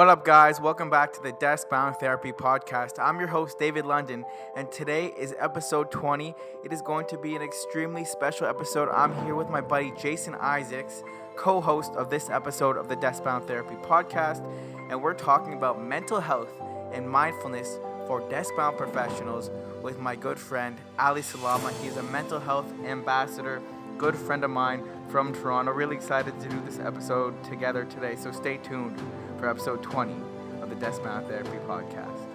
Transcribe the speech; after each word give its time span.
What 0.00 0.08
up, 0.08 0.24
guys? 0.24 0.62
Welcome 0.62 0.88
back 0.88 1.12
to 1.12 1.22
the 1.22 1.32
Desk 1.32 1.68
Bound 1.68 1.94
Therapy 1.96 2.32
Podcast. 2.32 2.98
I'm 2.98 3.18
your 3.18 3.28
host, 3.28 3.58
David 3.58 3.84
London, 3.84 4.24
and 4.56 4.72
today 4.72 5.08
is 5.08 5.34
episode 5.38 5.90
20. 5.90 6.34
It 6.64 6.72
is 6.72 6.80
going 6.80 7.06
to 7.08 7.18
be 7.18 7.36
an 7.36 7.42
extremely 7.42 8.06
special 8.06 8.46
episode. 8.46 8.88
I'm 8.88 9.14
here 9.26 9.34
with 9.34 9.50
my 9.50 9.60
buddy 9.60 9.92
Jason 10.00 10.36
Isaacs, 10.36 11.02
co 11.36 11.60
host 11.60 11.92
of 11.96 12.08
this 12.08 12.30
episode 12.30 12.78
of 12.78 12.88
the 12.88 12.96
Desk 12.96 13.22
Bound 13.22 13.46
Therapy 13.46 13.74
Podcast, 13.82 14.42
and 14.88 15.02
we're 15.02 15.12
talking 15.12 15.52
about 15.52 15.84
mental 15.84 16.18
health 16.18 16.48
and 16.94 17.06
mindfulness 17.06 17.78
for 18.06 18.26
desk 18.30 18.54
bound 18.56 18.78
professionals 18.78 19.50
with 19.82 19.98
my 19.98 20.16
good 20.16 20.38
friend 20.38 20.78
Ali 20.98 21.20
Salama. 21.20 21.74
He's 21.82 21.98
a 21.98 22.02
mental 22.04 22.40
health 22.40 22.72
ambassador, 22.86 23.60
good 23.98 24.16
friend 24.16 24.44
of 24.44 24.50
mine 24.50 24.82
from 25.10 25.34
Toronto. 25.34 25.72
Really 25.72 25.96
excited 25.96 26.40
to 26.40 26.48
do 26.48 26.58
this 26.64 26.78
episode 26.78 27.44
together 27.44 27.84
today, 27.84 28.16
so 28.16 28.32
stay 28.32 28.56
tuned 28.56 28.98
for 29.40 29.48
episode 29.48 29.82
20 29.82 30.12
of 30.60 30.68
the 30.68 30.76
Desk 30.76 31.02
Bound 31.02 31.26
Therapy 31.26 31.56
Podcast. 31.66 32.26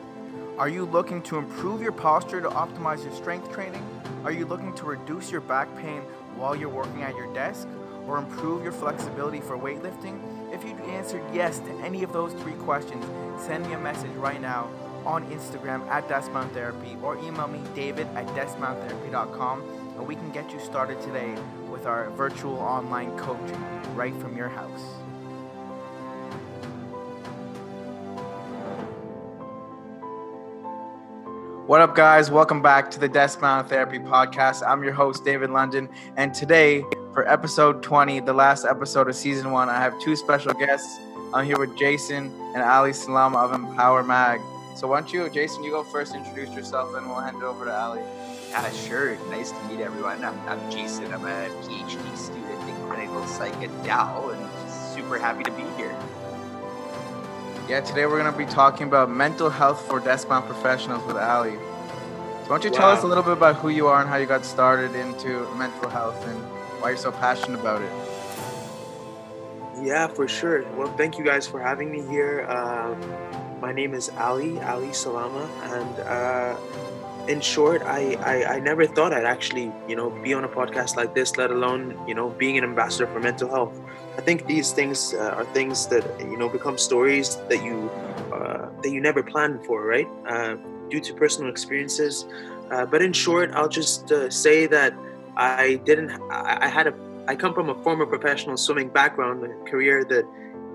Are 0.57 0.67
you 0.67 0.85
looking 0.85 1.21
to 1.23 1.37
improve 1.37 1.79
your 1.79 1.91
posture 1.91 2.41
to 2.41 2.49
optimize 2.49 3.03
your 3.03 3.13
strength 3.13 3.51
training? 3.51 3.87
Are 4.23 4.31
you 4.31 4.47
looking 4.47 4.73
to 4.73 4.85
reduce 4.85 5.29
your 5.29 5.41
back 5.41 5.67
pain 5.77 6.01
while 6.35 6.55
you're 6.55 6.67
working 6.67 7.03
at 7.03 7.15
your 7.15 7.31
desk? 7.31 7.67
Or 8.07 8.17
improve 8.17 8.63
your 8.63 8.71
flexibility 8.71 9.39
for 9.39 9.55
weightlifting? 9.55 10.19
If 10.51 10.63
you 10.63 10.71
answered 10.91 11.23
yes 11.31 11.59
to 11.59 11.71
any 11.83 12.01
of 12.01 12.11
those 12.11 12.33
three 12.33 12.53
questions, 12.53 13.05
send 13.45 13.67
me 13.67 13.73
a 13.73 13.79
message 13.79 14.11
right 14.13 14.41
now 14.41 14.67
on 15.05 15.29
Instagram 15.29 15.87
at 15.89 16.07
Deskbound 16.07 16.53
Therapy 16.53 16.97
or 17.03 17.17
email 17.19 17.47
me 17.47 17.61
david 17.75 18.07
at 18.15 18.25
deskboundtherapy.com 18.29 19.61
and 19.97 20.07
we 20.07 20.15
can 20.15 20.31
get 20.31 20.51
you 20.51 20.59
started 20.59 20.99
today 21.01 21.35
with 21.69 21.85
our 21.85 22.09
virtual 22.11 22.55
online 22.55 23.15
coaching 23.15 23.63
right 23.95 24.15
from 24.15 24.35
your 24.35 24.49
house. 24.49 25.04
What 31.67 31.81
up, 31.81 31.95
guys? 31.95 32.29
Welcome 32.29 32.61
back 32.61 32.91
to 32.91 32.99
the 32.99 33.09
Desk 33.09 33.41
Bound 33.41 33.67
Therapy 33.67 33.97
Podcast. 33.97 34.61
I'm 34.63 34.83
your 34.83 34.93
host, 34.93 35.25
David 35.25 35.49
London, 35.49 35.89
and 36.15 36.31
today, 36.31 36.85
for 37.11 37.27
episode 37.27 37.81
20, 37.81 38.19
the 38.19 38.33
last 38.33 38.65
episode 38.65 39.09
of 39.09 39.15
season 39.15 39.49
one, 39.49 39.67
I 39.67 39.79
have 39.81 39.99
two 39.99 40.15
special 40.15 40.53
guests. 40.53 40.99
I'm 41.33 41.43
here 41.43 41.57
with 41.57 41.75
Jason 41.75 42.31
and 42.53 42.61
Ali 42.61 42.93
Salama 42.93 43.39
of 43.39 43.51
Empower 43.51 44.03
Mag. 44.03 44.41
So, 44.75 44.87
why 44.87 44.99
don't 44.99 45.11
you, 45.11 45.27
Jason, 45.31 45.63
you 45.63 45.71
go 45.71 45.83
first, 45.83 46.13
introduce 46.13 46.53
yourself, 46.53 46.93
and 46.95 47.07
we'll 47.07 47.19
hand 47.19 47.37
it 47.37 47.43
over 47.43 47.65
to 47.65 47.75
Ali. 47.75 48.01
Yeah, 48.51 48.71
sure. 48.71 49.17
Nice 49.31 49.49
to 49.49 49.63
meet 49.63 49.79
everyone. 49.79 50.23
I'm, 50.23 50.39
I'm 50.47 50.71
Jason. 50.71 51.11
I'm 51.11 51.25
a 51.25 51.49
PhD 51.63 52.15
student 52.15 52.69
in 52.69 52.75
clinical 52.87 53.25
psych 53.25 53.55
at 53.55 53.83
Dal, 53.83 54.29
and 54.29 54.71
super 54.93 55.17
happy 55.17 55.43
to 55.43 55.51
be 55.53 55.63
here. 55.77 55.97
Yeah, 57.67 57.81
today 57.81 58.05
we're 58.05 58.21
going 58.21 58.31
to 58.31 58.37
be 58.37 58.45
talking 58.45 58.85
about 58.85 59.09
mental 59.09 59.49
health 59.49 59.87
for 59.87 59.99
desk-bound 59.99 60.45
professionals 60.45 61.03
with 61.07 61.17
Ali. 61.17 61.53
So 61.53 61.57
why 61.57 62.47
don't 62.47 62.63
you 62.63 62.69
tell 62.69 62.91
us 62.91 63.01
a 63.01 63.07
little 63.07 63.23
bit 63.23 63.33
about 63.33 63.55
who 63.55 63.69
you 63.69 63.87
are 63.87 64.01
and 64.01 64.07
how 64.07 64.17
you 64.17 64.27
got 64.27 64.45
started 64.45 64.93
into 64.93 65.51
mental 65.55 65.89
health 65.89 66.23
and 66.27 66.37
why 66.79 66.89
you're 66.89 66.97
so 66.97 67.11
passionate 67.11 67.59
about 67.59 67.81
it? 67.81 67.91
Yeah, 69.81 70.05
for 70.05 70.27
sure. 70.27 70.63
Well, 70.77 70.95
thank 70.95 71.17
you 71.17 71.25
guys 71.25 71.47
for 71.47 71.59
having 71.59 71.89
me 71.89 72.03
here. 72.03 72.45
Um, 72.47 73.01
my 73.59 73.71
name 73.71 73.95
is 73.95 74.11
Ali, 74.19 74.59
Ali 74.61 74.93
Salama, 74.93 75.49
and 75.63 75.99
uh, 76.01 76.57
in 77.27 77.41
short, 77.41 77.81
I, 77.81 78.13
I, 78.21 78.57
I 78.57 78.59
never 78.59 78.85
thought 78.85 79.11
I'd 79.11 79.25
actually, 79.25 79.71
you 79.87 79.95
know, 79.95 80.11
be 80.11 80.35
on 80.35 80.43
a 80.43 80.49
podcast 80.49 80.97
like 80.97 81.15
this, 81.15 81.35
let 81.35 81.49
alone, 81.49 81.97
you 82.07 82.13
know, 82.13 82.29
being 82.29 82.59
an 82.59 82.63
ambassador 82.63 83.07
for 83.07 83.19
mental 83.19 83.49
health. 83.49 83.75
I 84.17 84.21
think 84.21 84.47
these 84.47 84.71
things 84.71 85.13
uh, 85.13 85.35
are 85.37 85.45
things 85.45 85.87
that 85.87 86.05
you 86.19 86.37
know 86.37 86.47
become 86.47 86.77
stories 86.77 87.35
that 87.49 87.63
you 87.63 87.89
uh, 88.31 88.69
that 88.81 88.89
you 88.89 89.01
never 89.01 89.21
planned 89.21 89.65
for, 89.65 89.85
right? 89.85 90.07
Uh, 90.27 90.55
due 90.89 91.01
to 91.01 91.13
personal 91.13 91.49
experiences. 91.49 92.25
Uh, 92.71 92.85
but 92.85 93.01
in 93.01 93.11
short, 93.11 93.51
I'll 93.53 93.69
just 93.69 94.11
uh, 94.11 94.29
say 94.29 94.67
that 94.67 94.93
I 95.35 95.81
didn't. 95.85 96.11
I, 96.31 96.59
I, 96.61 96.67
had 96.67 96.87
a. 96.87 96.93
I 97.27 97.35
come 97.35 97.53
from 97.53 97.69
a 97.69 97.75
former 97.83 98.05
professional 98.05 98.57
swimming 98.57 98.89
background, 98.89 99.43
a 99.43 99.69
career 99.69 100.03
that. 100.05 100.25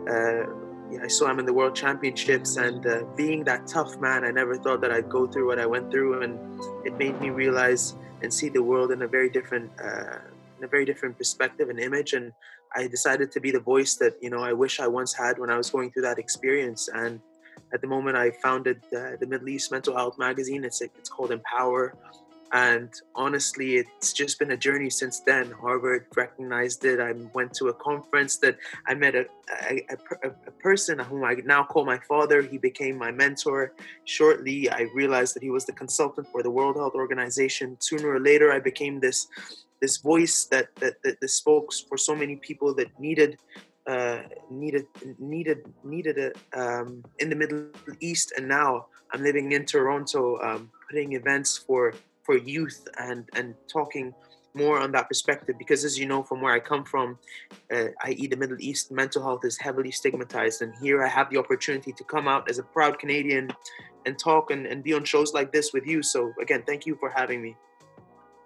Uh, 0.08 0.56
I 1.00 1.06
swam 1.06 1.38
in 1.38 1.46
the 1.46 1.52
World 1.52 1.76
Championships, 1.76 2.56
and 2.56 2.84
being 3.16 3.44
that 3.44 3.68
tough 3.68 4.00
man, 4.00 4.24
I 4.24 4.32
never 4.32 4.56
thought 4.56 4.80
that 4.80 4.90
I'd 4.90 5.08
go 5.08 5.24
through 5.28 5.46
what 5.46 5.60
I 5.60 5.64
went 5.64 5.88
through, 5.88 6.22
and 6.22 6.36
it 6.84 6.98
made 6.98 7.20
me 7.20 7.30
realize 7.30 7.94
and 8.22 8.34
see 8.34 8.48
the 8.48 8.60
world 8.60 8.90
in 8.90 9.02
a 9.02 9.06
very 9.06 9.30
different, 9.30 9.70
in 9.78 10.64
a 10.64 10.66
very 10.66 10.84
different 10.84 11.16
perspective 11.16 11.68
and 11.68 11.78
image. 11.78 12.12
And 12.12 12.32
I 12.74 12.86
decided 12.86 13.32
to 13.32 13.40
be 13.40 13.50
the 13.50 13.60
voice 13.60 13.94
that 13.96 14.14
you 14.20 14.30
know 14.30 14.42
I 14.42 14.52
wish 14.52 14.80
I 14.80 14.86
once 14.86 15.12
had 15.12 15.38
when 15.38 15.50
I 15.50 15.56
was 15.56 15.70
going 15.70 15.90
through 15.90 16.02
that 16.02 16.18
experience. 16.18 16.88
And 16.92 17.20
at 17.72 17.80
the 17.80 17.86
moment, 17.86 18.16
I 18.16 18.30
founded 18.42 18.78
uh, 18.96 19.16
the 19.20 19.26
Middle 19.26 19.48
East 19.48 19.70
Mental 19.70 19.96
Health 19.96 20.18
magazine. 20.18 20.64
It's 20.64 20.80
it's 20.80 21.08
called 21.08 21.30
Empower, 21.32 21.94
and 22.52 22.90
honestly, 23.14 23.76
it's 23.76 24.12
just 24.12 24.38
been 24.38 24.50
a 24.50 24.56
journey 24.56 24.90
since 24.90 25.20
then. 25.20 25.52
Harvard 25.52 26.06
recognized 26.16 26.84
it. 26.84 26.98
I 26.98 27.12
went 27.32 27.54
to 27.54 27.68
a 27.68 27.74
conference 27.74 28.38
that 28.38 28.56
I 28.86 28.94
met 28.94 29.14
a 29.14 29.26
a, 29.68 29.86
a, 30.24 30.28
a 30.46 30.50
person 30.62 30.98
whom 30.98 31.24
I 31.24 31.34
now 31.44 31.62
call 31.64 31.84
my 31.84 31.98
father. 32.08 32.42
He 32.42 32.58
became 32.58 32.96
my 32.96 33.12
mentor. 33.12 33.72
Shortly, 34.04 34.70
I 34.70 34.88
realized 34.94 35.34
that 35.36 35.42
he 35.42 35.50
was 35.50 35.64
the 35.64 35.72
consultant 35.72 36.26
for 36.32 36.42
the 36.42 36.50
World 36.50 36.76
Health 36.76 36.94
Organization. 36.94 37.76
Sooner 37.80 38.08
or 38.08 38.20
later, 38.20 38.52
I 38.52 38.58
became 38.58 38.98
this 39.00 39.28
this 39.80 39.98
voice 39.98 40.44
that 40.50 40.74
that, 40.76 41.02
that, 41.02 41.20
that 41.20 41.28
spoke 41.28 41.72
for 41.88 41.96
so 41.96 42.14
many 42.14 42.36
people 42.36 42.74
that 42.74 42.88
needed 42.98 43.38
uh, 43.86 44.22
needed 44.50 44.86
needed 45.18 45.58
needed 45.84 46.18
it 46.18 46.38
um, 46.54 47.02
in 47.18 47.28
the 47.30 47.36
Middle 47.36 47.66
East, 48.00 48.32
and 48.36 48.46
now 48.46 48.86
I'm 49.12 49.22
living 49.22 49.52
in 49.52 49.64
Toronto, 49.64 50.38
um, 50.40 50.70
putting 50.88 51.14
events 51.14 51.56
for 51.56 51.94
for 52.22 52.36
youth 52.36 52.86
and 52.98 53.28
and 53.34 53.54
talking 53.72 54.14
more 54.54 54.80
on 54.80 54.92
that 54.92 55.08
perspective. 55.08 55.56
Because 55.58 55.84
as 55.84 55.98
you 55.98 56.06
know 56.06 56.22
from 56.22 56.40
where 56.40 56.52
i 56.52 56.60
come 56.60 56.84
from 56.84 57.18
uh, 57.72 57.88
i.e 58.02 58.26
the 58.26 58.36
middle 58.36 58.56
east 58.60 58.90
mental 58.90 59.22
health 59.22 59.44
is 59.44 59.58
heavily 59.58 59.90
stigmatized. 59.90 60.62
And 60.62 60.74
here 60.82 61.02
i 61.02 61.08
have 61.08 61.30
the 61.30 61.38
opportunity 61.38 61.92
to 61.92 62.04
come 62.04 62.28
out 62.28 62.50
as 62.50 62.58
a 62.58 62.62
proud 62.62 62.98
canadian 62.98 63.50
and 64.06 64.18
talk 64.18 64.50
and, 64.50 64.66
and 64.66 64.82
be 64.82 64.92
on 64.94 65.04
shows 65.04 65.32
like 65.34 65.52
this 65.52 65.72
with 65.72 65.86
you. 65.86 66.02
So 66.02 66.32
again 66.40 66.62
thank 66.66 66.84
you 66.86 66.96
for 66.96 67.10
having 67.10 67.40
me 67.42 67.56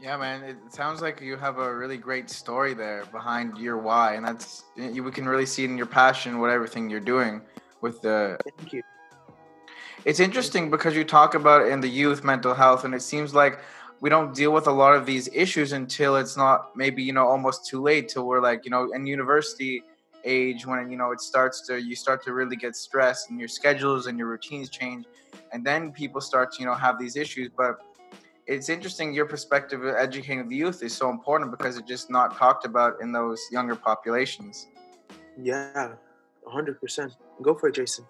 yeah, 0.05 0.19
man. 0.19 0.45
It 0.45 0.57
sounds 0.69 1.01
like 1.01 1.23
you 1.23 1.37
have 1.39 1.57
a 1.57 1.75
really 1.75 1.97
great 1.97 2.29
story 2.29 2.75
there 2.75 3.07
behind 3.07 3.57
your 3.57 3.79
why, 3.79 4.15
and 4.17 4.27
that's 4.27 4.65
we 4.77 5.11
can 5.11 5.27
really 5.27 5.47
see 5.47 5.65
it 5.65 5.71
in 5.71 5.79
your 5.79 5.87
passion, 5.87 6.41
what 6.41 6.51
everything 6.51 6.91
you're 6.91 7.01
doing 7.01 7.41
with 7.81 8.03
the. 8.03 8.37
Thank 8.59 8.75
you. 8.75 8.83
It's 10.05 10.21
interesting 10.21 10.71
because 10.71 10.95
you 10.95 11.05
talk 11.05 11.35
about 11.35 11.67
in 11.67 11.81
the 11.81 11.89
youth 11.89 12.23
mental 12.23 12.53
health, 12.53 12.85
and 12.85 12.95
it 12.95 13.01
seems 13.01 13.35
like 13.35 13.61
we 14.01 14.11
don't 14.11 14.35
deal 14.35 14.53
with 14.53 14.67
a 14.67 14.71
lot 14.71 14.95
of 14.95 15.07
these 15.07 15.31
issues 15.33 15.73
until 15.73 16.17
it's 16.17 16.37
not 16.37 16.77
maybe 16.77 17.03
you 17.03 17.15
know 17.15 17.27
almost 17.27 17.67
too 17.67 17.81
late 17.81 18.11
till 18.11 18.27
we're 18.27 18.43
like 18.43 18.67
you 18.67 18.71
know 18.71 18.93
in 18.93 19.07
university 19.07 19.83
age 20.27 20.67
when 20.67 20.91
you 20.91 20.99
know 20.99 21.13
it 21.13 21.21
starts 21.21 21.67
to 21.67 21.81
you 21.81 21.97
start 21.97 22.23
to 22.25 22.35
really 22.35 22.57
get 22.57 22.77
stressed 22.77 23.31
and 23.31 23.39
your 23.39 23.49
schedules 23.49 24.07
and 24.07 24.19
your 24.19 24.29
routines 24.29 24.69
change 24.69 25.07
and 25.53 25.65
then 25.65 25.93
people 25.93 26.21
start 26.21 26.53
to 26.53 26.61
you 26.61 26.67
know 26.67 26.75
have 26.75 26.99
these 26.99 27.17
issues 27.17 27.51
but 27.57 27.79
it's 28.47 28.69
interesting 28.69 29.15
your 29.15 29.27
perspective 29.27 29.83
of 29.85 29.95
educating 29.95 30.49
the 30.49 30.57
youth 30.57 30.83
is 30.83 30.95
so 30.95 31.11
important 31.11 31.51
because 31.51 31.77
it's 31.79 31.89
just 31.89 32.11
not 32.11 32.37
talked 32.37 32.65
about 32.65 33.01
in 33.01 33.13
those 33.13 33.41
younger 33.51 33.75
populations. 33.75 34.67
Yeah, 35.41 35.95
100%. 36.47 37.11
Go 37.43 37.55
for 37.55 37.69
it, 37.69 37.75
Jason. 37.75 38.05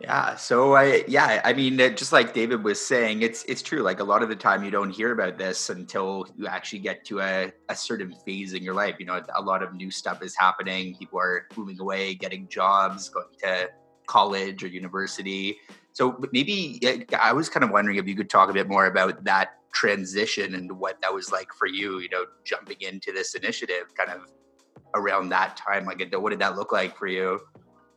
Yeah. 0.00 0.36
So 0.36 0.74
I, 0.76 1.04
yeah, 1.08 1.42
I 1.44 1.52
mean, 1.52 1.78
uh, 1.78 1.90
just 1.90 2.10
like 2.10 2.32
David 2.32 2.64
was 2.64 2.80
saying, 2.80 3.20
it's 3.20 3.44
it's 3.44 3.60
true. 3.60 3.82
Like 3.82 4.00
a 4.00 4.04
lot 4.04 4.22
of 4.22 4.30
the 4.30 4.36
time, 4.36 4.64
you 4.64 4.70
don't 4.70 4.88
hear 4.88 5.12
about 5.12 5.36
this 5.36 5.68
until 5.68 6.26
you 6.36 6.46
actually 6.46 6.78
get 6.78 7.04
to 7.06 7.20
a, 7.20 7.52
a 7.68 7.76
certain 7.76 8.14
phase 8.24 8.54
in 8.54 8.62
your 8.62 8.72
life. 8.72 8.96
You 8.98 9.04
know, 9.04 9.22
a 9.36 9.42
lot 9.42 9.62
of 9.62 9.74
new 9.74 9.90
stuff 9.90 10.22
is 10.22 10.34
happening. 10.34 10.96
People 10.96 11.20
are 11.20 11.46
moving 11.54 11.78
away, 11.80 12.14
getting 12.14 12.48
jobs, 12.48 13.10
going 13.10 13.26
to 13.40 13.68
college 14.06 14.64
or 14.64 14.68
university. 14.68 15.58
So 15.92 16.20
maybe 16.32 16.80
I 17.20 17.32
was 17.32 17.48
kind 17.48 17.64
of 17.64 17.70
wondering 17.70 17.96
if 17.98 18.06
you 18.06 18.14
could 18.14 18.30
talk 18.30 18.48
a 18.48 18.52
bit 18.52 18.68
more 18.68 18.86
about 18.86 19.24
that 19.24 19.56
transition 19.72 20.54
and 20.54 20.70
what 20.78 21.00
that 21.02 21.12
was 21.12 21.30
like 21.30 21.48
for 21.58 21.66
you, 21.66 21.98
you 21.98 22.08
know, 22.08 22.24
jumping 22.44 22.76
into 22.80 23.12
this 23.12 23.34
initiative 23.34 23.94
kind 23.96 24.10
of 24.10 24.26
around 24.94 25.28
that 25.30 25.56
time. 25.56 25.84
Like, 25.84 26.02
what 26.14 26.30
did 26.30 26.38
that 26.40 26.56
look 26.56 26.72
like 26.72 26.96
for 26.96 27.06
you? 27.06 27.40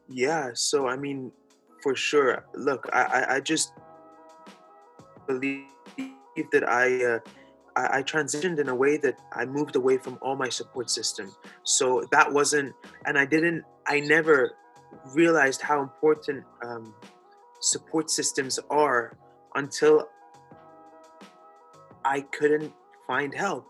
Yeah. 0.07 0.51
So, 0.53 0.87
I 0.87 0.97
mean, 0.97 1.31
for 1.81 1.95
sure. 1.95 2.45
Look, 2.53 2.89
I, 2.93 3.25
I 3.35 3.39
just 3.39 3.73
believe 5.27 5.65
that 6.51 6.67
I, 6.67 7.05
uh, 7.05 7.19
I, 7.75 7.99
I 7.99 8.03
transitioned 8.03 8.59
in 8.59 8.69
a 8.69 8.75
way 8.75 8.97
that 8.97 9.17
I 9.33 9.45
moved 9.45 9.75
away 9.75 9.97
from 9.97 10.17
all 10.21 10.35
my 10.35 10.49
support 10.49 10.89
system. 10.89 11.33
So 11.63 12.05
that 12.11 12.31
wasn't, 12.31 12.73
and 13.05 13.17
I 13.17 13.25
didn't, 13.25 13.63
I 13.87 13.99
never 13.99 14.53
realized 15.13 15.61
how 15.61 15.81
important 15.81 16.43
um, 16.63 16.93
support 17.63 18.09
systems 18.09 18.59
are 18.69 19.17
until 19.55 20.09
I 22.03 22.21
couldn't 22.21 22.73
find 23.07 23.33
help. 23.33 23.65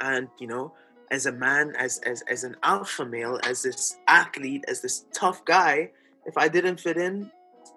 And, 0.00 0.28
you 0.38 0.46
know, 0.46 0.74
as 1.10 1.26
a 1.26 1.32
man, 1.32 1.72
as, 1.78 1.98
as, 2.04 2.22
as 2.28 2.44
an 2.44 2.56
alpha 2.62 3.06
male, 3.06 3.40
as 3.44 3.62
this 3.62 3.96
athlete, 4.06 4.64
as 4.68 4.82
this 4.82 5.06
tough 5.14 5.44
guy, 5.44 5.90
if 6.26 6.36
I 6.36 6.48
didn't 6.48 6.78
fit 6.78 6.98
in, 6.98 7.30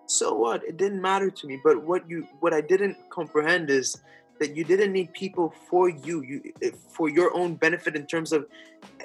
so 0.08 0.36
what? 0.36 0.64
It 0.66 0.76
didn't 0.76 1.02
matter 1.02 1.30
to 1.30 1.48
me. 1.48 1.60
But 1.64 1.86
what 1.86 2.10
you 2.10 2.28
what 2.42 2.54
I 2.54 2.60
didn't 2.60 2.98
comprehend 3.10 3.70
is 3.70 3.98
that 4.40 4.58
you 4.58 4.66
didn't 4.66 4.92
need 4.92 5.14
people 5.14 5.54
for 5.70 5.88
you, 5.88 6.22
you 6.22 6.52
eh, 6.62 6.72
for 6.90 7.08
your 7.08 7.34
own 7.34 7.56
benefit 7.56 7.96
in 7.96 8.06
terms 8.08 8.34
of 8.34 8.46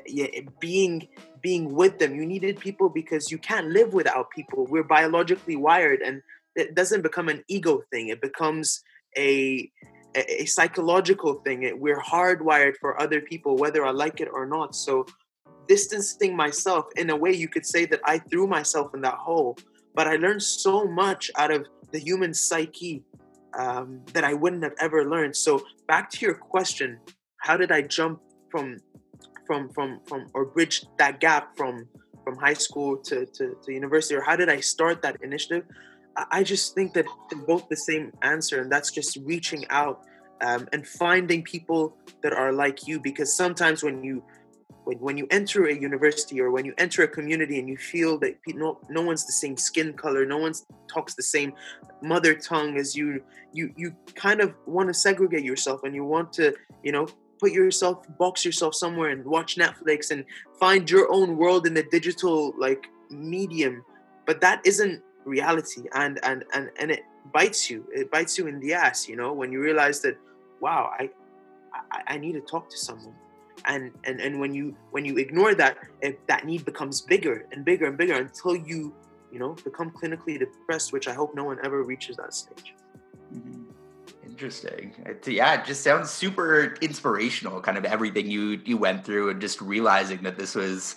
yeah, 0.06 0.26
being 0.58 1.06
being 1.42 1.74
with 1.74 2.00
them. 2.00 2.16
You 2.16 2.26
needed 2.26 2.58
people 2.58 2.88
because 2.88 3.30
you 3.30 3.38
can't 3.38 3.68
live 3.68 3.94
without 3.94 4.30
people. 4.30 4.66
We're 4.66 4.82
biologically 4.82 5.54
wired, 5.54 6.00
and 6.00 6.22
it 6.56 6.74
doesn't 6.74 7.02
become 7.02 7.28
an 7.28 7.44
ego 7.48 7.82
thing. 7.90 8.08
It 8.08 8.20
becomes 8.20 8.82
a 9.16 9.70
a, 10.16 10.46
psychological 10.46 11.34
thing. 11.44 11.70
We're 11.78 12.00
hardwired 12.00 12.76
for 12.80 13.00
other 13.00 13.20
people, 13.20 13.56
whether 13.56 13.84
I 13.84 13.90
like 13.90 14.20
it 14.20 14.28
or 14.32 14.46
not. 14.46 14.74
So 14.74 15.04
distancing 15.68 16.34
myself 16.34 16.86
in 16.96 17.10
a 17.10 17.16
way 17.16 17.32
you 17.32 17.48
could 17.48 17.66
say 17.66 17.84
that 17.86 18.00
I 18.04 18.18
threw 18.18 18.46
myself 18.46 18.94
in 18.94 19.02
that 19.02 19.14
hole. 19.14 19.58
But 19.94 20.06
I 20.06 20.16
learned 20.16 20.42
so 20.42 20.84
much 20.84 21.30
out 21.36 21.50
of 21.50 21.66
the 21.92 21.98
human 21.98 22.32
psyche 22.32 23.04
um, 23.58 24.02
that 24.12 24.24
I 24.24 24.34
wouldn't 24.34 24.62
have 24.62 24.74
ever 24.80 25.08
learned. 25.08 25.36
So 25.36 25.62
back 25.86 26.10
to 26.10 26.24
your 26.24 26.34
question, 26.34 26.98
how 27.38 27.56
did 27.56 27.72
I 27.72 27.82
jump 27.82 28.20
from 28.50 28.78
from 29.46 29.68
from 29.70 30.00
from 30.06 30.26
or 30.34 30.46
bridge 30.46 30.84
that 30.98 31.20
gap 31.20 31.56
from 31.56 31.88
from 32.24 32.36
high 32.36 32.54
school 32.54 32.96
to, 32.96 33.24
to, 33.26 33.56
to 33.62 33.72
university 33.72 34.16
or 34.16 34.20
how 34.20 34.34
did 34.34 34.48
I 34.48 34.58
start 34.58 35.00
that 35.02 35.16
initiative? 35.22 35.64
I 36.30 36.42
just 36.42 36.74
think 36.74 36.94
that 36.94 37.06
both 37.46 37.68
the 37.68 37.76
same 37.76 38.12
answer, 38.22 38.60
and 38.60 38.72
that's 38.72 38.90
just 38.90 39.18
reaching 39.24 39.66
out 39.70 40.04
um, 40.40 40.68
and 40.72 40.86
finding 40.86 41.42
people 41.42 41.96
that 42.22 42.32
are 42.32 42.52
like 42.52 42.86
you. 42.86 43.00
Because 43.00 43.36
sometimes 43.36 43.82
when 43.82 44.02
you 44.02 44.22
when, 44.84 44.98
when 44.98 45.18
you 45.18 45.26
enter 45.30 45.66
a 45.66 45.74
university 45.74 46.40
or 46.40 46.50
when 46.50 46.64
you 46.64 46.72
enter 46.78 47.02
a 47.02 47.08
community 47.08 47.58
and 47.58 47.68
you 47.68 47.76
feel 47.76 48.18
that 48.18 48.38
no, 48.48 48.78
no 48.88 49.02
one's 49.02 49.26
the 49.26 49.32
same 49.32 49.56
skin 49.56 49.92
color, 49.92 50.24
no 50.24 50.38
one 50.38 50.54
talks 50.86 51.14
the 51.14 51.22
same 51.22 51.52
mother 52.02 52.34
tongue 52.34 52.76
as 52.76 52.94
you, 52.96 53.22
you 53.52 53.72
you 53.76 53.94
kind 54.14 54.40
of 54.40 54.54
want 54.66 54.88
to 54.88 54.94
segregate 54.94 55.44
yourself 55.44 55.82
and 55.84 55.94
you 55.94 56.04
want 56.04 56.32
to 56.32 56.54
you 56.82 56.92
know 56.92 57.06
put 57.38 57.52
yourself 57.52 58.06
box 58.18 58.44
yourself 58.44 58.74
somewhere 58.74 59.10
and 59.10 59.24
watch 59.24 59.56
Netflix 59.56 60.10
and 60.10 60.24
find 60.58 60.90
your 60.90 61.12
own 61.12 61.36
world 61.36 61.66
in 61.66 61.74
the 61.74 61.82
digital 61.82 62.54
like 62.58 62.86
medium. 63.10 63.84
But 64.24 64.40
that 64.40 64.60
isn't 64.64 65.02
reality 65.26 65.82
and 65.92 66.18
and 66.22 66.44
and 66.54 66.70
and 66.78 66.90
it 66.90 67.02
bites 67.32 67.68
you. 67.68 67.84
It 67.92 68.10
bites 68.10 68.38
you 68.38 68.46
in 68.46 68.60
the 68.60 68.72
ass 68.74 69.08
you 69.08 69.16
know 69.16 69.32
when 69.32 69.52
you 69.52 69.60
realize 69.60 70.00
that 70.00 70.16
wow 70.60 70.90
i 70.98 71.10
i, 71.90 72.02
I 72.14 72.18
need 72.18 72.32
to 72.32 72.40
talk 72.40 72.70
to 72.70 72.78
someone. 72.78 73.14
And 73.66 73.90
and 74.04 74.20
and 74.20 74.38
when 74.38 74.54
you 74.54 74.76
when 74.92 75.04
you 75.04 75.16
ignore 75.16 75.54
that 75.56 75.78
it, 76.00 76.24
that 76.28 76.44
need 76.46 76.64
becomes 76.64 77.00
bigger 77.00 77.46
and 77.52 77.64
bigger 77.64 77.86
and 77.86 77.96
bigger 77.96 78.14
until 78.14 78.54
you 78.54 78.94
you 79.32 79.38
know 79.38 79.54
become 79.64 79.90
clinically 79.90 80.38
depressed 80.38 80.92
which 80.92 81.08
i 81.08 81.12
hope 81.12 81.34
no 81.34 81.42
one 81.42 81.58
ever 81.64 81.82
reaches 81.82 82.16
that 82.16 82.32
stage. 82.32 82.74
Mm-hmm. 83.34 83.64
interesting. 84.24 84.94
Yeah 85.26 85.54
it 85.54 85.64
just 85.64 85.82
sounds 85.82 86.10
super 86.10 86.76
inspirational 86.80 87.60
kind 87.60 87.76
of 87.76 87.84
everything 87.84 88.30
you 88.30 88.60
you 88.64 88.76
went 88.76 89.04
through 89.04 89.30
and 89.30 89.40
just 89.40 89.60
realizing 89.60 90.22
that 90.22 90.38
this 90.38 90.54
was 90.54 90.96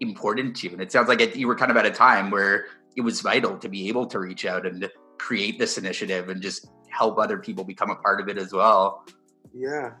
important 0.00 0.56
to 0.56 0.66
you. 0.66 0.72
And 0.72 0.82
it 0.82 0.92
sounds 0.92 1.08
like 1.08 1.20
it, 1.20 1.36
you 1.36 1.46
were 1.46 1.56
kind 1.56 1.70
of 1.70 1.76
at 1.76 1.86
a 1.86 1.90
time 1.90 2.30
where 2.30 2.66
it 2.96 3.02
was 3.02 3.20
vital 3.20 3.58
to 3.58 3.68
be 3.68 3.88
able 3.88 4.06
to 4.06 4.18
reach 4.18 4.46
out 4.46 4.66
and 4.66 4.88
create 5.18 5.58
this 5.58 5.78
initiative 5.78 6.28
and 6.28 6.40
just 6.42 6.68
help 6.90 7.18
other 7.18 7.38
people 7.38 7.62
become 7.64 7.90
a 7.90 7.96
part 7.96 8.20
of 8.20 8.28
it 8.28 8.38
as 8.38 8.52
well. 8.52 9.04
Yeah. 9.54 9.92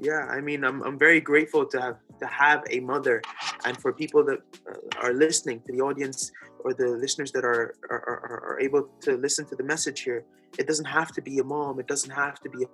Yeah, 0.00 0.26
I 0.30 0.40
mean, 0.40 0.64
I'm, 0.64 0.82
I'm 0.82 0.98
very 0.98 1.20
grateful 1.20 1.64
to 1.66 1.80
have 1.80 1.96
to 2.18 2.26
have 2.26 2.64
a 2.70 2.80
mother, 2.80 3.20
and 3.64 3.76
for 3.76 3.92
people 3.92 4.24
that 4.24 4.40
uh, 4.66 5.02
are 5.02 5.12
listening 5.12 5.60
to 5.66 5.72
the 5.72 5.80
audience 5.80 6.32
or 6.64 6.72
the 6.72 6.88
listeners 6.88 7.30
that 7.32 7.44
are, 7.44 7.74
are 7.90 8.02
are, 8.08 8.42
are 8.48 8.60
able 8.60 8.88
to 9.02 9.16
listen 9.16 9.44
to 9.46 9.54
the 9.54 9.62
message 9.62 10.00
here. 10.00 10.24
It 10.58 10.66
doesn't 10.66 10.86
have 10.86 11.12
to 11.12 11.22
be 11.22 11.38
a 11.38 11.44
mom. 11.44 11.78
It 11.78 11.86
doesn't 11.86 12.10
have 12.10 12.40
to 12.40 12.48
be. 12.48 12.64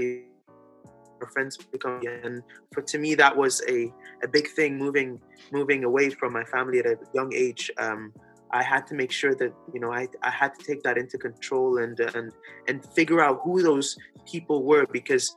A 0.00 0.28
our 1.20 1.28
friends 1.30 1.56
become 1.56 2.00
and 2.06 2.42
for 2.72 2.82
to 2.82 2.98
me 2.98 3.14
that 3.14 3.36
was 3.36 3.62
a, 3.68 3.92
a 4.22 4.28
big 4.28 4.48
thing 4.48 4.76
moving 4.78 5.20
moving 5.52 5.84
away 5.84 6.10
from 6.10 6.32
my 6.32 6.44
family 6.44 6.78
at 6.78 6.86
a 6.86 6.96
young 7.14 7.32
age 7.34 7.70
um, 7.78 8.12
I 8.50 8.62
had 8.62 8.86
to 8.88 8.94
make 8.94 9.12
sure 9.12 9.34
that 9.34 9.52
you 9.72 9.80
know 9.80 9.92
I, 9.92 10.08
I 10.22 10.30
had 10.30 10.54
to 10.58 10.64
take 10.64 10.82
that 10.82 10.96
into 10.98 11.18
control 11.18 11.78
and 11.78 11.98
and 12.00 12.32
and 12.66 12.84
figure 12.84 13.20
out 13.20 13.40
who 13.44 13.62
those 13.62 13.96
people 14.26 14.64
were 14.64 14.86
because 14.86 15.34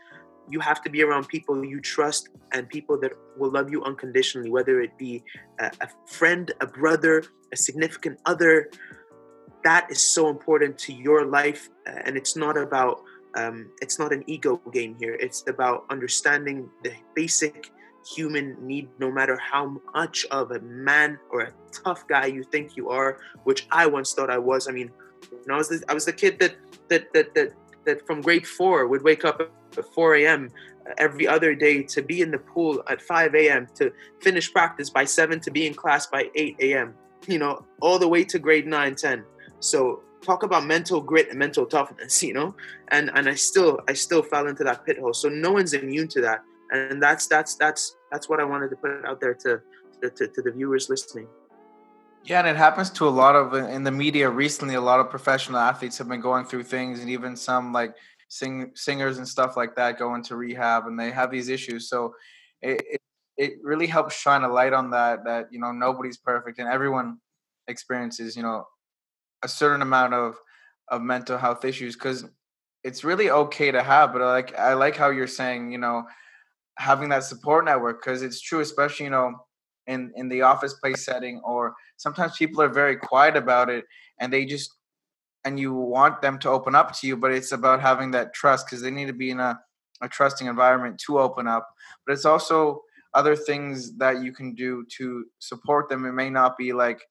you 0.49 0.59
have 0.59 0.81
to 0.83 0.89
be 0.89 1.03
around 1.03 1.27
people 1.27 1.63
you 1.63 1.79
trust 1.79 2.29
and 2.51 2.67
people 2.67 2.99
that 2.99 3.11
will 3.37 3.51
love 3.51 3.71
you 3.71 3.83
unconditionally 3.83 4.49
whether 4.49 4.81
it 4.81 4.97
be 4.97 5.23
a, 5.59 5.71
a 5.81 5.87
friend 6.07 6.53
a 6.61 6.67
brother 6.67 7.23
a 7.51 7.57
significant 7.57 8.19
other 8.25 8.69
that 9.63 9.85
is 9.91 10.01
so 10.03 10.27
important 10.27 10.77
to 10.77 10.91
your 10.93 11.25
life 11.25 11.69
and 11.85 12.17
it's 12.17 12.35
not 12.35 12.57
about 12.57 13.01
um, 13.35 13.71
it's 13.81 13.99
not 13.99 14.11
an 14.13 14.23
ego 14.27 14.61
game 14.71 14.95
here. 14.99 15.15
It's 15.19 15.43
about 15.47 15.85
understanding 15.89 16.69
the 16.83 16.93
basic 17.15 17.71
human 18.05 18.55
need, 18.65 18.89
no 18.99 19.11
matter 19.11 19.37
how 19.37 19.77
much 19.93 20.25
of 20.31 20.51
a 20.51 20.59
man 20.59 21.19
or 21.29 21.41
a 21.41 21.53
tough 21.71 22.07
guy 22.07 22.25
you 22.25 22.43
think 22.43 22.75
you 22.75 22.89
are, 22.89 23.19
which 23.43 23.67
I 23.71 23.87
once 23.87 24.13
thought 24.13 24.29
I 24.29 24.37
was. 24.37 24.67
I 24.67 24.71
mean, 24.71 24.91
I 25.49 25.57
was 25.57 25.69
the, 25.69 25.83
I 25.87 25.93
was 25.93 26.05
the 26.05 26.13
kid 26.13 26.39
that 26.39 26.55
that 26.89 27.13
that 27.13 27.33
that 27.35 27.53
that 27.85 28.05
from 28.05 28.21
grade 28.21 28.47
four 28.47 28.87
would 28.87 29.03
wake 29.03 29.25
up 29.25 29.41
at 29.41 29.85
4 29.93 30.15
a.m. 30.15 30.49
every 30.97 31.27
other 31.27 31.55
day 31.55 31.83
to 31.83 32.01
be 32.01 32.21
in 32.21 32.31
the 32.31 32.37
pool 32.37 32.83
at 32.89 33.01
5 33.01 33.35
a.m. 33.35 33.67
to 33.75 33.91
finish 34.19 34.51
practice 34.51 34.89
by 34.89 35.05
7 35.05 35.39
to 35.39 35.51
be 35.51 35.65
in 35.65 35.73
class 35.73 36.07
by 36.07 36.29
8 36.35 36.55
a.m. 36.59 36.93
You 37.27 37.39
know, 37.39 37.65
all 37.81 37.99
the 37.99 38.07
way 38.07 38.23
to 38.25 38.39
grade 38.39 38.67
9, 38.67 38.95
10. 38.95 39.23
So 39.59 40.01
talk 40.21 40.43
about 40.43 40.65
mental 40.65 41.01
grit 41.01 41.29
and 41.29 41.39
mental 41.39 41.65
toughness 41.65 42.21
you 42.27 42.33
know 42.33 42.55
and 42.89 43.09
and 43.15 43.27
i 43.27 43.33
still 43.33 43.79
i 43.87 43.93
still 43.93 44.21
fell 44.21 44.47
into 44.47 44.63
that 44.63 44.85
pit 44.85 44.99
hole 44.99 45.13
so 45.13 45.27
no 45.29 45.51
one's 45.51 45.73
immune 45.73 46.07
to 46.07 46.21
that 46.21 46.43
and 46.71 47.01
that's 47.01 47.27
that's 47.27 47.55
that's 47.55 47.97
that's 48.11 48.29
what 48.29 48.39
i 48.39 48.43
wanted 48.43 48.69
to 48.69 48.75
put 48.75 49.05
out 49.05 49.19
there 49.19 49.33
to 49.33 49.61
to, 50.01 50.27
to 50.27 50.41
the 50.41 50.51
viewers 50.51 50.89
listening. 50.89 51.27
Yeah 52.23 52.39
and 52.39 52.47
it 52.47 52.55
happens 52.55 52.89
to 52.91 53.07
a 53.07 53.09
lot 53.09 53.35
of 53.35 53.53
in 53.53 53.83
the 53.83 53.91
media 53.91 54.29
recently 54.29 54.75
a 54.75 54.81
lot 54.81 54.99
of 54.99 55.09
professional 55.09 55.59
athletes 55.59 55.97
have 55.97 56.07
been 56.07 56.21
going 56.21 56.45
through 56.45 56.63
things 56.63 56.99
and 57.01 57.09
even 57.09 57.35
some 57.35 57.73
like 57.73 57.95
sing, 58.31 58.71
singers 58.75 59.17
and 59.17 59.27
stuff 59.27 59.57
like 59.57 59.75
that 59.75 59.99
go 59.99 60.15
into 60.15 60.35
rehab 60.35 60.87
and 60.87 60.99
they 60.99 61.11
have 61.11 61.29
these 61.29 61.49
issues. 61.49 61.89
So 61.89 62.15
it, 62.61 62.81
it 62.89 63.01
it 63.37 63.53
really 63.63 63.87
helps 63.87 64.15
shine 64.15 64.43
a 64.43 64.47
light 64.47 64.73
on 64.73 64.91
that 64.91 65.23
that 65.25 65.47
you 65.51 65.59
know 65.59 65.71
nobody's 65.71 66.17
perfect 66.17 66.59
and 66.59 66.69
everyone 66.69 67.17
experiences 67.67 68.35
you 68.35 68.43
know 68.43 68.65
a 69.41 69.47
certain 69.47 69.81
amount 69.81 70.13
of 70.13 70.35
of 70.89 71.01
mental 71.01 71.37
health 71.37 71.65
issues 71.65 71.95
because 71.95 72.25
it's 72.83 73.03
really 73.03 73.29
okay 73.29 73.71
to 73.71 73.81
have 73.81 74.11
but 74.13 74.21
like 74.21 74.57
i 74.59 74.73
like 74.73 74.95
how 74.95 75.09
you're 75.09 75.27
saying 75.27 75.71
you 75.71 75.77
know 75.77 76.03
having 76.81 77.09
that 77.09 77.23
support 77.23 77.65
network 77.65 78.01
because 78.01 78.21
it's 78.21 78.41
true 78.41 78.59
especially 78.59 79.05
you 79.05 79.11
know 79.11 79.33
in 79.87 80.11
in 80.15 80.27
the 80.29 80.41
office 80.41 80.73
place 80.75 81.05
setting 81.05 81.39
or 81.43 81.73
sometimes 81.97 82.37
people 82.37 82.61
are 82.61 82.69
very 82.69 82.95
quiet 82.95 83.35
about 83.35 83.69
it 83.69 83.85
and 84.19 84.31
they 84.31 84.45
just 84.45 84.69
and 85.45 85.59
you 85.59 85.73
want 85.73 86.21
them 86.21 86.37
to 86.37 86.49
open 86.49 86.75
up 86.75 86.91
to 86.97 87.07
you 87.07 87.15
but 87.15 87.31
it's 87.31 87.51
about 87.51 87.81
having 87.81 88.11
that 88.11 88.33
trust 88.33 88.65
because 88.65 88.81
they 88.81 88.91
need 88.91 89.07
to 89.07 89.13
be 89.13 89.31
in 89.31 89.39
a, 89.39 89.59
a 90.01 90.09
trusting 90.09 90.47
environment 90.47 91.01
to 91.05 91.19
open 91.19 91.47
up. 91.47 91.67
But 92.05 92.13
it's 92.13 92.25
also 92.25 92.81
other 93.13 93.35
things 93.35 93.97
that 93.97 94.23
you 94.23 94.33
can 94.33 94.53
do 94.55 94.85
to 94.97 95.25
support 95.39 95.89
them. 95.89 96.05
It 96.05 96.13
may 96.13 96.29
not 96.29 96.57
be 96.57 96.73
like 96.73 97.01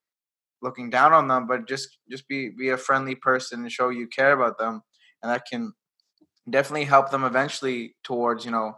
looking 0.62 0.91
down 0.91 1.12
on 1.12 1.29
them, 1.29 1.47
but 1.47 1.67
just 1.67 1.99
just 2.11 2.27
be 2.29 2.50
be 2.50 2.71
a 2.71 2.77
friendly 2.77 3.15
person 3.15 3.61
and 3.62 3.73
show 3.73 3.89
you 3.89 4.07
care 4.09 4.33
about 4.33 4.59
them, 4.59 4.83
and 5.23 5.31
that 5.31 5.45
can 5.50 5.73
definitely 6.49 6.85
help 6.85 7.11
them 7.11 7.25
eventually 7.25 7.95
towards 8.03 8.45
you 8.45 8.50
know 8.50 8.75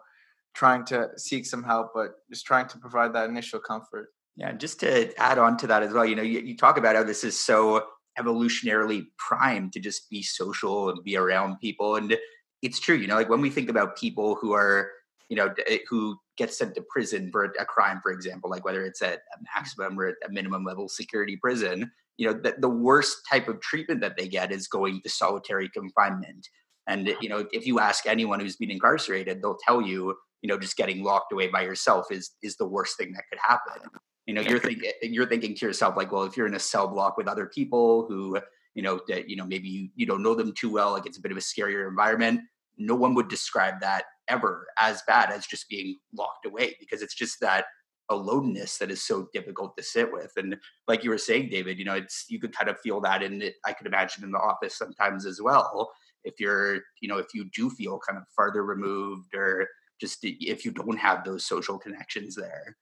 trying 0.54 0.84
to 0.86 1.10
seek 1.16 1.46
some 1.46 1.62
help, 1.62 1.92
but 1.94 2.14
just 2.30 2.46
trying 2.46 2.68
to 2.68 2.78
provide 2.78 3.12
that 3.14 3.28
initial 3.28 3.60
comfort. 3.60 4.08
Yeah, 4.36 4.48
And 4.48 4.60
just 4.60 4.80
to 4.80 5.12
add 5.20 5.38
on 5.38 5.56
to 5.58 5.66
that 5.66 5.82
as 5.82 5.92
well, 5.92 6.06
you 6.06 6.16
know, 6.16 6.22
you, 6.22 6.40
you 6.40 6.56
talk 6.56 6.78
about 6.78 6.96
how 6.96 7.02
this 7.02 7.24
is 7.24 7.38
so 7.38 7.86
evolutionarily 8.18 9.06
primed 9.18 9.72
to 9.72 9.80
just 9.80 10.08
be 10.08 10.22
social 10.22 10.90
and 10.90 11.02
be 11.04 11.16
around 11.16 11.58
people, 11.60 11.96
and 11.96 12.16
it's 12.62 12.78
true. 12.78 12.96
You 12.96 13.08
know, 13.08 13.16
like 13.16 13.28
when 13.28 13.40
we 13.40 13.50
think 13.50 13.68
about 13.68 13.96
people 13.96 14.36
who 14.36 14.52
are 14.52 14.90
you 15.32 15.36
know, 15.36 15.54
who 15.88 16.18
get 16.36 16.52
sent 16.52 16.74
to 16.74 16.84
prison 16.90 17.30
for 17.30 17.44
a 17.58 17.64
crime, 17.64 18.00
for 18.02 18.12
example, 18.12 18.50
like 18.50 18.66
whether 18.66 18.84
it's 18.84 19.00
at 19.00 19.20
a 19.34 19.42
maximum 19.56 19.98
or 19.98 20.08
a 20.08 20.28
minimum 20.30 20.62
level 20.62 20.90
security 20.90 21.36
prison, 21.36 21.90
you 22.18 22.26
know, 22.26 22.34
the, 22.34 22.54
the 22.58 22.68
worst 22.68 23.16
type 23.30 23.48
of 23.48 23.58
treatment 23.62 24.02
that 24.02 24.18
they 24.18 24.28
get 24.28 24.52
is 24.52 24.68
going 24.68 25.00
to 25.00 25.08
solitary 25.08 25.70
confinement. 25.70 26.46
And, 26.86 27.16
you 27.22 27.30
know, 27.30 27.46
if 27.50 27.66
you 27.66 27.80
ask 27.80 28.04
anyone 28.04 28.40
who's 28.40 28.56
been 28.56 28.70
incarcerated, 28.70 29.40
they'll 29.40 29.56
tell 29.66 29.80
you, 29.80 30.16
you 30.42 30.48
know, 30.48 30.58
just 30.58 30.76
getting 30.76 31.02
locked 31.02 31.32
away 31.32 31.48
by 31.48 31.62
yourself 31.62 32.06
is 32.10 32.32
is 32.42 32.56
the 32.56 32.66
worst 32.66 32.96
thing 32.98 33.12
that 33.12 33.24
could 33.30 33.38
happen. 33.40 33.88
You 34.26 34.34
know, 34.34 34.42
you're 34.42 34.58
thinking 34.58 34.92
you're 35.02 35.26
thinking 35.26 35.54
to 35.54 35.66
yourself 35.66 35.96
like, 35.96 36.12
well, 36.12 36.24
if 36.24 36.36
you're 36.36 36.46
in 36.46 36.54
a 36.54 36.60
cell 36.60 36.88
block 36.88 37.16
with 37.16 37.28
other 37.28 37.46
people 37.46 38.06
who, 38.08 38.38
you 38.74 38.82
know, 38.82 39.00
that 39.08 39.30
you 39.30 39.36
know 39.36 39.46
maybe 39.46 39.68
you, 39.68 39.88
you 39.94 40.06
don't 40.06 40.22
know 40.22 40.34
them 40.34 40.52
too 40.52 40.70
well, 40.70 40.92
like 40.92 41.06
it's 41.06 41.18
a 41.18 41.22
bit 41.22 41.32
of 41.32 41.38
a 41.38 41.40
scarier 41.40 41.88
environment. 41.88 42.40
No 42.76 42.94
one 42.94 43.14
would 43.14 43.28
describe 43.28 43.80
that 43.80 44.04
ever 44.28 44.66
as 44.78 45.02
bad 45.06 45.30
as 45.30 45.46
just 45.46 45.68
being 45.68 45.98
locked 46.14 46.46
away 46.46 46.76
because 46.80 47.02
it's 47.02 47.14
just 47.14 47.40
that 47.40 47.66
aloneness 48.10 48.78
that 48.78 48.90
is 48.90 49.02
so 49.02 49.28
difficult 49.32 49.76
to 49.76 49.82
sit 49.82 50.12
with. 50.12 50.32
And 50.36 50.56
like 50.88 51.04
you 51.04 51.10
were 51.10 51.18
saying, 51.18 51.50
David, 51.50 51.78
you 51.78 51.84
know, 51.84 51.94
it's 51.94 52.26
you 52.28 52.40
could 52.40 52.56
kind 52.56 52.68
of 52.68 52.80
feel 52.80 53.00
that 53.02 53.22
in 53.22 53.42
it. 53.42 53.54
I 53.64 53.72
could 53.72 53.86
imagine 53.86 54.24
in 54.24 54.32
the 54.32 54.38
office 54.38 54.76
sometimes 54.76 55.26
as 55.26 55.40
well. 55.40 55.92
If 56.24 56.34
you're, 56.38 56.76
you 57.00 57.08
know, 57.08 57.18
if 57.18 57.26
you 57.34 57.48
do 57.54 57.70
feel 57.70 57.98
kind 58.06 58.18
of 58.18 58.24
farther 58.36 58.64
removed 58.64 59.34
or 59.34 59.68
just 60.02 60.18
if 60.22 60.64
you 60.64 60.72
don't 60.72 60.98
have 61.08 61.18
those 61.24 61.44
social 61.54 61.78
connections 61.78 62.34
there. 62.34 62.76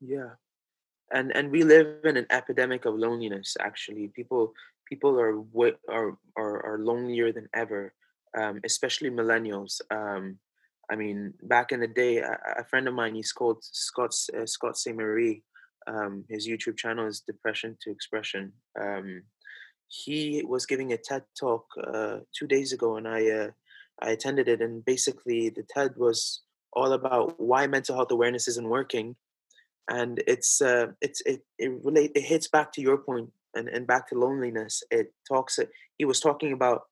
Yeah. 0.00 0.32
And 1.16 1.28
and 1.36 1.46
we 1.50 1.62
live 1.74 1.88
in 2.10 2.16
an 2.16 2.28
epidemic 2.40 2.82
of 2.86 2.94
loneliness 3.06 3.56
actually. 3.68 4.08
People 4.18 4.42
people 4.90 5.12
are 5.24 5.36
are 5.96 6.10
are, 6.42 6.56
are 6.68 6.78
lonelier 6.90 7.30
than 7.36 7.48
ever, 7.62 7.82
um, 8.40 8.54
especially 8.64 9.10
millennials. 9.10 9.72
Um, 9.90 10.38
I 10.92 10.94
mean, 10.96 11.18
back 11.54 11.72
in 11.72 11.80
the 11.80 11.92
day, 12.04 12.14
a, 12.18 12.34
a 12.62 12.64
friend 12.70 12.88
of 12.88 12.94
mine, 12.94 13.14
he's 13.14 13.32
called 13.32 13.58
Scott 13.60 14.12
uh, 14.36 14.46
Scott 14.46 14.76
Ste. 14.78 14.94
Marie. 15.00 15.42
Um, 15.86 16.24
his 16.28 16.46
YouTube 16.50 16.76
channel 16.82 17.06
is 17.06 17.24
Depression 17.32 17.76
to 17.80 17.90
Expression. 17.90 18.52
Um, 18.78 19.22
he 20.04 20.42
was 20.52 20.66
giving 20.66 20.92
a 20.92 20.98
TED 20.98 21.24
talk 21.38 21.64
uh, 21.92 22.18
two 22.36 22.46
days 22.46 22.70
ago, 22.76 22.96
and 22.98 23.08
I 23.08 23.20
uh, 23.40 23.50
I 24.02 24.10
attended 24.10 24.48
it. 24.48 24.60
And 24.60 24.84
basically, 24.84 25.48
the 25.50 25.64
TED 25.68 25.96
was 25.96 26.42
all 26.72 26.92
about 26.92 27.40
why 27.40 27.66
mental 27.66 27.96
health 27.96 28.10
awareness 28.10 28.48
isn't 28.48 28.68
working, 28.68 29.16
and 29.90 30.22
it's 30.26 30.60
uh, 30.60 30.88
it's 31.00 31.20
it 31.22 31.40
it 31.58 31.72
relate 31.82 32.12
it 32.14 32.22
hits 32.22 32.48
back 32.48 32.72
to 32.72 32.80
your 32.80 32.98
point 32.98 33.30
and 33.54 33.68
and 33.68 33.86
back 33.86 34.08
to 34.08 34.18
loneliness. 34.18 34.82
It 34.90 35.12
talks. 35.26 35.58
He 35.96 36.04
was 36.04 36.20
talking 36.20 36.52
about 36.52 36.82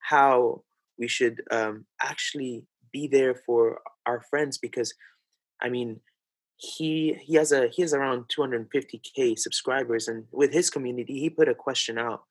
how 0.00 0.62
we 0.98 1.08
should 1.08 1.42
um, 1.50 1.84
actually 2.00 2.64
be 2.92 3.06
there 3.06 3.34
for 3.34 3.80
our 4.06 4.20
friends 4.30 4.56
because 4.56 4.94
i 5.60 5.68
mean 5.68 6.00
he 6.56 7.16
he 7.20 7.34
has 7.34 7.52
a 7.52 7.68
he 7.68 7.82
has 7.82 7.92
around 7.92 8.24
250k 8.36 9.38
subscribers 9.38 10.08
and 10.08 10.24
with 10.32 10.52
his 10.52 10.70
community 10.70 11.20
he 11.20 11.28
put 11.28 11.48
a 11.48 11.54
question 11.66 11.98
out 11.98 12.22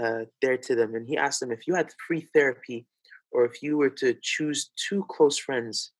uh, 0.00 0.22
there 0.42 0.56
to 0.56 0.74
them 0.74 0.94
and 0.94 1.06
he 1.06 1.16
asked 1.16 1.40
them 1.40 1.52
if 1.52 1.66
you 1.66 1.74
had 1.74 1.92
free 2.06 2.26
therapy 2.34 2.86
or 3.32 3.44
if 3.44 3.62
you 3.62 3.76
were 3.76 3.90
to 3.90 4.14
choose 4.22 4.70
two 4.76 5.04
close 5.08 5.38
friends 5.38 5.92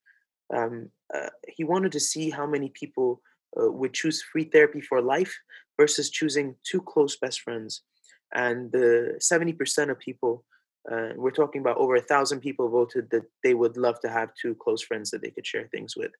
um, 0.54 0.90
uh, 1.14 1.28
he 1.49 1.64
wanted 1.64 1.92
to 1.92 2.00
see 2.00 2.30
how 2.30 2.46
many 2.46 2.70
people 2.70 3.20
uh, 3.60 3.70
would 3.70 3.94
choose 3.94 4.22
free 4.22 4.44
therapy 4.44 4.80
for 4.80 5.00
life 5.00 5.37
versus 5.78 6.10
choosing 6.10 6.54
two 6.64 6.80
close 6.80 7.16
best 7.16 7.40
friends 7.40 7.82
and 8.34 8.70
the 8.72 9.18
70% 9.20 9.90
of 9.90 9.99
people 9.99 10.44
uh, 10.90 11.10
we're 11.16 11.30
talking 11.30 11.60
about 11.60 11.76
over 11.76 11.96
a 11.96 12.00
thousand 12.00 12.40
people 12.40 12.68
voted 12.68 13.10
that 13.10 13.25
they 13.44 13.52
would 13.52 13.76
love 13.76 14.00
to 14.00 14.08
have 14.08 14.30
two 14.40 14.54
close 14.54 14.82
friends 14.82 15.10
that 15.10 15.20
they 15.22 15.30
could 15.30 15.46
share 15.46 15.68
things 15.68 15.94
with. 15.96 16.10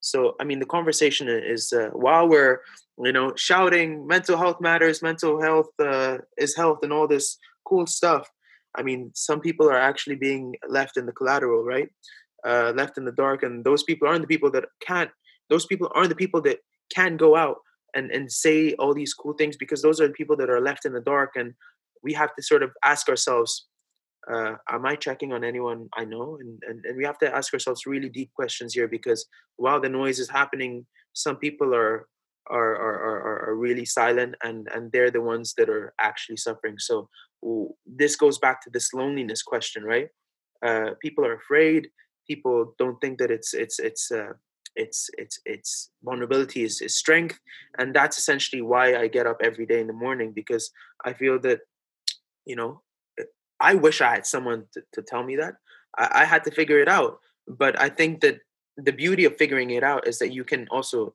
So, 0.00 0.36
I 0.40 0.44
mean, 0.44 0.58
the 0.58 0.66
conversation 0.66 1.28
is 1.28 1.72
uh, 1.72 1.90
while 1.92 2.26
we're, 2.26 2.60
you 2.98 3.12
know, 3.12 3.34
shouting 3.36 4.06
mental 4.06 4.38
health 4.38 4.60
matters, 4.60 5.02
mental 5.02 5.40
health 5.40 5.68
uh, 5.78 6.18
is 6.38 6.56
health, 6.56 6.78
and 6.82 6.92
all 6.92 7.06
this 7.06 7.36
cool 7.66 7.86
stuff. 7.86 8.30
I 8.76 8.82
mean, 8.82 9.10
some 9.14 9.40
people 9.40 9.68
are 9.68 9.78
actually 9.78 10.16
being 10.16 10.54
left 10.68 10.96
in 10.96 11.06
the 11.06 11.12
collateral, 11.12 11.64
right? 11.64 11.88
Uh, 12.46 12.72
left 12.76 12.98
in 12.98 13.04
the 13.04 13.12
dark, 13.12 13.42
and 13.42 13.64
those 13.64 13.82
people 13.82 14.06
aren't 14.08 14.22
the 14.22 14.28
people 14.28 14.50
that 14.52 14.64
can't. 14.80 15.10
Those 15.50 15.66
people 15.66 15.90
aren't 15.94 16.10
the 16.10 16.16
people 16.16 16.42
that 16.42 16.58
can 16.94 17.16
go 17.16 17.36
out 17.36 17.56
and 17.94 18.10
and 18.10 18.30
say 18.30 18.74
all 18.74 18.94
these 18.94 19.14
cool 19.14 19.34
things 19.34 19.56
because 19.56 19.82
those 19.82 20.00
are 20.00 20.06
the 20.06 20.12
people 20.12 20.36
that 20.36 20.50
are 20.50 20.60
left 20.60 20.84
in 20.84 20.92
the 20.92 21.00
dark, 21.00 21.32
and 21.34 21.54
we 22.02 22.12
have 22.12 22.34
to 22.36 22.42
sort 22.42 22.62
of 22.62 22.70
ask 22.84 23.08
ourselves 23.08 23.66
uh, 24.30 24.54
am 24.70 24.84
I 24.84 24.96
checking 24.96 25.32
on 25.32 25.44
anyone 25.44 25.88
I 25.96 26.04
know? 26.04 26.38
And, 26.40 26.60
and, 26.68 26.84
and 26.84 26.96
we 26.96 27.04
have 27.04 27.18
to 27.18 27.34
ask 27.34 27.52
ourselves 27.52 27.86
really 27.86 28.08
deep 28.08 28.32
questions 28.34 28.74
here 28.74 28.88
because 28.88 29.26
while 29.56 29.80
the 29.80 29.88
noise 29.88 30.18
is 30.18 30.28
happening, 30.28 30.86
some 31.12 31.36
people 31.36 31.74
are 31.74 32.08
are 32.50 32.74
are, 32.76 32.98
are, 33.08 33.50
are 33.50 33.56
really 33.56 33.84
silent 33.84 34.34
and, 34.42 34.68
and 34.74 34.92
they're 34.92 35.10
the 35.10 35.20
ones 35.20 35.54
that 35.56 35.68
are 35.68 35.94
actually 36.00 36.36
suffering. 36.36 36.78
So 36.78 37.08
this 37.86 38.16
goes 38.16 38.38
back 38.38 38.62
to 38.62 38.70
this 38.70 38.92
loneliness 38.92 39.42
question, 39.42 39.84
right? 39.84 40.08
Uh, 40.64 40.90
people 41.00 41.24
are 41.24 41.34
afraid. 41.34 41.88
People 42.26 42.74
don't 42.78 43.00
think 43.00 43.18
that 43.18 43.30
it's 43.30 43.54
it's 43.54 43.78
it's 43.78 44.10
uh, 44.10 44.32
it's 44.74 45.10
it's 45.16 45.38
it's 45.44 45.90
vulnerability 46.02 46.62
is, 46.62 46.80
is 46.80 46.96
strength, 46.96 47.38
and 47.78 47.94
that's 47.94 48.18
essentially 48.18 48.62
why 48.62 48.96
I 48.96 49.06
get 49.08 49.26
up 49.26 49.38
every 49.42 49.66
day 49.66 49.80
in 49.80 49.86
the 49.86 49.92
morning 49.92 50.32
because 50.32 50.70
I 51.04 51.12
feel 51.12 51.38
that 51.40 51.60
you 52.46 52.56
know 52.56 52.82
I 53.60 53.74
wish 53.74 54.00
I 54.00 54.14
had 54.14 54.26
someone 54.26 54.64
to, 54.74 54.82
to 54.94 55.02
tell 55.02 55.22
me 55.22 55.36
that. 55.36 55.54
I, 55.96 56.22
I 56.22 56.24
had 56.24 56.44
to 56.44 56.50
figure 56.50 56.80
it 56.80 56.88
out. 56.88 57.18
But 57.48 57.78
I 57.80 57.88
think 57.88 58.20
that 58.20 58.40
the 58.76 58.92
beauty 58.92 59.24
of 59.24 59.36
figuring 59.36 59.70
it 59.70 59.82
out 59.82 60.06
is 60.06 60.18
that 60.18 60.32
you 60.32 60.44
can 60.44 60.66
also 60.70 61.14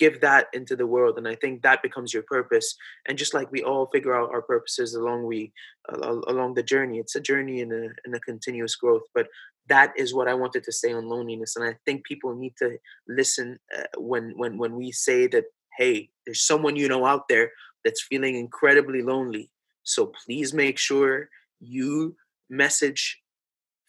give 0.00 0.20
that 0.20 0.46
into 0.52 0.74
the 0.74 0.86
world 0.94 1.16
and 1.18 1.28
i 1.28 1.36
think 1.36 1.62
that 1.62 1.82
becomes 1.82 2.12
your 2.12 2.24
purpose 2.24 2.74
and 3.06 3.18
just 3.18 3.34
like 3.34 3.50
we 3.52 3.62
all 3.62 3.86
figure 3.92 4.16
out 4.18 4.30
our 4.34 4.42
purposes 4.42 4.94
along 4.94 5.24
we 5.24 5.52
uh, 5.92 6.20
along 6.32 6.54
the 6.54 6.62
journey 6.72 6.98
it's 6.98 7.16
a 7.16 7.20
journey 7.30 7.60
and 7.60 7.72
a, 7.72 8.16
a 8.16 8.20
continuous 8.20 8.74
growth 8.74 9.06
but 9.14 9.28
that 9.68 9.92
is 9.96 10.14
what 10.14 10.28
i 10.28 10.34
wanted 10.34 10.64
to 10.64 10.72
say 10.72 10.92
on 10.92 11.08
loneliness 11.08 11.54
and 11.54 11.64
i 11.64 11.74
think 11.84 12.04
people 12.04 12.34
need 12.34 12.54
to 12.56 12.76
listen 13.06 13.58
uh, 13.76 13.90
when 13.98 14.32
when 14.36 14.58
when 14.58 14.74
we 14.74 14.90
say 14.90 15.26
that 15.28 15.44
hey 15.78 16.08
there's 16.24 16.42
someone 16.42 16.74
you 16.76 16.88
know 16.88 17.04
out 17.06 17.28
there 17.28 17.50
that's 17.84 18.02
feeling 18.02 18.34
incredibly 18.36 19.02
lonely 19.02 19.50
so 19.84 20.12
please 20.24 20.52
make 20.52 20.78
sure 20.78 21.28
you 21.60 22.16
message 22.50 23.20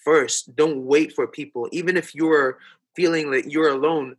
first. 0.03 0.55
Don't 0.55 0.85
wait 0.85 1.13
for 1.13 1.27
people. 1.27 1.67
Even 1.71 1.97
if 1.97 2.13
you're 2.15 2.59
feeling 2.95 3.31
that 3.31 3.49
you're 3.51 3.69
alone, 3.69 4.15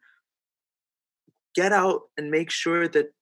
get 1.54 1.72
out 1.72 2.02
and 2.16 2.30
make 2.30 2.50
sure 2.50 2.88
that 2.88 3.12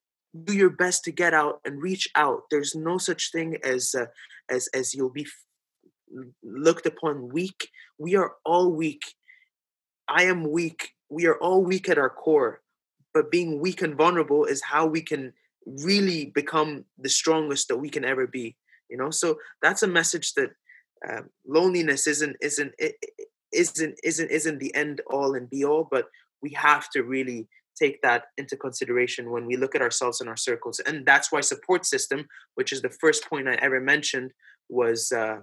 do 0.45 0.55
your 0.55 0.71
best 0.71 1.05
to 1.05 1.13
get 1.13 1.35
out 1.35 1.61
and 1.65 1.83
reach 1.83 2.09
out. 2.15 2.43
There's 2.51 2.75
no 2.75 2.99
such 2.99 3.33
thing 3.33 3.57
as 3.65 3.95
uh, 3.95 4.07
as 4.49 4.69
as 4.75 4.95
you'll 4.95 5.11
be 5.11 5.27
looked 6.43 6.87
upon 6.87 7.29
weak. 7.29 7.69
We 7.99 8.17
are 8.17 8.33
all 8.45 8.73
weak. 8.73 9.03
I 10.09 10.25
am 10.25 10.51
weak. 10.51 10.91
We 11.09 11.27
are 11.27 11.37
all 11.37 11.63
weak 11.63 11.89
at 11.89 11.99
our 11.99 12.11
core. 12.11 12.61
But 13.13 13.31
being 13.31 13.61
weak 13.61 13.83
and 13.83 13.97
vulnerable 13.97 14.45
is 14.45 14.63
how 14.63 14.87
we 14.87 15.03
can 15.03 15.33
really 15.67 16.27
become 16.27 16.85
the 16.99 17.09
strongest 17.09 17.69
that 17.69 17.77
we 17.77 17.91
can 17.91 18.05
ever 18.05 18.27
be 18.27 18.57
you 18.91 18.97
know 18.97 19.11
so 19.11 19.39
that's 19.63 19.83
a 19.83 19.87
message 19.87 20.35
that 20.35 20.51
um, 21.09 21.31
loneliness 21.47 22.07
isn't 22.07 22.37
isn't 22.43 22.73
isn't 23.53 23.99
isn't 24.03 24.31
isn't 24.31 24.59
the 24.59 24.75
end 24.75 25.01
all 25.07 25.35
and 25.35 25.49
be 25.49 25.65
all 25.65 25.89
but 25.91 26.07
we 26.43 26.51
have 26.51 26.91
to 26.91 27.03
really 27.03 27.49
take 27.79 28.03
that 28.03 28.25
into 28.37 28.57
consideration 28.57 29.31
when 29.31 29.47
we 29.47 29.57
look 29.57 29.75
at 29.75 29.83
ourselves 29.83 30.21
in 30.21 30.29
our 30.29 30.37
circles. 30.37 30.81
And 30.81 31.07
that's 31.07 31.33
why 31.33 31.41
support 31.41 31.87
system 31.87 32.27
which 32.55 32.73
is 32.73 32.83
the 32.83 32.91
first 32.91 33.29
point 33.29 33.49
i 33.49 33.55
ever 33.55 33.81
mentioned 33.81 34.33
was 34.69 35.13
uh 35.13 35.39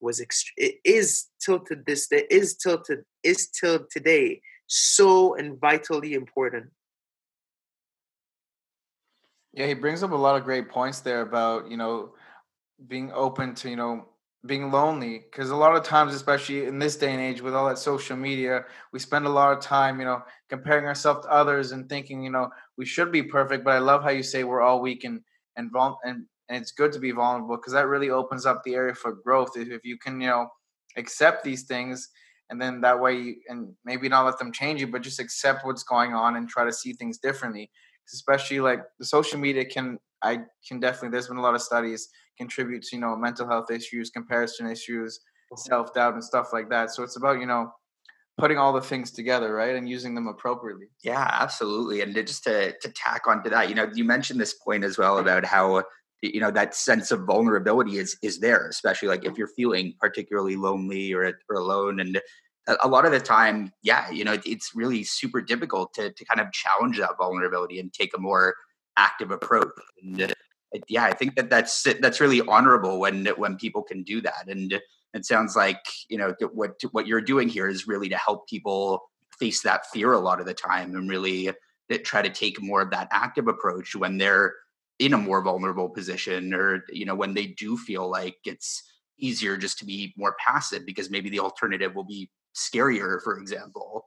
was 0.00 0.20
ext- 0.20 0.52
it 0.56 0.76
is 0.84 1.26
till 1.44 1.60
to 1.60 1.76
this 1.86 2.08
day 2.08 2.26
is 2.30 2.56
till 2.56 2.82
to 2.82 2.98
is 3.22 3.48
till 3.48 3.86
today 3.90 4.40
so 4.66 5.34
and 5.34 5.58
vitally 5.60 6.14
important. 6.14 6.66
Yeah 9.52 9.66
he 9.66 9.74
brings 9.74 10.02
up 10.02 10.12
a 10.12 10.16
lot 10.16 10.36
of 10.36 10.44
great 10.44 10.68
points 10.68 11.00
there 11.00 11.22
about 11.22 11.70
you 11.70 11.76
know 11.76 12.14
being 12.86 13.10
open 13.12 13.54
to 13.56 13.68
you 13.68 13.76
know 13.76 14.06
being 14.46 14.70
lonely 14.70 15.18
because 15.18 15.50
a 15.50 15.56
lot 15.56 15.76
of 15.76 15.84
times 15.84 16.14
especially 16.14 16.64
in 16.64 16.78
this 16.78 16.96
day 16.96 17.12
and 17.12 17.20
age 17.20 17.42
with 17.42 17.54
all 17.54 17.68
that 17.68 17.78
social 17.78 18.16
media 18.16 18.64
we 18.90 18.98
spend 18.98 19.26
a 19.26 19.28
lot 19.28 19.52
of 19.52 19.62
time 19.62 19.98
you 19.98 20.06
know 20.06 20.22
comparing 20.48 20.86
ourselves 20.86 21.26
to 21.26 21.30
others 21.30 21.72
and 21.72 21.88
thinking 21.90 22.22
you 22.22 22.30
know 22.30 22.48
we 22.78 22.86
should 22.86 23.12
be 23.12 23.22
perfect 23.22 23.64
but 23.64 23.74
i 23.74 23.78
love 23.78 24.02
how 24.02 24.08
you 24.08 24.22
say 24.22 24.42
we're 24.42 24.62
all 24.62 24.80
weak 24.80 25.04
and 25.04 25.20
and 25.56 25.70
and, 26.04 26.24
and 26.48 26.62
it's 26.62 26.72
good 26.72 26.90
to 26.90 26.98
be 26.98 27.10
vulnerable 27.10 27.56
because 27.56 27.74
that 27.74 27.86
really 27.86 28.08
opens 28.08 28.46
up 28.46 28.62
the 28.64 28.74
area 28.74 28.94
for 28.94 29.12
growth 29.12 29.50
if, 29.56 29.68
if 29.68 29.84
you 29.84 29.98
can 29.98 30.18
you 30.20 30.28
know 30.28 30.48
accept 30.96 31.44
these 31.44 31.64
things 31.64 32.08
and 32.48 32.60
then 32.60 32.80
that 32.80 32.98
way 32.98 33.14
you, 33.14 33.36
and 33.48 33.74
maybe 33.84 34.08
not 34.08 34.24
let 34.24 34.38
them 34.38 34.52
change 34.52 34.80
you 34.80 34.86
but 34.86 35.02
just 35.02 35.20
accept 35.20 35.66
what's 35.66 35.82
going 35.82 36.14
on 36.14 36.36
and 36.36 36.48
try 36.48 36.64
to 36.64 36.72
see 36.72 36.94
things 36.94 37.18
differently 37.18 37.70
especially 38.12 38.58
like 38.58 38.80
the 38.98 39.04
social 39.04 39.38
media 39.38 39.66
can 39.66 39.98
i 40.22 40.38
can 40.66 40.80
definitely 40.80 41.10
there's 41.10 41.28
been 41.28 41.36
a 41.36 41.42
lot 41.42 41.54
of 41.54 41.62
studies 41.62 42.08
contribute 42.38 42.82
to 42.82 42.96
you 42.96 43.00
know 43.02 43.16
mental 43.16 43.46
health 43.46 43.70
issues 43.70 44.10
comparison 44.10 44.70
issues 44.70 45.20
mm-hmm. 45.52 45.68
self-doubt 45.68 46.14
and 46.14 46.24
stuff 46.24 46.52
like 46.52 46.68
that. 46.70 46.90
So 46.90 47.02
it's 47.02 47.16
about 47.16 47.40
you 47.40 47.46
know 47.46 47.72
putting 48.38 48.56
all 48.56 48.72
the 48.72 48.80
things 48.80 49.10
together 49.10 49.52
right 49.52 49.76
and 49.76 49.88
using 49.88 50.14
them 50.14 50.26
appropriately. 50.26 50.86
Yeah 51.02 51.28
absolutely 51.30 52.00
and 52.00 52.14
just 52.14 52.44
to 52.44 52.72
to 52.80 52.88
tack 52.90 53.26
onto 53.26 53.50
that 53.50 53.68
you 53.68 53.74
know 53.74 53.90
you 53.94 54.04
mentioned 54.04 54.40
this 54.40 54.54
point 54.54 54.84
as 54.84 54.96
well 54.96 55.18
about 55.18 55.44
how 55.44 55.82
you 56.22 56.40
know 56.40 56.50
that 56.50 56.74
sense 56.74 57.10
of 57.10 57.24
vulnerability 57.24 57.98
is 57.98 58.16
is 58.22 58.40
there 58.40 58.66
especially 58.68 59.08
like 59.08 59.24
if 59.24 59.36
you're 59.36 59.48
feeling 59.48 59.94
particularly 60.00 60.56
lonely 60.56 61.12
or, 61.12 61.32
or 61.48 61.56
alone 61.56 62.00
and 62.00 62.20
a 62.82 62.88
lot 62.88 63.06
of 63.06 63.12
the 63.12 63.20
time 63.20 63.72
yeah 63.82 64.10
you 64.10 64.24
know 64.24 64.36
it's 64.44 64.72
really 64.74 65.02
super 65.02 65.40
difficult 65.40 65.92
to 65.94 66.12
to 66.12 66.24
kind 66.24 66.40
of 66.40 66.52
challenge 66.52 66.98
that 66.98 67.16
vulnerability 67.18 67.80
and 67.80 67.92
take 67.92 68.12
a 68.16 68.20
more 68.20 68.54
active 69.00 69.30
approach. 69.30 69.70
And 70.02 70.22
uh, 70.22 70.78
yeah, 70.88 71.04
I 71.04 71.12
think 71.12 71.34
that 71.36 71.50
that's 71.50 71.82
that's 72.00 72.20
really 72.20 72.42
honorable 72.42 73.00
when 73.00 73.26
when 73.36 73.56
people 73.56 73.82
can 73.82 74.02
do 74.02 74.20
that. 74.20 74.46
And 74.46 74.80
it 75.14 75.24
sounds 75.24 75.56
like 75.56 75.84
you 76.08 76.18
know 76.18 76.34
what 76.52 76.80
what 76.92 77.06
you're 77.06 77.20
doing 77.20 77.48
here 77.48 77.68
is 77.68 77.88
really 77.88 78.08
to 78.10 78.16
help 78.16 78.48
people 78.48 79.10
face 79.38 79.62
that 79.62 79.86
fear 79.86 80.12
a 80.12 80.20
lot 80.20 80.40
of 80.40 80.46
the 80.46 80.54
time 80.54 80.94
and 80.94 81.08
really 81.08 81.48
uh, 81.48 81.52
try 82.04 82.20
to 82.22 82.30
take 82.30 82.60
more 82.60 82.82
of 82.82 82.90
that 82.90 83.08
active 83.10 83.48
approach 83.48 83.96
when 83.96 84.18
they're 84.18 84.54
in 84.98 85.14
a 85.14 85.18
more 85.18 85.42
vulnerable 85.42 85.88
position 85.88 86.52
or 86.52 86.84
you 86.90 87.06
know 87.06 87.14
when 87.14 87.34
they 87.34 87.46
do 87.46 87.76
feel 87.76 88.08
like 88.08 88.36
it's 88.44 88.82
easier 89.18 89.56
just 89.56 89.78
to 89.78 89.84
be 89.84 90.12
more 90.16 90.36
passive 90.46 90.84
because 90.86 91.10
maybe 91.10 91.30
the 91.30 91.40
alternative 91.40 91.94
will 91.94 92.04
be 92.04 92.30
scarier 92.54 93.20
for 93.22 93.38
example. 93.38 94.04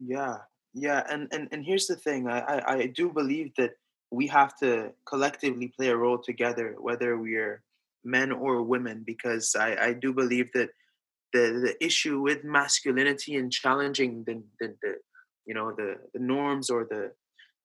Yeah 0.00 0.38
yeah 0.76 1.02
and 1.08 1.26
and, 1.32 1.48
and 1.52 1.64
here's 1.64 1.86
the 1.86 1.96
thing 1.96 2.28
I, 2.28 2.40
I 2.40 2.72
i 2.74 2.86
do 2.86 3.10
believe 3.10 3.52
that 3.56 3.72
we 4.10 4.26
have 4.28 4.54
to 4.58 4.92
collectively 5.06 5.68
play 5.68 5.88
a 5.88 5.96
role 5.96 6.18
together 6.18 6.76
whether 6.78 7.16
we're 7.16 7.62
men 8.04 8.30
or 8.30 8.62
women 8.62 9.02
because 9.04 9.56
i 9.58 9.74
i 9.88 9.92
do 9.94 10.12
believe 10.12 10.52
that 10.52 10.70
the 11.32 11.44
the 11.64 11.84
issue 11.84 12.20
with 12.20 12.44
masculinity 12.44 13.36
and 13.36 13.50
challenging 13.50 14.22
the 14.24 14.42
the, 14.60 14.76
the 14.82 14.94
you 15.46 15.54
know 15.54 15.72
the 15.72 15.96
the 16.12 16.20
norms 16.20 16.68
or 16.68 16.84
the 16.84 17.10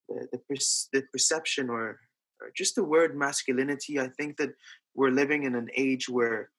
the, 0.08 0.28
the, 0.32 0.38
per- 0.38 0.90
the 0.94 1.04
perception 1.12 1.70
or, 1.70 2.00
or 2.42 2.52
just 2.56 2.76
the 2.76 2.84
word 2.84 3.16
masculinity 3.16 4.00
i 4.00 4.08
think 4.08 4.38
that 4.38 4.54
we're 4.96 5.12
living 5.22 5.44
in 5.44 5.56
an 5.56 5.70
age 5.76 6.08
where 6.08 6.50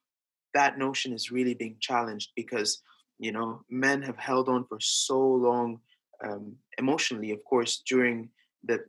that 0.52 0.78
notion 0.78 1.14
is 1.14 1.32
really 1.32 1.54
being 1.54 1.76
challenged 1.80 2.30
because 2.36 2.82
you 3.18 3.32
know 3.32 3.62
men 3.70 4.02
have 4.02 4.18
held 4.18 4.50
on 4.50 4.66
for 4.66 4.78
so 4.80 5.18
long 5.18 5.80
um, 6.24 6.54
emotionally 6.78 7.30
of 7.30 7.44
course 7.44 7.82
during 7.88 8.28
the 8.64 8.80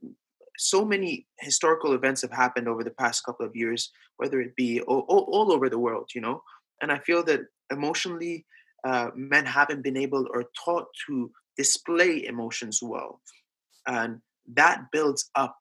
so 0.57 0.85
many 0.85 1.25
historical 1.39 1.93
events 1.93 2.21
have 2.21 2.31
happened 2.31 2.67
over 2.67 2.83
the 2.83 2.91
past 2.91 3.25
couple 3.25 3.45
of 3.45 3.55
years 3.55 3.91
whether 4.17 4.39
it 4.39 4.55
be 4.55 4.81
all, 4.81 5.05
all, 5.09 5.27
all 5.31 5.51
over 5.51 5.69
the 5.69 5.79
world 5.79 6.09
you 6.13 6.21
know? 6.21 6.41
And 6.81 6.91
i 6.91 6.99
feel 6.99 7.23
that 7.23 7.41
emotionally 7.71 8.45
uh, 8.83 9.09
men 9.15 9.45
haven't 9.45 9.81
been 9.81 9.97
able 9.97 10.27
or 10.33 10.45
taught 10.63 10.87
to 11.07 11.31
display 11.57 12.25
emotions 12.25 12.79
well. 12.81 13.21
And 13.87 14.19
that 14.55 14.85
builds 14.91 15.29
up 15.35 15.55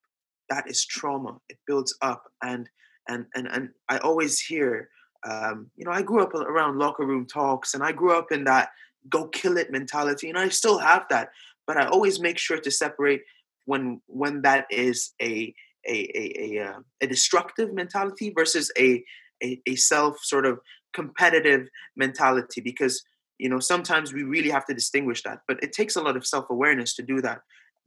that 0.51 0.69
is 0.69 0.85
trauma. 0.85 1.39
It 1.49 1.59
builds 1.67 1.97
up 2.03 2.25
and 2.43 2.69
and 3.09 3.27
and, 3.35 3.49
and 3.49 3.69
i 3.89 3.99
always 3.99 4.41
hear 4.41 4.89
um, 5.29 5.71
you 5.77 5.85
know 5.85 5.91
i 5.91 6.03
grew 6.03 6.23
up 6.23 6.35
around 6.35 6.79
locker 6.79 7.07
room 7.07 7.27
talks 7.27 7.75
and 7.75 7.83
i 7.83 7.93
grew 7.93 8.17
up 8.17 8.31
in 8.33 8.45
that 8.45 8.71
go 9.09 9.27
kill 9.29 9.57
it 9.57 9.73
mentality 9.73 10.29
and 10.29 10.39
i 10.39 10.49
still 10.49 10.79
have 10.79 11.05
that 11.11 11.31
but 11.73 11.83
i 11.83 11.89
always 11.89 12.21
make 12.21 12.39
sure 12.39 12.61
to 12.61 12.71
separate 12.71 13.23
when 13.65 14.01
when 14.07 14.43
that 14.43 14.67
is 14.71 15.13
a 15.23 15.55
a 15.89 15.99
a, 16.15 16.25
a, 16.45 16.65
uh, 16.69 16.79
a 17.01 17.07
destructive 17.07 17.73
mentality 17.73 18.33
versus 18.37 18.71
a, 18.79 19.03
a 19.43 19.61
a 19.67 19.75
self 19.77 20.19
sort 20.23 20.47
of 20.47 20.59
competitive 20.93 21.69
mentality 21.97 22.61
because 22.61 23.03
you 23.39 23.49
know 23.49 23.59
sometimes 23.59 24.13
we 24.13 24.23
really 24.23 24.51
have 24.51 24.67
to 24.67 24.75
distinguish 24.75 25.23
that 25.23 25.39
but 25.49 25.63
it 25.63 25.73
takes 25.73 25.97
a 25.97 26.03
lot 26.03 26.17
of 26.17 26.27
self-awareness 26.27 26.95
to 26.95 27.03
do 27.03 27.21
that. 27.21 27.41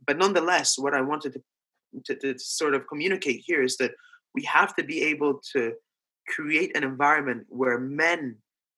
But 0.08 0.18
nonetheless 0.18 0.77
what 0.77 0.94
i 0.94 1.01
wanted 1.01 1.34
to, 1.34 1.42
to, 2.06 2.34
to 2.34 2.39
sort 2.39 2.74
of 2.75 2.88
communicate 2.88 3.42
here 3.46 3.63
is 3.63 3.77
that 3.77 3.92
we 4.34 4.44
have 4.44 4.75
to 4.75 4.84
be 4.84 5.04
able 5.04 5.39
to 5.54 5.74
create 6.27 6.75
an 6.75 6.84
environment 6.84 7.46
where 7.50 7.80
men 7.80 8.38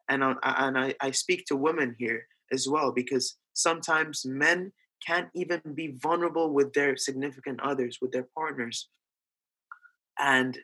and 0.09 0.23
and 0.23 0.77
I, 0.77 0.95
I 1.01 1.11
speak 1.11 1.45
to 1.45 1.55
women 1.55 1.95
here 1.97 2.27
as 2.51 2.67
well 2.67 2.91
because 2.91 3.37
sometimes 3.53 4.25
men 4.25 4.71
can't 5.05 5.29
even 5.33 5.61
be 5.73 5.95
vulnerable 6.01 6.53
with 6.53 6.73
their 6.73 6.97
significant 6.97 7.59
others 7.61 7.99
with 8.01 8.11
their 8.11 8.27
partners. 8.35 8.89
And 10.19 10.57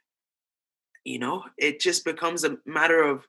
you 1.04 1.20
know 1.20 1.44
it 1.58 1.80
just 1.80 2.06
becomes 2.06 2.44
a 2.44 2.58
matter 2.66 3.02
of 3.04 3.28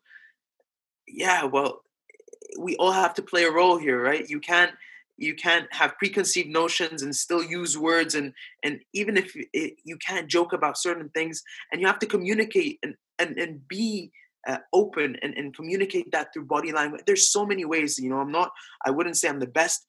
yeah 1.08 1.44
well 1.44 1.80
we 2.58 2.76
all 2.76 2.92
have 2.92 3.14
to 3.14 3.22
play 3.22 3.44
a 3.44 3.50
role 3.50 3.78
here 3.78 4.00
right? 4.00 4.28
You 4.28 4.40
can't 4.40 4.72
you 5.16 5.34
can't 5.34 5.72
have 5.72 5.96
preconceived 5.98 6.48
notions 6.48 7.02
and 7.02 7.14
still 7.14 7.42
use 7.42 7.78
words 7.78 8.14
and 8.14 8.32
and 8.62 8.80
even 8.92 9.16
if 9.16 9.34
it, 9.52 9.74
you 9.84 9.96
can't 9.98 10.28
joke 10.28 10.52
about 10.52 10.78
certain 10.78 11.08
things 11.10 11.42
and 11.72 11.80
you 11.80 11.86
have 11.86 11.98
to 12.00 12.06
communicate 12.06 12.78
and 12.82 12.94
and, 13.18 13.38
and 13.38 13.66
be 13.68 14.10
uh, 14.46 14.58
open 14.72 15.16
and, 15.22 15.34
and 15.38 15.56
communicate 15.56 16.10
that 16.12 16.32
through 16.32 16.44
body 16.44 16.70
language. 16.70 17.02
There's 17.06 17.30
so 17.30 17.46
many 17.46 17.64
ways 17.64 17.98
you 17.98 18.10
know 18.10 18.18
i'm 18.18 18.32
not 18.32 18.50
i 18.84 18.90
wouldn't 18.90 19.16
say 19.16 19.28
i'm 19.28 19.40
the 19.40 19.46
best 19.46 19.86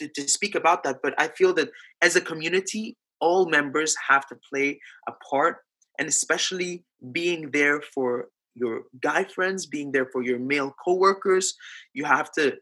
to, 0.00 0.08
to 0.08 0.28
speak 0.28 0.54
about 0.54 0.82
that 0.82 0.98
but 1.02 1.14
i 1.18 1.28
feel 1.28 1.52
that 1.52 1.70
as 2.02 2.16
a 2.16 2.20
community 2.20 2.96
all 3.20 3.46
members 3.46 3.94
have 4.08 4.26
to 4.26 4.36
play 4.50 4.80
a 5.08 5.12
part 5.30 5.58
and 5.98 6.08
especially 6.08 6.84
being 7.12 7.50
there 7.50 7.82
for 7.82 8.28
your 8.54 8.82
guy 9.00 9.24
friends, 9.24 9.66
being 9.66 9.92
there 9.92 10.06
for 10.06 10.22
your 10.22 10.38
male 10.38 10.74
coworkers. 10.84 11.54
You 11.92 12.04
have 12.04 12.32
to, 12.32 12.56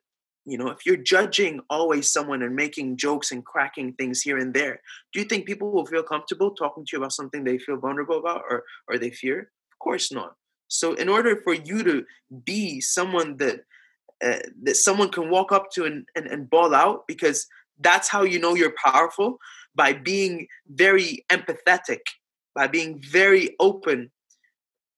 you 0.45 0.59
know, 0.59 0.69
if 0.69 0.85
you're 0.85 0.97
judging 0.97 1.61
always 1.71 2.11
someone 2.11 2.43
and 2.43 2.55
making 2.55 2.97
jokes 2.97 3.33
and 3.33 3.45
cracking 3.45 3.95
things 3.95 4.21
here 4.21 4.39
and 4.39 4.53
there, 4.53 4.81
do 5.13 5.21
you 5.21 5.27
think 5.27 5.47
people 5.47 5.71
will 5.71 5.87
feel 5.87 6.03
comfortable 6.03 6.51
talking 6.53 6.85
to 6.85 6.91
you 6.93 6.99
about 6.99 7.13
something 7.13 7.45
they 7.45 7.59
feel 7.59 7.77
vulnerable 7.77 8.19
about 8.19 8.43
or 8.51 8.65
or 8.89 8.99
they 8.99 9.11
fear? 9.11 9.51
Of 9.73 9.79
course 9.79 10.13
not. 10.13 10.35
So 10.69 10.95
in 10.95 11.09
order 11.09 11.41
for 11.43 11.55
you 11.55 11.83
to 11.85 12.05
be 12.45 12.81
someone 12.81 13.37
that 13.39 13.61
uh, 14.25 14.39
that 14.63 14.77
someone 14.77 15.11
can 15.11 15.31
walk 15.31 15.53
up 15.53 15.71
to 15.73 15.85
and, 15.85 16.07
and, 16.17 16.27
and 16.27 16.51
ball 16.51 16.75
out 16.75 17.07
because 17.07 17.47
that's 17.81 18.09
how 18.09 18.23
you 18.23 18.39
know 18.39 18.55
you're 18.55 18.75
powerful 18.85 19.39
by 19.75 19.93
being 19.93 20.47
very 20.69 21.25
empathetic 21.31 22.01
by 22.55 22.67
being 22.67 23.01
very 23.01 23.55
open 23.61 24.11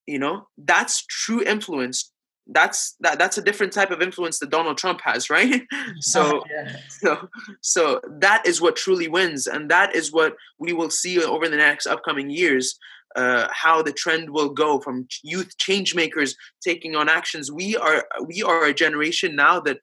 you 0.07 0.19
know 0.19 0.49
that's 0.57 1.05
true 1.07 1.43
influence 1.43 2.13
that's 2.53 2.97
that 3.01 3.19
that's 3.19 3.39
a 3.39 3.43
different 3.43 3.73
type 3.73 3.91
of 3.91 4.03
influence 4.03 4.39
that 4.39 4.51
Donald 4.51 4.77
Trump 4.79 5.01
has, 5.05 5.31
right? 5.31 5.63
so 6.01 6.43
yeah. 6.51 6.77
so 6.89 7.29
so 7.61 8.01
that 8.19 8.47
is 8.47 8.61
what 8.61 8.77
truly 8.77 9.09
wins, 9.09 9.47
and 9.47 9.71
that 9.71 9.95
is 9.95 10.13
what 10.13 10.35
we 10.59 10.73
will 10.73 10.91
see 10.91 11.23
over 11.23 11.49
the 11.49 11.57
next 11.57 11.87
upcoming 11.87 12.31
years. 12.31 12.79
Uh, 13.17 13.49
how 13.51 13.83
the 13.83 13.93
trend 13.93 14.31
will 14.31 14.51
go 14.51 14.79
from 14.79 15.05
youth 15.25 15.57
change 15.59 15.97
makers 15.97 16.37
taking 16.63 16.95
on 16.95 17.09
actions. 17.09 17.51
We 17.51 17.77
are 17.77 18.07
we 18.25 18.41
are 18.43 18.67
a 18.67 18.75
generation 18.75 19.35
now 19.35 19.59
that 19.61 19.79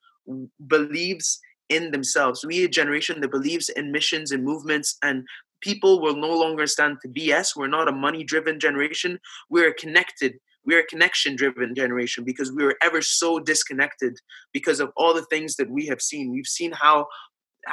believes 0.68 1.40
in 1.70 1.92
themselves. 1.92 2.46
We 2.46 2.64
a 2.64 2.70
generation 2.70 3.20
that 3.22 3.32
believes 3.32 3.70
in 3.70 3.92
missions 3.92 4.32
and 4.32 4.44
movements 4.44 4.98
and 5.04 5.26
people 5.62 6.02
will 6.02 6.16
no 6.16 6.34
longer 6.34 6.68
stand 6.68 6.98
to 7.02 7.10
BS. 7.10 7.56
We're 7.56 7.68
not 7.68 7.88
a 7.88 7.92
money 7.92 8.24
driven 8.24 8.60
generation. 8.60 9.20
We're 9.50 9.74
connected, 9.74 10.36
we're 10.66 10.82
a 10.82 10.86
connection 10.86 11.36
driven 11.36 11.74
generation 11.76 12.24
because 12.24 12.52
we 12.52 12.64
were 12.64 12.78
ever 12.82 13.02
so 13.02 13.40
disconnected 13.40 14.18
because 14.54 14.80
of 14.80 14.92
all 14.96 15.14
the 15.14 15.26
things 15.26 15.56
that 15.56 15.70
we 15.70 15.88
have 15.88 16.02
seen. 16.02 16.32
We've 16.32 16.48
seen 16.48 16.72
how 16.72 17.08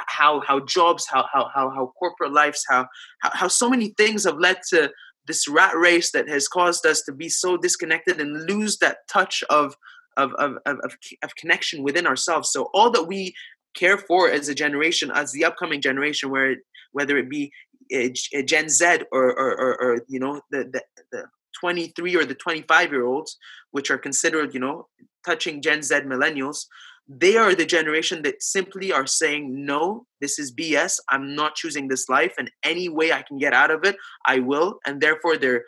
how 0.07 0.41
how 0.41 0.59
jobs, 0.61 1.07
how 1.07 1.25
how 1.31 1.49
how, 1.53 1.69
how 1.69 1.93
corporate 1.97 2.33
lives, 2.33 2.65
how, 2.69 2.87
how 3.21 3.31
how 3.33 3.47
so 3.47 3.69
many 3.69 3.93
things 3.97 4.25
have 4.25 4.37
led 4.37 4.57
to 4.69 4.91
this 5.27 5.47
rat 5.47 5.75
race 5.75 6.11
that 6.11 6.29
has 6.29 6.47
caused 6.47 6.85
us 6.85 7.01
to 7.03 7.11
be 7.11 7.29
so 7.29 7.57
disconnected 7.57 8.19
and 8.19 8.49
lose 8.49 8.77
that 8.77 9.07
touch 9.07 9.43
of 9.49 9.75
of, 10.17 10.33
of, 10.35 10.53
of, 10.65 10.79
of 11.23 11.35
connection 11.35 11.83
within 11.83 12.07
ourselves. 12.07 12.49
So 12.49 12.69
all 12.73 12.89
that 12.91 13.03
we 13.03 13.35
care 13.75 13.97
for 13.97 14.29
as 14.29 14.47
a 14.47 14.55
generation, 14.55 15.11
as 15.13 15.31
the 15.31 15.43
upcoming 15.43 15.81
generation, 15.81 16.29
where 16.29 16.55
whether 16.93 17.17
it 17.17 17.29
be 17.29 17.51
eh, 17.91 18.09
eh, 18.33 18.41
Gen 18.41 18.69
Z 18.69 18.99
or, 19.11 19.25
or, 19.25 19.59
or, 19.59 19.81
or 19.81 20.01
you 20.07 20.19
know 20.19 20.41
the, 20.49 20.63
the, 20.71 20.81
the 21.11 21.23
23 21.59 22.15
or 22.15 22.25
the 22.25 22.35
25 22.35 22.91
year 22.91 23.05
olds, 23.05 23.37
which 23.71 23.91
are 23.91 23.97
considered 23.97 24.53
you 24.53 24.59
know 24.59 24.87
touching 25.25 25.61
Gen 25.61 25.83
Z 25.83 25.93
millennials, 26.01 26.65
they 27.07 27.37
are 27.37 27.53
the 27.53 27.65
generation 27.65 28.23
that 28.23 28.41
simply 28.41 28.91
are 28.91 29.05
saying 29.05 29.65
no 29.65 30.05
this 30.21 30.39
is 30.39 30.53
bs 30.53 30.99
i'm 31.09 31.35
not 31.35 31.55
choosing 31.55 31.87
this 31.87 32.09
life 32.09 32.33
and 32.37 32.49
any 32.63 32.89
way 32.89 33.11
i 33.11 33.21
can 33.21 33.37
get 33.37 33.53
out 33.53 33.71
of 33.71 33.83
it 33.83 33.95
i 34.25 34.39
will 34.39 34.79
and 34.85 35.01
therefore 35.01 35.37
they're 35.37 35.63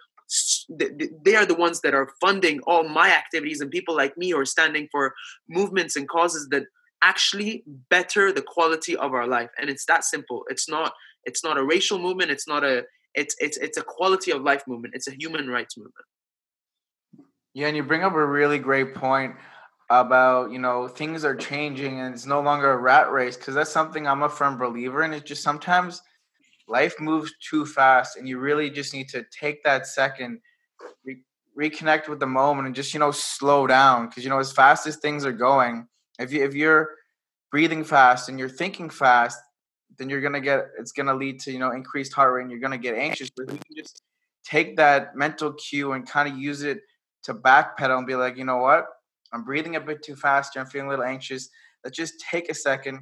they 1.23 1.35
are 1.35 1.45
the 1.45 1.55
ones 1.55 1.79
that 1.81 1.93
are 1.93 2.09
funding 2.19 2.59
all 2.67 2.83
my 2.89 3.09
activities 3.11 3.61
and 3.61 3.71
people 3.71 3.95
like 3.95 4.17
me 4.17 4.33
are 4.33 4.43
standing 4.43 4.87
for 4.91 5.13
movements 5.47 5.95
and 5.95 6.09
causes 6.09 6.49
that 6.51 6.63
actually 7.01 7.63
better 7.89 8.33
the 8.33 8.41
quality 8.41 8.97
of 8.97 9.13
our 9.13 9.27
life 9.27 9.49
and 9.57 9.69
it's 9.69 9.85
that 9.85 10.03
simple 10.03 10.43
it's 10.49 10.67
not 10.67 10.91
it's 11.27 11.43
not 11.43 11.57
a 11.57 11.63
racial 11.63 11.99
movement. 11.99 12.31
It's 12.31 12.47
not 12.47 12.63
a 12.63 12.85
it's 13.13 13.35
it's 13.39 13.57
it's 13.57 13.77
a 13.77 13.83
quality 13.83 14.31
of 14.31 14.41
life 14.41 14.63
movement. 14.67 14.95
It's 14.95 15.07
a 15.07 15.11
human 15.11 15.47
rights 15.49 15.77
movement. 15.77 16.05
Yeah, 17.53 17.67
and 17.67 17.75
you 17.75 17.83
bring 17.83 18.03
up 18.03 18.13
a 18.13 18.25
really 18.25 18.59
great 18.59 18.95
point 18.95 19.35
about 19.89 20.51
you 20.51 20.59
know 20.59 20.87
things 20.87 21.23
are 21.23 21.35
changing 21.35 22.01
and 22.01 22.13
it's 22.13 22.25
no 22.25 22.41
longer 22.41 22.71
a 22.71 22.77
rat 22.77 23.11
race 23.11 23.37
because 23.37 23.55
that's 23.55 23.71
something 23.71 24.05
I'm 24.05 24.23
a 24.23 24.29
firm 24.29 24.57
believer 24.57 25.03
in. 25.03 25.13
It's 25.13 25.27
just 25.27 25.43
sometimes 25.43 26.01
life 26.67 26.99
moves 26.99 27.33
too 27.41 27.65
fast 27.65 28.17
and 28.17 28.27
you 28.27 28.39
really 28.39 28.69
just 28.69 28.93
need 28.93 29.07
to 29.09 29.25
take 29.31 29.63
that 29.63 29.87
second 29.87 30.41
re- 31.05 31.23
reconnect 31.57 32.09
with 32.09 32.19
the 32.19 32.27
moment 32.27 32.67
and 32.67 32.75
just 32.75 32.93
you 32.93 32.99
know 32.99 33.11
slow 33.11 33.65
down 33.65 34.07
because 34.07 34.23
you 34.23 34.29
know 34.29 34.39
as 34.39 34.51
fast 34.51 34.85
as 34.85 34.97
things 34.97 35.25
are 35.25 35.31
going 35.31 35.87
if 36.19 36.33
you 36.33 36.43
if 36.43 36.53
you're 36.53 36.89
breathing 37.49 37.85
fast 37.85 38.27
and 38.27 38.37
you're 38.37 38.49
thinking 38.49 38.89
fast 38.89 39.39
then 39.97 40.09
you're 40.09 40.21
gonna 40.21 40.41
get 40.41 40.67
it's 40.79 40.91
gonna 40.91 41.13
lead 41.13 41.39
to 41.41 41.51
you 41.51 41.59
know 41.59 41.71
increased 41.71 42.13
heart 42.13 42.33
rate 42.33 42.43
and 42.43 42.51
you're 42.51 42.59
gonna 42.59 42.77
get 42.77 42.95
anxious. 42.95 43.29
But 43.29 43.51
you 43.51 43.59
can 43.59 43.75
just 43.75 44.03
take 44.43 44.77
that 44.77 45.15
mental 45.15 45.53
cue 45.53 45.93
and 45.93 46.07
kind 46.07 46.31
of 46.31 46.37
use 46.37 46.63
it 46.63 46.81
to 47.23 47.33
backpedal 47.33 47.97
and 47.97 48.07
be 48.07 48.15
like, 48.15 48.37
you 48.37 48.45
know 48.45 48.57
what, 48.57 48.85
I'm 49.33 49.43
breathing 49.43 49.75
a 49.75 49.81
bit 49.81 50.03
too 50.03 50.15
fast. 50.15 50.57
I'm 50.57 50.65
feeling 50.65 50.87
a 50.87 50.89
little 50.91 51.05
anxious. 51.05 51.49
Let's 51.83 51.97
just 51.97 52.15
take 52.31 52.49
a 52.49 52.53
second. 52.53 52.99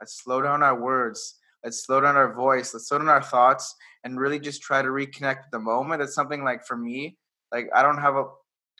Let's 0.00 0.22
slow 0.22 0.42
down 0.42 0.62
our 0.62 0.80
words. 0.80 1.38
Let's 1.64 1.84
slow 1.84 2.00
down 2.00 2.16
our 2.16 2.34
voice. 2.34 2.74
Let's 2.74 2.88
slow 2.88 2.98
down 2.98 3.08
our 3.08 3.22
thoughts 3.22 3.74
and 4.04 4.18
really 4.18 4.40
just 4.40 4.62
try 4.62 4.82
to 4.82 4.88
reconnect 4.88 5.42
with 5.42 5.50
the 5.52 5.58
moment. 5.58 6.02
It's 6.02 6.14
something 6.14 6.42
like 6.42 6.66
for 6.66 6.76
me, 6.76 7.18
like 7.52 7.68
I 7.74 7.82
don't 7.82 7.98
have 7.98 8.16
a, 8.16 8.24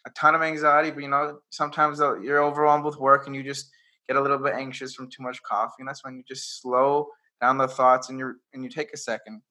a 0.06 0.10
ton 0.16 0.34
of 0.34 0.42
anxiety, 0.42 0.90
but 0.90 1.02
you 1.02 1.08
know, 1.08 1.38
sometimes 1.50 2.00
uh, 2.00 2.18
you're 2.18 2.42
overwhelmed 2.42 2.84
with 2.84 2.96
work 2.98 3.26
and 3.26 3.36
you 3.36 3.42
just 3.42 3.70
get 4.08 4.16
a 4.16 4.20
little 4.20 4.38
bit 4.38 4.54
anxious 4.54 4.94
from 4.94 5.08
too 5.08 5.22
much 5.22 5.42
coffee, 5.44 5.76
and 5.78 5.88
that's 5.88 6.04
when 6.04 6.16
you 6.16 6.24
just 6.26 6.60
slow 6.60 7.08
down 7.40 7.56
the 7.56 7.68
thoughts 7.68 8.08
and 8.08 8.18
you 8.18 8.34
and 8.52 8.64
you 8.64 8.70
take 8.70 8.92
a 8.92 8.96
second. 8.96 9.42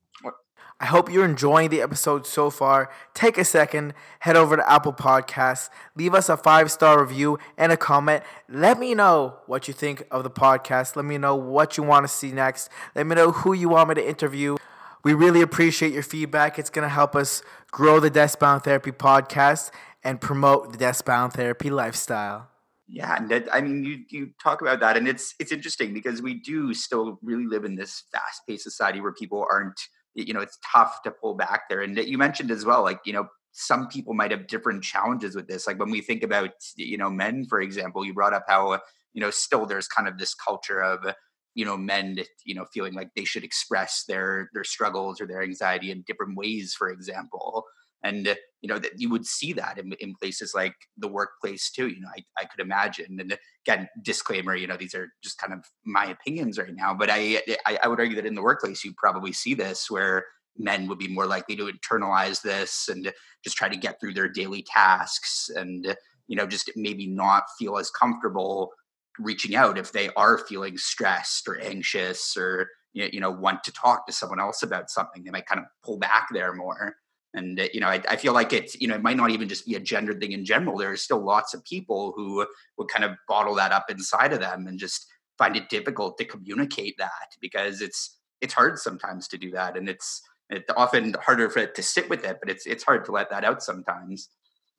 I 0.81 0.85
hope 0.85 1.11
you're 1.11 1.25
enjoying 1.25 1.69
the 1.69 1.79
episode 1.79 2.25
so 2.25 2.49
far. 2.49 2.89
Take 3.13 3.37
a 3.37 3.45
second, 3.45 3.93
head 4.21 4.35
over 4.35 4.57
to 4.57 4.67
Apple 4.67 4.93
Podcasts, 4.93 5.69
leave 5.95 6.15
us 6.15 6.27
a 6.27 6.35
five 6.35 6.71
star 6.71 6.99
review 6.99 7.37
and 7.55 7.71
a 7.71 7.77
comment. 7.77 8.23
Let 8.49 8.79
me 8.79 8.95
know 8.95 9.37
what 9.45 9.67
you 9.67 9.75
think 9.75 10.07
of 10.09 10.23
the 10.23 10.31
podcast. 10.31 10.95
Let 10.95 11.05
me 11.05 11.19
know 11.19 11.35
what 11.35 11.77
you 11.77 11.83
want 11.83 12.05
to 12.05 12.07
see 12.07 12.31
next. 12.31 12.69
Let 12.95 13.05
me 13.05 13.13
know 13.13 13.31
who 13.31 13.53
you 13.53 13.69
want 13.69 13.89
me 13.89 13.95
to 13.95 14.09
interview. 14.09 14.57
We 15.03 15.13
really 15.13 15.41
appreciate 15.41 15.93
your 15.93 16.01
feedback. 16.01 16.57
It's 16.57 16.71
going 16.71 16.83
to 16.83 16.89
help 16.89 17.15
us 17.15 17.43
grow 17.69 17.99
the 17.99 18.09
Deskbound 18.09 18.63
Therapy 18.63 18.91
podcast 18.91 19.69
and 20.03 20.19
promote 20.19 20.71
the 20.71 20.83
Deskbound 20.83 21.33
Therapy 21.33 21.69
lifestyle. 21.69 22.49
Yeah, 22.87 23.15
and 23.15 23.29
that, 23.29 23.47
I 23.53 23.61
mean, 23.61 23.83
you 23.83 24.03
you 24.09 24.31
talk 24.41 24.61
about 24.61 24.79
that, 24.81 24.97
and 24.97 25.07
it's 25.07 25.33
it's 25.39 25.51
interesting 25.51 25.93
because 25.93 26.21
we 26.21 26.33
do 26.33 26.73
still 26.73 27.19
really 27.21 27.45
live 27.45 27.63
in 27.65 27.75
this 27.75 28.03
fast 28.11 28.41
paced 28.47 28.63
society 28.63 28.99
where 28.99 29.13
people 29.13 29.45
aren't 29.49 29.79
you 30.15 30.33
know 30.33 30.41
it's 30.41 30.57
tough 30.71 31.01
to 31.03 31.11
pull 31.11 31.35
back 31.35 31.63
there 31.69 31.81
and 31.81 31.97
you 31.97 32.17
mentioned 32.17 32.51
as 32.51 32.65
well 32.65 32.83
like 32.83 32.99
you 33.05 33.13
know 33.13 33.27
some 33.53 33.87
people 33.87 34.13
might 34.13 34.31
have 34.31 34.47
different 34.47 34.83
challenges 34.83 35.35
with 35.35 35.47
this 35.47 35.67
like 35.67 35.79
when 35.79 35.91
we 35.91 36.01
think 36.01 36.23
about 36.23 36.51
you 36.75 36.97
know 36.97 37.09
men 37.09 37.45
for 37.45 37.61
example 37.61 38.05
you 38.05 38.13
brought 38.13 38.33
up 38.33 38.45
how 38.47 38.79
you 39.13 39.21
know 39.21 39.29
still 39.29 39.65
there's 39.65 39.87
kind 39.87 40.07
of 40.07 40.17
this 40.17 40.33
culture 40.33 40.81
of 40.81 40.99
you 41.53 41.65
know 41.65 41.77
men 41.77 42.17
you 42.45 42.55
know 42.55 42.65
feeling 42.73 42.93
like 42.93 43.09
they 43.15 43.25
should 43.25 43.43
express 43.43 44.03
their 44.07 44.49
their 44.53 44.63
struggles 44.63 45.19
or 45.19 45.27
their 45.27 45.43
anxiety 45.43 45.91
in 45.91 46.03
different 46.07 46.37
ways 46.37 46.73
for 46.77 46.89
example 46.89 47.65
and 48.03 48.27
uh, 48.27 48.35
you 48.61 48.67
know 48.67 48.79
that 48.79 48.99
you 48.99 49.09
would 49.09 49.25
see 49.25 49.53
that 49.53 49.77
in, 49.77 49.93
in 49.99 50.15
places 50.15 50.53
like 50.55 50.75
the 50.97 51.07
workplace 51.07 51.71
too 51.71 51.87
you 51.87 52.01
know 52.01 52.09
I, 52.15 52.23
I 52.39 52.45
could 52.45 52.59
imagine 52.59 53.19
and 53.19 53.37
again 53.65 53.89
disclaimer 54.03 54.55
you 54.55 54.67
know 54.67 54.77
these 54.77 54.95
are 54.95 55.09
just 55.23 55.37
kind 55.37 55.53
of 55.53 55.65
my 55.85 56.05
opinions 56.05 56.57
right 56.57 56.75
now 56.75 56.93
but 56.93 57.09
I, 57.11 57.41
I 57.65 57.79
i 57.83 57.87
would 57.87 57.99
argue 57.99 58.15
that 58.15 58.25
in 58.25 58.35
the 58.35 58.41
workplace 58.41 58.83
you 58.83 58.93
probably 58.97 59.33
see 59.33 59.53
this 59.53 59.89
where 59.89 60.25
men 60.57 60.87
would 60.87 60.99
be 60.99 61.07
more 61.07 61.25
likely 61.25 61.55
to 61.55 61.71
internalize 61.71 62.41
this 62.41 62.89
and 62.89 63.11
just 63.43 63.57
try 63.57 63.69
to 63.69 63.77
get 63.77 63.99
through 63.99 64.13
their 64.13 64.29
daily 64.29 64.63
tasks 64.63 65.49
and 65.55 65.95
you 66.27 66.35
know 66.35 66.45
just 66.45 66.71
maybe 66.75 67.07
not 67.07 67.43
feel 67.57 67.77
as 67.77 67.89
comfortable 67.89 68.71
reaching 69.19 69.55
out 69.55 69.77
if 69.77 69.91
they 69.91 70.09
are 70.15 70.37
feeling 70.37 70.77
stressed 70.77 71.47
or 71.47 71.59
anxious 71.59 72.35
or 72.37 72.69
you 72.93 73.19
know 73.19 73.31
want 73.31 73.63
to 73.63 73.71
talk 73.71 74.05
to 74.05 74.13
someone 74.13 74.39
else 74.39 74.63
about 74.63 74.89
something. 74.89 75.23
They 75.23 75.31
might 75.31 75.45
kind 75.45 75.59
of 75.59 75.65
pull 75.83 75.97
back 75.97 76.27
there 76.31 76.53
more 76.53 76.95
and 77.33 77.59
uh, 77.59 77.67
you 77.73 77.79
know 77.79 77.87
I, 77.87 78.01
I, 78.09 78.15
feel 78.15 78.33
like 78.33 78.53
it's 78.53 78.79
you 78.79 78.87
know 78.87 78.95
it 78.95 79.01
might 79.01 79.17
not 79.17 79.29
even 79.31 79.47
just 79.47 79.65
be 79.65 79.75
a 79.75 79.79
gender 79.79 80.13
thing 80.13 80.31
in 80.31 80.45
general. 80.45 80.77
There's 80.77 81.01
still 81.01 81.23
lots 81.23 81.53
of 81.53 81.63
people 81.63 82.13
who 82.15 82.45
would 82.77 82.87
kind 82.87 83.05
of 83.05 83.11
bottle 83.27 83.55
that 83.55 83.71
up 83.71 83.89
inside 83.89 84.33
of 84.33 84.39
them 84.39 84.67
and 84.67 84.79
just 84.79 85.07
find 85.37 85.55
it 85.55 85.69
difficult 85.69 86.17
to 86.17 86.25
communicate 86.25 86.95
that 86.97 87.35
because 87.39 87.81
it's 87.81 88.17
it's 88.41 88.53
hard 88.53 88.79
sometimes 88.79 89.27
to 89.29 89.37
do 89.37 89.51
that. 89.51 89.77
And 89.77 89.87
it's 89.87 90.21
it's 90.49 90.71
often 90.75 91.15
harder 91.21 91.49
for 91.49 91.59
it 91.59 91.75
to 91.75 91.83
sit 91.83 92.09
with 92.09 92.25
it 92.25 92.37
but 92.41 92.49
it's 92.49 92.65
it's 92.65 92.83
hard 92.83 93.05
to 93.05 93.11
let 93.11 93.29
that 93.29 93.43
out 93.43 93.63
sometimes. 93.63 94.29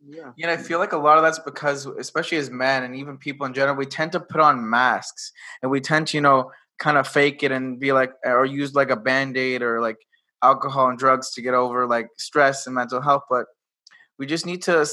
Yeah. 0.04 0.32
Yeah 0.36 0.50
i 0.50 0.56
feel 0.56 0.80
like 0.80 0.92
a 0.92 0.98
lot 0.98 1.16
of 1.16 1.22
that's 1.22 1.38
because 1.38 1.86
especially 1.86 2.38
as 2.38 2.50
men 2.50 2.82
and 2.82 2.96
even 2.96 3.18
people 3.18 3.46
in 3.46 3.54
general 3.54 3.76
we 3.76 3.86
tend 3.86 4.10
to 4.12 4.20
put 4.20 4.40
on 4.40 4.68
masks 4.68 5.30
and 5.62 5.70
we 5.70 5.80
tend 5.80 6.08
to 6.08 6.16
you 6.16 6.20
know 6.20 6.50
kind 6.80 6.98
of 6.98 7.06
fake 7.06 7.44
it 7.44 7.52
and 7.52 7.78
be 7.78 7.92
like 7.92 8.12
or 8.24 8.44
use 8.44 8.74
like 8.74 8.90
a 8.90 8.96
band-aid 8.96 9.62
or 9.62 9.80
like 9.80 9.98
alcohol 10.42 10.88
and 10.88 10.98
drugs 10.98 11.32
to 11.32 11.42
get 11.42 11.54
over 11.54 11.86
like 11.86 12.08
stress 12.18 12.66
and 12.66 12.74
mental 12.74 13.00
health 13.00 13.22
but 13.30 13.46
we 14.18 14.26
just 14.26 14.46
need 14.46 14.62
to 14.62 14.86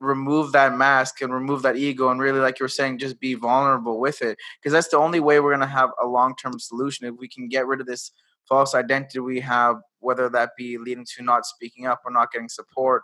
remove 0.00 0.52
that 0.52 0.76
mask 0.76 1.20
and 1.22 1.32
remove 1.32 1.62
that 1.62 1.76
ego 1.76 2.10
and 2.10 2.20
really 2.20 2.38
like 2.38 2.58
you 2.60 2.64
were 2.64 2.68
saying 2.68 2.98
just 2.98 3.18
be 3.18 3.34
vulnerable 3.34 3.98
with 3.98 4.22
it 4.22 4.38
because 4.60 4.72
that's 4.72 4.88
the 4.88 4.96
only 4.96 5.20
way 5.20 5.40
we're 5.40 5.50
going 5.50 5.60
to 5.60 5.66
have 5.66 5.90
a 6.02 6.06
long-term 6.06 6.58
solution 6.58 7.06
if 7.06 7.14
we 7.18 7.28
can 7.28 7.48
get 7.48 7.66
rid 7.66 7.80
of 7.80 7.86
this 7.86 8.12
false 8.48 8.74
identity 8.74 9.18
we 9.18 9.40
have 9.40 9.76
whether 10.00 10.28
that 10.28 10.50
be 10.56 10.78
leading 10.78 11.04
to 11.04 11.22
not 11.22 11.44
speaking 11.44 11.86
up 11.86 12.00
or 12.04 12.12
not 12.12 12.30
getting 12.30 12.48
support 12.48 13.02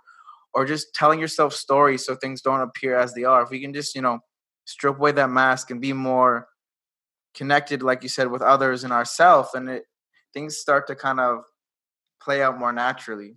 or 0.54 0.64
just 0.64 0.94
telling 0.94 1.20
yourself 1.20 1.52
stories 1.52 2.04
so 2.04 2.14
things 2.14 2.40
don't 2.40 2.60
appear 2.60 2.96
as 2.96 3.12
they 3.12 3.24
are. 3.24 3.42
If 3.42 3.50
we 3.50 3.60
can 3.60 3.74
just 3.74 3.94
you 3.94 4.02
know 4.02 4.20
strip 4.64 4.96
away 4.96 5.12
that 5.12 5.30
mask 5.30 5.70
and 5.70 5.80
be 5.80 5.92
more 5.92 6.48
connected 7.34 7.82
like 7.82 8.02
you 8.02 8.08
said 8.08 8.30
with 8.30 8.40
others 8.40 8.84
and 8.84 8.92
ourselves 8.92 9.50
and 9.54 9.68
it 9.68 9.84
things 10.32 10.56
start 10.56 10.86
to 10.86 10.94
kind 10.94 11.18
of 11.18 11.42
play 12.24 12.42
out 12.42 12.58
more 12.58 12.72
naturally. 12.72 13.36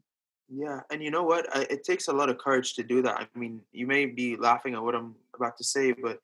Yeah, 0.49 0.79
and 0.89 1.03
you 1.03 1.11
know 1.11 1.23
what? 1.23 1.45
it 1.69 1.83
takes 1.83 2.07
a 2.07 2.13
lot 2.13 2.29
of 2.29 2.37
courage 2.37 2.73
to 2.75 2.83
do 2.83 3.01
that. 3.01 3.15
I 3.19 3.39
mean, 3.39 3.61
you 3.73 3.85
may 3.85 4.05
be 4.05 4.37
laughing 4.37 4.75
at 4.75 4.83
what 4.83 4.95
I'm 4.95 5.15
about 5.35 5.57
to 5.57 5.63
say, 5.63 5.91
but 5.91 6.19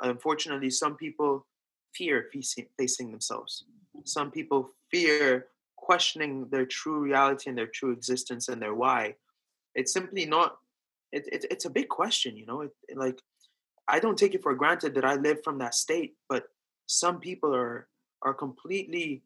unfortunately, 0.00 0.70
some 0.70 0.96
people 0.96 1.46
fear 1.94 2.28
facing, 2.32 3.10
themselves. 3.10 3.64
Some 4.04 4.30
people 4.30 4.70
fear 4.90 5.46
questioning 5.76 6.48
their 6.50 6.66
true 6.66 6.98
reality 6.98 7.48
and 7.48 7.56
their 7.56 7.68
true 7.68 7.92
existence 7.92 8.48
and 8.48 8.60
their 8.60 8.74
why. 8.74 9.14
It's 9.74 9.92
simply 9.92 10.26
not. 10.26 10.56
It, 11.12 11.28
it 11.32 11.46
it's 11.50 11.64
a 11.64 11.70
big 11.70 11.88
question, 11.88 12.36
you 12.36 12.46
know. 12.46 12.62
It, 12.62 12.72
like, 12.96 13.22
I 13.86 14.00
don't 14.00 14.18
take 14.18 14.34
it 14.34 14.42
for 14.42 14.54
granted 14.54 14.94
that 14.96 15.04
I 15.04 15.14
live 15.14 15.42
from 15.44 15.58
that 15.58 15.74
state, 15.74 16.14
but 16.28 16.44
some 16.86 17.20
people 17.20 17.54
are 17.54 17.88
are 18.22 18.34
completely 18.34 19.22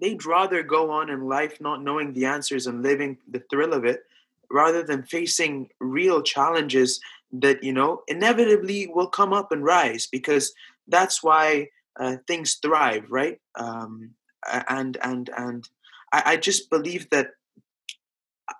they'd 0.00 0.24
rather 0.24 0.62
go 0.62 0.90
on 0.90 1.10
in 1.10 1.28
life 1.28 1.60
not 1.60 1.82
knowing 1.82 2.12
the 2.12 2.24
answers 2.24 2.66
and 2.66 2.82
living 2.82 3.16
the 3.30 3.42
thrill 3.50 3.72
of 3.72 3.84
it 3.84 4.04
rather 4.50 4.82
than 4.82 5.02
facing 5.02 5.68
real 5.80 6.22
challenges 6.22 7.00
that 7.32 7.62
you 7.62 7.72
know 7.72 8.02
inevitably 8.08 8.86
will 8.94 9.08
come 9.08 9.32
up 9.32 9.52
and 9.52 9.64
rise 9.64 10.06
because 10.06 10.52
that's 10.88 11.22
why 11.22 11.68
uh, 11.98 12.16
things 12.26 12.54
thrive 12.54 13.04
right? 13.08 13.40
Um, 13.54 14.10
and 14.68 14.96
and 15.02 15.30
and 15.36 15.68
I, 16.12 16.22
I, 16.26 16.36
just 16.36 16.70
believe 16.70 17.08
that 17.10 17.30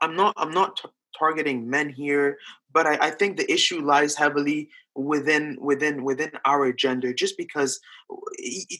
i'm 0.00 0.16
not 0.16 0.34
i'm 0.36 0.50
not 0.50 0.76
t- 0.76 0.88
targeting 1.18 1.68
men 1.68 1.90
here 1.90 2.38
but 2.72 2.86
I, 2.86 3.08
I 3.08 3.10
think 3.10 3.36
the 3.36 3.50
issue 3.52 3.80
lies 3.80 4.16
heavily 4.16 4.70
within 4.96 5.56
within 5.60 6.04
within 6.04 6.30
our 6.44 6.72
gender 6.72 7.12
just 7.12 7.36
because 7.36 7.80
uh, 8.12 8.16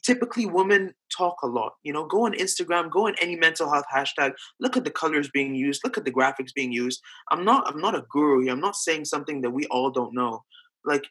typically 0.05 0.46
women 0.46 0.94
talk 1.16 1.37
a 1.42 1.46
lot 1.46 1.72
you 1.83 1.92
know 1.92 2.07
go 2.07 2.24
on 2.24 2.33
instagram 2.35 2.90
go 2.90 3.07
on 3.09 3.14
any 3.20 3.35
mental 3.37 3.70
health 3.70 3.85
hashtag 3.92 4.33
look 4.61 4.77
at 4.77 4.85
the 4.85 4.90
colors 4.90 5.29
being 5.31 5.55
used 5.55 5.81
look 5.83 5.98
at 5.98 6.05
the 6.05 6.12
graphics 6.12 6.55
being 6.55 6.72
used. 6.72 7.00
I'm 7.31 7.44
not 7.44 7.66
i'm 7.66 7.81
not 7.81 7.94
a 7.94 8.05
guru 8.11 8.42
here 8.42 8.53
i'm 8.53 8.61
not 8.61 8.77
saying 8.77 9.07
something 9.07 9.40
that 9.42 9.50
we 9.50 9.66
all 9.66 9.90
don't 9.90 10.14
know. 10.14 10.44
Like 10.85 11.07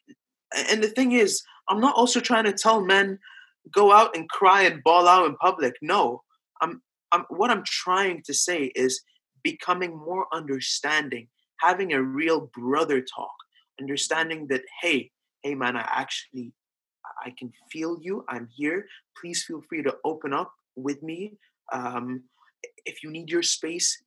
and 0.70 0.82
the 0.82 0.88
thing 0.88 1.12
is 1.14 1.44
i'm 1.68 1.82
not 1.82 1.96
also 1.96 2.20
trying 2.20 2.46
to 2.46 2.54
tell 2.54 2.82
men 2.82 3.20
go 3.72 3.92
out 3.92 4.16
and 4.16 4.30
cry 4.30 4.64
and 4.64 4.84
bawl 4.84 5.08
out 5.08 5.26
in 5.26 5.36
public. 5.38 5.76
No 5.82 6.24
i'm 6.62 6.82
i'm 7.12 7.26
what 7.30 7.52
i'm 7.52 7.64
trying 7.66 8.22
to 8.24 8.34
say 8.34 8.72
is 8.76 9.02
becoming 9.44 9.98
more 9.98 10.28
understanding 10.34 11.28
having 11.60 11.94
a 11.94 12.02
real 12.02 12.50
brother 12.54 13.02
talk 13.02 13.34
understanding 13.80 14.48
that 14.48 14.62
hey 14.82 15.10
hey 15.44 15.56
man 15.56 15.76
i 15.76 15.88
actually 15.92 16.52
i 17.26 17.34
can 17.38 17.52
feel 17.72 17.98
you 18.02 18.24
i'm 18.30 18.48
here 18.56 18.86
please 19.20 19.44
feel 19.44 19.62
free 19.62 19.84
to 19.84 19.96
open 20.06 20.34
up 20.34 20.52
with 20.76 21.02
me 21.04 21.34
um, 21.72 22.24
if 22.86 23.04
you 23.04 23.12
need 23.12 23.30
your 23.30 23.44
space 23.44 24.04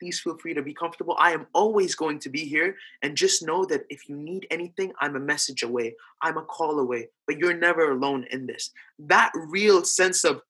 please 0.00 0.20
feel 0.20 0.36
free 0.36 0.52
to 0.52 0.60
be 0.62 0.74
comfortable. 0.74 1.16
I 1.18 1.30
am 1.32 1.46
always 1.54 1.94
going 1.94 2.18
to 2.20 2.28
be 2.28 2.44
here 2.44 2.76
and 3.02 3.16
just 3.16 3.46
know 3.46 3.64
that 3.66 3.84
if 3.90 4.08
you 4.08 4.16
need 4.16 4.46
anything 4.50 4.92
i'm 5.00 5.16
a 5.16 5.20
message 5.20 5.62
away 5.62 5.94
i'm 6.22 6.36
a 6.36 6.42
call 6.42 6.80
away 6.80 7.08
but 7.26 7.38
you're 7.38 7.56
never 7.56 7.92
alone 7.92 8.26
in 8.30 8.46
this. 8.46 8.70
That 8.98 9.30
real 9.34 9.84
sense 9.84 10.24
of 10.24 10.42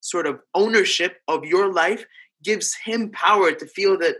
sort 0.00 0.26
of 0.26 0.40
ownership 0.54 1.20
of 1.28 1.44
your 1.44 1.72
life 1.72 2.04
gives 2.42 2.74
him 2.74 3.10
power 3.10 3.52
to 3.52 3.66
feel 3.66 3.98
that 3.98 4.16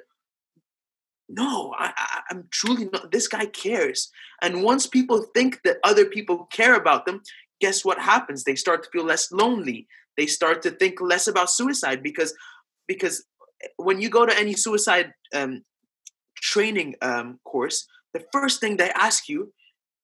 no, 1.30 1.72
I, 1.78 1.92
I, 1.96 2.20
I'm 2.30 2.48
truly 2.50 2.88
not. 2.92 3.12
This 3.12 3.28
guy 3.28 3.46
cares. 3.46 4.10
And 4.42 4.62
once 4.62 4.86
people 4.86 5.26
think 5.34 5.60
that 5.64 5.78
other 5.84 6.04
people 6.04 6.48
care 6.52 6.74
about 6.74 7.06
them, 7.06 7.22
guess 7.60 7.84
what 7.84 8.00
happens? 8.00 8.44
They 8.44 8.56
start 8.56 8.82
to 8.82 8.90
feel 8.90 9.04
less 9.04 9.30
lonely. 9.30 9.86
They 10.16 10.26
start 10.26 10.60
to 10.62 10.70
think 10.70 11.00
less 11.00 11.28
about 11.28 11.50
suicide 11.50 12.02
because 12.02 12.34
because 12.88 13.24
when 13.76 14.00
you 14.00 14.08
go 14.08 14.26
to 14.26 14.36
any 14.36 14.54
suicide 14.54 15.12
um, 15.34 15.62
training 16.36 16.96
um, 17.00 17.38
course, 17.44 17.86
the 18.12 18.24
first 18.32 18.60
thing 18.60 18.76
they 18.76 18.90
ask 18.90 19.28
you 19.28 19.52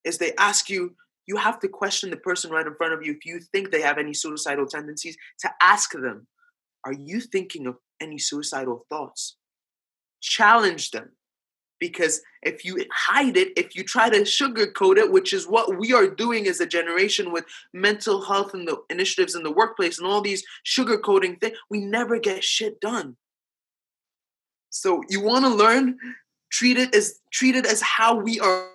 is 0.05 0.19
they 0.19 0.33
ask 0.39 0.71
you 0.71 0.95
you 1.27 1.37
have 1.37 1.59
to 1.59 1.69
question 1.69 2.11
the 2.11 2.17
person 2.17 2.53
right 2.53 2.67
in 2.67 2.75
front 2.77 2.93
of 2.93 3.05
you 3.05 3.13
if 3.13 3.27
you 3.27 3.41
think 3.41 3.71
they 3.71 3.83
have 3.83 3.99
any 3.99 4.15
suicidal 4.15 4.67
tendencies 4.67 5.17
to 5.41 5.51
ask 5.61 5.91
them 5.93 6.29
are 6.85 6.93
you 6.93 7.21
thinking 7.21 7.67
of 7.67 7.77
any 8.01 8.17
suicidal 8.17 8.87
thoughts 8.89 9.37
challenge 10.21 10.91
them 10.91 11.11
because 11.79 12.23
if 12.43 12.65
you 12.65 12.85
hide 12.93 13.37
it, 13.37 13.53
if 13.57 13.77
you 13.77 13.85
try 13.85 14.09
to 14.09 14.21
sugarcoat 14.21 14.97
it, 14.97 15.11
which 15.11 15.33
is 15.33 15.47
what 15.47 15.79
we 15.79 15.93
are 15.93 16.09
doing 16.09 16.47
as 16.47 16.61
a 16.61 16.67
generation 16.67 17.33
with 17.33 17.45
mental 17.73 18.23
health 18.23 18.55
and 18.55 18.67
the 18.67 18.79
initiatives 18.91 19.35
in 19.35 19.43
the 19.43 19.53
workplace 19.53 19.99
and 19.99 20.07
all 20.07 20.21
these 20.21 20.45
sugarcoating 20.65 21.41
things, 21.41 21.57
we 21.69 21.81
never 21.81 22.19
get 22.19 22.43
shit 22.43 22.81
done. 22.81 23.17
So 24.71 25.03
you 25.09 25.21
want 25.21 25.45
to 25.45 25.51
learn, 25.51 25.99
treat 26.51 26.77
it 26.77 26.95
as 26.95 27.21
treat 27.33 27.57
it 27.57 27.67
as 27.67 27.81
how 27.83 28.17
we 28.17 28.41
are. 28.41 28.69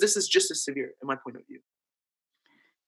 This 0.00 0.16
is 0.16 0.26
just 0.26 0.50
as 0.50 0.64
severe, 0.64 0.92
in 1.00 1.06
my 1.06 1.16
point 1.16 1.36
of 1.36 1.46
view. 1.46 1.60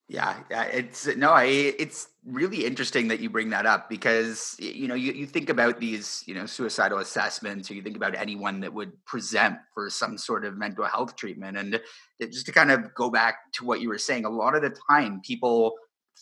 Yeah, 0.08 0.36
it's 0.50 1.08
no, 1.16 1.32
I 1.32 1.44
it's 1.46 2.06
really 2.24 2.64
interesting 2.64 3.08
that 3.08 3.18
you 3.18 3.28
bring 3.28 3.50
that 3.50 3.66
up 3.66 3.90
because 3.90 4.54
you 4.60 4.86
know 4.86 4.94
you, 4.94 5.12
you 5.12 5.26
think 5.26 5.48
about 5.50 5.80
these 5.80 6.22
you 6.26 6.34
know 6.34 6.46
suicidal 6.46 6.98
assessments 6.98 7.68
or 7.68 7.74
you 7.74 7.82
think 7.82 7.96
about 7.96 8.14
anyone 8.14 8.60
that 8.60 8.72
would 8.72 8.92
present 9.04 9.56
for 9.74 9.90
some 9.90 10.16
sort 10.16 10.44
of 10.44 10.56
mental 10.56 10.84
health 10.84 11.16
treatment. 11.16 11.56
And 11.58 11.80
just 12.20 12.46
to 12.46 12.52
kind 12.52 12.70
of 12.70 12.94
go 12.94 13.10
back 13.10 13.52
to 13.54 13.64
what 13.64 13.80
you 13.80 13.88
were 13.88 13.98
saying 13.98 14.24
a 14.24 14.30
lot 14.30 14.54
of 14.54 14.62
the 14.62 14.76
time 14.88 15.20
people 15.24 15.74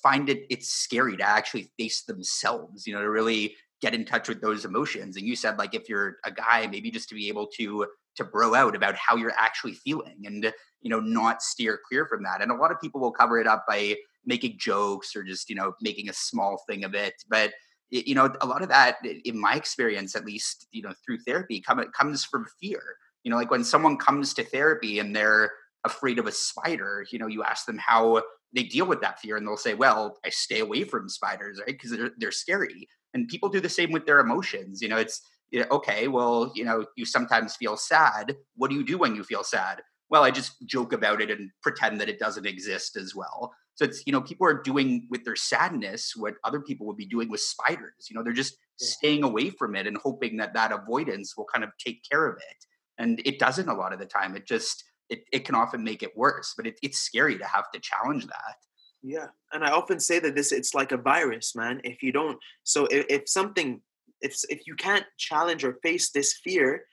find 0.02 0.30
it 0.30 0.46
it's 0.48 0.70
scary 0.70 1.16
to 1.18 1.28
actually 1.28 1.70
face 1.78 2.02
themselves 2.04 2.86
you 2.86 2.94
know 2.94 3.00
to 3.02 3.10
really 3.10 3.54
get 3.82 3.94
in 3.94 4.04
touch 4.06 4.28
with 4.30 4.40
those 4.40 4.64
emotions. 4.64 5.16
And 5.18 5.26
you 5.26 5.36
said 5.36 5.58
like 5.58 5.74
if 5.74 5.90
you're 5.90 6.16
a 6.24 6.30
guy 6.30 6.66
maybe 6.70 6.90
just 6.90 7.10
to 7.10 7.14
be 7.14 7.28
able 7.28 7.48
to 7.58 7.86
to 8.16 8.24
bro 8.24 8.55
out 8.55 8.77
about 8.77 8.94
how 8.96 9.16
you're 9.16 9.35
actually 9.38 9.74
feeling 9.74 10.24
and 10.24 10.53
you 10.81 10.90
know 10.90 11.00
not 11.00 11.42
steer 11.42 11.79
clear 11.88 12.07
from 12.07 12.22
that. 12.22 12.42
And 12.42 12.50
a 12.50 12.55
lot 12.55 12.70
of 12.70 12.81
people 12.81 13.00
will 13.00 13.12
cover 13.12 13.40
it 13.40 13.46
up 13.46 13.64
by 13.68 13.96
making 14.27 14.57
jokes 14.59 15.14
or 15.14 15.22
just 15.22 15.48
you 15.48 15.57
know 15.57 15.74
making 15.81 16.09
a 16.09 16.14
small 16.14 16.62
thing 16.68 16.85
of 16.85 16.94
it. 16.94 17.14
But 17.29 17.53
you 17.90 18.14
know 18.14 18.33
a 18.40 18.46
lot 18.46 18.62
of 18.62 18.68
that 18.68 18.96
in 19.24 19.38
my 19.38 19.55
experience 19.55 20.16
at 20.16 20.24
least 20.24 20.66
you 20.72 20.83
know 20.83 20.92
through 21.05 21.18
therapy 21.18 21.61
come, 21.61 21.85
comes 21.96 22.24
from 22.24 22.46
fear. 22.61 22.83
You 23.22 23.31
know 23.31 23.37
like 23.37 23.50
when 23.50 23.64
someone 23.64 23.96
comes 23.96 24.35
to 24.35 24.44
therapy 24.44 24.98
and 24.98 25.14
they're 25.14 25.53
afraid 25.85 26.18
of 26.18 26.27
a 26.27 26.33
spider 26.33 27.05
you 27.11 27.18
know 27.18 27.27
you 27.27 27.42
ask 27.42 27.66
them 27.66 27.77
how 27.77 28.22
they 28.55 28.62
deal 28.62 28.87
with 28.87 29.03
that 29.03 29.20
fear 29.20 29.37
and 29.37 29.46
they'll 29.46 29.57
say 29.57 29.74
well 29.74 30.16
i 30.24 30.31
stay 30.31 30.61
away 30.61 30.83
from 30.83 31.11
spiders 31.11 31.59
right? 31.59 31.77
Because 31.77 31.90
they're, 31.90 32.11
they're 32.16 32.33
scary. 32.33 32.88
And 33.12 33.29
people 33.29 33.50
do 33.50 33.61
the 33.61 33.68
same 33.68 33.92
with 33.92 34.07
their 34.07 34.20
emotions. 34.20 34.81
You 34.81 34.88
know 34.88 34.96
it's 34.96 35.20
you 35.54 35.60
know, 35.60 35.66
okay, 35.70 36.08
well, 36.08 36.50
you 36.56 36.64
know, 36.64 36.84
you 36.96 37.04
sometimes 37.04 37.54
feel 37.54 37.76
sad. 37.76 38.36
What 38.56 38.70
do 38.70 38.76
you 38.76 38.84
do 38.84 38.98
when 38.98 39.14
you 39.14 39.22
feel 39.22 39.44
sad? 39.44 39.82
Well, 40.10 40.24
I 40.24 40.32
just 40.32 40.66
joke 40.66 40.92
about 40.92 41.22
it 41.22 41.30
and 41.30 41.48
pretend 41.62 42.00
that 42.00 42.08
it 42.08 42.18
doesn't 42.18 42.44
exist 42.44 42.96
as 42.96 43.14
well. 43.14 43.54
So 43.76 43.84
it's, 43.84 44.02
you 44.04 44.12
know, 44.12 44.20
people 44.20 44.48
are 44.48 44.60
doing 44.60 45.06
with 45.10 45.22
their 45.24 45.36
sadness 45.36 46.14
what 46.16 46.34
other 46.42 46.60
people 46.60 46.88
would 46.88 46.96
be 46.96 47.06
doing 47.06 47.30
with 47.30 47.38
spiders. 47.38 48.08
You 48.10 48.16
know, 48.16 48.24
they're 48.24 48.32
just 48.32 48.58
yeah. 48.80 48.88
staying 48.88 49.22
away 49.22 49.50
from 49.50 49.76
it 49.76 49.86
and 49.86 49.96
hoping 49.98 50.36
that 50.38 50.54
that 50.54 50.72
avoidance 50.72 51.36
will 51.36 51.46
kind 51.46 51.62
of 51.62 51.70
take 51.78 52.02
care 52.10 52.26
of 52.26 52.36
it. 52.36 52.64
And 52.98 53.22
it 53.24 53.38
doesn't 53.38 53.68
a 53.68 53.74
lot 53.74 53.92
of 53.92 54.00
the 54.00 54.06
time. 54.06 54.34
It 54.34 54.48
just, 54.48 54.82
it, 55.08 55.22
it 55.32 55.44
can 55.44 55.54
often 55.54 55.84
make 55.84 56.02
it 56.02 56.16
worse, 56.16 56.54
but 56.56 56.66
it, 56.66 56.80
it's 56.82 56.98
scary 56.98 57.38
to 57.38 57.46
have 57.46 57.70
to 57.70 57.78
challenge 57.78 58.26
that. 58.26 58.56
Yeah. 59.04 59.28
And 59.52 59.62
I 59.62 59.70
often 59.70 60.00
say 60.00 60.18
that 60.18 60.34
this, 60.34 60.50
it's 60.50 60.74
like 60.74 60.90
a 60.90 60.96
virus, 60.96 61.54
man. 61.54 61.80
If 61.84 62.02
you 62.02 62.10
don't, 62.10 62.38
so 62.64 62.86
if, 62.86 63.06
if 63.08 63.28
something 63.28 63.82
if 64.24 64.42
if 64.48 64.66
you 64.66 64.74
can't 64.74 65.04
challenge 65.18 65.62
or 65.64 65.74
face 65.82 66.10
this 66.10 66.32
fear 66.32 66.84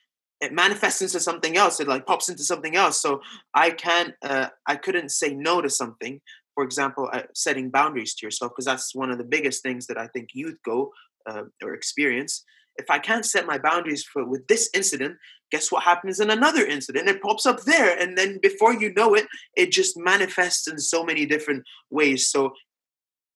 it 0.42 0.52
manifests 0.52 1.04
into 1.04 1.20
something 1.20 1.56
else. 1.56 1.80
It 1.80 1.88
like 1.88 2.08
pops 2.08 2.28
into 2.28 2.44
something 2.44 2.76
else. 2.76 3.02
So 3.02 3.22
i 3.54 3.72
can't 3.72 4.14
uh, 4.22 4.50
i 4.68 4.76
couldn't 4.76 5.10
say 5.10 5.34
no 5.34 5.62
to 5.62 5.70
something. 5.70 6.22
For 6.56 6.64
example 6.64 7.10
uh, 7.12 7.24
setting 7.34 7.70
boundaries 7.70 8.14
to 8.16 8.26
yourself 8.26 8.52
because 8.52 8.66
that's 8.66 8.94
one 8.94 9.12
of 9.12 9.18
the 9.18 9.32
biggest 9.36 9.64
things 9.64 9.88
that 9.88 9.98
i 9.98 10.08
think 10.08 10.30
youth 10.34 10.60
go 10.64 10.92
uh, 11.30 11.44
or 11.64 11.74
experience. 11.74 12.44
If 12.76 12.90
i 12.90 13.00
can't 13.00 13.26
set 13.26 13.52
my 13.54 13.58
boundaries 13.58 14.04
for 14.04 14.26
with 14.26 14.48
this 14.48 14.70
incident 14.74 15.18
guess 15.52 15.70
what 15.70 15.84
happens 15.84 16.22
in 16.22 16.30
another 16.32 16.66
incident? 16.66 17.10
It 17.10 17.22
pops 17.22 17.46
up 17.46 17.60
there 17.64 17.92
and 18.02 18.18
then 18.18 18.40
before 18.42 18.74
you 18.74 18.94
know 18.94 19.14
it 19.20 19.28
it 19.62 19.70
just 19.80 19.98
manifests 19.98 20.66
in 20.72 20.78
so 20.80 21.04
many 21.04 21.26
different 21.26 21.64
ways. 21.90 22.30
So 22.34 22.54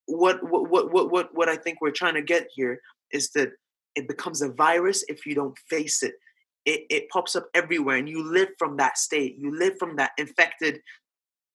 what 0.06 0.42
what 0.50 0.70
what 0.70 0.92
what 0.92 1.10
what, 1.10 1.28
what 1.34 1.48
i 1.48 1.56
think 1.56 1.80
we're 1.80 1.90
trying 1.90 2.14
to 2.14 2.22
get 2.22 2.46
here 2.54 2.80
is 3.12 3.30
that 3.30 3.50
it 3.96 4.06
becomes 4.06 4.42
a 4.42 4.52
virus 4.52 5.04
if 5.08 5.26
you 5.26 5.34
don't 5.34 5.58
face 5.70 6.02
it. 6.02 6.14
It, 6.64 6.82
it 6.90 7.08
pops 7.08 7.34
up 7.36 7.48
everywhere, 7.54 7.96
and 7.96 8.08
you 8.08 8.22
live 8.22 8.48
from 8.58 8.76
that 8.76 8.98
state. 8.98 9.36
You 9.38 9.56
live 9.56 9.78
from 9.78 9.96
that 9.96 10.12
infected 10.18 10.80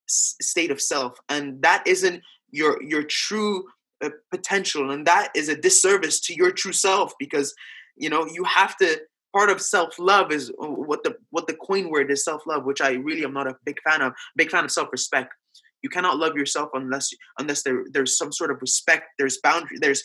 state 0.08 0.72
of 0.72 0.82
self, 0.82 1.18
and 1.30 1.62
that 1.62 1.84
isn't 1.86 2.22
your 2.50 2.82
your 2.82 3.04
true 3.04 3.66
uh, 4.04 4.10
potential, 4.32 4.92
and 4.92 5.06
that 5.08 5.30
is 5.36 5.50
a 5.50 5.56
disservice 5.56 6.20
to 6.22 6.34
your 6.34 6.52
true 6.52 6.74
self 6.74 7.14
because 7.20 7.54
you 7.96 8.10
know 8.10 8.26
you 8.26 8.44
have 8.44 8.76
to. 8.78 9.02
Part 9.34 9.50
of 9.50 9.62
self 9.62 9.98
love 9.98 10.34
is 10.34 10.50
uh, 10.62 10.68
what 10.68 11.06
the 11.06 11.16
what 11.30 11.48
the 11.48 11.54
coin 11.54 11.90
word 11.90 12.12
is 12.12 12.26
self 12.26 12.42
love, 12.46 12.66
which 12.66 12.82
I 12.82 12.94
really 12.94 13.24
am 13.24 13.34
not 13.34 13.48
a 13.48 13.56
big 13.64 13.80
fan 13.82 14.02
of. 14.02 14.12
Big 14.36 14.50
fan 14.50 14.66
of 14.66 14.72
self 14.72 14.90
respect 14.92 15.34
you 15.82 15.90
cannot 15.90 16.18
love 16.18 16.36
yourself 16.36 16.70
unless 16.74 17.10
unless 17.40 17.64
there 17.64 17.86
there's 17.92 18.18
some 18.18 18.32
sort 18.32 18.52
of 18.52 18.62
respect 18.62 19.06
there's 19.18 19.40
boundary 19.44 19.78
there's 19.80 20.04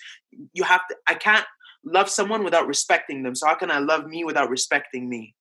you 0.52 0.62
have 0.62 0.80
to 0.88 0.96
i 1.06 1.14
can't 1.14 1.44
love 1.86 2.10
someone 2.10 2.44
without 2.44 2.66
respecting 2.66 3.22
them. 3.22 3.34
So 3.34 3.46
how 3.46 3.54
can 3.54 3.70
I 3.70 3.78
love 3.78 4.06
me 4.06 4.24
without 4.24 4.50
respecting 4.50 5.08
me? 5.08 5.34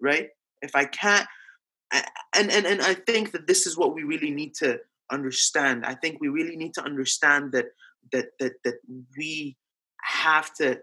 Right? 0.00 0.30
If 0.62 0.74
I 0.74 0.86
can't 0.86 1.26
and 1.92 2.50
and 2.50 2.66
and 2.66 2.80
I 2.82 2.94
think 2.94 3.32
that 3.32 3.46
this 3.46 3.66
is 3.66 3.76
what 3.76 3.94
we 3.94 4.02
really 4.02 4.30
need 4.30 4.54
to 4.56 4.80
understand. 5.10 5.84
I 5.84 5.94
think 5.94 6.20
we 6.20 6.28
really 6.28 6.56
need 6.56 6.74
to 6.74 6.82
understand 6.82 7.52
that 7.52 7.66
that 8.12 8.38
that 8.38 8.54
that 8.64 8.76
we 9.16 9.56
have 10.02 10.52
to 10.54 10.80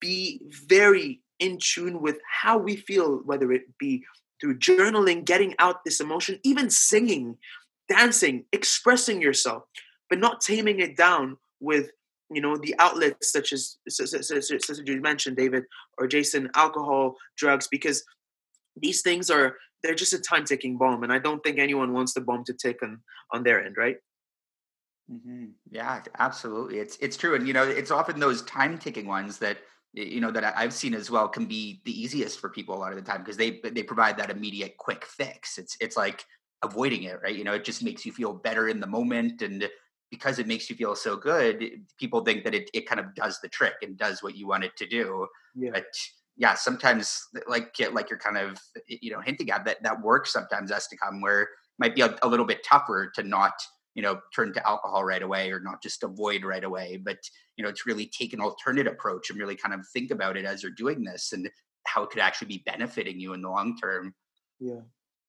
be 0.00 0.40
very 0.68 1.20
in 1.38 1.58
tune 1.60 2.00
with 2.00 2.18
how 2.30 2.58
we 2.58 2.76
feel, 2.76 3.18
whether 3.24 3.52
it 3.52 3.76
be 3.78 4.04
through 4.40 4.58
journaling, 4.58 5.24
getting 5.24 5.54
out 5.58 5.84
this 5.84 6.00
emotion, 6.00 6.38
even 6.44 6.70
singing, 6.70 7.36
dancing, 7.88 8.44
expressing 8.52 9.20
yourself, 9.20 9.64
but 10.08 10.18
not 10.18 10.40
taming 10.40 10.80
it 10.80 10.96
down 10.96 11.36
with 11.60 11.90
you 12.30 12.40
know 12.40 12.56
the 12.56 12.74
outlets 12.78 13.30
such 13.30 13.52
as 13.52 13.76
such 13.88 14.70
as 14.70 14.82
you 14.86 15.00
mentioned 15.00 15.36
david 15.36 15.64
or 15.98 16.06
jason 16.06 16.48
alcohol 16.54 17.16
drugs 17.36 17.68
because 17.70 18.04
these 18.76 19.02
things 19.02 19.30
are 19.30 19.56
they're 19.82 19.94
just 19.94 20.14
a 20.14 20.18
time 20.18 20.44
ticking 20.44 20.78
bomb 20.78 21.02
and 21.02 21.12
i 21.12 21.18
don't 21.18 21.42
think 21.42 21.58
anyone 21.58 21.92
wants 21.92 22.14
the 22.14 22.20
bomb 22.20 22.44
to 22.44 22.54
tick 22.54 22.82
on 22.82 23.00
on 23.32 23.42
their 23.42 23.64
end 23.64 23.76
right? 23.76 23.96
Mm-hmm. 25.12 25.46
yeah 25.70 26.00
absolutely. 26.18 26.78
It's 26.78 26.96
it's 26.96 27.18
true 27.18 27.34
and 27.34 27.46
you 27.46 27.52
know 27.52 27.62
it's 27.62 27.90
often 27.90 28.18
those 28.18 28.40
time 28.42 28.78
ticking 28.78 29.06
ones 29.06 29.36
that 29.38 29.58
you 29.92 30.18
know 30.18 30.30
that 30.30 30.56
i've 30.56 30.72
seen 30.72 30.94
as 30.94 31.10
well 31.10 31.28
can 31.28 31.44
be 31.44 31.82
the 31.84 31.92
easiest 31.92 32.40
for 32.40 32.48
people 32.48 32.74
a 32.74 32.78
lot 32.78 32.90
of 32.90 32.96
the 32.96 33.02
time 33.02 33.20
because 33.20 33.36
they 33.36 33.60
they 33.70 33.82
provide 33.82 34.16
that 34.16 34.30
immediate 34.30 34.78
quick 34.78 35.04
fix. 35.04 35.58
It's 35.58 35.76
it's 35.78 35.96
like 35.96 36.24
avoiding 36.62 37.02
it 37.02 37.20
right? 37.22 37.36
You 37.36 37.44
know 37.44 37.52
it 37.52 37.64
just 37.64 37.82
makes 37.82 38.06
you 38.06 38.12
feel 38.12 38.32
better 38.32 38.68
in 38.68 38.80
the 38.80 38.86
moment 38.86 39.42
and 39.42 39.68
because 40.14 40.38
it 40.38 40.46
makes 40.46 40.70
you 40.70 40.76
feel 40.76 40.94
so 40.94 41.16
good, 41.16 41.82
people 41.98 42.24
think 42.24 42.44
that 42.44 42.54
it, 42.54 42.70
it 42.72 42.88
kind 42.88 43.00
of 43.00 43.12
does 43.16 43.40
the 43.40 43.48
trick 43.48 43.74
and 43.82 43.98
does 43.98 44.22
what 44.22 44.36
you 44.36 44.46
want 44.46 44.62
it 44.62 44.76
to 44.76 44.86
do. 44.86 45.26
Yeah. 45.56 45.70
But 45.72 45.86
yeah, 46.36 46.54
sometimes 46.54 47.20
like 47.48 47.74
like 47.92 48.10
you're 48.10 48.18
kind 48.18 48.38
of 48.38 48.58
you 48.86 49.10
know 49.10 49.20
hinting 49.20 49.50
at 49.50 49.64
that 49.64 49.82
that 49.82 50.00
work 50.00 50.28
sometimes 50.28 50.70
has 50.70 50.86
to 50.88 50.96
come 50.96 51.20
where 51.20 51.42
it 51.42 51.48
might 51.80 51.96
be 51.96 52.02
a, 52.02 52.16
a 52.22 52.28
little 52.28 52.46
bit 52.46 52.64
tougher 52.64 53.10
to 53.16 53.24
not 53.24 53.54
you 53.96 54.02
know 54.02 54.20
turn 54.34 54.52
to 54.52 54.66
alcohol 54.66 55.02
right 55.02 55.22
away 55.22 55.50
or 55.50 55.58
not 55.58 55.82
just 55.82 56.04
avoid 56.04 56.44
right 56.44 56.64
away, 56.64 56.96
but 56.96 57.18
you 57.56 57.64
know 57.64 57.72
to 57.72 57.82
really 57.86 58.06
take 58.06 58.32
an 58.32 58.40
alternate 58.40 58.86
approach 58.86 59.30
and 59.30 59.38
really 59.38 59.56
kind 59.56 59.74
of 59.74 59.80
think 59.92 60.12
about 60.12 60.36
it 60.36 60.44
as 60.44 60.62
you're 60.62 60.72
doing 60.72 61.02
this 61.02 61.32
and 61.32 61.50
how 61.86 62.04
it 62.04 62.10
could 62.10 62.22
actually 62.22 62.48
be 62.48 62.62
benefiting 62.64 63.18
you 63.18 63.32
in 63.32 63.42
the 63.42 63.50
long 63.50 63.76
term. 63.76 64.14
Yeah 64.60 64.80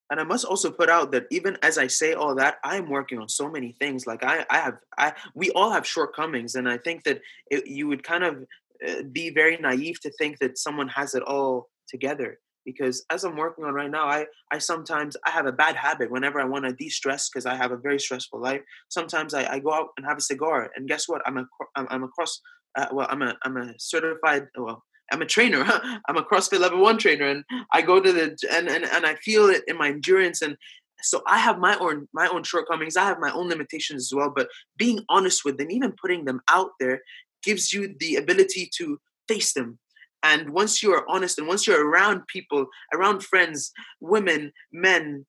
and 0.10 0.20
I 0.20 0.24
must 0.24 0.46
also 0.46 0.72
put 0.72 0.90
out 0.90 1.12
that 1.12 1.26
even 1.32 1.58
as 1.64 1.78
I 1.78 1.88
say 1.88 2.14
all 2.14 2.36
that, 2.36 2.58
I'm 2.64 2.90
working 2.90 3.20
on 3.20 3.30
so 3.30 3.50
many 3.50 3.76
things. 3.80 4.06
Like 4.06 4.24
I, 4.24 4.46
I 4.50 4.58
have, 4.58 4.78
I 4.98 5.14
we 5.34 5.52
all 5.52 5.72
have 5.72 5.88
shortcomings, 5.88 6.56
and 6.56 6.70
I 6.70 6.78
think 6.78 7.04
that 7.04 7.22
it, 7.50 7.68
you 7.68 7.88
would 7.88 8.04
kind 8.04 8.24
of 8.24 8.46
uh, 8.88 9.04
be 9.12 9.30
very 9.30 9.58
naive 9.58 10.00
to 10.02 10.12
think 10.12 10.40
that 10.40 10.58
someone 10.58 10.88
has 10.90 11.16
it 11.16 11.24
all 11.24 11.70
together. 11.88 12.40
Because 12.66 13.06
as 13.12 13.24
I'm 13.24 13.36
working 13.36 13.64
on 13.64 13.76
right 13.76 13.92
now, 13.92 14.08
I, 14.08 14.26
I 14.52 14.58
sometimes 14.58 15.16
I 15.24 15.30
have 15.30 15.46
a 15.46 15.52
bad 15.52 15.76
habit. 15.76 16.10
Whenever 16.10 16.40
I 16.42 16.46
want 16.46 16.66
to 16.66 16.74
de-stress, 16.74 17.30
because 17.30 17.46
I 17.46 17.56
have 17.56 17.72
a 17.72 17.78
very 17.78 18.00
stressful 18.00 18.42
life, 18.42 18.62
sometimes 18.90 19.36
I, 19.36 19.46
I 19.46 19.60
go 19.60 19.72
out 19.72 19.90
and 19.98 20.06
have 20.06 20.18
a 20.18 20.22
cigar. 20.22 20.72
And 20.76 20.88
guess 20.88 21.08
what? 21.08 21.22
I'm 21.26 21.38
a 21.38 21.46
I'm, 21.76 21.88
I'm 21.90 22.04
across. 22.04 22.42
Uh, 22.76 22.88
well, 22.92 23.08
I'm 23.10 23.22
a 23.22 23.36
I'm 23.44 23.58
a 23.58 23.74
certified 23.78 24.48
well 24.58 24.84
I'm 25.12 25.22
a 25.22 25.26
trainer. 25.26 25.64
I'm 26.08 26.18
a 26.18 26.24
CrossFit 26.24 26.60
level 26.60 26.82
one 26.82 26.98
trainer, 26.98 27.26
and 27.26 27.44
I 27.72 27.82
go 27.82 28.00
to 28.00 28.12
the 28.12 28.38
and 28.52 28.68
and 28.70 28.86
and 28.86 29.06
I 29.06 29.16
feel 29.16 29.50
it 29.50 29.64
in 29.68 29.78
my 29.78 29.90
endurance, 29.90 30.42
and 30.42 30.58
so 31.02 31.22
I 31.28 31.38
have 31.38 31.60
my 31.60 31.78
own 31.78 32.08
my 32.14 32.28
own 32.28 32.44
shortcomings. 32.44 32.98
I 32.98 33.06
have 33.06 33.20
my 33.20 33.32
own 33.32 33.50
limitations 33.50 34.04
as 34.06 34.16
well. 34.16 34.32
But 34.36 34.50
being 34.78 35.02
honest 35.10 35.46
with 35.46 35.58
them, 35.58 35.72
even 35.72 35.94
putting 36.02 36.26
them 36.26 36.42
out 36.50 36.72
there, 36.80 37.02
gives 37.44 37.74
you 37.74 37.96
the 38.00 38.16
ability 38.16 38.70
to 38.78 39.00
face 39.28 39.54
them. 39.54 39.80
And 40.24 40.50
once 40.50 40.82
you 40.82 40.92
are 40.92 41.06
honest, 41.08 41.38
and 41.38 41.48
once 41.48 41.68
you're 41.68 41.88
around 41.88 42.26
people, 42.28 42.68
around 42.94 43.24
friends, 43.24 43.72
women, 44.02 44.52
men, 44.72 45.26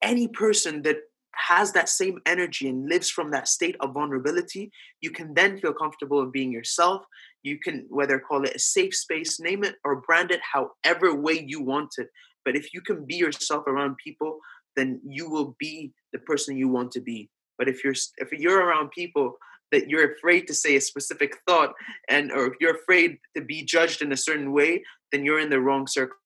any 0.00 0.28
person 0.28 0.82
that 0.82 0.98
has 1.34 1.72
that 1.72 1.88
same 1.88 2.20
energy 2.24 2.68
and 2.68 2.88
lives 2.88 3.10
from 3.10 3.30
that 3.30 3.48
state 3.48 3.76
of 3.80 3.92
vulnerability, 3.92 4.70
you 5.00 5.10
can 5.10 5.34
then 5.34 5.58
feel 5.58 5.72
comfortable 5.72 6.20
of 6.20 6.32
being 6.32 6.52
yourself 6.52 7.02
you 7.46 7.58
can 7.58 7.86
whether 7.88 8.18
call 8.18 8.44
it 8.44 8.56
a 8.56 8.58
safe 8.58 8.94
space 8.94 9.38
name 9.40 9.62
it 9.64 9.76
or 9.84 10.02
brand 10.06 10.30
it 10.30 10.40
however 10.54 11.14
way 11.14 11.44
you 11.46 11.62
want 11.62 11.94
it. 11.98 12.08
But 12.44 12.56
if 12.56 12.72
you 12.74 12.80
can 12.80 13.04
be 13.04 13.16
yourself 13.16 13.66
around 13.66 13.96
people 14.02 14.38
then 14.76 15.00
you 15.04 15.30
will 15.30 15.56
be 15.58 15.92
the 16.12 16.18
person 16.18 16.56
you 16.56 16.68
want 16.68 16.90
to 16.92 17.00
be. 17.00 17.30
But 17.58 17.68
if 17.68 17.82
you're 17.82 17.94
if 18.18 18.32
you're 18.32 18.62
around 18.66 18.90
people 18.90 19.38
that 19.72 19.88
you're 19.88 20.12
afraid 20.12 20.46
to 20.46 20.54
say 20.54 20.76
a 20.76 20.80
specific 20.80 21.38
thought 21.46 21.72
and 22.08 22.30
or 22.32 22.46
if 22.46 22.54
you're 22.60 22.76
afraid 22.76 23.18
to 23.36 23.42
be 23.42 23.62
judged 23.62 24.02
in 24.02 24.12
a 24.12 24.16
certain 24.16 24.52
way 24.52 24.82
then 25.12 25.24
you're 25.24 25.40
in 25.40 25.50
the 25.50 25.60
wrong 25.60 25.86
circle 25.86 26.16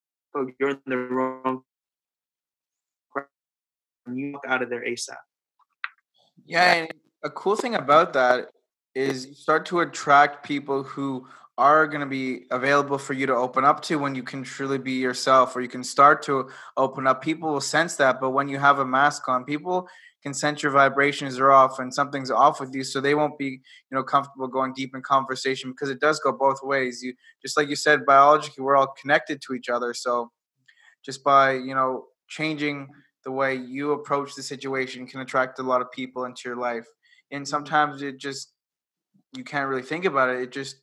you're 0.58 0.70
in 0.70 0.80
the 0.86 0.96
wrong 0.96 1.62
you 4.12 4.32
walk 4.32 4.44
out 4.46 4.62
of 4.62 4.70
there 4.70 4.84
asap 4.84 5.16
yeah 6.46 6.72
and 6.74 6.94
a 7.22 7.30
cool 7.30 7.56
thing 7.56 7.74
about 7.74 8.12
that 8.12 8.48
is 8.94 9.26
you 9.26 9.34
start 9.34 9.66
to 9.66 9.80
attract 9.80 10.44
people 10.44 10.82
who 10.82 11.26
are 11.58 11.86
going 11.86 12.00
to 12.00 12.06
be 12.06 12.46
available 12.50 12.96
for 12.96 13.12
you 13.12 13.26
to 13.26 13.34
open 13.34 13.64
up 13.64 13.82
to 13.82 13.96
when 13.96 14.14
you 14.14 14.22
can 14.22 14.42
truly 14.42 14.78
be 14.78 14.92
yourself 14.92 15.54
or 15.54 15.60
you 15.60 15.68
can 15.68 15.84
start 15.84 16.22
to 16.22 16.48
open 16.76 17.06
up. 17.06 17.22
People 17.22 17.52
will 17.52 17.60
sense 17.60 17.96
that 17.96 18.20
but 18.20 18.30
when 18.30 18.48
you 18.48 18.58
have 18.58 18.78
a 18.78 18.86
mask 18.86 19.28
on 19.28 19.44
people 19.44 19.86
can 20.22 20.34
sense 20.34 20.62
your 20.62 20.72
vibrations 20.72 21.38
are 21.38 21.50
off 21.50 21.78
and 21.78 21.92
something's 21.92 22.30
off 22.30 22.60
with 22.60 22.74
you 22.74 22.84
so 22.84 23.00
they 23.00 23.14
won't 23.14 23.38
be 23.38 23.46
you 23.46 23.60
know 23.92 24.02
comfortable 24.02 24.48
going 24.48 24.72
deep 24.74 24.94
in 24.94 25.02
conversation 25.02 25.70
because 25.70 25.90
it 25.90 26.00
does 26.00 26.18
go 26.20 26.32
both 26.32 26.62
ways. 26.62 27.02
You 27.02 27.14
just 27.42 27.56
like 27.56 27.68
you 27.68 27.76
said 27.76 28.06
biologically 28.06 28.64
we're 28.64 28.76
all 28.76 28.94
connected 29.00 29.42
to 29.42 29.54
each 29.54 29.68
other 29.68 29.92
so 29.94 30.30
just 31.04 31.22
by 31.22 31.52
you 31.52 31.74
know 31.74 32.06
changing 32.28 32.88
the 33.24 33.30
way 33.30 33.54
you 33.54 33.92
approach 33.92 34.34
the 34.34 34.42
situation 34.42 35.06
can 35.06 35.20
attract 35.20 35.58
a 35.58 35.62
lot 35.62 35.82
of 35.82 35.92
people 35.92 36.24
into 36.24 36.42
your 36.46 36.56
life. 36.56 36.86
And 37.30 37.46
sometimes 37.46 38.02
it 38.02 38.18
just 38.18 38.52
you 39.36 39.44
can't 39.44 39.68
really 39.68 39.82
think 39.82 40.04
about 40.04 40.28
it 40.28 40.40
it 40.40 40.52
just 40.52 40.76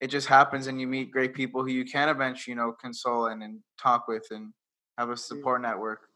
it 0.00 0.08
just 0.08 0.28
happens 0.28 0.66
and 0.66 0.80
you 0.80 0.86
meet 0.86 1.10
great 1.10 1.34
people 1.34 1.62
who 1.62 1.70
you 1.70 1.84
can 1.84 2.08
eventually 2.08 2.52
you 2.52 2.56
know 2.56 2.72
console 2.72 3.26
and, 3.26 3.42
and 3.42 3.60
talk 3.80 4.06
with 4.08 4.26
and 4.30 4.52
have 4.96 5.10
a 5.10 5.14
mm. 5.14 5.18
support 5.18 5.60
network 5.62 6.08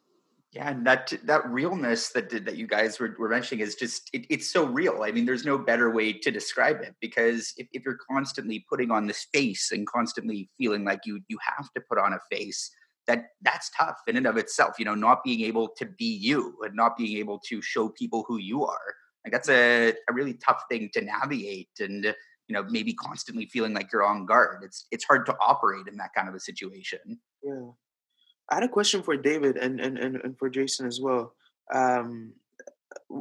yeah, 0.52 0.68
and 0.68 0.86
that 0.86 1.10
that 1.24 1.48
realness 1.48 2.10
that 2.10 2.28
that 2.28 2.56
you 2.56 2.66
guys 2.66 3.00
were, 3.00 3.16
were 3.18 3.30
mentioning 3.30 3.64
is 3.64 3.74
just 3.74 4.10
it, 4.12 4.26
it's 4.28 4.52
so 4.52 4.66
real. 4.66 5.02
I 5.02 5.10
mean, 5.10 5.24
there's 5.24 5.46
no 5.46 5.56
better 5.56 5.90
way 5.90 6.12
to 6.12 6.30
describe 6.30 6.82
it 6.82 6.94
because 7.00 7.54
if, 7.56 7.68
if 7.72 7.82
you're 7.86 7.98
constantly 8.10 8.62
putting 8.68 8.90
on 8.90 9.06
this 9.06 9.26
face 9.32 9.72
and 9.72 9.86
constantly 9.86 10.50
feeling 10.58 10.84
like 10.84 11.00
you 11.06 11.20
you 11.28 11.38
have 11.56 11.72
to 11.72 11.80
put 11.88 11.98
on 11.98 12.12
a 12.12 12.18
face, 12.30 12.70
that 13.06 13.28
that's 13.40 13.70
tough 13.70 13.96
in 14.06 14.18
and 14.18 14.26
of 14.26 14.36
itself. 14.36 14.74
You 14.78 14.84
know, 14.84 14.94
not 14.94 15.24
being 15.24 15.40
able 15.40 15.68
to 15.68 15.86
be 15.86 16.18
you 16.20 16.54
and 16.62 16.74
not 16.74 16.98
being 16.98 17.16
able 17.16 17.38
to 17.48 17.62
show 17.62 17.88
people 17.88 18.26
who 18.28 18.36
you 18.36 18.66
are. 18.66 18.94
Like 19.24 19.32
that's 19.32 19.48
a, 19.48 19.90
a 19.90 20.12
really 20.12 20.34
tough 20.34 20.64
thing 20.68 20.90
to 20.94 21.00
navigate 21.00 21.70
and 21.80 22.04
you 22.48 22.54
know 22.54 22.64
maybe 22.68 22.92
constantly 22.92 23.46
feeling 23.46 23.74
like 23.74 23.92
you're 23.92 24.04
on 24.04 24.26
guard. 24.26 24.62
It's 24.64 24.86
it's 24.90 25.04
hard 25.04 25.26
to 25.26 25.36
operate 25.40 25.86
in 25.86 25.96
that 25.98 26.14
kind 26.14 26.28
of 26.28 26.34
a 26.34 26.40
situation. 26.40 27.20
Yeah. 27.42 27.70
I 28.50 28.56
had 28.56 28.64
a 28.64 28.68
question 28.68 29.02
for 29.02 29.16
David 29.16 29.56
and 29.56 29.80
and 29.80 29.98
and, 29.98 30.16
and 30.16 30.38
for 30.38 30.50
Jason 30.50 30.86
as 30.86 31.00
well. 31.00 31.34
Um, 31.72 32.32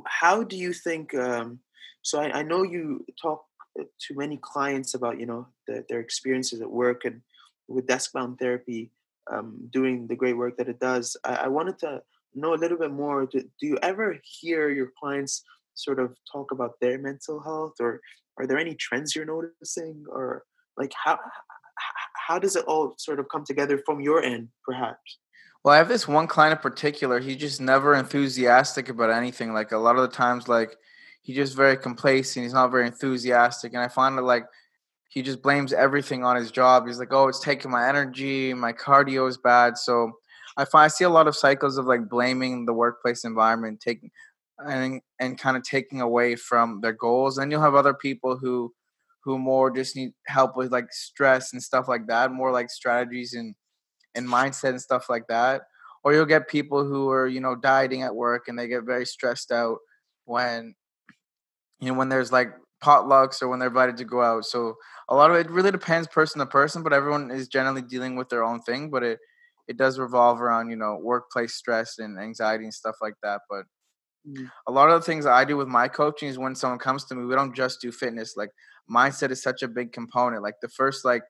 how 0.06 0.44
do 0.44 0.58
you 0.58 0.74
think? 0.74 1.14
Um, 1.14 1.60
so 2.02 2.20
I, 2.20 2.40
I 2.40 2.42
know 2.42 2.64
you 2.64 3.06
talk 3.22 3.46
uh, 3.80 3.84
to 4.08 4.16
many 4.16 4.38
clients 4.38 4.96
about 4.96 5.20
you 5.20 5.26
know 5.26 5.48
the, 5.68 5.86
their 5.88 6.00
experiences 6.00 6.62
at 6.62 6.70
work 6.70 7.06
and 7.06 7.22
with 7.68 7.88
desk 7.88 8.12
bound 8.14 8.40
therapy, 8.40 8.92
um, 9.32 9.70
doing 9.72 10.08
the 10.08 10.16
great 10.16 10.36
work 10.36 10.58
that 10.58 10.68
it 10.68 10.80
does. 10.80 11.16
I, 11.24 11.36
I 11.36 11.48
wanted 11.48 11.80
to 11.80 12.02
know 12.34 12.54
a 12.54 12.56
little 12.56 12.78
bit 12.78 12.92
more. 12.92 13.26
Do, 13.26 13.40
do 13.40 13.68
you 13.68 13.78
ever 13.82 14.18
hear 14.24 14.70
your 14.70 14.92
clients 15.00 15.44
sort 15.74 16.00
of 16.00 16.16
talk 16.32 16.52
about 16.52 16.72
their 16.82 16.98
mental 16.98 17.42
health, 17.42 17.74
or 17.80 18.02
are 18.38 18.48
there 18.48 18.58
any 18.58 18.76
trends 18.76 19.16
you're 19.16 19.26
noticing, 19.26 20.04
or 20.10 20.44
like 20.78 20.92
how 21.04 21.20
how 22.28 22.40
does 22.40 22.56
it 22.56 22.66
all 22.66 22.94
sort 22.98 23.20
of 23.20 23.28
come 23.30 23.44
together 23.46 23.82
from 23.86 24.00
your 24.00 24.24
end, 24.24 24.50
perhaps? 24.66 25.20
Well, 25.64 25.76
I 25.76 25.78
have 25.78 25.90
this 25.90 26.08
one 26.08 26.28
client 26.28 26.58
in 26.58 26.62
particular. 26.62 27.20
He's 27.20 27.38
just 27.38 27.62
never 27.62 27.94
enthusiastic 27.94 28.90
about 28.90 29.12
anything. 29.12 29.54
Like 29.54 29.72
a 29.72 29.78
lot 29.78 29.96
of 29.96 30.02
the 30.02 30.16
times, 30.16 30.48
like 30.48 30.76
he's 31.22 31.36
just 31.36 31.56
very 31.56 31.78
complacent. 31.78 32.44
He's 32.44 32.54
not 32.54 32.72
very 32.72 32.88
enthusiastic, 32.88 33.74
and 33.74 33.82
I 33.82 33.88
find 33.88 34.18
that 34.18 34.24
like 34.24 34.46
he 35.10 35.22
just 35.22 35.42
blames 35.42 35.74
everything 35.74 36.24
on 36.24 36.36
his 36.36 36.52
job. 36.52 36.88
He's 36.88 37.00
like, 37.00 37.14
"Oh, 37.14 37.28
it's 37.28 37.40
taking 37.40 37.70
my 37.70 37.88
energy. 37.88 38.54
My 38.54 38.74
cardio 38.74 39.28
is 39.30 39.38
bad." 39.38 39.78
So 39.78 40.14
I 40.58 40.66
find 40.66 40.86
I 40.86 40.88
see 40.88 41.04
a 41.04 41.10
lot 41.10 41.28
of 41.28 41.36
cycles 41.36 41.78
of 41.78 41.86
like 41.86 42.10
blaming 42.10 42.66
the 42.66 42.74
workplace 42.74 43.24
environment, 43.24 43.82
taking 43.82 44.10
and 44.68 45.02
and 45.20 45.38
kind 45.40 45.58
of 45.58 45.64
taking 45.64 46.02
away 46.02 46.36
from 46.36 46.82
their 46.82 46.94
goals. 46.94 47.38
And 47.38 47.52
you'll 47.52 47.62
have 47.62 47.76
other 47.76 47.94
people 47.94 48.38
who 48.38 48.74
who 49.24 49.38
more 49.38 49.70
just 49.72 49.96
need 49.96 50.14
help 50.28 50.58
with 50.58 50.72
like 50.72 50.92
stress 50.92 51.54
and 51.54 51.62
stuff 51.62 51.88
like 51.88 52.08
that, 52.08 52.32
more 52.32 52.52
like 52.52 52.70
strategies 52.70 53.34
and 53.34 53.56
and 54.16 54.28
mindset 54.28 54.72
and 54.72 54.82
stuff 54.82 55.10
like 55.10 55.28
that. 55.28 55.64
Or 56.04 56.14
you'll 56.14 56.26
get 56.26 56.48
people 56.50 56.86
who 56.86 57.10
are, 57.12 57.28
you 57.28 57.42
know, 57.42 57.56
dieting 57.56 58.04
at 58.04 58.16
work 58.16 58.48
and 58.48 58.58
they 58.60 58.68
get 58.68 58.84
very 58.86 59.06
stressed 59.06 59.52
out 59.52 59.80
when 60.26 60.76
you 61.80 61.88
know 61.92 61.98
when 61.98 62.10
there's 62.10 62.32
like 62.32 62.50
potlucks 62.84 63.42
or 63.42 63.48
when 63.48 63.60
they're 63.60 63.68
invited 63.70 63.98
to 63.98 64.06
go 64.06 64.22
out. 64.22 64.46
So 64.46 64.76
a 65.10 65.16
lot 65.16 65.30
of 65.32 65.38
it 65.38 65.50
really 65.52 65.72
depends 65.72 66.08
person 66.08 66.40
to 66.40 66.46
person, 66.46 66.84
but 66.84 66.94
everyone 66.94 67.32
is 67.32 67.48
generally 67.48 67.82
dealing 67.82 68.16
with 68.16 68.30
their 68.30 68.44
own 68.44 68.62
thing. 68.62 68.90
But 68.90 69.04
it 69.04 69.20
it 69.68 69.78
does 69.78 70.00
revolve 70.00 70.42
around, 70.42 70.70
you 70.70 70.76
know, 70.76 70.98
workplace 71.02 71.54
stress 71.56 72.00
and 72.00 72.20
anxiety 72.20 72.66
and 72.66 72.74
stuff 72.74 72.96
like 73.02 73.16
that. 73.24 73.42
But 73.50 73.66
mm. 74.28 74.50
a 74.68 74.72
lot 74.72 74.90
of 74.90 75.00
the 75.00 75.06
things 75.06 75.26
I 75.26 75.46
do 75.46 75.58
with 75.58 75.68
my 75.68 75.88
coaching 75.88 76.30
is 76.30 76.38
when 76.38 76.56
someone 76.56 76.80
comes 76.80 77.06
to 77.06 77.16
me, 77.16 77.26
we 77.26 77.36
don't 77.36 77.56
just 77.56 77.82
do 77.82 77.92
fitness. 77.92 78.36
Like 78.38 78.50
mindset 78.90 79.32
is 79.32 79.42
such 79.42 79.64
a 79.64 79.68
big 79.68 79.92
component. 79.92 80.44
Like 80.44 80.56
the 80.62 80.70
first 80.70 81.06
like 81.06 81.24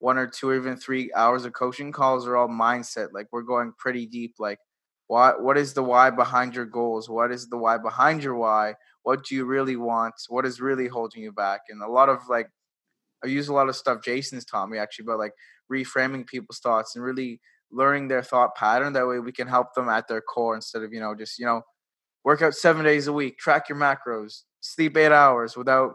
one 0.00 0.18
or 0.18 0.26
two 0.26 0.50
or 0.50 0.56
even 0.56 0.76
three 0.76 1.10
hours 1.14 1.44
of 1.44 1.52
coaching 1.52 1.92
calls 1.92 2.26
are 2.26 2.36
all 2.36 2.48
mindset. 2.48 3.08
Like 3.12 3.26
we're 3.32 3.42
going 3.42 3.72
pretty 3.78 4.06
deep. 4.06 4.34
Like 4.38 4.58
what 5.06 5.42
what 5.42 5.58
is 5.58 5.74
the 5.74 5.82
why 5.82 6.10
behind 6.10 6.54
your 6.54 6.66
goals? 6.66 7.08
What 7.08 7.32
is 7.32 7.48
the 7.48 7.56
why 7.56 7.78
behind 7.78 8.22
your 8.22 8.36
why? 8.36 8.74
What 9.02 9.24
do 9.24 9.34
you 9.34 9.44
really 9.44 9.76
want? 9.76 10.14
What 10.28 10.44
is 10.44 10.60
really 10.60 10.88
holding 10.88 11.22
you 11.22 11.32
back? 11.32 11.62
And 11.68 11.82
a 11.82 11.88
lot 11.88 12.08
of 12.08 12.20
like 12.28 12.50
I 13.24 13.28
use 13.28 13.48
a 13.48 13.54
lot 13.54 13.68
of 13.68 13.76
stuff 13.76 14.04
Jason's 14.04 14.44
taught 14.44 14.68
me 14.68 14.78
actually 14.78 15.04
about 15.04 15.18
like 15.18 15.32
reframing 15.72 16.26
people's 16.26 16.60
thoughts 16.60 16.94
and 16.94 17.04
really 17.04 17.40
learning 17.70 18.08
their 18.08 18.22
thought 18.22 18.54
pattern. 18.54 18.92
That 18.92 19.06
way 19.06 19.18
we 19.18 19.32
can 19.32 19.48
help 19.48 19.74
them 19.74 19.88
at 19.88 20.08
their 20.08 20.20
core 20.20 20.54
instead 20.54 20.82
of, 20.82 20.92
you 20.92 21.00
know, 21.00 21.14
just, 21.14 21.38
you 21.38 21.46
know, 21.46 21.62
work 22.24 22.42
out 22.42 22.54
seven 22.54 22.84
days 22.84 23.06
a 23.06 23.12
week, 23.12 23.38
track 23.38 23.68
your 23.68 23.78
macros, 23.78 24.42
sleep 24.60 24.96
eight 24.96 25.12
hours 25.12 25.56
without 25.56 25.94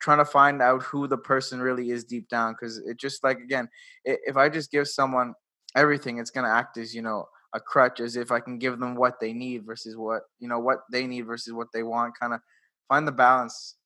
trying 0.00 0.18
to 0.18 0.24
find 0.24 0.60
out 0.60 0.82
who 0.82 1.06
the 1.06 1.16
person 1.16 1.60
really 1.60 1.90
is 1.90 2.04
deep 2.04 2.28
down 2.28 2.52
because 2.52 2.78
it 2.78 2.98
just 2.98 3.24
like 3.24 3.38
again 3.38 3.68
if 4.04 4.36
i 4.36 4.48
just 4.48 4.70
give 4.70 4.86
someone 4.86 5.32
everything 5.76 6.18
it's 6.18 6.30
to 6.30 6.42
act 6.42 6.76
as 6.76 6.94
you 6.94 7.02
know 7.02 7.24
a 7.54 7.60
crutch 7.60 8.00
as 8.00 8.16
if 8.16 8.30
i 8.30 8.40
can 8.40 8.58
give 8.58 8.78
them 8.78 8.96
what 8.96 9.18
they 9.20 9.32
need 9.32 9.64
versus 9.64 9.96
what 9.96 10.22
you 10.38 10.48
know 10.48 10.58
what 10.58 10.80
they 10.92 11.06
need 11.06 11.22
versus 11.22 11.52
what 11.52 11.68
they 11.72 11.82
want 11.82 12.12
kind 12.18 12.34
of 12.34 12.40
find 12.88 13.08
the 13.08 13.12
balance. 13.12 13.76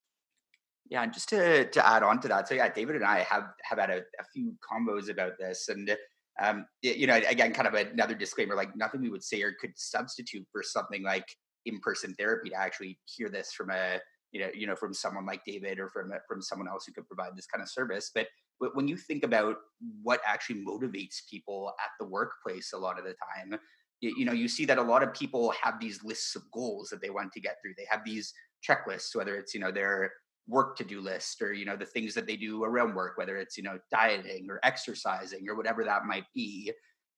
Yeah 0.91 1.03
and 1.03 1.13
just 1.13 1.29
to 1.29 1.67
to 1.71 1.89
add 1.89 2.03
on 2.03 2.21
to 2.23 2.29
that 2.29 2.49
so 2.49 2.55
yeah 2.55 2.69
david 2.69 2.97
and 2.97 3.05
i 3.05 3.21
have 3.21 3.45
have 3.63 3.79
had 3.79 3.91
a, 3.91 3.99
a 3.99 4.25
few 4.33 4.55
combos 4.69 5.11
about 5.11 5.33
this 5.39 5.69
and 5.69 5.95
um 6.41 6.67
you 6.83 7.07
know 7.07 7.21
again 7.29 7.53
kind 7.53 7.69
of 7.69 7.75
another 7.75 8.15
disclaimer 8.15 8.57
like 8.57 8.75
nothing 8.75 9.03
we 9.03 9.11
would 9.11 9.23
say 9.23 9.43
or 9.43 9.53
could 9.61 9.73
substitute 9.77 10.47
for 10.51 10.63
something 10.63 11.03
like 11.03 11.27
in-person 11.67 12.15
therapy 12.15 12.51
to 12.51 12.57
actually 12.57 12.99
hear 13.07 13.29
this 13.29 13.53
from 13.53 13.71
a 13.71 14.01
you 14.33 14.41
know, 14.41 14.49
you 14.55 14.67
know, 14.67 14.77
from 14.77 14.93
someone 14.93 15.25
like 15.25 15.45
David 15.45 15.79
or 15.79 15.89
from 15.89 16.13
from 16.27 16.43
someone 16.43 16.69
else 16.69 16.85
who 16.87 16.93
could 16.93 17.07
provide 17.07 17.35
this 17.35 17.47
kind 17.47 17.63
of 17.63 17.71
service. 17.71 18.11
But 18.15 18.27
when 18.75 18.89
you 18.89 18.97
think 18.97 19.25
about 19.25 19.57
what 20.03 20.21
actually 20.27 20.65
motivates 20.65 21.21
people 21.31 21.73
at 21.83 21.91
the 21.99 22.07
workplace, 22.07 22.73
a 22.73 22.79
lot 22.79 22.99
of 22.99 23.05
the 23.05 23.15
time, 23.15 23.59
you, 24.01 24.15
you 24.19 24.25
know, 24.25 24.33
you 24.33 24.49
see 24.49 24.65
that 24.67 24.79
a 24.79 24.83
lot 24.83 25.03
of 25.03 25.15
people 25.15 25.53
have 25.63 25.81
these 25.81 26.03
lists 26.05 26.37
of 26.37 26.43
goals 26.53 26.89
that 26.91 27.01
they 27.01 27.11
want 27.11 27.33
to 27.33 27.41
get 27.41 27.57
through. 27.63 27.75
They 27.77 27.87
have 27.91 28.05
these 28.05 28.33
checklists, 28.69 29.15
whether 29.15 29.37
it's 29.37 29.55
you 29.55 29.61
know 29.61 29.73
their 29.73 30.13
work 30.47 30.77
to 30.77 30.85
do 30.85 31.01
list 31.01 31.43
or 31.43 31.53
you 31.53 31.65
know 31.65 31.77
the 31.77 31.87
things 31.87 32.15
that 32.15 32.27
they 32.27 32.37
do 32.37 32.65
around 32.65 32.95
work, 32.95 33.17
whether 33.17 33.37
it's 33.37 33.57
you 33.57 33.63
know 33.63 33.79
dieting 33.91 34.49
or 34.51 34.61
exercising 34.63 35.49
or 35.49 35.57
whatever 35.57 35.85
that 35.85 36.05
might 36.05 36.25
be. 36.35 36.73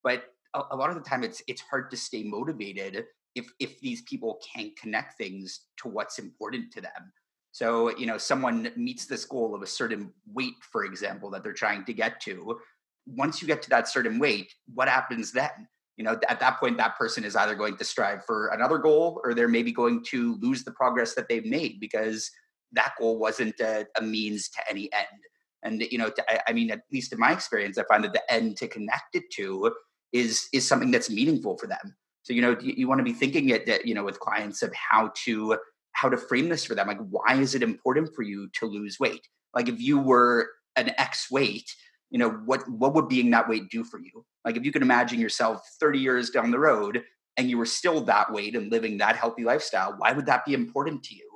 But 0.04 0.24
a, 0.54 0.62
a 0.72 0.76
lot 0.76 0.90
of 0.90 0.96
the 0.96 1.08
time, 1.08 1.24
it's 1.24 1.42
it's 1.48 1.62
hard 1.62 1.90
to 1.90 1.96
stay 1.96 2.22
motivated 2.22 3.04
if 3.34 3.50
if 3.58 3.80
these 3.80 4.02
people 4.02 4.40
can't 4.54 4.76
connect 4.76 5.16
things 5.16 5.60
to 5.78 5.88
what's 5.88 6.18
important 6.18 6.72
to 6.72 6.80
them. 6.80 7.12
So 7.52 7.96
you 7.96 8.06
know 8.06 8.18
someone 8.18 8.70
meets 8.76 9.06
this 9.06 9.24
goal 9.24 9.54
of 9.54 9.62
a 9.62 9.66
certain 9.66 10.12
weight 10.32 10.54
for 10.72 10.84
example 10.84 11.30
that 11.30 11.42
they're 11.42 11.52
trying 11.52 11.84
to 11.84 11.92
get 11.92 12.20
to 12.22 12.58
once 13.06 13.40
you 13.40 13.48
get 13.48 13.62
to 13.62 13.70
that 13.70 13.88
certain 13.88 14.18
weight 14.18 14.52
what 14.74 14.88
happens 14.88 15.32
then? 15.32 15.68
You 15.96 16.04
know 16.04 16.18
at 16.28 16.40
that 16.40 16.58
point 16.58 16.76
that 16.78 16.96
person 16.96 17.24
is 17.24 17.36
either 17.36 17.54
going 17.54 17.76
to 17.76 17.84
strive 17.84 18.24
for 18.24 18.48
another 18.48 18.78
goal 18.78 19.20
or 19.24 19.34
they're 19.34 19.48
maybe 19.48 19.72
going 19.72 20.04
to 20.06 20.36
lose 20.36 20.64
the 20.64 20.72
progress 20.72 21.14
that 21.14 21.28
they've 21.28 21.44
made 21.44 21.80
because 21.80 22.30
that 22.72 22.92
goal 22.98 23.18
wasn't 23.18 23.58
a, 23.60 23.86
a 23.98 24.02
means 24.02 24.48
to 24.50 24.60
any 24.70 24.88
end. 24.92 25.20
And 25.62 25.82
you 25.90 25.98
know 25.98 26.08
to, 26.08 26.32
I, 26.32 26.40
I 26.48 26.52
mean 26.52 26.70
at 26.70 26.82
least 26.92 27.12
in 27.12 27.18
my 27.18 27.32
experience 27.32 27.78
i 27.78 27.84
find 27.84 28.02
that 28.04 28.12
the 28.12 28.32
end 28.32 28.56
to 28.58 28.68
connect 28.68 29.14
it 29.14 29.24
to 29.32 29.72
is 30.12 30.48
is 30.52 30.66
something 30.66 30.90
that's 30.90 31.10
meaningful 31.10 31.58
for 31.58 31.66
them 31.66 31.96
so 32.22 32.32
you 32.32 32.42
know 32.42 32.56
you, 32.60 32.74
you 32.76 32.88
want 32.88 32.98
to 32.98 33.04
be 33.04 33.12
thinking 33.12 33.48
it 33.50 33.66
that 33.66 33.86
you 33.86 33.94
know 33.94 34.04
with 34.04 34.20
clients 34.20 34.62
of 34.62 34.72
how 34.74 35.12
to 35.24 35.58
how 35.92 36.08
to 36.08 36.16
frame 36.16 36.48
this 36.48 36.64
for 36.64 36.74
them. 36.74 36.86
Like 36.86 37.00
why 37.08 37.34
is 37.34 37.54
it 37.54 37.62
important 37.62 38.14
for 38.14 38.22
you 38.22 38.48
to 38.60 38.66
lose 38.66 38.98
weight? 38.98 39.26
Like 39.54 39.68
if 39.68 39.80
you 39.80 39.98
were 39.98 40.48
an 40.76 40.92
X 40.98 41.30
weight, 41.30 41.70
you 42.10 42.18
know, 42.18 42.30
what 42.30 42.68
what 42.68 42.94
would 42.94 43.08
being 43.08 43.30
that 43.30 43.48
weight 43.48 43.68
do 43.70 43.84
for 43.84 43.98
you? 43.98 44.24
Like 44.44 44.56
if 44.56 44.64
you 44.64 44.72
can 44.72 44.82
imagine 44.82 45.20
yourself 45.20 45.62
30 45.80 45.98
years 45.98 46.30
down 46.30 46.50
the 46.50 46.58
road 46.58 47.02
and 47.36 47.50
you 47.50 47.58
were 47.58 47.66
still 47.66 48.00
that 48.02 48.32
weight 48.32 48.56
and 48.56 48.70
living 48.70 48.98
that 48.98 49.16
healthy 49.16 49.44
lifestyle, 49.44 49.94
why 49.96 50.12
would 50.12 50.26
that 50.26 50.44
be 50.44 50.54
important 50.54 51.02
to 51.04 51.14
you? 51.14 51.28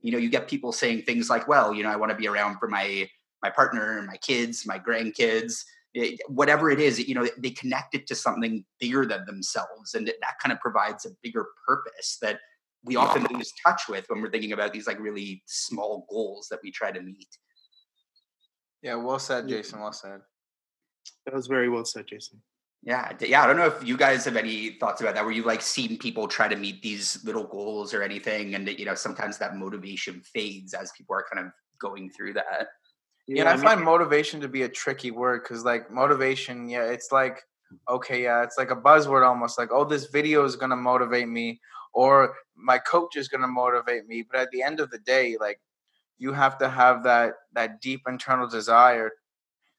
You 0.00 0.12
know, 0.12 0.18
you 0.18 0.30
get 0.30 0.48
people 0.48 0.72
saying 0.72 1.02
things 1.02 1.28
like, 1.28 1.46
well, 1.46 1.74
you 1.74 1.82
know, 1.82 1.90
I 1.90 1.96
want 1.96 2.10
to 2.10 2.16
be 2.16 2.28
around 2.28 2.58
for 2.58 2.68
my 2.68 3.08
my 3.42 3.50
partner, 3.50 3.98
and 3.98 4.06
my 4.06 4.18
kids, 4.18 4.66
my 4.66 4.78
grandkids, 4.78 5.64
it, 5.94 6.14
eh, 6.14 6.16
whatever 6.28 6.70
it 6.70 6.80
is, 6.80 6.98
you 6.98 7.14
know, 7.14 7.26
they 7.38 7.50
connect 7.50 7.94
it 7.94 8.06
to 8.08 8.14
something 8.14 8.64
bigger 8.78 9.06
than 9.06 9.24
themselves. 9.26 9.94
And 9.94 10.06
that 10.06 10.38
kind 10.42 10.52
of 10.52 10.60
provides 10.60 11.04
a 11.06 11.10
bigger 11.22 11.46
purpose 11.66 12.18
that 12.22 12.38
we 12.84 12.96
often 12.96 13.26
lose 13.30 13.52
touch 13.64 13.82
with 13.88 14.04
when 14.08 14.22
we're 14.22 14.30
thinking 14.30 14.52
about 14.52 14.72
these 14.72 14.86
like 14.86 14.98
really 14.98 15.42
small 15.46 16.06
goals 16.08 16.48
that 16.50 16.60
we 16.62 16.70
try 16.70 16.90
to 16.90 17.00
meet. 17.00 17.28
Yeah, 18.82 18.94
well 18.94 19.18
said, 19.18 19.48
Jason. 19.48 19.80
Well 19.80 19.92
said. 19.92 20.20
That 21.26 21.34
was 21.34 21.46
very 21.46 21.68
well 21.68 21.84
said, 21.84 22.06
Jason. 22.06 22.40
Yeah, 22.82 23.12
yeah. 23.20 23.42
I 23.42 23.46
don't 23.46 23.58
know 23.58 23.66
if 23.66 23.86
you 23.86 23.96
guys 23.96 24.24
have 24.24 24.36
any 24.36 24.70
thoughts 24.70 25.02
about 25.02 25.14
that. 25.14 25.24
Where 25.24 25.34
you 25.34 25.42
like 25.42 25.60
seen 25.60 25.98
people 25.98 26.26
try 26.26 26.48
to 26.48 26.56
meet 26.56 26.80
these 26.80 27.22
little 27.24 27.44
goals 27.44 27.92
or 27.92 28.02
anything, 28.02 28.54
and 28.54 28.66
you 28.66 28.86
know 28.86 28.94
sometimes 28.94 29.36
that 29.36 29.56
motivation 29.56 30.22
fades 30.22 30.72
as 30.72 30.90
people 30.96 31.14
are 31.14 31.26
kind 31.30 31.46
of 31.46 31.52
going 31.78 32.10
through 32.10 32.32
that. 32.34 32.68
Yeah, 33.30 33.44
yeah 33.44 33.50
I, 33.50 33.52
I 33.52 33.56
mean, 33.56 33.64
find 33.64 33.82
motivation 33.82 34.40
to 34.40 34.48
be 34.48 34.62
a 34.62 34.68
tricky 34.68 35.10
word 35.10 35.42
because 35.42 35.64
like 35.64 35.90
motivation, 35.90 36.68
yeah, 36.68 36.84
it's 36.84 37.12
like 37.12 37.42
okay, 37.88 38.22
yeah, 38.24 38.42
it's 38.42 38.58
like 38.58 38.70
a 38.70 38.76
buzzword 38.76 39.26
almost. 39.26 39.58
Like, 39.58 39.70
oh, 39.72 39.84
this 39.84 40.06
video 40.06 40.44
is 40.44 40.56
gonna 40.56 40.76
motivate 40.76 41.28
me, 41.28 41.60
or 41.92 42.34
my 42.56 42.78
coach 42.78 43.16
is 43.16 43.28
going 43.28 43.40
to 43.40 43.48
motivate 43.48 44.06
me 44.06 44.22
but 44.22 44.40
at 44.40 44.50
the 44.50 44.62
end 44.62 44.80
of 44.80 44.90
the 44.90 44.98
day 44.98 45.36
like 45.40 45.60
you 46.18 46.32
have 46.32 46.58
to 46.58 46.68
have 46.68 47.02
that 47.02 47.34
that 47.52 47.80
deep 47.80 48.02
internal 48.06 48.48
desire 48.48 49.10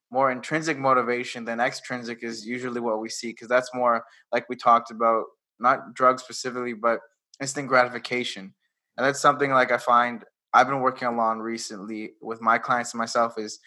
more 0.10 0.32
intrinsic 0.32 0.78
motivation 0.78 1.46
than 1.46 1.60
extrinsic 1.60 2.24
is 2.24 2.46
usually 2.46 2.82
what 2.82 3.00
we 3.00 3.10
see 3.10 3.30
because 3.30 3.48
that's 3.48 3.74
more 3.74 4.04
like 4.32 4.48
we 4.50 4.56
talked 4.56 4.92
about 4.92 5.26
not 5.60 5.94
drugs 5.94 6.24
specifically 6.24 6.74
but 6.74 7.00
instant 7.40 7.68
gratification 7.68 8.54
and 8.98 9.06
that's 9.06 9.22
something 9.22 9.52
like 9.52 9.72
i 9.72 9.78
find 9.78 10.26
i've 10.54 10.68
been 10.68 10.82
working 10.82 11.08
on 11.08 11.40
recently 11.40 12.14
with 12.22 12.42
my 12.42 12.58
clients 12.58 12.94
and 12.94 13.00
myself 13.00 13.38
is 13.38 13.60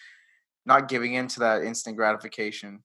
not 0.65 0.87
giving 0.87 1.13
into 1.13 1.39
that 1.39 1.63
instant 1.63 1.95
gratification 1.95 2.83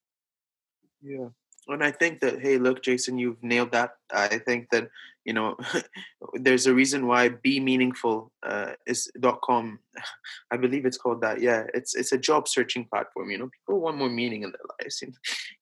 yeah 1.02 1.28
and 1.68 1.84
I 1.84 1.90
think 1.90 2.20
that 2.20 2.40
hey, 2.40 2.58
look, 2.58 2.82
Jason, 2.82 3.18
you've 3.18 3.42
nailed 3.42 3.72
that. 3.72 3.92
I 4.12 4.38
think 4.38 4.68
that 4.70 4.88
you 5.24 5.32
know 5.32 5.56
there's 6.34 6.66
a 6.66 6.74
reason 6.74 7.06
why 7.06 7.28
Be 7.28 7.60
Meaningful 7.60 8.32
uh, 8.42 8.72
is 8.86 9.10
dot 9.20 9.40
com. 9.42 9.78
I 10.50 10.56
believe 10.56 10.86
it's 10.86 10.98
called 10.98 11.20
that. 11.22 11.40
Yeah, 11.40 11.64
it's 11.74 11.94
it's 11.94 12.12
a 12.12 12.18
job 12.18 12.48
searching 12.48 12.86
platform. 12.86 13.30
You 13.30 13.38
know, 13.38 13.50
people 13.50 13.80
want 13.80 13.98
more 13.98 14.08
meaning 14.08 14.42
in 14.42 14.50
their 14.50 14.60
lives. 14.80 15.02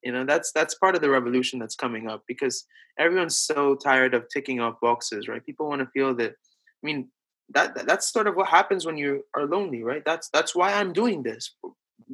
You 0.02 0.12
know, 0.12 0.24
that's 0.24 0.52
that's 0.52 0.76
part 0.76 0.94
of 0.94 1.00
the 1.00 1.10
revolution 1.10 1.58
that's 1.58 1.76
coming 1.76 2.08
up 2.08 2.22
because 2.26 2.64
everyone's 2.98 3.38
so 3.38 3.74
tired 3.74 4.14
of 4.14 4.28
ticking 4.28 4.60
off 4.60 4.80
boxes, 4.80 5.28
right? 5.28 5.44
People 5.44 5.68
want 5.68 5.80
to 5.80 5.88
feel 5.88 6.14
that. 6.16 6.32
I 6.32 6.86
mean, 6.86 7.08
that 7.54 7.86
that's 7.86 8.12
sort 8.12 8.26
of 8.26 8.36
what 8.36 8.48
happens 8.48 8.84
when 8.84 8.98
you 8.98 9.24
are 9.34 9.46
lonely, 9.46 9.82
right? 9.82 10.02
That's 10.04 10.28
that's 10.30 10.54
why 10.54 10.74
I'm 10.74 10.92
doing 10.92 11.22
this 11.22 11.54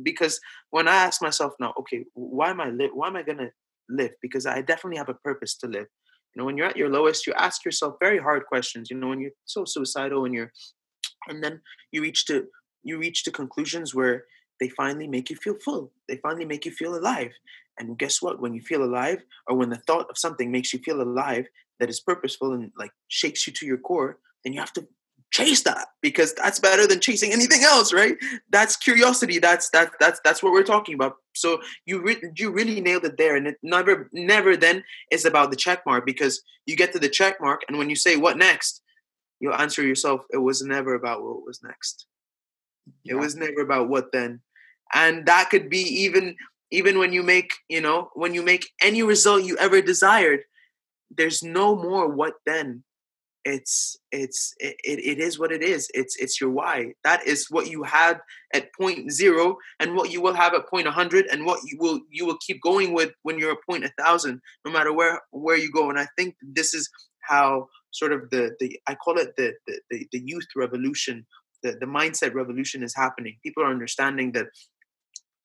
because 0.03 0.41
when 0.71 0.89
I 0.89 0.95
ask 0.95 1.23
myself 1.23 1.55
now, 1.61 1.75
okay, 1.81 2.05
why 2.15 2.51
am 2.51 2.61
I 2.61 2.71
li- 2.71 2.91
why 2.93 3.09
am 3.09 3.17
I 3.17 3.23
gonna 3.23 3.51
live 3.89 4.13
because 4.23 4.47
I 4.47 4.61
definitely 4.63 4.99
have 4.99 5.09
a 5.09 5.15
purpose 5.15 5.57
to 5.59 5.67
live. 5.67 5.87
You 6.35 6.41
know, 6.41 6.45
when 6.45 6.57
you're 6.57 6.67
at 6.67 6.77
your 6.77 6.89
lowest, 6.89 7.27
you 7.27 7.33
ask 7.35 7.65
yourself 7.65 7.97
very 8.01 8.19
hard 8.19 8.47
questions. 8.47 8.91
You 8.91 8.97
know, 8.97 9.09
when 9.09 9.21
you're 9.21 9.31
so 9.45 9.65
suicidal 9.65 10.25
and 10.25 10.35
you're, 10.35 10.53
and 11.29 11.43
then 11.43 11.61
you 11.93 12.03
reach 12.03 12.27
to 12.27 12.47
you 12.83 12.99
reach 12.99 13.25
to 13.25 13.31
conclusions 13.31 13.95
where 13.95 14.25
they 14.61 14.69
finally 14.69 15.09
make 15.09 15.31
you 15.31 15.37
feel 15.37 15.57
full. 15.65 15.93
They 16.09 16.17
finally 16.19 16.45
make 16.45 16.65
you 16.65 16.71
feel 16.71 16.95
alive. 16.95 17.33
And 17.79 17.99
guess 17.99 18.23
what? 18.23 18.41
When 18.41 18.55
you 18.55 18.61
feel 18.61 18.85
alive, 18.85 19.23
or 19.49 19.57
when 19.57 19.71
the 19.71 19.83
thought 19.87 20.09
of 20.11 20.19
something 20.19 20.53
makes 20.53 20.73
you 20.73 20.79
feel 20.81 21.01
alive 21.03 21.47
that 21.81 21.89
is 21.91 22.01
purposeful 22.01 22.53
and 22.53 22.71
like 22.79 22.93
shakes 23.09 23.47
you 23.47 23.53
to 23.55 23.67
your 23.67 23.79
core, 23.79 24.19
then 24.45 24.53
you 24.53 24.61
have 24.61 24.73
to 24.75 24.87
chase 25.35 25.65
that 25.65 25.89
because 26.01 26.33
that's 26.35 26.61
better 26.61 26.87
than 26.87 27.01
chasing 27.01 27.33
anything 27.33 27.65
else 27.65 27.93
right? 27.93 28.17
That's 28.51 28.77
curiosity. 28.77 29.39
That's 29.41 29.69
that's 29.71 29.91
that's 29.99 30.21
that's 30.25 30.43
what 30.43 30.53
we're 30.53 30.63
talking 30.63 30.95
about. 30.95 31.17
So 31.35 31.61
you 31.87 32.01
re- 32.01 32.23
you 32.37 32.53
really 32.53 32.81
nailed 32.81 33.05
it 33.05 33.19
there 33.19 33.35
and 33.37 33.49
it 33.49 33.57
never 33.63 34.09
never 34.13 34.57
then 34.57 34.85
is 35.11 35.25
about 35.25 35.51
the 35.51 35.57
check 35.57 35.81
mark 35.85 36.07
because 36.07 36.41
you 36.67 36.77
get 36.77 36.93
to 36.93 37.01
the 37.01 37.09
check 37.09 37.41
mark 37.41 37.63
and 37.67 37.77
when 37.79 37.91
you 37.91 37.97
say 37.97 38.17
what 38.17 38.39
next? 38.39 38.81
you'll 39.41 39.55
answer 39.55 39.83
yourself 39.83 40.21
it 40.33 40.39
was 40.39 40.63
never 40.63 40.95
about 40.95 41.23
what 41.23 41.45
was 41.45 41.61
next. 41.63 42.07
Yeah. 43.03 43.15
it 43.15 43.19
was 43.19 43.35
never 43.35 43.61
about 43.61 43.89
what 43.89 44.13
then. 44.13 44.41
And 44.95 45.27
that 45.27 45.51
could 45.51 45.69
be 45.69 45.83
even 46.05 46.37
even 46.71 46.99
when 46.99 47.13
you 47.13 47.23
make 47.23 47.51
you 47.69 47.81
know 47.81 48.11
when 48.15 48.33
you 48.35 48.43
make 48.43 48.65
any 48.81 49.03
result 49.03 49.45
you 49.45 49.57
ever 49.59 49.83
desired 49.83 50.41
there's 51.19 51.43
no 51.43 51.77
more 51.77 52.09
what 52.09 52.35
then 52.47 52.83
it's 53.45 53.97
it's 54.11 54.55
it, 54.59 54.77
it 54.85 55.19
is 55.19 55.39
what 55.39 55.53
it 55.53 55.63
is. 55.63 55.91
It's 55.95 56.17
it's 56.17 56.41
your 56.41 56.51
why. 56.51 56.95
That 57.05 57.27
is 57.27 57.51
what 57.51 57.71
you 57.71 57.83
had 57.83 58.21
at 58.55 58.73
point 58.75 59.13
zero 59.13 59.57
and 59.81 59.95
what 59.95 60.11
you 60.11 60.23
will 60.23 60.35
have 60.35 60.55
at 60.55 60.69
point 60.69 60.87
100 60.87 61.27
and 61.31 61.45
what 61.45 61.61
you 61.65 61.77
will 61.79 62.01
you 62.11 62.25
will 62.25 62.39
keep 62.47 62.63
going 62.63 62.95
with 62.95 63.13
when 63.23 63.39
you're 63.39 63.53
at 63.53 63.59
point 63.69 63.85
a 63.85 63.93
thousand 64.03 64.41
no 64.65 64.73
matter 64.73 64.93
where 64.93 65.21
where 65.31 65.57
you 65.57 65.71
go. 65.71 65.91
And 65.91 65.99
i 65.99 66.07
think 66.17 66.37
this 66.43 66.75
is 66.75 66.89
how 67.21 67.69
sort 67.91 68.13
of 68.13 68.31
the 68.31 68.55
the 68.61 68.79
i 68.87 68.95
call 68.95 69.19
it 69.19 69.37
the 69.37 69.53
the, 69.91 70.07
the 70.13 70.21
youth 70.25 70.47
revolution 70.57 71.27
the, 71.65 71.73
the 71.81 71.87
mindset 71.87 72.35
revolution 72.35 72.85
is 72.85 72.95
happening. 72.95 73.39
People 73.43 73.65
are 73.65 73.71
understanding 73.71 74.33
that 74.33 74.47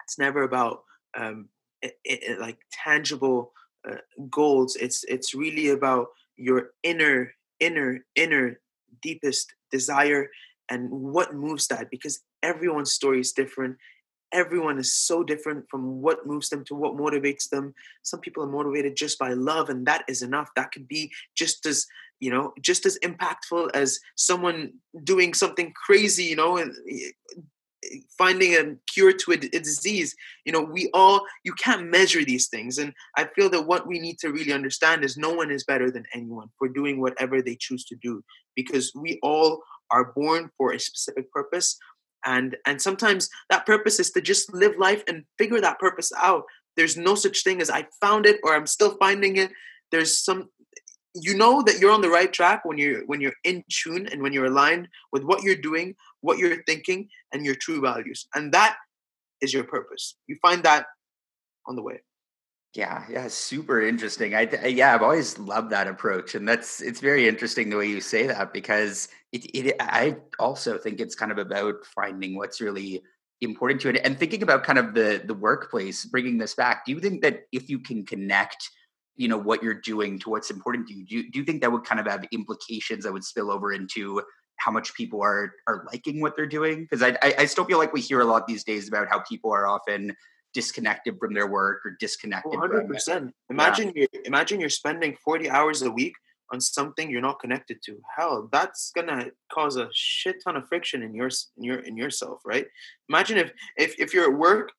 it's 0.04 0.20
never 0.20 0.44
about 0.44 0.84
um 1.18 1.50
it, 1.82 1.96
it, 2.04 2.40
like 2.40 2.58
tangible 2.72 3.54
uh, 3.90 3.96
goals. 4.30 4.76
It's 4.76 5.04
it's 5.06 5.34
really 5.34 5.70
about 5.70 6.08
your 6.36 6.72
inner 6.84 7.34
inner, 7.60 8.06
inner, 8.16 8.60
deepest 9.02 9.54
desire 9.72 10.30
and 10.70 10.90
what 10.90 11.34
moves 11.34 11.68
that 11.68 11.90
because 11.90 12.22
everyone's 12.44 12.94
story 12.94 13.20
is 13.20 13.32
different. 13.32 13.78
Everyone 14.32 14.78
is 14.78 14.94
so 14.94 15.24
different 15.24 15.66
from 15.70 16.02
what 16.02 16.28
moves 16.28 16.50
them 16.50 16.64
to 16.66 16.76
what 16.76 16.94
motivates 16.94 17.50
them. 17.50 17.74
Some 18.04 18.20
people 18.20 18.44
are 18.44 18.52
motivated 18.52 18.96
just 18.96 19.18
by 19.18 19.34
love, 19.34 19.70
and 19.70 19.88
that 19.88 20.04
is 20.08 20.22
enough. 20.22 20.50
That 20.56 20.72
could 20.72 20.88
be 20.88 21.12
just 21.36 21.66
as 21.66 21.88
you 22.20 22.30
know, 22.30 22.54
just 22.62 22.86
as 22.86 23.00
impactful 23.00 23.70
as 23.74 24.00
someone 24.16 24.74
doing 25.04 25.34
something 25.34 25.74
crazy, 25.74 26.26
you 26.26 26.36
know, 26.36 26.58
and 26.58 26.74
eh, 26.92 27.12
finding 28.18 28.54
a 28.54 28.76
cure 28.92 29.14
to 29.14 29.32
a, 29.32 29.36
a, 29.36 29.60
disease 29.60 30.16
you 30.46 30.52
know 30.52 30.62
we 30.62 30.90
all 30.94 31.22
you 31.44 31.54
can't 31.54 31.90
measure 31.90 32.24
these 32.24 32.48
things. 32.48 32.78
And 32.78 32.94
i 33.18 33.26
feel 33.36 33.50
that 33.50 33.68
what 33.68 33.88
we 33.88 34.00
need 34.00 34.20
to 34.20 34.32
really 34.32 34.54
understand 34.54 35.04
is 35.04 35.18
no 35.18 35.34
one 35.34 35.52
is 35.52 35.64
better 35.64 35.92
than 35.92 36.06
anyone 36.14 36.50
for 36.58 36.68
doing 36.68 37.00
whatever 37.00 37.42
they 37.42 37.56
choose 37.56 37.84
to 37.86 37.96
do 37.96 38.24
because 38.56 38.92
we 38.96 39.20
all 39.22 39.64
are 39.92 40.12
born 40.14 40.50
for 40.58 40.74
a 40.74 40.80
specific 40.80 41.32
purpose. 41.32 41.78
And 42.26 42.58
and 42.66 42.82
sometimes 42.82 43.30
that 43.50 43.66
purpose 43.66 44.00
is 44.00 44.12
to 44.12 44.22
just 44.22 44.54
live 44.54 44.78
life 44.78 45.04
and 45.08 45.24
figure 45.38 45.62
that 45.62 45.80
purpose 45.80 46.12
out. 46.18 46.44
There's 46.76 46.98
no 46.98 47.16
such 47.16 47.44
thing 47.44 47.62
as 47.62 47.70
i 47.70 47.88
found 48.02 48.26
it 48.26 48.40
or 48.44 48.56
i'm 48.56 48.68
still 48.68 48.98
finding 48.98 49.38
it. 49.38 49.52
There's 49.92 50.18
some 50.18 50.50
you 51.16 51.36
know 51.36 51.62
that 51.64 51.80
you're 51.80 51.92
on 51.92 52.02
the 52.02 52.10
right 52.10 52.32
track 52.32 52.66
when 52.66 52.78
you're 52.78 53.06
when 53.06 53.22
you're 53.22 53.40
in 53.44 53.64
tune 53.70 54.08
and 54.08 54.22
when 54.22 54.34
you're 54.34 54.46
aligned 54.46 54.88
with 55.12 55.24
what 55.24 55.44
you're 55.44 55.56
doing 55.56 55.96
what 56.22 56.38
you're 56.38 56.64
thinking 56.64 57.08
and 57.34 57.46
your 57.46 57.56
true 57.56 57.82
values 57.82 58.28
and 58.36 58.54
that 58.54 58.78
is 59.42 59.54
your 59.54 59.64
purpose. 59.64 60.16
You 60.28 60.36
find 60.42 60.64
that 60.64 60.86
on 61.66 61.76
the 61.76 61.84
way 61.84 62.02
yeah 62.76 63.04
yeah 63.10 63.28
super 63.28 63.82
interesting. 63.82 64.36
I 64.36 64.42
yeah 64.68 64.94
i've 64.94 65.02
always 65.02 65.40
loved 65.40 65.72
that 65.72 65.88
approach 65.88 66.36
and 66.36 66.48
that's 66.48 66.82
it's 66.82 67.00
very 67.00 67.28
interesting 67.28 67.70
the 67.70 67.78
way 67.78 67.88
you 67.88 68.02
say 68.02 68.28
that 68.28 68.54
because 68.54 69.10
it, 69.32 69.46
it 69.56 69.76
i 69.80 70.16
also 70.38 70.78
think 70.78 71.00
it's 71.00 71.16
kind 71.16 71.32
of 71.32 71.38
about 71.38 71.86
finding 71.86 72.36
what's 72.36 72.62
really 72.62 73.02
important 73.42 73.82
to 73.82 73.90
it 73.90 74.02
and 74.04 74.20
thinking 74.20 74.44
about 74.44 74.64
kind 74.64 74.78
of 74.78 74.94
the 74.94 75.22
the 75.26 75.34
workplace 75.34 76.06
bringing 76.06 76.38
this 76.38 76.54
back 76.54 76.86
do 76.86 76.92
you 76.92 77.00
think 77.00 77.22
that 77.22 77.42
if 77.52 77.70
you 77.70 77.80
can 77.80 78.06
connect 78.06 78.70
you 79.16 79.28
know 79.28 79.38
what 79.38 79.64
you're 79.64 79.82
doing 79.82 80.20
to 80.20 80.30
what's 80.30 80.52
important 80.52 80.88
to 80.88 80.94
you 80.94 81.06
do, 81.06 81.16
you 81.16 81.32
do 81.32 81.40
you 81.40 81.46
think 81.46 81.62
that 81.62 81.72
would 81.72 81.86
kind 81.86 82.00
of 82.00 82.06
have 82.06 82.26
implications 82.32 83.04
that 83.04 83.14
would 83.14 83.24
spill 83.24 83.50
over 83.50 83.74
into 83.74 84.22
how 84.60 84.72
much 84.72 84.94
people 84.94 85.22
are 85.22 85.54
are 85.68 85.86
liking 85.92 86.22
what 86.22 86.36
they're 86.36 86.46
doing 86.46 86.82
because 86.82 87.02
I, 87.02 87.18
I, 87.22 87.34
I 87.40 87.46
still 87.46 87.66
feel 87.66 87.78
like 87.78 87.94
we 87.94 88.02
hear 88.02 88.22
a 88.22 88.26
lot 88.26 88.46
these 88.46 88.64
days 88.64 88.88
about 88.88 89.08
how 89.10 89.20
people 89.20 89.52
are 89.52 89.68
often 89.68 90.16
disconnected 90.54 91.18
from 91.20 91.34
their 91.34 91.48
work 91.48 91.86
or 91.86 91.96
disconnected 92.00 92.52
100 92.52 92.88
percent. 92.88 93.34
Imagine 93.50 93.92
yeah. 93.96 94.06
you 94.14 94.22
imagine 94.26 94.60
you're 94.60 94.70
spending 94.70 95.16
40 95.24 95.50
hours 95.50 95.82
a 95.82 95.92
week 95.92 96.14
on 96.52 96.60
something 96.60 97.10
you're 97.10 97.22
not 97.22 97.40
connected 97.40 97.82
to. 97.86 98.02
Hell 98.16 98.50
that's 98.52 98.92
gonna 98.96 99.28
cause 99.52 99.78
a 99.78 99.90
shit 99.94 100.44
ton 100.44 100.58
of 100.58 100.68
friction 100.68 101.04
in 101.04 101.14
your 101.14 101.30
in 101.58 101.64
your 101.64 101.80
in 101.80 101.98
yourself 101.98 102.42
right? 102.46 102.68
Imagine 103.08 103.38
if 103.38 103.52
if 103.78 104.00
if 104.00 104.14
you're 104.14 104.32
at 104.32 104.38
work 104.38 104.72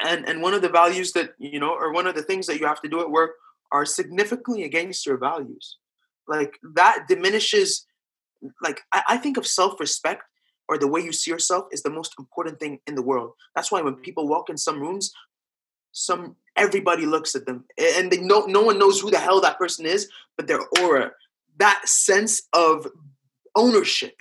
and 0.00 0.26
and 0.28 0.42
one 0.42 0.54
of 0.54 0.62
the 0.62 0.68
values 0.68 1.12
that 1.12 1.30
you 1.38 1.60
know 1.60 1.74
or 1.74 1.92
one 1.92 2.06
of 2.06 2.14
the 2.14 2.22
things 2.22 2.46
that 2.46 2.58
you 2.58 2.66
have 2.66 2.80
to 2.82 2.88
do 2.88 3.00
at 3.00 3.10
work 3.10 3.32
are 3.72 3.84
significantly 3.84 4.64
against 4.64 5.04
your 5.04 5.18
values. 5.18 5.78
Like 6.28 6.58
that 6.74 7.06
diminishes 7.08 7.86
like 8.62 8.82
i, 8.92 9.02
I 9.08 9.16
think 9.16 9.36
of 9.36 9.46
self-respect 9.46 10.22
or 10.68 10.78
the 10.78 10.88
way 10.88 11.00
you 11.00 11.12
see 11.12 11.30
yourself 11.30 11.66
is 11.70 11.82
the 11.82 11.90
most 11.90 12.14
important 12.18 12.58
thing 12.58 12.80
in 12.86 12.94
the 12.94 13.02
world. 13.02 13.32
That's 13.54 13.70
why 13.70 13.82
when 13.82 13.94
people 13.96 14.28
walk 14.28 14.50
in 14.50 14.56
some 14.56 14.80
rooms, 14.80 15.12
some 15.92 16.36
everybody 16.56 17.06
looks 17.06 17.34
at 17.34 17.46
them 17.46 17.64
and 17.78 18.10
they 18.10 18.18
know 18.18 18.46
no 18.46 18.62
one 18.62 18.78
knows 18.78 19.00
who 19.00 19.10
the 19.10 19.18
hell 19.18 19.40
that 19.40 19.58
person 19.58 19.86
is, 19.86 20.08
but 20.36 20.46
their 20.46 20.60
aura, 20.80 21.12
that 21.58 21.82
sense 21.86 22.42
of 22.52 22.86
ownership, 23.54 24.14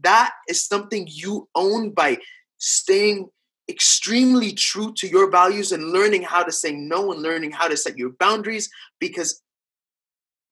that 0.00 0.32
is 0.48 0.64
something 0.64 1.06
you 1.10 1.48
own 1.54 1.90
by 1.90 2.18
staying 2.58 3.28
extremely 3.68 4.52
true 4.52 4.94
to 4.96 5.06
your 5.06 5.30
values 5.30 5.72
and 5.72 5.92
learning 5.92 6.22
how 6.22 6.42
to 6.42 6.52
say 6.52 6.72
no 6.72 7.12
and 7.12 7.20
learning 7.20 7.50
how 7.50 7.68
to 7.68 7.76
set 7.76 7.98
your 7.98 8.10
boundaries 8.18 8.70
because 8.98 9.42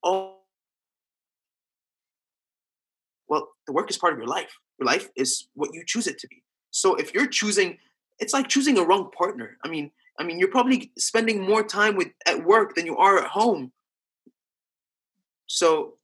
all 0.03 0.36
well 3.29 3.49
the 3.67 3.73
work 3.73 3.91
is 3.91 3.99
part 3.99 4.13
of 4.13 4.19
your 4.19 4.29
life. 4.29 4.53
Your 4.79 4.87
life 4.87 5.09
is 5.17 5.49
what 5.55 5.71
you 5.73 5.83
choose 5.87 6.07
it 6.07 6.19
to 6.19 6.29
be. 6.29 6.43
So 6.71 6.95
if 6.97 7.15
you're 7.15 7.27
choosing 7.27 7.79
it's 8.19 8.33
like 8.33 8.49
choosing 8.49 8.79
a 8.79 8.85
wrong 8.85 9.11
partner. 9.17 9.57
I 9.65 9.69
mean 9.69 9.91
i 10.19 10.25
mean 10.25 10.39
you're 10.39 10.51
probably 10.51 10.93
spending 10.99 11.41
more 11.41 11.63
time 11.63 11.97
with 11.97 12.09
at 12.27 12.45
work 12.45 12.75
than 12.75 12.87
you 12.87 12.97
are 12.97 13.19
at 13.19 13.29
home. 13.29 13.73
So 15.47 15.95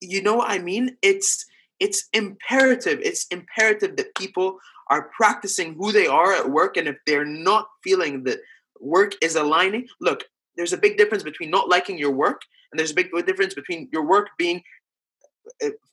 you 0.00 0.22
know 0.22 0.36
what 0.36 0.50
i 0.50 0.58
mean? 0.58 0.96
It's 1.02 1.46
it's 1.80 2.08
imperative. 2.12 3.00
It's 3.02 3.26
imperative 3.28 3.96
that 3.96 4.14
people 4.14 4.58
are 4.88 5.10
practicing 5.16 5.74
who 5.74 5.92
they 5.92 6.06
are 6.06 6.32
at 6.32 6.50
work 6.50 6.76
and 6.76 6.88
if 6.88 6.96
they're 7.06 7.24
not 7.24 7.68
feeling 7.82 8.24
that 8.24 8.38
work 8.80 9.14
is 9.22 9.36
aligning 9.36 9.86
look 10.00 10.24
there's 10.56 10.72
a 10.72 10.78
big 10.78 10.96
difference 10.96 11.22
between 11.22 11.50
not 11.50 11.68
liking 11.68 11.98
your 11.98 12.10
work 12.10 12.42
and 12.70 12.78
there's 12.78 12.90
a 12.90 12.94
big 12.94 13.10
difference 13.26 13.54
between 13.54 13.88
your 13.92 14.06
work 14.06 14.28
being 14.38 14.62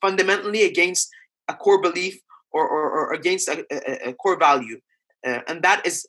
fundamentally 0.02 0.64
against 0.64 1.10
a 1.48 1.54
core 1.54 1.82
belief 1.82 2.20
or, 2.52 2.68
or, 2.68 2.92
or 2.92 3.14
against 3.14 3.48
a, 3.48 3.66
a, 3.72 4.10
a, 4.10 4.14
core 4.14 4.38
value. 4.38 4.80
Uh, 5.26 5.40
and 5.48 5.62
that 5.64 5.86
is 5.86 6.08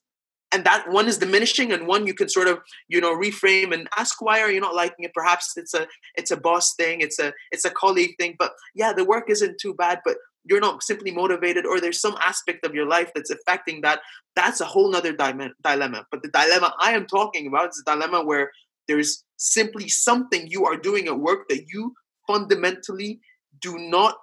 and 0.54 0.64
that 0.64 0.84
one 0.90 1.08
is 1.08 1.16
diminishing 1.18 1.72
and 1.72 1.86
one 1.86 2.06
you 2.06 2.14
can 2.14 2.28
sort 2.28 2.48
of 2.48 2.58
you 2.88 3.00
know 3.00 3.14
reframe 3.16 3.72
and 3.72 3.88
ask 3.96 4.20
why 4.20 4.40
are 4.40 4.50
you 4.50 4.60
not 4.60 4.74
liking 4.74 5.04
it? 5.04 5.14
Perhaps 5.14 5.56
it's 5.56 5.74
a 5.74 5.86
it's 6.14 6.30
a 6.30 6.36
boss 6.36 6.74
thing 6.74 7.00
it's 7.00 7.18
a 7.18 7.32
it's 7.50 7.64
a 7.64 7.70
colleague 7.70 8.14
thing 8.18 8.36
but 8.38 8.52
yeah 8.74 8.92
the 8.92 9.04
work 9.04 9.30
isn't 9.30 9.58
too 9.60 9.74
bad 9.74 10.00
but 10.04 10.16
you're 10.44 10.60
not 10.60 10.82
simply 10.82 11.10
motivated 11.10 11.66
or 11.66 11.80
there's 11.80 12.00
some 12.00 12.16
aspect 12.24 12.64
of 12.64 12.74
your 12.74 12.86
life 12.86 13.10
that's 13.14 13.30
affecting 13.30 13.80
that. 13.82 14.00
That's 14.34 14.60
a 14.60 14.64
whole 14.64 14.90
nother 14.90 15.12
dilemma. 15.12 16.06
But 16.10 16.22
the 16.22 16.28
dilemma 16.28 16.74
i 16.80 16.92
am 16.92 17.06
talking 17.06 17.46
about 17.46 17.70
is 17.70 17.82
a 17.86 17.90
dilemma 17.90 18.24
where 18.24 18.50
there's 18.88 19.24
simply 19.36 19.88
something 19.88 20.46
you 20.48 20.64
are 20.64 20.76
doing 20.76 21.06
at 21.06 21.18
work 21.18 21.48
that 21.48 21.66
you 21.72 21.94
fundamentally 22.26 23.20
do 23.62 23.78
not 23.78 24.16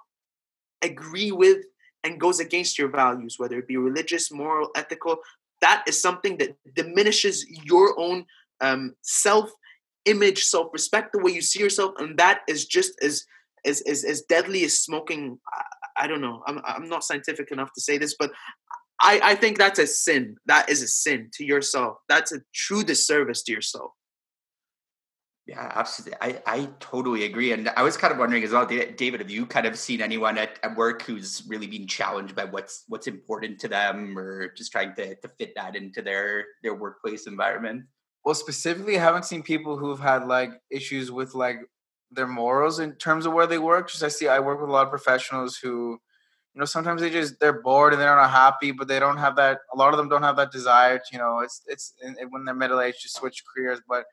agree 0.81 1.31
with 1.31 1.57
and 2.03 2.19
goes 2.19 2.39
against 2.39 2.77
your 2.77 2.89
values 2.89 3.35
whether 3.37 3.57
it 3.59 3.67
be 3.67 3.77
religious 3.77 4.31
moral 4.31 4.69
ethical 4.75 5.17
that 5.61 5.83
is 5.87 6.01
something 6.01 6.37
that 6.37 6.55
diminishes 6.75 7.45
your 7.65 7.99
own 7.99 8.25
um, 8.61 8.93
self 9.01 9.49
image 10.05 10.43
self 10.43 10.67
respect 10.71 11.11
the 11.13 11.19
way 11.19 11.31
you 11.31 11.41
see 11.41 11.59
yourself 11.59 11.93
and 11.97 12.17
that 12.17 12.41
is 12.47 12.65
just 12.65 12.93
as 13.01 13.25
as 13.65 13.81
as, 13.81 14.05
as 14.05 14.21
deadly 14.21 14.63
as 14.63 14.79
smoking 14.79 15.37
I 15.99 16.07
don't 16.07 16.21
know. 16.21 16.41
I'm 16.47 16.61
I'm 16.63 16.87
not 16.87 17.03
scientific 17.03 17.51
enough 17.51 17.73
to 17.73 17.81
say 17.81 17.97
this, 17.97 18.15
but 18.17 18.31
I 19.01 19.19
I 19.23 19.35
think 19.35 19.57
that's 19.57 19.79
a 19.79 19.87
sin. 19.87 20.37
That 20.45 20.69
is 20.69 20.81
a 20.81 20.87
sin 20.87 21.29
to 21.33 21.45
yourself. 21.45 21.97
That's 22.07 22.31
a 22.31 22.39
true 22.53 22.83
disservice 22.83 23.43
to 23.43 23.51
yourself. 23.51 23.91
Yeah, 25.49 25.71
absolutely. 25.73 26.15
I, 26.21 26.41
I 26.45 26.69
totally 26.79 27.23
agree. 27.25 27.53
And 27.53 27.69
I 27.69 27.81
was 27.81 27.97
kind 27.97 28.13
of 28.13 28.19
wondering 28.19 28.43
as 28.43 28.51
well, 28.51 28.67
David, 28.67 29.19
have 29.19 29.31
you 29.31 29.47
kind 29.47 29.65
of 29.65 29.75
seen 29.79 29.99
anyone 29.99 30.37
at, 30.37 30.59
at 30.61 30.75
work 30.77 31.01
who's 31.01 31.41
really 31.47 31.65
being 31.65 31.87
challenged 31.87 32.35
by 32.35 32.45
what's 32.45 32.83
what's 32.87 33.07
important 33.07 33.59
to 33.61 33.67
them 33.67 34.15
or 34.15 34.53
just 34.53 34.71
trying 34.71 34.93
to, 34.93 35.15
to 35.15 35.27
fit 35.39 35.53
that 35.55 35.75
into 35.75 36.03
their 36.03 36.45
their 36.61 36.75
workplace 36.75 37.25
environment? 37.25 37.85
Well, 38.23 38.35
specifically, 38.35 38.95
I 38.97 39.01
haven't 39.01 39.25
seen 39.25 39.41
people 39.41 39.75
who've 39.75 39.99
had 39.99 40.27
like 40.27 40.51
issues 40.69 41.09
with 41.11 41.33
like 41.33 41.57
their 42.11 42.27
morals 42.27 42.79
in 42.79 42.93
terms 42.97 43.25
of 43.25 43.33
where 43.33 43.47
they 43.47 43.57
work. 43.57 43.89
Just 43.89 44.03
I 44.03 44.09
see 44.09 44.27
I 44.27 44.37
work 44.39 44.61
with 44.61 44.69
a 44.69 44.73
lot 44.73 44.83
of 44.85 44.91
professionals 44.91 45.57
who, 45.57 45.99
you 46.53 46.59
know, 46.59 46.65
sometimes 46.65 47.01
they 47.01 47.09
just 47.09 47.39
they're 47.39 47.61
bored 47.63 47.93
and 47.93 47.99
they're 47.99 48.15
not 48.15 48.29
happy, 48.29 48.71
but 48.71 48.87
they 48.87 48.99
don't 48.99 49.17
have 49.17 49.35
that. 49.37 49.61
A 49.73 49.77
lot 49.77 49.93
of 49.95 49.97
them 49.97 50.09
don't 50.09 50.21
have 50.21 50.35
that 50.35 50.51
desire. 50.51 50.99
To, 50.99 51.03
you 51.11 51.17
know, 51.17 51.39
it's 51.39 51.63
it's 51.65 51.95
when 52.29 52.45
they're 52.45 52.53
middle 52.53 52.81
aged 52.81 53.01
to 53.01 53.09
switch 53.09 53.41
careers, 53.51 53.79
but 53.87 54.05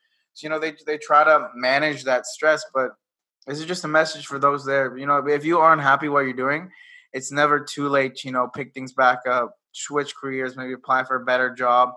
you 0.43 0.49
know 0.49 0.59
they 0.59 0.75
they 0.87 0.99
try 0.99 1.25
to 1.25 1.51
manage 1.55 2.05
that 2.05 2.27
stress. 2.27 2.65
But 2.75 2.91
this 3.47 3.59
is 3.59 3.67
just 3.67 3.85
a 3.85 3.89
message 3.89 4.27
for 4.27 4.39
those 4.39 4.65
there. 4.65 4.97
You 4.97 5.07
know, 5.07 5.27
if 5.27 5.45
you 5.45 5.59
aren't 5.59 5.83
happy 5.83 6.09
what 6.09 6.21
you're 6.21 6.33
doing, 6.33 6.71
it's 7.13 7.33
never 7.33 7.61
too 7.61 7.89
late. 7.89 8.25
You 8.25 8.33
know, 8.33 8.49
pick 8.49 8.75
things 8.75 8.93
back 8.93 9.21
up, 9.29 9.57
switch 9.73 10.15
careers, 10.15 10.57
maybe 10.57 10.73
apply 10.73 11.05
for 11.05 11.17
a 11.17 11.25
better 11.25 11.55
job, 11.55 11.91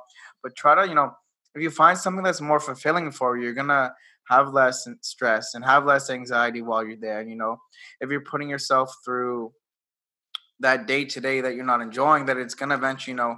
but 0.43 0.55
try 0.55 0.75
to 0.75 0.87
you 0.87 0.95
know 0.95 1.13
if 1.55 1.61
you 1.61 1.69
find 1.69 1.97
something 1.97 2.23
that's 2.23 2.41
more 2.41 2.59
fulfilling 2.59 3.11
for 3.11 3.37
you, 3.37 3.43
you're 3.43 3.53
gonna 3.53 3.93
have 4.29 4.53
less 4.53 4.87
stress 5.01 5.55
and 5.55 5.65
have 5.65 5.85
less 5.85 6.09
anxiety 6.09 6.61
while 6.61 6.85
you're 6.85 6.97
there. 6.97 7.21
You 7.21 7.35
know, 7.35 7.57
if 7.99 8.09
you're 8.09 8.21
putting 8.21 8.49
yourself 8.49 8.95
through 9.03 9.51
that 10.59 10.87
day 10.87 11.05
to 11.05 11.21
day 11.21 11.41
that 11.41 11.55
you're 11.55 11.65
not 11.65 11.81
enjoying, 11.81 12.25
that 12.25 12.37
it's 12.37 12.53
to 12.53 12.71
eventually, 12.71 13.13
you 13.13 13.17
know, 13.17 13.37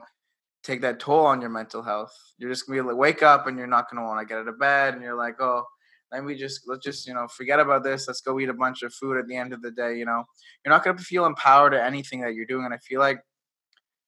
take 0.64 0.82
that 0.82 0.99
toll 0.99 1.26
on 1.26 1.41
your 1.41 1.49
mental 1.49 1.82
health. 1.82 2.16
You're 2.38 2.49
just 2.49 2.66
to 2.66 2.72
be 2.72 2.82
like, 2.82 2.95
wake 2.95 3.24
up 3.24 3.47
and 3.47 3.57
you're 3.57 3.68
not 3.68 3.88
to 3.89 3.95
want 4.01 4.20
to 4.20 4.26
get 4.26 4.39
out 4.39 4.47
of 4.47 4.59
bed. 4.59 4.93
And 4.93 5.03
you're 5.03 5.18
like, 5.18 5.41
oh, 5.41 5.64
let 6.12 6.24
me 6.24 6.36
just, 6.36 6.62
let's 6.68 6.84
just, 6.84 7.07
you 7.07 7.14
know, 7.14 7.28
forget 7.28 7.59
about 7.59 7.84
this. 7.84 8.07
Let's 8.07 8.22
go 8.22 8.39
eat 8.39 8.49
a 8.49 8.53
bunch 8.53 8.84
of 8.84 8.93
food 8.93 9.18
at 9.18 9.28
the 9.28 9.36
end 9.36 9.53
of 9.53 9.62
the 9.62 9.72
day. 9.72 9.97
You 9.97 10.05
know, 10.05 10.24
you're 10.64 10.74
not 10.74 10.84
to 10.84 11.03
feel 11.03 11.26
empowered 11.26 11.74
at 11.74 11.86
anything 11.86 12.22
that 12.22 12.34
you're 12.34 12.45
doing. 12.45 12.66
And 12.66 12.74
I 12.74 12.78
feel 12.78 12.99
like 12.99 13.22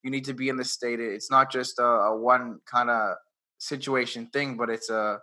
you 0.04 0.12
need 0.12 0.26
to 0.26 0.34
be 0.34 0.50
in 0.50 0.58
this 0.58 0.72
state. 0.72 1.00
It's 1.00 1.32
not 1.32 1.52
just 1.52 1.80
a, 1.80 1.84
a 1.84 2.18
one 2.18 2.60
kind 2.66 2.90
of 2.90 3.16
situation 3.58 4.28
thing, 4.28 4.58
but 4.58 4.70
it's 4.70 4.90
a, 4.90 5.20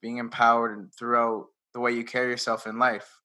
being 0.00 0.18
empowered 0.18 0.90
throughout 0.98 1.46
the 1.74 1.80
way 1.80 1.92
you 1.92 2.04
carry 2.04 2.30
yourself 2.30 2.66
in 2.66 2.78
life. 2.78 3.21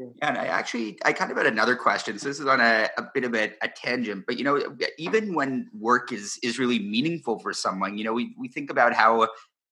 Yeah, 0.00 0.06
and 0.22 0.38
I 0.38 0.46
actually 0.46 0.98
I 1.04 1.12
kind 1.12 1.30
of 1.30 1.36
had 1.36 1.46
another 1.46 1.76
question. 1.76 2.18
So 2.18 2.28
this 2.28 2.40
is 2.40 2.46
on 2.46 2.58
a, 2.58 2.88
a 2.96 3.02
bit 3.12 3.24
of 3.24 3.34
a, 3.34 3.52
a, 3.60 3.68
tangent, 3.68 4.24
but 4.26 4.38
you 4.38 4.44
know, 4.44 4.58
even 4.96 5.34
when 5.34 5.68
work 5.78 6.10
is 6.10 6.38
is 6.42 6.58
really 6.58 6.78
meaningful 6.78 7.38
for 7.38 7.52
someone, 7.52 7.98
you 7.98 8.04
know, 8.04 8.14
we 8.14 8.34
we 8.38 8.48
think 8.48 8.70
about 8.70 8.94
how 8.94 9.24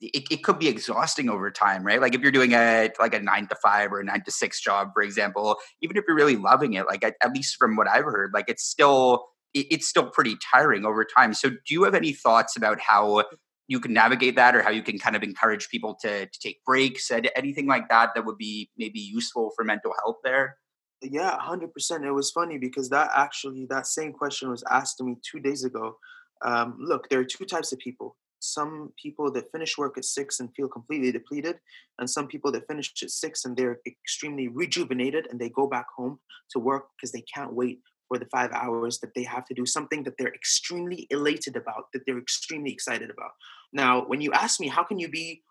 it, 0.02 0.24
it 0.30 0.44
could 0.44 0.58
be 0.58 0.68
exhausting 0.68 1.30
over 1.30 1.50
time, 1.50 1.82
right? 1.82 1.98
Like 1.98 2.14
if 2.14 2.20
you're 2.20 2.30
doing 2.30 2.52
a 2.52 2.90
like 3.00 3.14
a 3.14 3.20
nine 3.20 3.48
to 3.48 3.56
five 3.62 3.90
or 3.90 4.00
a 4.00 4.04
nine 4.04 4.22
to 4.24 4.30
six 4.30 4.60
job, 4.60 4.90
for 4.92 5.02
example, 5.02 5.56
even 5.80 5.96
if 5.96 6.04
you're 6.06 6.16
really 6.16 6.36
loving 6.36 6.74
it, 6.74 6.86
like 6.86 7.02
at, 7.04 7.14
at 7.22 7.32
least 7.32 7.56
from 7.58 7.74
what 7.76 7.88
I've 7.88 8.04
heard, 8.04 8.32
like 8.34 8.50
it's 8.50 8.64
still 8.64 9.28
it, 9.54 9.66
it's 9.70 9.88
still 9.88 10.10
pretty 10.10 10.36
tiring 10.52 10.84
over 10.84 11.06
time. 11.06 11.32
So 11.32 11.48
do 11.48 11.56
you 11.70 11.84
have 11.84 11.94
any 11.94 12.12
thoughts 12.12 12.54
about 12.54 12.80
how 12.80 13.24
you 13.68 13.78
can 13.78 13.92
navigate 13.92 14.34
that 14.36 14.56
or 14.56 14.62
how 14.62 14.70
you 14.70 14.82
can 14.82 14.98
kind 14.98 15.14
of 15.14 15.22
encourage 15.22 15.68
people 15.68 15.96
to, 16.00 16.26
to 16.26 16.40
take 16.40 16.64
breaks 16.64 17.10
and 17.10 17.30
anything 17.36 17.66
like 17.66 17.88
that 17.90 18.10
that 18.14 18.24
would 18.24 18.38
be 18.38 18.70
maybe 18.76 18.98
useful 18.98 19.52
for 19.54 19.64
mental 19.64 19.92
health 20.02 20.16
there? 20.24 20.56
Yeah 21.00 21.38
100% 21.38 22.04
it 22.04 22.12
was 22.12 22.32
funny 22.32 22.58
because 22.58 22.88
that 22.88 23.10
actually 23.14 23.66
that 23.66 23.86
same 23.86 24.12
question 24.12 24.50
was 24.50 24.64
asked 24.68 24.96
to 24.98 25.04
me 25.04 25.16
two 25.22 25.38
days 25.38 25.62
ago 25.62 25.96
um, 26.44 26.76
look 26.80 27.08
there 27.08 27.20
are 27.20 27.24
two 27.24 27.44
types 27.44 27.72
of 27.72 27.78
people 27.78 28.16
some 28.40 28.92
people 29.00 29.30
that 29.32 29.50
finish 29.52 29.76
work 29.78 29.98
at 29.98 30.04
six 30.04 30.40
and 30.40 30.52
feel 30.54 30.68
completely 30.68 31.12
depleted 31.12 31.58
and 31.98 32.08
some 32.08 32.26
people 32.26 32.50
that 32.52 32.66
finish 32.66 32.92
at 33.02 33.10
six 33.10 33.44
and 33.44 33.56
they're 33.56 33.78
extremely 33.86 34.48
rejuvenated 34.48 35.26
and 35.30 35.38
they 35.38 35.50
go 35.50 35.66
back 35.66 35.86
home 35.96 36.18
to 36.50 36.58
work 36.58 36.86
because 36.96 37.12
they 37.12 37.24
can't 37.32 37.52
wait 37.52 37.80
for 38.08 38.18
the 38.18 38.26
five 38.26 38.50
hours 38.52 38.98
that 39.00 39.14
they 39.14 39.22
have 39.22 39.44
to 39.46 39.54
do 39.54 39.66
something 39.66 40.02
that 40.02 40.14
they're 40.18 40.34
extremely 40.34 41.06
elated 41.10 41.56
about, 41.56 41.84
that 41.92 42.02
they're 42.06 42.18
extremely 42.18 42.72
excited 42.72 43.10
about. 43.10 43.30
Now, 43.72 44.04
when 44.06 44.20
you 44.20 44.32
ask 44.32 44.60
me, 44.60 44.68
how 44.68 44.82
can 44.82 44.98
you 44.98 45.08
be, 45.08 45.42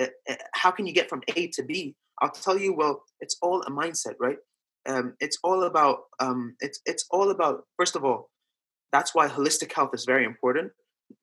uh, 0.00 0.06
how 0.54 0.70
can 0.70 0.86
you 0.86 0.92
get 0.92 1.08
from 1.08 1.22
A 1.36 1.48
to 1.48 1.62
B? 1.62 1.94
I'll 2.22 2.30
tell 2.30 2.58
you, 2.58 2.72
well, 2.74 3.04
it's 3.20 3.36
all 3.42 3.62
a 3.62 3.70
mindset, 3.70 4.14
right? 4.18 4.38
Um, 4.86 5.14
it's 5.20 5.38
all 5.44 5.64
about, 5.64 5.98
um, 6.20 6.56
it's 6.60 6.80
it's 6.86 7.06
all 7.10 7.30
about. 7.30 7.64
First 7.76 7.96
of 7.96 8.04
all, 8.04 8.30
that's 8.92 9.14
why 9.14 9.28
holistic 9.28 9.72
health 9.72 9.90
is 9.94 10.04
very 10.04 10.24
important. 10.24 10.72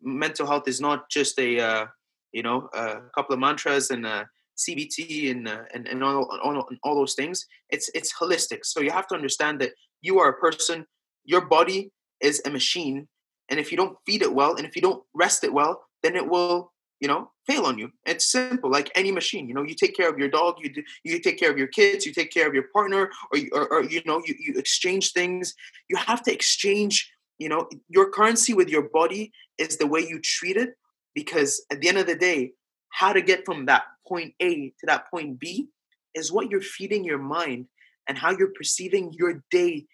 Mental 0.01 0.45
health 0.45 0.67
is 0.67 0.79
not 0.81 1.09
just 1.09 1.39
a, 1.39 1.59
uh, 1.59 1.85
you 2.33 2.43
know, 2.43 2.69
a 2.73 2.99
couple 3.15 3.33
of 3.33 3.39
mantras 3.39 3.89
and 3.89 4.05
uh, 4.05 4.25
CBT 4.57 5.31
and, 5.31 5.47
uh, 5.47 5.63
and 5.73 5.87
and 5.87 6.03
all, 6.03 6.29
all, 6.43 6.67
all 6.83 6.95
those 6.95 7.15
things. 7.15 7.45
It's 7.69 7.89
it's 7.95 8.13
holistic. 8.13 8.59
So 8.63 8.81
you 8.81 8.91
have 8.91 9.07
to 9.07 9.15
understand 9.15 9.61
that 9.61 9.71
you 10.03 10.19
are 10.19 10.29
a 10.29 10.37
person, 10.37 10.85
your 11.25 11.41
body 11.41 11.91
is 12.21 12.41
a 12.45 12.51
machine. 12.51 13.07
And 13.49 13.59
if 13.59 13.71
you 13.71 13.77
don't 13.77 13.97
feed 14.05 14.21
it 14.21 14.33
well 14.33 14.55
and 14.55 14.67
if 14.67 14.75
you 14.75 14.81
don't 14.81 15.03
rest 15.15 15.43
it 15.43 15.53
well, 15.53 15.83
then 16.03 16.15
it 16.15 16.27
will, 16.27 16.71
you 16.99 17.07
know, 17.07 17.31
fail 17.47 17.65
on 17.65 17.79
you. 17.79 17.89
It's 18.05 18.31
simple, 18.31 18.69
like 18.69 18.91
any 18.95 19.11
machine. 19.11 19.47
You 19.47 19.55
know, 19.55 19.63
you 19.63 19.73
take 19.73 19.95
care 19.95 20.09
of 20.09 20.19
your 20.19 20.29
dog, 20.29 20.55
you 20.59 20.71
do, 20.71 20.83
you 21.03 21.19
take 21.19 21.39
care 21.39 21.49
of 21.49 21.57
your 21.57 21.67
kids, 21.67 22.05
you 22.05 22.13
take 22.13 22.31
care 22.31 22.47
of 22.47 22.53
your 22.53 22.67
partner, 22.73 23.09
or, 23.31 23.39
or, 23.53 23.73
or 23.73 23.83
you 23.83 24.01
know, 24.05 24.21
you, 24.25 24.35
you 24.37 24.53
exchange 24.57 25.13
things. 25.13 25.53
You 25.89 25.97
have 25.97 26.21
to 26.23 26.33
exchange, 26.33 27.11
you 27.39 27.49
know, 27.49 27.67
your 27.87 28.11
currency 28.11 28.53
with 28.53 28.69
your 28.69 28.89
body 28.89 29.31
is 29.57 29.77
the 29.77 29.87
way 29.87 30.01
you 30.01 30.19
treat 30.21 30.57
it. 30.57 30.75
Because 31.15 31.63
at 31.71 31.79
the 31.79 31.87
end 31.87 31.97
of 31.97 32.07
the 32.07 32.15
day, 32.15 32.51
how 32.89 33.13
to 33.13 33.21
get 33.21 33.45
from 33.45 33.65
that 33.67 33.83
point 34.07 34.33
A 34.41 34.69
to 34.79 34.85
that 34.87 35.09
point 35.09 35.39
B 35.39 35.69
is 36.15 36.31
what 36.31 36.49
you're 36.49 36.61
feeding 36.61 37.03
your 37.03 37.19
mind 37.19 37.67
and 38.07 38.17
how 38.17 38.31
you're 38.31 38.53
perceiving 38.55 39.13
your 39.13 39.43
day 39.51 39.85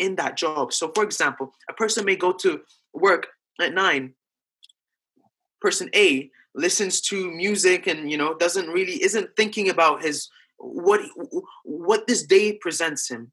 in 0.00 0.16
that 0.16 0.36
job. 0.36 0.72
So, 0.72 0.90
for 0.92 1.04
example, 1.04 1.54
a 1.68 1.72
person 1.72 2.04
may 2.04 2.16
go 2.16 2.32
to 2.32 2.62
work 2.92 3.28
at 3.60 3.72
nine. 3.72 4.14
Person 5.60 5.90
A 5.94 6.30
listens 6.54 7.00
to 7.00 7.30
music 7.30 7.86
and 7.86 8.10
you 8.10 8.16
know 8.16 8.34
doesn't 8.34 8.68
really 8.70 9.00
isn't 9.04 9.36
thinking 9.36 9.68
about 9.68 10.02
his 10.02 10.28
what 10.58 11.00
what 11.64 12.06
this 12.06 12.24
day 12.24 12.54
presents 12.54 13.08
him. 13.08 13.30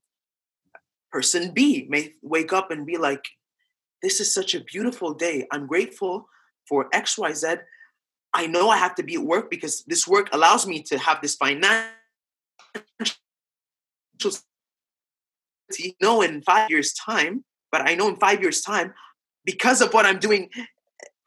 Person 1.11 1.51
B 1.51 1.87
may 1.89 2.13
wake 2.21 2.53
up 2.53 2.69
and 2.69 2.85
be 2.85 2.97
like, 2.97 3.25
"This 4.03 4.19
is 4.19 4.31
such 4.33 4.53
a 4.53 4.59
beautiful 4.59 5.13
day. 5.13 5.47
I'm 5.51 5.65
grateful 5.65 6.27
for 6.67 6.89
X, 6.91 7.17
Y, 7.17 7.31
Z. 7.33 7.55
I 8.33 8.45
know 8.45 8.69
I 8.69 8.77
have 8.77 8.95
to 8.95 9.03
be 9.03 9.15
at 9.15 9.21
work 9.21 9.49
because 9.49 9.83
this 9.87 10.05
work 10.05 10.27
allows 10.33 10.67
me 10.67 10.83
to 10.83 10.99
have 10.99 11.21
this 11.21 11.35
financial 11.35 11.93
know 16.01 16.21
in 16.21 16.41
five 16.41 16.69
years' 16.69 16.93
time, 16.93 17.43
but 17.71 17.87
I 17.87 17.95
know 17.95 18.07
in 18.07 18.15
five 18.15 18.41
years' 18.41 18.61
time, 18.61 18.93
because 19.45 19.81
of 19.81 19.93
what 19.93 20.05
I'm 20.05 20.19
doing 20.19 20.49
eh, 20.55 20.65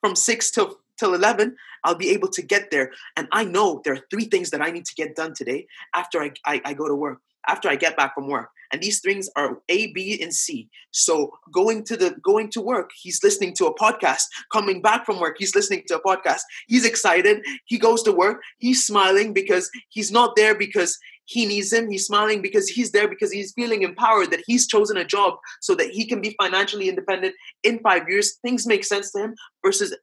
from 0.01 0.17
six 0.17 0.51
till 0.51 0.79
till 0.99 1.15
eleven, 1.15 1.57
I'll 1.85 1.95
be 1.95 2.11
able 2.11 2.29
to 2.29 2.43
get 2.43 2.71
there. 2.71 2.93
And 3.17 3.29
I 3.33 3.45
know 3.45 3.81
there 3.85 3.95
are 3.95 4.05
three 4.11 4.27
things 4.27 4.51
that 4.51 4.63
I 4.63 4.71
need 4.71 4.85
to 4.87 4.95
get 4.95 5.17
done 5.17 5.35
today 5.35 5.67
after 5.95 6.23
I, 6.23 6.33
I, 6.45 6.61
I 6.65 6.75
go 6.75 6.89
to 6.89 6.95
work, 6.95 7.21
after 7.49 7.69
I 7.69 7.77
get 7.77 7.97
back 7.97 8.15
from 8.15 8.29
work. 8.29 8.51
And 8.73 8.81
these 8.81 9.01
things 9.01 9.29
are 9.35 9.61
A, 9.69 9.93
B, 9.93 10.21
and 10.23 10.33
C. 10.33 10.69
So 10.93 11.33
going 11.53 11.83
to 11.85 11.97
the 11.97 12.11
going 12.23 12.51
to 12.51 12.61
work, 12.61 12.91
he's 12.95 13.23
listening 13.25 13.55
to 13.55 13.67
a 13.67 13.75
podcast. 13.75 14.23
Coming 14.53 14.81
back 14.81 15.05
from 15.05 15.19
work, 15.19 15.37
he's 15.39 15.55
listening 15.55 15.83
to 15.89 15.97
a 15.97 16.03
podcast. 16.03 16.43
He's 16.69 16.85
excited. 16.85 17.45
He 17.65 17.79
goes 17.79 18.03
to 18.05 18.13
work. 18.13 18.43
He's 18.59 18.87
smiling 18.87 19.33
because 19.33 19.71
he's 19.89 20.13
not 20.13 20.37
there 20.37 20.55
because 20.55 20.99
he 21.31 21.47
needs 21.47 21.73
him. 21.73 21.89
He's 21.89 22.07
smiling 22.07 22.43
because 22.43 22.69
he's 22.69 22.91
there 22.91 23.07
because 23.07 23.31
he's 23.31 23.53
feeling 23.53 23.83
empowered 23.83 24.33
that 24.33 24.43
he's 24.49 24.67
chosen 24.67 24.97
a 24.97 25.05
job 25.05 25.35
so 25.61 25.77
that 25.77 25.91
he 25.91 26.05
can 26.05 26.21
be 26.21 26.35
financially 26.43 26.89
independent 26.89 27.37
in 27.63 27.79
five 27.79 28.09
years. 28.09 28.39
Things 28.43 28.67
make 28.67 28.85
sense 28.85 29.13
to 29.13 29.23
him 29.23 29.35
versus 29.65 29.97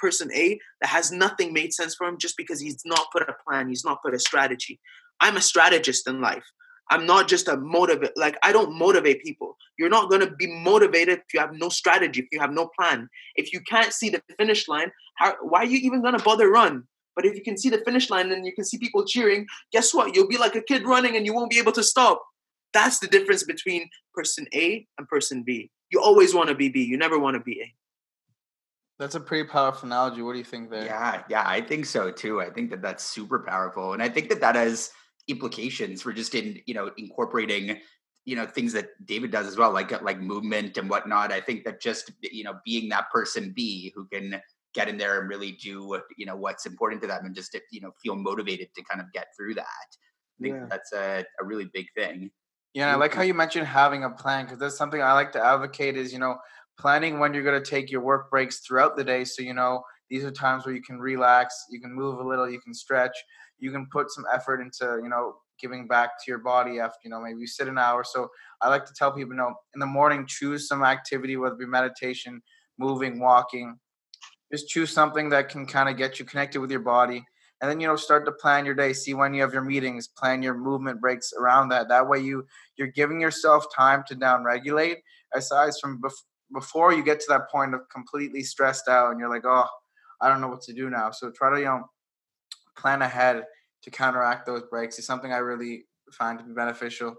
person 0.00 0.28
A 0.34 0.58
that 0.80 0.88
has 0.88 1.12
nothing 1.12 1.52
made 1.52 1.72
sense 1.72 1.94
for 1.94 2.08
him 2.08 2.18
just 2.18 2.36
because 2.36 2.60
he's 2.60 2.82
not 2.84 3.06
put 3.12 3.22
a 3.22 3.34
plan, 3.46 3.68
he's 3.68 3.84
not 3.84 4.02
put 4.02 4.12
a 4.12 4.18
strategy. 4.18 4.80
I'm 5.20 5.36
a 5.36 5.40
strategist 5.40 6.08
in 6.08 6.20
life. 6.20 6.44
I'm 6.90 7.06
not 7.06 7.28
just 7.28 7.46
a 7.46 7.56
motivate. 7.56 8.16
Like 8.16 8.36
I 8.42 8.50
don't 8.50 8.76
motivate 8.76 9.22
people. 9.22 9.56
You're 9.78 9.88
not 9.88 10.10
going 10.10 10.22
to 10.22 10.32
be 10.32 10.48
motivated 10.48 11.18
if 11.20 11.32
you 11.32 11.38
have 11.38 11.52
no 11.52 11.68
strategy, 11.68 12.22
if 12.22 12.26
you 12.32 12.40
have 12.40 12.52
no 12.52 12.68
plan. 12.76 13.08
If 13.36 13.52
you 13.52 13.60
can't 13.60 13.92
see 13.92 14.10
the 14.10 14.20
finish 14.36 14.66
line, 14.66 14.90
how, 15.14 15.36
why 15.42 15.60
are 15.60 15.66
you 15.66 15.78
even 15.78 16.02
going 16.02 16.18
to 16.18 16.24
bother 16.24 16.50
run? 16.50 16.88
But 17.14 17.26
if 17.26 17.34
you 17.34 17.42
can 17.42 17.56
see 17.56 17.68
the 17.68 17.82
finish 17.84 18.10
line 18.10 18.32
and 18.32 18.46
you 18.46 18.54
can 18.54 18.64
see 18.64 18.78
people 18.78 19.04
cheering, 19.04 19.46
guess 19.72 19.92
what? 19.92 20.14
You'll 20.14 20.28
be 20.28 20.38
like 20.38 20.54
a 20.54 20.62
kid 20.62 20.86
running 20.86 21.16
and 21.16 21.26
you 21.26 21.34
won't 21.34 21.50
be 21.50 21.58
able 21.58 21.72
to 21.72 21.82
stop. 21.82 22.22
That's 22.72 22.98
the 22.98 23.06
difference 23.06 23.44
between 23.44 23.88
person 24.14 24.46
A 24.54 24.86
and 24.98 25.06
person 25.08 25.42
B. 25.42 25.70
You 25.90 26.00
always 26.00 26.34
want 26.34 26.48
to 26.48 26.54
be 26.54 26.68
B. 26.68 26.82
You 26.82 26.96
never 26.96 27.18
want 27.18 27.34
to 27.34 27.40
be 27.40 27.60
A. 27.60 27.74
That's 28.98 29.14
a 29.14 29.20
pretty 29.20 29.48
powerful 29.48 29.86
analogy. 29.86 30.22
What 30.22 30.32
do 30.32 30.38
you 30.38 30.44
think 30.44 30.70
there? 30.70 30.84
Yeah, 30.84 31.22
yeah, 31.28 31.42
I 31.44 31.60
think 31.60 31.86
so 31.86 32.10
too. 32.10 32.40
I 32.40 32.50
think 32.50 32.70
that 32.70 32.82
that's 32.82 33.04
super 33.04 33.40
powerful, 33.40 33.94
and 33.94 34.02
I 34.02 34.08
think 34.08 34.28
that 34.28 34.40
that 34.40 34.54
has 34.54 34.90
implications 35.28 36.02
for 36.02 36.12
just 36.12 36.34
in 36.34 36.60
you 36.66 36.74
know 36.74 36.90
incorporating 36.96 37.78
you 38.24 38.36
know 38.36 38.46
things 38.46 38.72
that 38.74 38.90
David 39.04 39.30
does 39.30 39.46
as 39.46 39.56
well, 39.56 39.72
like 39.72 40.00
like 40.02 40.20
movement 40.20 40.76
and 40.76 40.88
whatnot. 40.88 41.32
I 41.32 41.40
think 41.40 41.64
that 41.64 41.80
just 41.80 42.12
you 42.20 42.44
know 42.44 42.54
being 42.64 42.88
that 42.90 43.10
person 43.10 43.52
B 43.54 43.92
who 43.94 44.06
can 44.06 44.40
get 44.74 44.88
in 44.88 44.96
there 44.96 45.20
and 45.20 45.28
really 45.28 45.52
do 45.52 45.86
what 45.86 46.04
you 46.16 46.26
know 46.26 46.36
what's 46.36 46.66
important 46.66 47.00
to 47.02 47.08
them 47.08 47.24
and 47.24 47.34
just 47.34 47.56
you 47.70 47.80
know 47.80 47.90
feel 48.02 48.16
motivated 48.16 48.68
to 48.74 48.82
kind 48.84 49.00
of 49.00 49.12
get 49.12 49.26
through 49.36 49.54
that. 49.54 49.66
I 50.40 50.42
think 50.42 50.56
yeah. 50.56 50.66
that's 50.68 50.92
a, 50.92 51.24
a 51.40 51.44
really 51.44 51.70
big 51.72 51.86
thing. 51.96 52.30
Yeah, 52.74 52.92
I 52.92 52.96
like 52.96 53.12
how 53.12 53.22
you 53.22 53.34
mentioned 53.34 53.66
having 53.66 54.04
a 54.04 54.10
plan 54.10 54.46
because 54.46 54.58
that's 54.58 54.78
something 54.78 55.02
I 55.02 55.12
like 55.12 55.32
to 55.32 55.44
advocate 55.44 55.96
is, 55.96 56.10
you 56.10 56.18
know, 56.18 56.38
planning 56.78 57.18
when 57.18 57.34
you're 57.34 57.42
going 57.42 57.62
to 57.62 57.70
take 57.70 57.90
your 57.90 58.00
work 58.00 58.30
breaks 58.30 58.60
throughout 58.60 58.96
the 58.96 59.04
day. 59.04 59.24
So, 59.24 59.42
you 59.42 59.52
know, 59.52 59.82
these 60.08 60.24
are 60.24 60.30
times 60.30 60.64
where 60.64 60.74
you 60.74 60.82
can 60.82 60.98
relax, 60.98 61.66
you 61.70 61.80
can 61.80 61.94
move 61.94 62.18
a 62.18 62.26
little, 62.26 62.48
you 62.48 62.60
can 62.60 62.72
stretch, 62.72 63.16
you 63.58 63.70
can 63.72 63.86
put 63.92 64.10
some 64.10 64.24
effort 64.32 64.62
into, 64.62 65.00
you 65.02 65.10
know, 65.10 65.34
giving 65.60 65.86
back 65.86 66.10
to 66.18 66.30
your 66.30 66.38
body 66.38 66.80
after, 66.80 66.98
you 67.04 67.10
know, 67.10 67.20
maybe 67.20 67.40
you 67.40 67.46
sit 67.46 67.68
an 67.68 67.76
hour. 67.76 68.04
So 68.04 68.28
I 68.62 68.70
like 68.70 68.86
to 68.86 68.94
tell 68.94 69.12
people, 69.12 69.34
you 69.34 69.38
know, 69.38 69.54
in 69.74 69.80
the 69.80 69.86
morning, 69.86 70.24
choose 70.26 70.66
some 70.66 70.82
activity, 70.82 71.36
whether 71.36 71.54
it 71.54 71.58
be 71.58 71.66
meditation, 71.66 72.40
moving, 72.78 73.20
walking, 73.20 73.78
just 74.52 74.68
choose 74.68 74.90
something 74.90 75.30
that 75.30 75.48
can 75.48 75.66
kind 75.66 75.88
of 75.88 75.96
get 75.96 76.18
you 76.18 76.24
connected 76.24 76.60
with 76.60 76.70
your 76.70 76.80
body 76.80 77.24
and 77.60 77.70
then 77.70 77.80
you 77.80 77.86
know 77.86 77.96
start 77.96 78.26
to 78.26 78.32
plan 78.32 78.66
your 78.66 78.74
day 78.74 78.92
see 78.92 79.14
when 79.14 79.32
you 79.32 79.40
have 79.40 79.52
your 79.52 79.62
meetings 79.62 80.08
plan 80.08 80.42
your 80.42 80.54
movement 80.54 81.00
breaks 81.00 81.32
around 81.32 81.68
that. 81.70 81.88
That 81.88 82.08
way 82.08 82.18
you 82.18 82.46
you're 82.76 82.88
giving 82.88 83.20
yourself 83.20 83.66
time 83.74 84.04
to 84.08 84.14
down 84.14 84.44
regulate 84.44 84.98
aside 85.34 85.72
from 85.80 86.00
bef- 86.02 86.24
before 86.52 86.92
you 86.92 87.02
get 87.02 87.20
to 87.20 87.26
that 87.30 87.50
point 87.50 87.74
of 87.74 87.88
completely 87.88 88.42
stressed 88.42 88.88
out 88.88 89.10
and 89.10 89.18
you're 89.18 89.30
like 89.30 89.46
oh 89.46 89.66
i 90.20 90.28
don't 90.28 90.40
know 90.40 90.48
what 90.48 90.62
to 90.62 90.72
do 90.72 90.90
now. 90.90 91.10
So 91.10 91.30
try 91.30 91.50
to 91.50 91.58
you 91.58 91.66
know 91.66 91.84
plan 92.76 93.02
ahead 93.02 93.44
to 93.82 93.90
counteract 93.90 94.46
those 94.46 94.62
breaks 94.70 94.98
is 94.98 95.06
something 95.06 95.32
i 95.32 95.38
really 95.38 95.86
find 96.12 96.38
to 96.38 96.44
be 96.44 96.52
beneficial. 96.52 97.16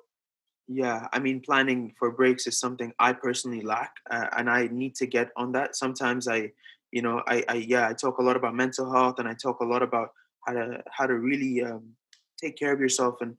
Yeah, 0.68 1.08
I 1.12 1.20
mean, 1.20 1.42
planning 1.42 1.94
for 2.00 2.12
breaks 2.12 2.48
is 2.48 2.58
something 2.58 2.94
I 2.98 3.12
personally 3.14 3.62
lack, 3.62 3.96
uh, 4.10 4.28
and 4.38 4.50
I 4.50 4.68
need 4.72 4.96
to 4.96 5.06
get 5.06 5.30
on 5.36 5.52
that. 5.54 5.76
Sometimes 5.76 6.28
I, 6.28 6.52
you 6.94 7.02
know, 7.02 7.24
I, 7.28 7.44
I, 7.50 7.56
yeah, 7.56 7.90
I 7.90 7.94
talk 7.94 8.20
a 8.20 8.24
lot 8.24 8.36
about 8.36 8.54
mental 8.54 8.94
health, 8.94 9.16
and 9.18 9.28
I 9.28 9.34
talk 9.34 9.62
a 9.62 9.66
lot 9.66 9.82
about 9.82 10.10
how 10.46 10.54
to 10.54 10.84
how 10.92 11.08
to 11.08 11.16
really 11.16 11.64
um, 11.64 11.96
take 12.40 12.56
care 12.56 12.72
of 12.72 12.80
yourself. 12.80 13.16
And 13.20 13.36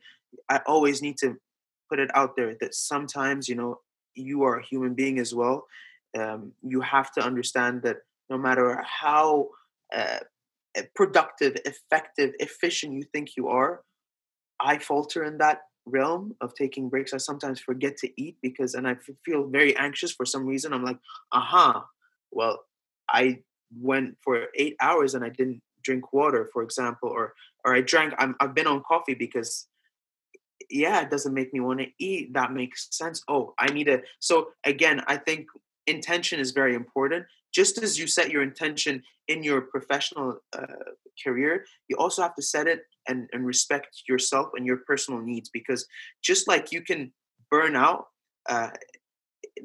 I 0.51 0.61
always 0.67 1.01
need 1.01 1.19
to 1.19 1.37
put 1.89 2.01
it 2.01 2.11
out 2.15 2.35
there 2.37 2.57
that 2.61 2.75
sometimes, 2.75 3.49
you 3.49 3.55
know, 3.55 3.79
you 4.17 4.43
are 4.43 4.59
a 4.59 4.67
human 4.67 4.95
being 4.95 5.21
as 5.21 5.33
well. 5.33 5.67
Um, 6.19 6.53
you 6.63 6.81
have 6.81 7.13
to 7.13 7.21
understand 7.21 7.83
that 7.83 7.99
no 8.29 8.37
matter 8.37 8.83
how 8.83 9.51
uh, 9.95 10.19
productive, 10.97 11.55
effective, 11.65 12.33
efficient 12.41 12.95
you 12.95 13.05
think 13.13 13.37
you 13.37 13.47
are, 13.47 13.83
I 14.61 14.79
falter 14.79 15.23
in 15.23 15.39
that 15.39 15.61
realm 15.87 16.35
of 16.41 16.55
taking 16.55 16.89
breaks. 16.89 17.15
I 17.15 17.19
sometimes 17.19 17.61
forget 17.61 17.97
to 17.99 18.11
eat 18.21 18.37
because, 18.43 18.75
and 18.75 18.89
I 18.89 18.97
feel 19.25 19.47
very 19.47 19.77
anxious 19.77 20.11
for 20.11 20.27
some 20.27 20.45
reason. 20.45 20.73
I'm 20.73 20.85
like, 20.85 20.99
aha, 21.31 21.85
well, 22.33 22.65
I 23.09 23.41
went 23.77 24.17
for 24.23 24.47
eight 24.55 24.77
hours 24.81 25.15
and 25.15 25.25
I 25.25 25.29
didn't 25.29 25.63
drink 25.83 26.13
water, 26.13 26.49
for 26.53 26.63
example, 26.63 27.09
or 27.09 27.35
or 27.65 27.75
I 27.75 27.81
drank. 27.81 28.15
I'm, 28.19 28.35
I've 28.41 28.55
been 28.55 28.67
on 28.67 28.83
coffee 28.83 29.15
because, 29.15 29.67
yeah, 30.71 31.01
it 31.01 31.11
doesn't 31.11 31.33
make 31.33 31.53
me 31.53 31.61
want 31.61 31.81
to 31.81 31.87
eat. 31.99 32.35
That 32.35 32.53
makes 32.53 32.89
sense. 32.91 33.23
Oh, 33.29 33.55
I 33.59 33.67
need 33.73 33.85
to. 33.85 34.03
So 34.21 34.49
again, 34.65 35.03
I 35.07 35.17
think 35.17 35.47
intention 35.87 36.41
is 36.41 36.51
very 36.51 36.75
important. 36.75 37.27
Just 37.55 37.83
as 37.83 37.99
you 37.99 38.07
set 38.07 38.31
your 38.31 38.43
intention 38.43 39.03
in 39.29 39.43
your 39.43 39.63
professional 39.63 40.41
uh, 40.57 40.67
career, 41.23 41.65
you 41.89 41.97
also 41.97 42.23
have 42.23 42.35
to 42.35 42.43
set 42.43 42.67
it 42.67 42.83
and, 43.09 43.29
and 43.33 43.47
respect 43.47 44.03
yourself 44.09 44.49
and 44.57 44.67
your 44.67 44.79
personal 44.87 45.21
needs 45.21 45.49
because 45.51 45.87
just 46.23 46.49
like 46.49 46.73
you 46.73 46.83
can 46.83 47.13
burn 47.51 47.77
out 47.77 48.07
uh, 48.49 48.71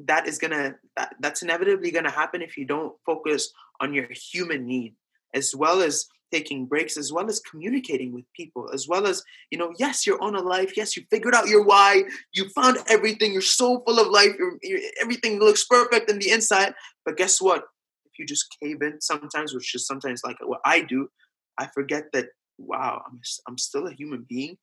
that 0.06 0.26
is 0.26 0.38
gonna 0.38 0.76
that, 0.96 1.14
that's 1.20 1.42
inevitably 1.42 1.90
gonna 1.90 2.10
happen 2.10 2.42
if 2.42 2.56
you 2.56 2.64
don't 2.64 2.94
focus 3.04 3.52
on 3.80 3.94
your 3.94 4.08
human 4.10 4.66
need 4.66 4.94
as 5.34 5.54
well 5.54 5.80
as 5.80 6.06
taking 6.32 6.64
breaks 6.64 6.96
as 6.96 7.12
well 7.12 7.28
as 7.28 7.40
communicating 7.40 8.12
with 8.12 8.24
people 8.36 8.70
as 8.72 8.86
well 8.86 9.06
as 9.06 9.22
you 9.50 9.58
know 9.58 9.72
yes 9.78 10.06
you're 10.06 10.22
on 10.22 10.36
a 10.36 10.40
life 10.40 10.76
yes 10.76 10.96
you 10.96 11.02
figured 11.10 11.34
out 11.34 11.48
your 11.48 11.64
why 11.64 12.04
you 12.32 12.48
found 12.50 12.78
everything 12.88 13.32
you're 13.32 13.42
so 13.42 13.82
full 13.86 13.98
of 13.98 14.06
life 14.08 14.30
you're, 14.38 14.56
you're, 14.62 14.80
everything 15.02 15.40
looks 15.40 15.64
perfect 15.64 16.08
in 16.08 16.18
the 16.20 16.30
inside 16.30 16.72
but 17.04 17.16
guess 17.16 17.40
what 17.40 17.64
if 18.06 18.12
you 18.18 18.24
just 18.24 18.46
cave 18.62 18.80
in 18.80 19.00
sometimes 19.00 19.52
which 19.52 19.74
is 19.74 19.86
sometimes 19.86 20.22
like 20.24 20.36
what 20.44 20.60
i 20.64 20.80
do 20.80 21.08
i 21.58 21.66
forget 21.74 22.04
that 22.12 22.26
wow, 22.60 23.02
I'm, 23.06 23.20
I'm 23.48 23.58
still 23.58 23.86
a 23.86 23.92
human 23.92 24.26
being. 24.28 24.56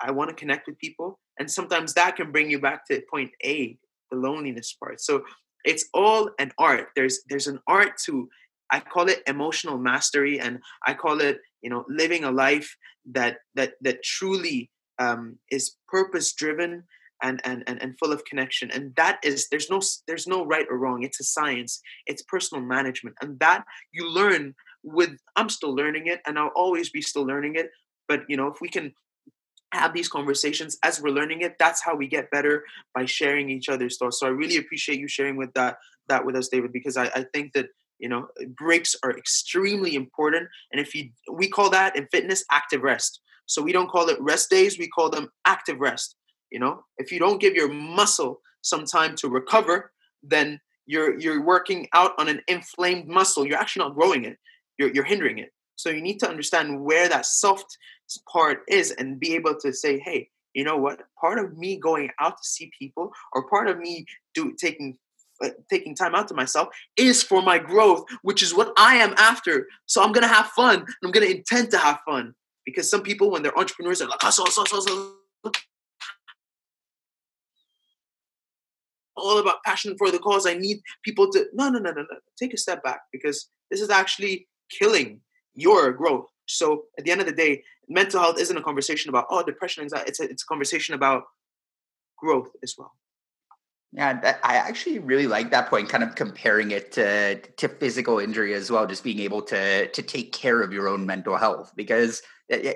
I 0.00 0.10
want 0.10 0.30
to 0.30 0.36
connect 0.36 0.66
with 0.66 0.78
people. 0.78 1.18
And 1.38 1.50
sometimes 1.50 1.94
that 1.94 2.16
can 2.16 2.32
bring 2.32 2.50
you 2.50 2.60
back 2.60 2.86
to 2.86 3.02
point 3.10 3.30
A, 3.44 3.78
the 4.10 4.16
loneliness 4.16 4.76
part. 4.82 5.00
So 5.00 5.22
it's 5.64 5.86
all 5.94 6.30
an 6.38 6.52
art. 6.58 6.88
There's 6.94 7.20
there's 7.28 7.46
an 7.46 7.60
art 7.66 7.92
to 8.06 8.28
I 8.70 8.80
call 8.80 9.08
it 9.08 9.22
emotional 9.26 9.78
mastery, 9.78 10.40
and 10.40 10.58
I 10.86 10.94
call 10.94 11.20
it 11.20 11.38
you 11.62 11.70
know 11.70 11.84
living 11.88 12.24
a 12.24 12.30
life 12.30 12.76
that 13.12 13.38
that 13.54 13.74
that 13.82 14.02
truly 14.02 14.70
um, 14.98 15.38
is 15.50 15.76
purpose 15.88 16.32
driven 16.32 16.84
and, 17.22 17.40
and 17.44 17.64
and 17.66 17.80
and 17.82 17.98
full 17.98 18.12
of 18.12 18.24
connection. 18.24 18.70
And 18.70 18.94
that 18.96 19.18
is 19.22 19.48
there's 19.50 19.70
no 19.70 19.80
there's 20.06 20.26
no 20.26 20.44
right 20.44 20.66
or 20.70 20.78
wrong. 20.78 21.02
It's 21.02 21.20
a 21.20 21.24
science. 21.24 21.80
It's 22.06 22.22
personal 22.22 22.64
management, 22.64 23.16
and 23.20 23.38
that 23.40 23.64
you 23.92 24.08
learn 24.08 24.54
with 24.86 25.18
i'm 25.34 25.48
still 25.48 25.74
learning 25.74 26.06
it 26.06 26.20
and 26.26 26.38
i'll 26.38 26.52
always 26.54 26.88
be 26.90 27.02
still 27.02 27.24
learning 27.24 27.56
it 27.56 27.70
but 28.08 28.20
you 28.28 28.36
know 28.36 28.46
if 28.46 28.60
we 28.60 28.68
can 28.68 28.92
have 29.72 29.92
these 29.92 30.08
conversations 30.08 30.78
as 30.82 31.00
we're 31.00 31.10
learning 31.10 31.42
it 31.42 31.56
that's 31.58 31.82
how 31.82 31.94
we 31.94 32.06
get 32.06 32.30
better 32.30 32.64
by 32.94 33.04
sharing 33.04 33.50
each 33.50 33.68
other's 33.68 33.98
thoughts 33.98 34.20
so 34.20 34.26
i 34.26 34.30
really 34.30 34.56
appreciate 34.56 34.98
you 34.98 35.08
sharing 35.08 35.36
with 35.36 35.52
that 35.54 35.76
that 36.08 36.24
with 36.24 36.36
us 36.36 36.48
david 36.48 36.72
because 36.72 36.96
i, 36.96 37.04
I 37.06 37.24
think 37.34 37.52
that 37.52 37.66
you 37.98 38.08
know 38.08 38.28
breaks 38.56 38.94
are 39.02 39.16
extremely 39.16 39.94
important 39.94 40.48
and 40.72 40.80
if 40.80 40.94
you 40.94 41.10
we 41.32 41.48
call 41.48 41.70
that 41.70 41.96
in 41.96 42.06
fitness 42.12 42.44
active 42.50 42.82
rest 42.82 43.20
so 43.46 43.62
we 43.62 43.72
don't 43.72 43.90
call 43.90 44.08
it 44.08 44.20
rest 44.20 44.50
days 44.50 44.78
we 44.78 44.88
call 44.88 45.10
them 45.10 45.28
active 45.46 45.78
rest 45.80 46.16
you 46.50 46.58
know 46.58 46.84
if 46.98 47.10
you 47.10 47.18
don't 47.18 47.40
give 47.40 47.54
your 47.54 47.72
muscle 47.72 48.40
some 48.66 48.84
time 48.84 49.14
to 49.16 49.28
recover, 49.28 49.92
then 50.22 50.60
you're 50.86 51.18
you're 51.18 51.42
working 51.42 51.88
out 51.94 52.12
on 52.18 52.28
an 52.28 52.40
inflamed 52.48 53.08
muscle. 53.08 53.46
You're 53.46 53.58
actually 53.58 53.86
not 53.86 53.94
growing 53.94 54.24
it. 54.24 54.36
You're 54.78 54.92
you're 54.92 55.04
hindering 55.04 55.38
it. 55.38 55.50
So 55.76 55.90
you 55.90 56.02
need 56.02 56.18
to 56.20 56.28
understand 56.28 56.82
where 56.82 57.08
that 57.08 57.26
soft 57.26 57.66
part 58.30 58.62
is 58.68 58.92
and 58.92 59.20
be 59.20 59.34
able 59.34 59.56
to 59.60 59.72
say, 59.72 59.98
hey, 59.98 60.28
you 60.54 60.64
know 60.64 60.76
what? 60.76 61.02
Part 61.20 61.38
of 61.38 61.56
me 61.56 61.76
going 61.76 62.10
out 62.20 62.38
to 62.38 62.48
see 62.48 62.70
people, 62.78 63.12
or 63.32 63.48
part 63.48 63.68
of 63.68 63.78
me 63.78 64.06
do 64.34 64.54
taking 64.58 64.96
uh, 65.44 65.50
taking 65.68 65.94
time 65.94 66.14
out 66.14 66.28
to 66.28 66.34
myself 66.34 66.68
is 66.96 67.22
for 67.22 67.42
my 67.42 67.58
growth, 67.58 68.06
which 68.22 68.42
is 68.42 68.54
what 68.54 68.72
I 68.78 68.96
am 68.96 69.14
after. 69.18 69.66
So 69.84 70.02
I'm 70.02 70.12
gonna 70.12 70.26
have 70.26 70.46
fun. 70.48 70.86
I'm 71.04 71.10
gonna 71.10 71.26
intend 71.26 71.70
to 71.72 71.78
have 71.78 72.00
fun 72.06 72.34
because 72.64 72.90
some 72.90 73.02
people, 73.02 73.30
when 73.30 73.42
they're 73.42 73.58
entrepreneurs, 73.58 74.00
are 74.00 74.08
like 74.08 74.22
hustle, 74.22 74.46
hustle, 74.46 74.64
hustle, 74.64 75.16
all 79.16 79.38
about 79.38 79.62
passion 79.64 79.94
for 79.98 80.10
the 80.10 80.18
cause. 80.18 80.46
I 80.46 80.54
need 80.54 80.78
people 81.04 81.30
to 81.32 81.46
no, 81.52 81.68
no, 81.68 81.78
no, 81.78 81.90
no, 81.90 82.02
no. 82.02 82.18
Take 82.38 82.54
a 82.54 82.58
step 82.58 82.82
back 82.82 83.00
because 83.12 83.48
this 83.70 83.80
is 83.80 83.90
actually 83.90 84.48
killing 84.70 85.20
your 85.54 85.92
growth. 85.92 86.26
So 86.46 86.84
at 86.98 87.04
the 87.04 87.10
end 87.10 87.20
of 87.20 87.26
the 87.26 87.32
day, 87.32 87.62
mental 87.88 88.20
health 88.20 88.38
isn't 88.38 88.56
a 88.56 88.62
conversation 88.62 89.08
about 89.08 89.26
oh 89.30 89.42
depression, 89.42 89.82
anxiety. 89.82 90.08
It's 90.08 90.20
a, 90.20 90.24
it's 90.24 90.42
a 90.42 90.46
conversation 90.46 90.94
about 90.94 91.24
growth 92.16 92.50
as 92.62 92.74
well. 92.76 92.92
Yeah, 93.92 94.20
that, 94.20 94.40
I 94.42 94.56
actually 94.56 94.98
really 94.98 95.26
like 95.26 95.50
that 95.52 95.70
point, 95.70 95.88
kind 95.88 96.04
of 96.04 96.14
comparing 96.14 96.70
it 96.72 96.92
to 96.92 97.36
to 97.36 97.68
physical 97.68 98.18
injury 98.18 98.52
as 98.54 98.70
well, 98.70 98.86
just 98.86 99.04
being 99.04 99.20
able 99.20 99.42
to 99.42 99.88
to 99.88 100.02
take 100.02 100.32
care 100.32 100.60
of 100.60 100.72
your 100.72 100.88
own 100.88 101.06
mental 101.06 101.36
health. 101.36 101.72
Because 101.76 102.22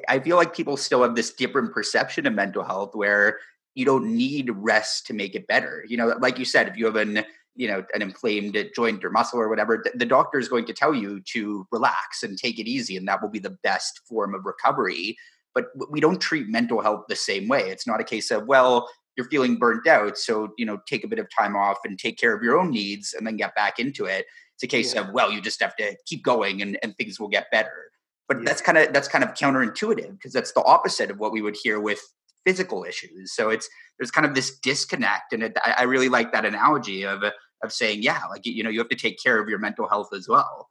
I 0.09 0.19
feel 0.21 0.37
like 0.37 0.55
people 0.55 0.77
still 0.77 1.03
have 1.03 1.15
this 1.15 1.33
different 1.33 1.73
perception 1.73 2.27
of 2.27 2.35
mental 2.35 2.65
health, 2.65 2.95
where 2.95 3.39
you 3.75 3.85
don't 3.85 4.17
need 4.17 4.51
rest 4.51 5.07
to 5.07 5.15
make 5.15 5.35
it 5.35 5.47
better. 5.47 5.85
You 5.87 5.97
know, 5.97 6.09
like 6.21 6.39
you 6.39 6.45
said, 6.45 6.69
if 6.69 6.77
you 6.77 6.87
have 6.87 6.97
an 6.97 7.25
you 7.57 7.69
know 7.69 7.85
an 7.95 8.03
inflamed 8.03 8.57
joint 8.75 9.05
or 9.05 9.11
muscle 9.11 9.41
or 9.41 9.49
whatever, 9.49 9.85
the 9.95 10.07
doctor 10.07 10.39
is 10.39 10.49
going 10.49 10.67
to 10.67 10.73
tell 10.73 10.95
you 10.95 11.21
to 11.33 11.67
relax 11.71 12.23
and 12.23 12.39
take 12.39 12.59
it 12.59 12.69
easy, 12.69 12.97
and 12.97 13.07
that 13.09 13.21
will 13.23 13.29
be 13.29 13.39
the 13.39 13.57
best 13.63 14.01
form 14.09 14.35
of 14.35 14.45
recovery. 14.45 15.17
But 15.55 15.67
we 15.91 16.01
don't 16.01 16.21
treat 16.21 16.49
mental 16.49 16.81
health 16.81 17.05
the 17.09 17.17
same 17.17 17.49
way. 17.49 17.71
It's 17.71 17.87
not 17.87 18.01
a 18.01 18.05
case 18.05 18.31
of 18.31 18.47
well, 18.47 18.89
you're 19.17 19.29
feeling 19.29 19.57
burnt 19.57 19.87
out, 19.87 20.17
so 20.17 20.51
you 20.57 20.67
know 20.67 20.79
take 20.87 21.05
a 21.05 21.09
bit 21.09 21.19
of 21.19 21.27
time 21.37 21.57
off 21.57 21.79
and 21.85 21.99
take 21.99 22.19
care 22.19 22.35
of 22.35 22.43
your 22.43 22.59
own 22.59 22.71
needs, 22.71 23.15
and 23.15 23.27
then 23.27 23.37
get 23.37 23.55
back 23.55 23.79
into 23.79 24.05
it. 24.05 24.27
It's 24.55 24.63
a 24.63 24.67
case 24.67 24.95
yeah. 24.95 25.03
of 25.03 25.13
well, 25.13 25.33
you 25.33 25.41
just 25.41 25.61
have 25.63 25.77
to 25.77 25.97
keep 26.07 26.23
going, 26.23 26.63
and, 26.63 26.79
and 26.83 26.97
things 26.97 27.19
will 27.19 27.29
get 27.29 27.51
better. 27.51 27.91
But 28.29 28.39
yeah. 28.39 28.45
that's 28.45 28.61
kind 28.61 28.79
of 28.79 28.93
that's 28.93 29.09
kind 29.09 29.25
of 29.25 29.35
counterintuitive 29.35 30.13
because 30.13 30.33
that's 30.33 30.53
the 30.53 30.63
opposite 30.63 31.11
of 31.11 31.19
what 31.19 31.33
we 31.33 31.43
would 31.43 31.57
hear 31.61 31.81
with 31.81 32.01
physical 32.45 32.85
issues. 32.85 33.35
So 33.35 33.51
it's 33.51 33.69
there's 33.99 34.11
kind 34.11 34.27
of 34.27 34.35
this 34.35 34.59
disconnect, 34.59 35.33
and 35.33 35.43
it, 35.43 35.57
I, 35.65 35.83
really 35.83 36.09
like 36.09 36.33
that 36.33 36.45
analogy 36.45 37.05
of 37.05 37.23
of 37.23 37.73
saying, 37.73 38.03
yeah, 38.03 38.21
like 38.31 38.47
you 38.47 38.63
know, 38.63 38.71
you 38.71 38.79
have 38.79 38.89
to 38.89 38.97
take 38.97 39.19
care 39.23 39.41
of 39.41 39.49
your 39.49 39.59
mental 39.59 39.89
health 39.89 40.09
as 40.15 40.29
well. 40.29 40.71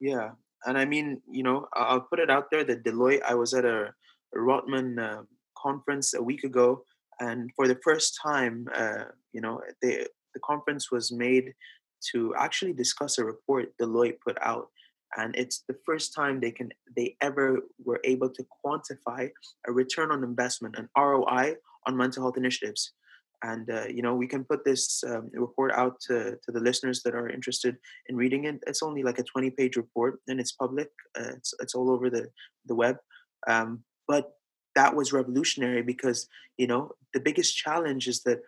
Yeah, 0.00 0.30
and 0.64 0.76
I 0.76 0.84
mean, 0.84 1.22
you 1.30 1.42
know, 1.42 1.68
I'll 1.74 2.00
put 2.00 2.18
it 2.18 2.30
out 2.30 2.50
there 2.50 2.64
that 2.64 2.84
Deloitte. 2.84 3.22
I 3.22 3.34
was 3.34 3.54
at 3.54 3.64
a, 3.64 3.92
a 4.34 4.38
Rotman 4.38 4.98
uh, 4.98 5.22
conference 5.56 6.14
a 6.14 6.22
week 6.22 6.44
ago, 6.44 6.82
and 7.20 7.50
for 7.54 7.68
the 7.68 7.78
first 7.84 8.18
time, 8.22 8.68
uh, 8.74 9.04
you 9.32 9.40
know, 9.40 9.60
the 9.82 10.08
the 10.34 10.40
conference 10.44 10.90
was 10.90 11.12
made 11.12 11.54
to 12.12 12.34
actually 12.36 12.72
discuss 12.72 13.18
a 13.18 13.24
report 13.24 13.72
Deloitte 13.80 14.18
put 14.24 14.36
out 14.42 14.68
and 15.16 15.34
it's 15.36 15.64
the 15.68 15.76
first 15.84 16.14
time 16.14 16.40
they 16.40 16.50
can 16.50 16.70
they 16.96 17.16
ever 17.20 17.60
were 17.84 18.00
able 18.04 18.30
to 18.30 18.44
quantify 18.64 19.28
a 19.66 19.72
return 19.72 20.10
on 20.10 20.22
investment 20.22 20.76
an 20.78 20.88
roi 20.96 21.54
on 21.86 21.96
mental 21.96 22.22
health 22.22 22.36
initiatives. 22.36 22.92
And 23.42 23.70
uh, 23.70 23.86
you 23.88 24.02
know 24.02 24.14
we 24.14 24.26
can 24.26 24.44
put 24.44 24.64
this 24.64 25.04
um, 25.04 25.30
report 25.32 25.72
out 25.72 26.00
to, 26.08 26.38
to 26.44 26.52
the 26.52 26.60
listeners 26.60 27.02
that 27.02 27.14
are 27.14 27.28
interested 27.28 27.76
in 28.08 28.16
reading 28.16 28.44
it. 28.44 28.60
It's 28.66 28.82
only 28.82 29.02
like 29.02 29.18
a 29.18 29.24
20 29.24 29.50
page 29.50 29.76
report 29.76 30.20
and 30.28 30.40
it's 30.40 30.52
public. 30.52 30.88
Uh, 31.18 31.32
it's, 31.36 31.52
it's 31.60 31.74
all 31.74 31.90
over 31.90 32.08
the, 32.08 32.28
the 32.64 32.74
web. 32.74 32.96
Um, 33.46 33.84
but 34.08 34.32
that 34.74 34.94
was 34.94 35.12
revolutionary 35.12 35.82
because 35.82 36.28
you 36.56 36.66
know 36.66 36.92
the 37.12 37.20
biggest 37.20 37.56
challenge 37.56 38.08
is 38.08 38.22
that 38.22 38.40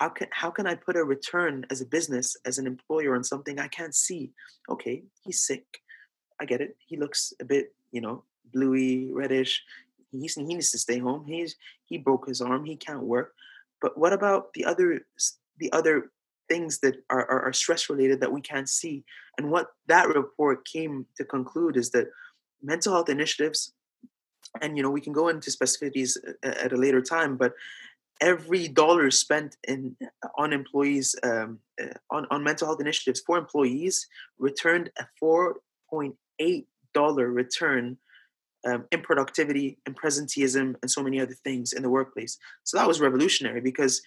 how 0.00 0.08
can 0.08 0.28
how 0.30 0.50
can 0.50 0.66
I 0.66 0.74
put 0.76 0.96
a 0.96 1.04
return 1.04 1.66
as 1.68 1.82
a 1.82 1.84
business, 1.84 2.34
as 2.46 2.56
an 2.56 2.66
employer 2.66 3.14
on 3.14 3.22
something 3.22 3.58
I 3.58 3.68
can't 3.68 3.94
see? 3.94 4.32
Okay, 4.70 5.02
he's 5.24 5.44
sick. 5.44 5.66
I 6.40 6.46
get 6.46 6.62
it. 6.62 6.74
He 6.86 6.96
looks 6.96 7.34
a 7.38 7.44
bit, 7.44 7.74
you 7.92 8.00
know, 8.00 8.24
bluey, 8.50 9.12
reddish. 9.12 9.62
He's, 10.10 10.36
he 10.36 10.42
needs 10.42 10.70
to 10.70 10.78
stay 10.78 10.98
home. 10.98 11.26
He's 11.26 11.54
he 11.84 11.98
broke 11.98 12.26
his 12.26 12.40
arm. 12.40 12.64
He 12.64 12.76
can't 12.76 13.02
work. 13.02 13.34
But 13.82 13.98
what 13.98 14.14
about 14.14 14.54
the 14.54 14.64
other 14.64 15.04
the 15.58 15.70
other 15.72 16.10
things 16.48 16.78
that 16.78 16.96
are, 17.10 17.30
are, 17.30 17.42
are 17.42 17.52
stress 17.52 17.90
related 17.90 18.20
that 18.20 18.32
we 18.32 18.40
can't 18.40 18.70
see? 18.70 19.04
And 19.36 19.50
what 19.50 19.66
that 19.88 20.08
report 20.08 20.64
came 20.64 21.04
to 21.18 21.24
conclude 21.26 21.76
is 21.76 21.90
that 21.90 22.08
mental 22.62 22.94
health 22.94 23.10
initiatives 23.10 23.74
and 24.62 24.76
you 24.76 24.82
know 24.82 24.90
we 24.90 25.00
can 25.00 25.12
go 25.12 25.28
into 25.28 25.50
specificities 25.50 26.16
uh, 26.44 26.48
at 26.64 26.72
a 26.72 26.76
later 26.76 27.00
time 27.00 27.36
but 27.36 27.52
every 28.20 28.68
dollar 28.68 29.10
spent 29.10 29.56
in 29.66 29.96
on 30.38 30.52
employees 30.52 31.14
um, 31.22 31.58
uh, 31.82 31.86
on, 32.10 32.26
on 32.30 32.44
mental 32.44 32.66
health 32.66 32.80
initiatives 32.80 33.20
for 33.20 33.38
employees 33.38 34.06
returned 34.38 34.90
a 34.98 35.06
4.8 35.22 36.66
dollar 36.92 37.30
return 37.30 37.96
um, 38.66 38.84
in 38.90 39.00
productivity 39.00 39.78
and 39.86 39.96
presenteeism 39.96 40.74
and 40.82 40.90
so 40.90 41.02
many 41.02 41.20
other 41.20 41.34
things 41.44 41.72
in 41.72 41.82
the 41.82 41.88
workplace. 41.88 42.36
So 42.64 42.76
that 42.76 42.86
was 42.86 43.00
revolutionary 43.00 43.60
because 43.60 44.02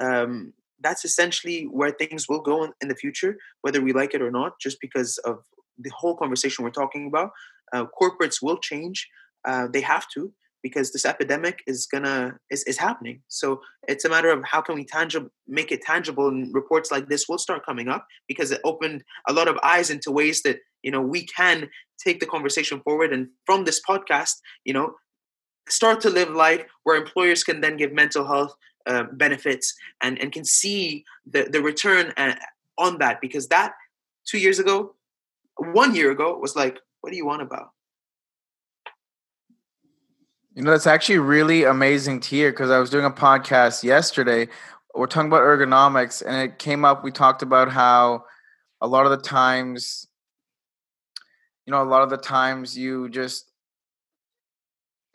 um, 0.00 0.52
that's 0.80 1.04
essentially 1.04 1.64
where 1.64 1.90
things 1.90 2.28
will 2.28 2.40
go 2.40 2.64
in, 2.64 2.72
in, 2.80 2.88
the 2.88 2.94
future 2.94 3.36
whether 3.62 3.80
we 3.80 3.92
like 3.92 4.14
it 4.14 4.22
or 4.22 4.30
not 4.30 4.58
just 4.60 4.80
because 4.80 5.18
of 5.18 5.42
the 5.78 5.90
whole 5.90 6.16
conversation 6.16 6.64
we're 6.64 6.70
talking 6.70 7.06
about. 7.06 7.30
Uh, 7.72 7.84
corporates 8.00 8.40
will 8.40 8.58
change. 8.58 9.08
Uh, 9.44 9.66
they 9.66 9.80
have 9.80 10.06
to 10.14 10.32
because 10.62 10.92
this 10.92 11.06
epidemic 11.06 11.62
is 11.66 11.86
gonna 11.86 12.38
is, 12.50 12.62
is 12.64 12.78
happening. 12.78 13.22
So 13.28 13.60
it's 13.86 14.04
a 14.04 14.08
matter 14.08 14.30
of 14.30 14.44
how 14.44 14.60
can 14.60 14.74
we 14.74 14.84
tangible 14.84 15.30
make 15.46 15.72
it 15.72 15.82
tangible 15.82 16.28
and 16.28 16.52
reports 16.54 16.90
like 16.90 17.08
this 17.08 17.28
will 17.28 17.38
start 17.38 17.64
coming 17.64 17.88
up 17.88 18.06
because 18.26 18.50
it 18.50 18.60
opened 18.64 19.04
a 19.28 19.32
lot 19.32 19.48
of 19.48 19.58
eyes 19.62 19.90
into 19.90 20.10
ways 20.10 20.42
that 20.42 20.58
you 20.82 20.90
know 20.90 21.00
we 21.00 21.26
can 21.26 21.68
take 22.02 22.20
the 22.20 22.26
conversation 22.26 22.80
forward 22.80 23.12
and 23.12 23.28
from 23.44 23.64
this 23.64 23.80
podcast 23.88 24.34
you 24.64 24.72
know 24.72 24.94
start 25.68 26.00
to 26.00 26.10
live 26.10 26.30
life 26.30 26.64
where 26.84 26.96
employers 26.96 27.44
can 27.44 27.60
then 27.60 27.76
give 27.76 27.92
mental 27.92 28.26
health 28.26 28.54
uh, 28.86 29.04
benefits 29.12 29.74
and 30.00 30.18
and 30.20 30.32
can 30.32 30.44
see 30.44 31.04
the 31.30 31.44
the 31.44 31.62
return 31.62 32.12
uh, 32.16 32.34
on 32.78 32.98
that 32.98 33.20
because 33.20 33.48
that 33.48 33.72
two 34.26 34.38
years 34.38 34.58
ago 34.58 34.94
one 35.56 35.94
year 35.94 36.10
ago 36.10 36.38
was 36.38 36.56
like 36.56 36.78
what 37.00 37.10
do 37.10 37.16
you 37.16 37.26
want 37.26 37.42
about 37.42 37.70
you 40.58 40.64
know, 40.64 40.72
that's 40.72 40.88
actually 40.88 41.18
really 41.18 41.62
amazing 41.62 42.18
to 42.18 42.28
hear 42.30 42.50
because 42.50 42.68
I 42.68 42.80
was 42.80 42.90
doing 42.90 43.04
a 43.04 43.12
podcast 43.12 43.84
yesterday. 43.84 44.48
We're 44.92 45.06
talking 45.06 45.28
about 45.28 45.42
ergonomics, 45.42 46.20
and 46.20 46.34
it 46.34 46.58
came 46.58 46.84
up. 46.84 47.04
We 47.04 47.12
talked 47.12 47.42
about 47.42 47.70
how 47.70 48.24
a 48.80 48.88
lot 48.88 49.06
of 49.06 49.12
the 49.12 49.24
times, 49.24 50.08
you 51.64 51.70
know, 51.70 51.80
a 51.80 51.84
lot 51.84 52.02
of 52.02 52.10
the 52.10 52.16
times 52.16 52.76
you 52.76 53.08
just, 53.08 53.52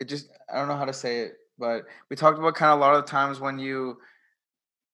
it 0.00 0.08
just, 0.08 0.30
I 0.50 0.56
don't 0.56 0.68
know 0.68 0.78
how 0.78 0.86
to 0.86 0.94
say 0.94 1.18
it, 1.18 1.34
but 1.58 1.82
we 2.08 2.16
talked 2.16 2.38
about 2.38 2.54
kind 2.54 2.72
of 2.72 2.78
a 2.78 2.80
lot 2.80 2.94
of 2.94 3.04
the 3.04 3.10
times 3.10 3.38
when 3.38 3.58
you, 3.58 3.98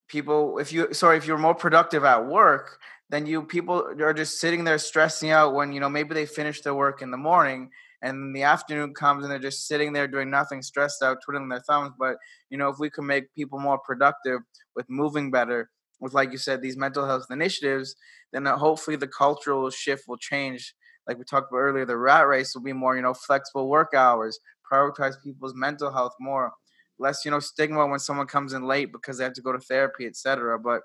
people, 0.08 0.58
if 0.58 0.72
you, 0.72 0.92
sorry, 0.92 1.16
if 1.16 1.28
you're 1.28 1.38
more 1.38 1.54
productive 1.54 2.02
at 2.02 2.26
work, 2.26 2.80
then 3.08 3.24
you 3.24 3.44
people 3.44 3.84
are 4.02 4.12
just 4.12 4.40
sitting 4.40 4.64
there 4.64 4.78
stressing 4.78 5.30
out 5.30 5.54
when, 5.54 5.72
you 5.72 5.78
know, 5.78 5.88
maybe 5.88 6.12
they 6.12 6.26
finish 6.26 6.60
their 6.62 6.74
work 6.74 7.02
in 7.02 7.12
the 7.12 7.16
morning 7.16 7.70
and 8.02 8.34
the 8.34 8.42
afternoon 8.42 8.94
comes 8.94 9.24
and 9.24 9.30
they're 9.30 9.38
just 9.38 9.66
sitting 9.66 9.92
there 9.92 10.08
doing 10.08 10.30
nothing, 10.30 10.62
stressed 10.62 11.02
out, 11.02 11.18
twiddling 11.24 11.48
their 11.48 11.60
thumbs. 11.60 11.92
But 11.98 12.16
you 12.48 12.58
know, 12.58 12.68
if 12.68 12.78
we 12.78 12.90
can 12.90 13.06
make 13.06 13.34
people 13.34 13.58
more 13.58 13.78
productive 13.78 14.40
with 14.74 14.86
moving 14.88 15.30
better, 15.30 15.70
with 16.00 16.14
like 16.14 16.32
you 16.32 16.38
said, 16.38 16.62
these 16.62 16.76
mental 16.76 17.06
health 17.06 17.26
initiatives, 17.30 17.94
then 18.32 18.46
uh, 18.46 18.56
hopefully 18.56 18.96
the 18.96 19.08
cultural 19.08 19.70
shift 19.70 20.04
will 20.08 20.16
change. 20.16 20.74
Like 21.06 21.18
we 21.18 21.24
talked 21.24 21.50
about 21.50 21.58
earlier, 21.58 21.84
the 21.84 21.96
rat 21.96 22.26
race 22.26 22.54
will 22.54 22.62
be 22.62 22.72
more, 22.72 22.96
you 22.96 23.02
know, 23.02 23.14
flexible 23.14 23.68
work 23.68 23.94
hours, 23.94 24.38
prioritize 24.70 25.14
people's 25.22 25.54
mental 25.54 25.92
health 25.92 26.12
more, 26.20 26.52
less, 26.98 27.24
you 27.24 27.30
know, 27.30 27.40
stigma 27.40 27.86
when 27.86 27.98
someone 27.98 28.26
comes 28.26 28.52
in 28.52 28.64
late 28.64 28.92
because 28.92 29.18
they 29.18 29.24
have 29.24 29.32
to 29.34 29.42
go 29.42 29.52
to 29.52 29.58
therapy, 29.58 30.06
etc. 30.06 30.58
But 30.58 30.82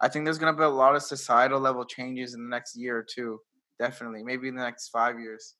I 0.00 0.08
think 0.08 0.24
there's 0.24 0.38
going 0.38 0.52
to 0.54 0.58
be 0.58 0.64
a 0.64 0.68
lot 0.68 0.96
of 0.96 1.02
societal 1.02 1.60
level 1.60 1.84
changes 1.84 2.34
in 2.34 2.42
the 2.42 2.48
next 2.48 2.76
year 2.76 2.98
or 2.98 3.06
two. 3.08 3.40
Definitely, 3.78 4.22
maybe 4.22 4.48
in 4.48 4.54
the 4.54 4.62
next 4.62 4.88
five 4.88 5.18
years. 5.18 5.54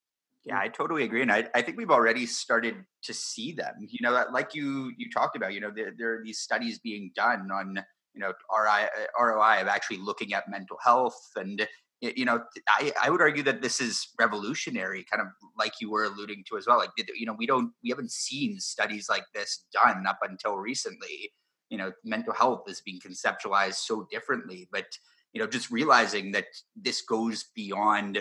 Yeah, 0.44 0.56
mm. 0.56 0.60
I 0.60 0.68
totally 0.68 1.04
agree, 1.04 1.22
and 1.22 1.32
I, 1.32 1.48
I 1.54 1.62
think 1.62 1.76
we've 1.76 1.90
already 1.90 2.26
started 2.26 2.76
to 3.04 3.14
see 3.14 3.52
them. 3.52 3.74
You 3.78 3.98
know, 4.02 4.24
like 4.32 4.54
you 4.54 4.92
you 4.96 5.10
talked 5.10 5.36
about. 5.36 5.52
You 5.54 5.60
know, 5.60 5.70
there, 5.74 5.92
there 5.96 6.14
are 6.14 6.22
these 6.24 6.38
studies 6.40 6.78
being 6.78 7.10
done 7.14 7.50
on 7.50 7.76
you 8.14 8.20
know 8.20 8.32
RI, 8.50 8.84
uh, 8.84 9.22
ROI 9.24 9.60
of 9.60 9.68
actually 9.68 9.98
looking 9.98 10.32
at 10.32 10.48
mental 10.48 10.78
health, 10.82 11.18
and 11.36 11.66
you 12.00 12.24
know, 12.24 12.42
I 12.68 12.92
I 13.02 13.10
would 13.10 13.20
argue 13.20 13.42
that 13.44 13.60
this 13.62 13.80
is 13.80 14.08
revolutionary, 14.18 15.04
kind 15.10 15.20
of 15.20 15.28
like 15.58 15.74
you 15.80 15.90
were 15.90 16.04
alluding 16.04 16.44
to 16.48 16.56
as 16.56 16.66
well. 16.66 16.78
Like 16.78 16.90
you 17.14 17.26
know, 17.26 17.34
we 17.38 17.46
don't 17.46 17.72
we 17.82 17.90
haven't 17.90 18.10
seen 18.12 18.58
studies 18.60 19.08
like 19.08 19.24
this 19.34 19.66
done 19.72 20.06
up 20.06 20.18
until 20.22 20.56
recently. 20.56 21.32
you 21.70 21.78
know 21.78 21.92
mental 22.04 22.32
health 22.34 22.62
is 22.72 22.80
being 22.86 22.98
conceptualized 23.04 23.80
so 23.88 23.96
differently 24.10 24.68
but 24.72 24.86
you 25.32 25.40
know 25.40 25.46
just 25.56 25.70
realizing 25.70 26.32
that 26.32 26.46
this 26.86 27.02
goes 27.02 27.44
beyond 27.54 28.18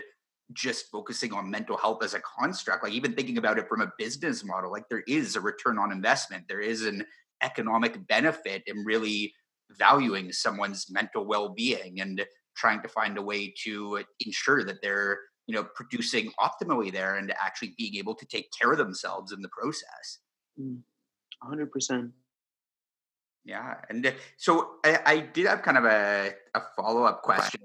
just 0.54 0.90
focusing 0.92 1.34
on 1.34 1.50
mental 1.50 1.78
health 1.78 2.04
as 2.04 2.14
a 2.14 2.22
construct 2.22 2.84
like 2.84 2.94
even 2.94 3.14
thinking 3.14 3.38
about 3.38 3.60
it 3.60 3.68
from 3.68 3.82
a 3.82 3.92
business 3.98 4.44
model 4.44 4.72
like 4.72 4.88
there 4.90 5.04
is 5.08 5.36
a 5.36 5.42
return 5.42 5.78
on 5.78 5.92
investment 5.92 6.44
there 6.48 6.62
is 6.62 6.86
an 6.86 7.06
economic 7.44 8.08
benefit 8.08 8.64
in 8.66 8.84
really 8.84 9.34
valuing 9.78 10.32
someone's 10.32 10.88
mental 10.90 11.26
well-being 11.26 12.02
and 12.02 12.26
trying 12.56 12.82
to 12.82 12.88
find 12.88 13.18
a 13.18 13.22
way 13.22 13.54
to 13.64 14.04
ensure 14.26 14.64
that 14.64 14.82
they're 14.82 15.20
you 15.48 15.56
know 15.56 15.64
producing 15.76 16.32
optimally 16.40 16.92
there 16.92 17.16
and 17.16 17.32
actually 17.32 17.74
being 17.78 17.96
able 17.96 18.16
to 18.16 18.26
take 18.26 18.50
care 18.60 18.72
of 18.72 18.78
themselves 18.78 19.32
in 19.32 19.42
the 19.42 19.50
process. 19.50 20.20
100% 20.60 20.90
mm, 21.44 22.12
yeah 23.46 23.76
and 23.90 24.06
uh, 24.06 24.12
so 24.38 24.72
i, 24.84 25.00
I 25.06 25.20
did 25.20 25.48
have 25.48 25.62
kind 25.62 25.78
of 25.78 25.86
a, 25.86 26.34
a 26.54 26.62
follow-up 26.76 27.22
question 27.22 27.62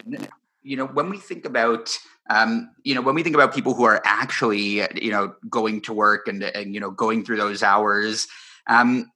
you 0.64 0.76
know 0.76 0.86
when 0.86 1.08
we 1.08 1.18
think 1.18 1.44
about 1.44 1.96
um, 2.30 2.70
you 2.82 2.94
know 2.94 3.02
when 3.02 3.14
we 3.14 3.22
think 3.22 3.36
about 3.36 3.54
people 3.54 3.74
who 3.74 3.84
are 3.84 4.02
actually 4.04 4.82
you 5.00 5.10
know 5.10 5.34
going 5.48 5.80
to 5.82 5.92
work 5.92 6.26
and 6.26 6.42
and 6.42 6.74
you 6.74 6.80
know 6.80 6.90
going 6.90 7.24
through 7.24 7.36
those 7.36 7.62
hours 7.62 8.26
um, 8.66 9.10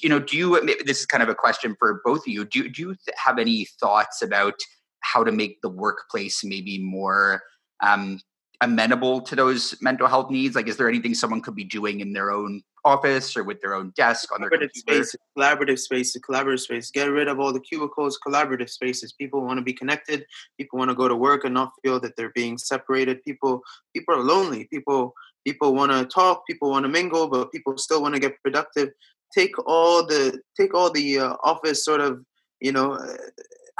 you 0.00 0.08
know 0.08 0.20
do 0.20 0.36
you 0.36 0.60
this 0.84 1.00
is 1.00 1.06
kind 1.06 1.22
of 1.22 1.28
a 1.28 1.34
question 1.34 1.76
for 1.78 2.00
both 2.04 2.20
of 2.20 2.28
you 2.28 2.44
do, 2.44 2.68
do 2.68 2.82
you 2.82 2.96
have 3.16 3.38
any 3.38 3.66
thoughts 3.80 4.22
about 4.22 4.54
how 5.00 5.24
to 5.24 5.32
make 5.32 5.60
the 5.62 5.68
workplace 5.68 6.44
maybe 6.44 6.78
more 6.78 7.42
um, 7.82 8.20
amenable 8.60 9.20
to 9.22 9.36
those 9.36 9.76
mental 9.80 10.06
health 10.06 10.30
needs? 10.30 10.56
Like, 10.56 10.68
is 10.68 10.76
there 10.76 10.88
anything 10.88 11.14
someone 11.14 11.40
could 11.40 11.54
be 11.54 11.64
doing 11.64 12.00
in 12.00 12.12
their 12.12 12.30
own 12.30 12.62
office 12.84 13.36
or 13.36 13.44
with 13.44 13.60
their 13.60 13.74
own 13.74 13.92
desk 13.96 14.32
on 14.32 14.40
their 14.40 14.50
collaborative 14.50 14.72
spaces, 14.74 15.16
collaborative 15.36 15.78
spaces, 15.78 16.22
collaborative 16.28 16.60
space. 16.60 16.90
Get 16.90 17.10
rid 17.10 17.28
of 17.28 17.40
all 17.40 17.52
the 17.52 17.60
cubicles, 17.60 18.18
collaborative 18.26 18.70
spaces. 18.70 19.12
People 19.12 19.42
want 19.42 19.58
to 19.58 19.62
be 19.62 19.72
connected. 19.72 20.24
People 20.58 20.78
want 20.78 20.90
to 20.90 20.94
go 20.94 21.08
to 21.08 21.16
work 21.16 21.44
and 21.44 21.54
not 21.54 21.72
feel 21.82 22.00
that 22.00 22.16
they're 22.16 22.32
being 22.34 22.58
separated. 22.58 23.22
People, 23.24 23.62
people 23.94 24.14
are 24.14 24.22
lonely. 24.22 24.64
People, 24.66 25.14
people 25.46 25.74
want 25.74 25.92
to 25.92 26.04
talk. 26.04 26.46
People 26.46 26.70
want 26.70 26.84
to 26.84 26.88
mingle, 26.88 27.28
but 27.28 27.52
people 27.52 27.76
still 27.78 28.02
want 28.02 28.14
to 28.14 28.20
get 28.20 28.40
productive. 28.42 28.90
Take 29.34 29.54
all 29.66 30.06
the, 30.06 30.40
take 30.58 30.74
all 30.74 30.90
the 30.90 31.18
uh, 31.18 31.34
office 31.44 31.84
sort 31.84 32.00
of, 32.00 32.24
you 32.60 32.72
know, 32.72 32.92
uh, 32.92 33.16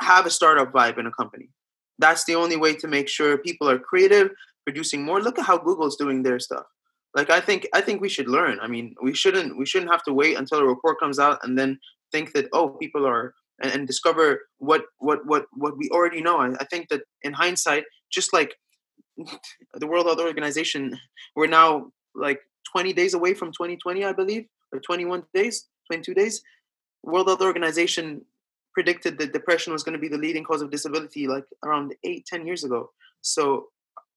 have 0.01 0.26
a 0.26 0.30
startup 0.30 0.72
vibe 0.72 0.99
in 0.99 1.07
a 1.07 1.12
company. 1.12 1.49
That's 1.99 2.24
the 2.24 2.34
only 2.36 2.57
way 2.57 2.74
to 2.76 2.86
make 2.86 3.09
sure 3.09 3.38
people 3.38 3.68
are 3.68 3.78
creative, 3.78 4.30
producing 4.64 5.03
more. 5.03 5.20
Look 5.20 5.38
at 5.38 5.46
how 5.46 5.59
Google's 5.59 5.96
doing 5.96 6.22
their 6.22 6.38
stuff. 6.38 6.66
Like 7.14 7.30
I 7.30 7.40
think 7.40 7.66
I 7.72 7.80
think 7.80 8.00
we 8.00 8.09
should 8.09 8.28
learn. 8.28 8.59
I 8.61 8.66
mean, 8.66 8.94
we 9.02 9.14
shouldn't 9.14 9.56
we 9.56 9.66
shouldn't 9.66 9.90
have 9.90 10.02
to 10.04 10.12
wait 10.12 10.36
until 10.36 10.59
a 10.59 10.66
report 10.66 11.00
comes 11.00 11.18
out 11.18 11.38
and 11.42 11.59
then 11.59 11.78
think 12.12 12.32
that 12.32 12.48
oh 12.52 12.70
people 12.70 13.06
are 13.06 13.34
and, 13.62 13.72
and 13.72 13.86
discover 13.86 14.42
what 14.59 14.84
what 14.98 15.26
what 15.26 15.46
what 15.52 15.76
we 15.76 15.88
already 15.90 16.20
know. 16.20 16.38
I, 16.38 16.54
I 16.61 16.64
think 16.64 16.88
that 16.88 17.02
in 17.22 17.32
hindsight, 17.32 17.84
just 18.11 18.32
like 18.32 18.54
the 19.74 19.86
World 19.86 20.06
Health 20.06 20.20
Organization, 20.20 20.98
we're 21.34 21.46
now 21.46 21.90
like 22.14 22.40
20 22.72 22.92
days 22.92 23.14
away 23.14 23.34
from 23.34 23.48
2020, 23.52 24.04
I 24.04 24.12
believe, 24.12 24.46
or 24.72 24.80
21 24.80 25.24
days, 25.34 25.66
22 25.90 26.14
days. 26.14 26.42
World 27.02 27.28
Health 27.28 27.40
Organization 27.40 28.24
predicted 28.74 29.18
that 29.18 29.32
depression 29.32 29.72
was 29.72 29.82
going 29.82 29.94
to 29.94 29.98
be 29.98 30.09
the 30.09 30.18
leading 30.18 30.44
cause 30.44 30.62
of 30.62 30.70
disability 30.70 31.26
like 31.26 31.44
around 31.64 31.94
eight, 32.04 32.26
ten 32.26 32.46
years 32.46 32.64
ago. 32.64 32.90
So 33.22 33.68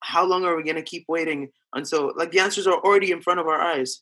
how 0.02 0.26
long 0.26 0.46
are 0.46 0.56
we 0.56 0.64
going 0.64 0.76
to 0.76 0.82
keep 0.82 1.06
waiting 1.08 1.50
until 1.74 2.12
like 2.16 2.32
the 2.32 2.40
answers 2.40 2.68
are 2.68 2.80
already 2.80 3.12
in 3.12 3.22
front 3.22 3.40
of 3.40 3.48
our 3.48 3.60
eyes? 3.60 4.02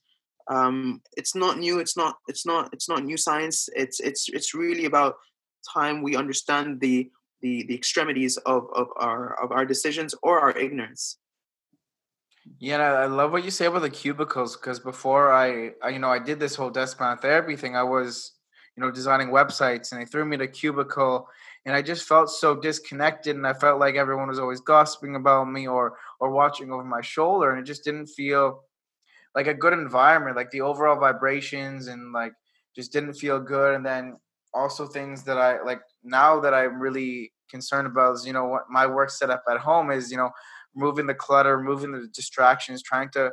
Um, 0.50 1.02
it's 1.16 1.36
not 1.36 1.60
new. 1.60 1.80
It's 1.80 1.96
not. 1.96 2.18
It's 2.28 2.46
not. 2.46 2.70
It's 2.74 2.90
not 2.90 3.04
new 3.04 3.18
science. 3.18 3.70
It's 3.76 4.00
it's 4.00 4.30
it's 4.30 4.54
really 4.54 4.86
about 4.86 5.16
time 5.74 6.02
we 6.02 6.16
understand 6.16 6.80
the 6.80 7.10
the 7.42 7.64
the 7.68 7.76
extremities 7.76 8.38
of 8.38 8.68
of 8.74 8.88
our 8.96 9.42
of 9.44 9.52
our 9.52 9.66
decisions 9.66 10.16
or 10.24 10.40
our 10.40 10.58
ignorance. 10.58 11.18
Yeah, 12.58 12.78
I 12.78 13.06
love 13.06 13.32
what 13.32 13.44
you 13.44 13.52
say 13.52 13.68
about 13.68 13.84
the 13.84 13.92
cubicles 13.92 14.58
because 14.58 14.80
before 14.80 15.32
I, 15.32 15.74
I, 15.84 15.90
you 15.90 16.00
know, 16.00 16.10
I 16.10 16.18
did 16.18 16.40
this 16.40 16.56
whole 16.56 16.72
desk 16.72 16.98
bound 16.98 17.20
therapy 17.20 17.56
thing. 17.56 17.76
I 17.76 17.84
was 17.84 18.40
you 18.80 18.86
know, 18.86 18.92
designing 18.92 19.28
websites 19.28 19.92
and 19.92 20.00
they 20.00 20.06
threw 20.06 20.24
me 20.24 20.38
a 20.38 20.48
cubicle 20.48 21.28
and 21.66 21.76
I 21.76 21.82
just 21.82 22.08
felt 22.08 22.30
so 22.30 22.56
disconnected 22.56 23.36
and 23.36 23.46
I 23.46 23.54
felt 23.54 23.80
like 23.80 23.96
everyone 23.96 24.28
was 24.28 24.40
always 24.40 24.62
gossiping 24.62 25.16
about 25.16 25.46
me 25.46 25.68
or 25.68 25.98
or 26.20 26.32
watching 26.32 26.72
over 26.72 26.84
my 26.84 27.02
shoulder 27.02 27.52
and 27.52 27.60
it 27.60 27.66
just 27.66 27.84
didn't 27.84 28.08
feel 28.08 28.64
like 29.36 29.48
a 29.48 29.54
good 29.54 29.74
environment 29.74 30.36
like 30.36 30.52
the 30.52 30.62
overall 30.62 31.00
vibrations 31.00 31.88
and 31.88 32.12
like 32.14 32.34
just 32.76 32.92
didn't 32.92 33.14
feel 33.14 33.40
good 33.40 33.76
and 33.76 33.86
then 33.86 34.18
also 34.54 34.88
things 34.88 35.24
that 35.24 35.38
I 35.38 35.62
like 35.64 35.82
now 36.04 36.40
that 36.40 36.54
I'm 36.54 36.80
really 36.80 37.32
concerned 37.50 37.88
about 37.88 38.16
is 38.16 38.26
you 38.26 38.34
know 38.34 38.46
what 38.46 38.64
my 38.70 38.88
work 38.88 39.10
setup 39.10 39.44
at 39.50 39.60
home 39.60 39.92
is 39.92 40.12
you 40.12 40.18
know 40.18 40.32
moving 40.76 41.08
the 41.08 41.14
clutter 41.14 41.60
moving 41.60 41.92
the 41.92 42.08
distractions 42.14 42.82
trying 42.82 43.10
to 43.12 43.32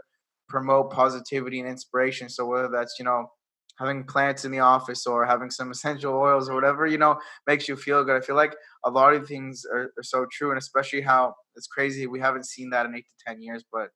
promote 0.48 0.92
positivity 0.92 1.60
and 1.60 1.68
inspiration. 1.68 2.28
So 2.28 2.46
whether 2.46 2.68
that's 2.68 2.96
you 2.98 3.04
know 3.04 3.30
having 3.78 4.04
plants 4.04 4.44
in 4.44 4.50
the 4.50 4.60
office 4.60 5.06
or 5.06 5.24
having 5.24 5.50
some 5.50 5.70
essential 5.76 6.14
oils 6.14 6.48
or 6.48 6.54
whatever 6.54 6.86
you 6.86 6.98
know 6.98 7.18
makes 7.46 7.68
you 7.68 7.76
feel 7.76 8.04
good. 8.04 8.20
I 8.20 8.24
feel 8.24 8.36
like 8.36 8.54
a 8.84 8.90
lot 8.90 9.14
of 9.14 9.26
things 9.26 9.64
are, 9.70 9.92
are 9.96 10.02
so 10.02 10.26
true 10.30 10.50
and 10.50 10.58
especially 10.58 11.00
how 11.00 11.34
it's 11.54 11.66
crazy 11.66 12.06
we 12.06 12.20
haven't 12.20 12.46
seen 12.46 12.70
that 12.70 12.86
in 12.86 12.94
eight 12.94 13.06
to 13.06 13.24
ten 13.26 13.42
years 13.42 13.64
but 13.72 13.90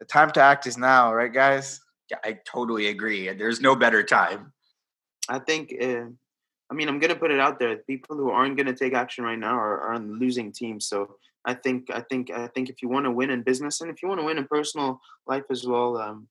the 0.00 0.06
time 0.06 0.30
to 0.32 0.40
act 0.40 0.66
is 0.66 0.76
now 0.76 1.12
right 1.12 1.32
guys? 1.32 1.80
Yeah 2.10 2.18
i 2.24 2.38
totally 2.46 2.88
agree 2.88 3.32
there's 3.32 3.60
no 3.60 3.74
better 3.74 4.02
time. 4.02 4.52
I 5.28 5.38
think 5.38 5.74
uh, 5.80 6.04
i 6.70 6.74
mean 6.74 6.88
i'm 6.88 6.98
gonna 6.98 7.16
put 7.16 7.30
it 7.30 7.40
out 7.40 7.58
there 7.58 7.76
people 7.78 8.16
who 8.16 8.30
aren't 8.30 8.56
gonna 8.56 8.74
take 8.74 8.94
action 8.94 9.24
right 9.24 9.38
now 9.38 9.54
are, 9.54 9.80
are 9.80 9.94
on 9.94 10.08
the 10.08 10.14
losing 10.14 10.52
team 10.52 10.80
so 10.80 11.16
i 11.46 11.54
think 11.54 11.88
i 11.90 12.00
think 12.00 12.30
i 12.30 12.46
think 12.48 12.68
if 12.68 12.82
you 12.82 12.88
want 12.90 13.06
to 13.06 13.10
win 13.10 13.30
in 13.30 13.42
business 13.42 13.80
and 13.80 13.90
if 13.90 14.02
you 14.02 14.08
want 14.08 14.20
to 14.20 14.26
win 14.26 14.36
in 14.36 14.46
personal 14.46 15.00
life 15.26 15.44
as 15.50 15.64
well 15.66 15.96
um, 15.96 16.28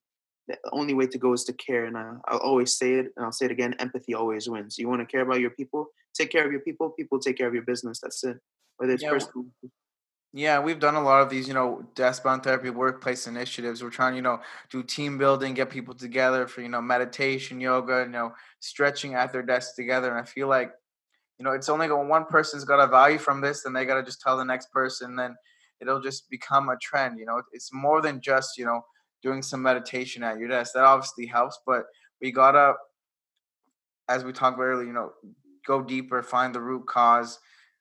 the 0.48 0.58
only 0.72 0.94
way 0.94 1.06
to 1.06 1.18
go 1.18 1.32
is 1.32 1.44
to 1.44 1.52
care. 1.52 1.86
And 1.86 1.96
uh, 1.96 2.14
I, 2.26 2.34
will 2.34 2.40
always 2.40 2.76
say 2.76 2.94
it, 2.94 3.12
and 3.16 3.24
I'll 3.24 3.32
say 3.32 3.46
it 3.46 3.50
again: 3.50 3.74
empathy 3.78 4.14
always 4.14 4.48
wins. 4.48 4.78
You 4.78 4.88
want 4.88 5.00
to 5.00 5.06
care 5.06 5.22
about 5.22 5.40
your 5.40 5.50
people, 5.50 5.88
take 6.14 6.30
care 6.30 6.44
of 6.44 6.52
your 6.52 6.60
people. 6.60 6.90
People 6.90 7.18
take 7.18 7.38
care 7.38 7.48
of 7.48 7.54
your 7.54 7.64
business. 7.64 8.00
That's 8.00 8.22
it. 8.24 8.38
Whether 8.76 8.94
it's 8.94 9.02
yeah, 9.02 9.10
personal. 9.10 9.46
Yeah, 10.36 10.58
we've 10.58 10.80
done 10.80 10.96
a 10.96 11.00
lot 11.00 11.22
of 11.22 11.30
these, 11.30 11.46
you 11.46 11.54
know, 11.54 11.86
desk-bound 11.94 12.42
therapy 12.42 12.68
workplace 12.68 13.28
initiatives. 13.28 13.84
We're 13.84 13.90
trying, 13.90 14.16
you 14.16 14.22
know, 14.22 14.40
do 14.68 14.82
team 14.82 15.16
building, 15.16 15.54
get 15.54 15.70
people 15.70 15.94
together 15.94 16.48
for, 16.48 16.60
you 16.60 16.68
know, 16.68 16.82
meditation, 16.82 17.60
yoga, 17.60 18.02
you 18.04 18.10
know, 18.10 18.32
stretching 18.58 19.14
at 19.14 19.32
their 19.32 19.44
desks 19.44 19.76
together. 19.76 20.10
And 20.10 20.18
I 20.18 20.24
feel 20.24 20.48
like, 20.48 20.72
you 21.38 21.44
know, 21.44 21.52
it's 21.52 21.68
only 21.68 21.88
when 21.88 22.08
one 22.08 22.24
person's 22.24 22.64
got 22.64 22.82
a 22.82 22.88
value 22.88 23.18
from 23.18 23.40
this, 23.40 23.62
then 23.62 23.74
they 23.74 23.84
got 23.84 23.94
to 23.94 24.02
just 24.02 24.20
tell 24.22 24.36
the 24.36 24.44
next 24.44 24.72
person, 24.72 25.14
then 25.14 25.36
it'll 25.80 26.00
just 26.00 26.28
become 26.28 26.68
a 26.68 26.76
trend. 26.78 27.20
You 27.20 27.26
know, 27.26 27.40
it's 27.52 27.72
more 27.72 28.02
than 28.02 28.20
just, 28.20 28.58
you 28.58 28.64
know, 28.64 28.84
doing 29.24 29.42
some 29.42 29.62
meditation 29.62 30.22
at 30.22 30.38
your 30.38 30.48
desk. 30.48 30.74
That 30.74 30.84
obviously 30.84 31.26
helps, 31.26 31.58
but 31.66 31.84
we 32.20 32.30
gotta, 32.30 32.74
as 34.08 34.22
we 34.22 34.32
talked 34.32 34.56
about 34.56 34.64
earlier, 34.64 34.86
you 34.86 34.92
know, 34.92 35.12
go 35.66 35.82
deeper, 35.82 36.22
find 36.22 36.54
the 36.54 36.60
root 36.60 36.86
cause, 36.86 37.40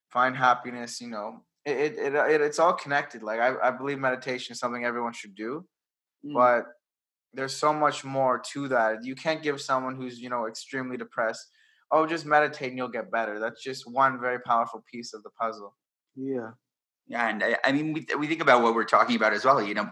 find 0.10 0.36
happiness. 0.36 1.02
You 1.02 1.10
know, 1.10 1.44
it 1.66 1.94
it, 1.98 2.16
it 2.16 2.42
it's 2.42 2.60
all 2.60 2.74
connected. 2.74 3.22
Like 3.22 3.40
I, 3.40 3.54
I 3.62 3.72
believe 3.72 4.00
meditation 4.00 4.54
is 4.54 4.60
something 4.60 4.86
everyone 4.86 5.14
should 5.14 5.36
do, 5.36 5.66
mm. 6.26 6.34
but 6.34 6.66
there's 7.34 7.56
so 7.56 7.74
much 7.74 8.04
more 8.04 8.42
to 8.54 8.68
that. 8.70 9.04
You 9.04 9.16
can't 9.16 9.44
give 9.44 9.62
someone 9.62 9.96
who's 9.96 10.20
you 10.20 10.30
know 10.30 10.48
extremely 10.48 10.98
depressed, 10.98 11.46
oh, 11.92 12.08
just 12.08 12.26
meditate 12.26 12.70
and 12.70 12.78
you'll 12.78 12.88
get 12.88 13.12
better. 13.12 13.40
That's 13.40 13.62
just 13.62 13.84
one 13.90 14.20
very 14.20 14.40
powerful 14.40 14.84
piece 14.92 15.14
of 15.14 15.24
the 15.24 15.30
puzzle. 15.40 15.76
Yeah. 16.16 16.52
Yeah, 17.08 17.30
and 17.30 17.44
I, 17.44 17.58
I, 17.66 17.72
mean, 17.74 17.92
we, 17.94 18.06
we 18.18 18.28
think 18.28 18.42
about 18.42 18.64
what 18.64 18.76
we're 18.76 18.86
talking 18.86 19.16
about 19.16 19.34
as 19.34 19.44
well. 19.44 19.62
You 19.62 19.74
know, 19.74 19.90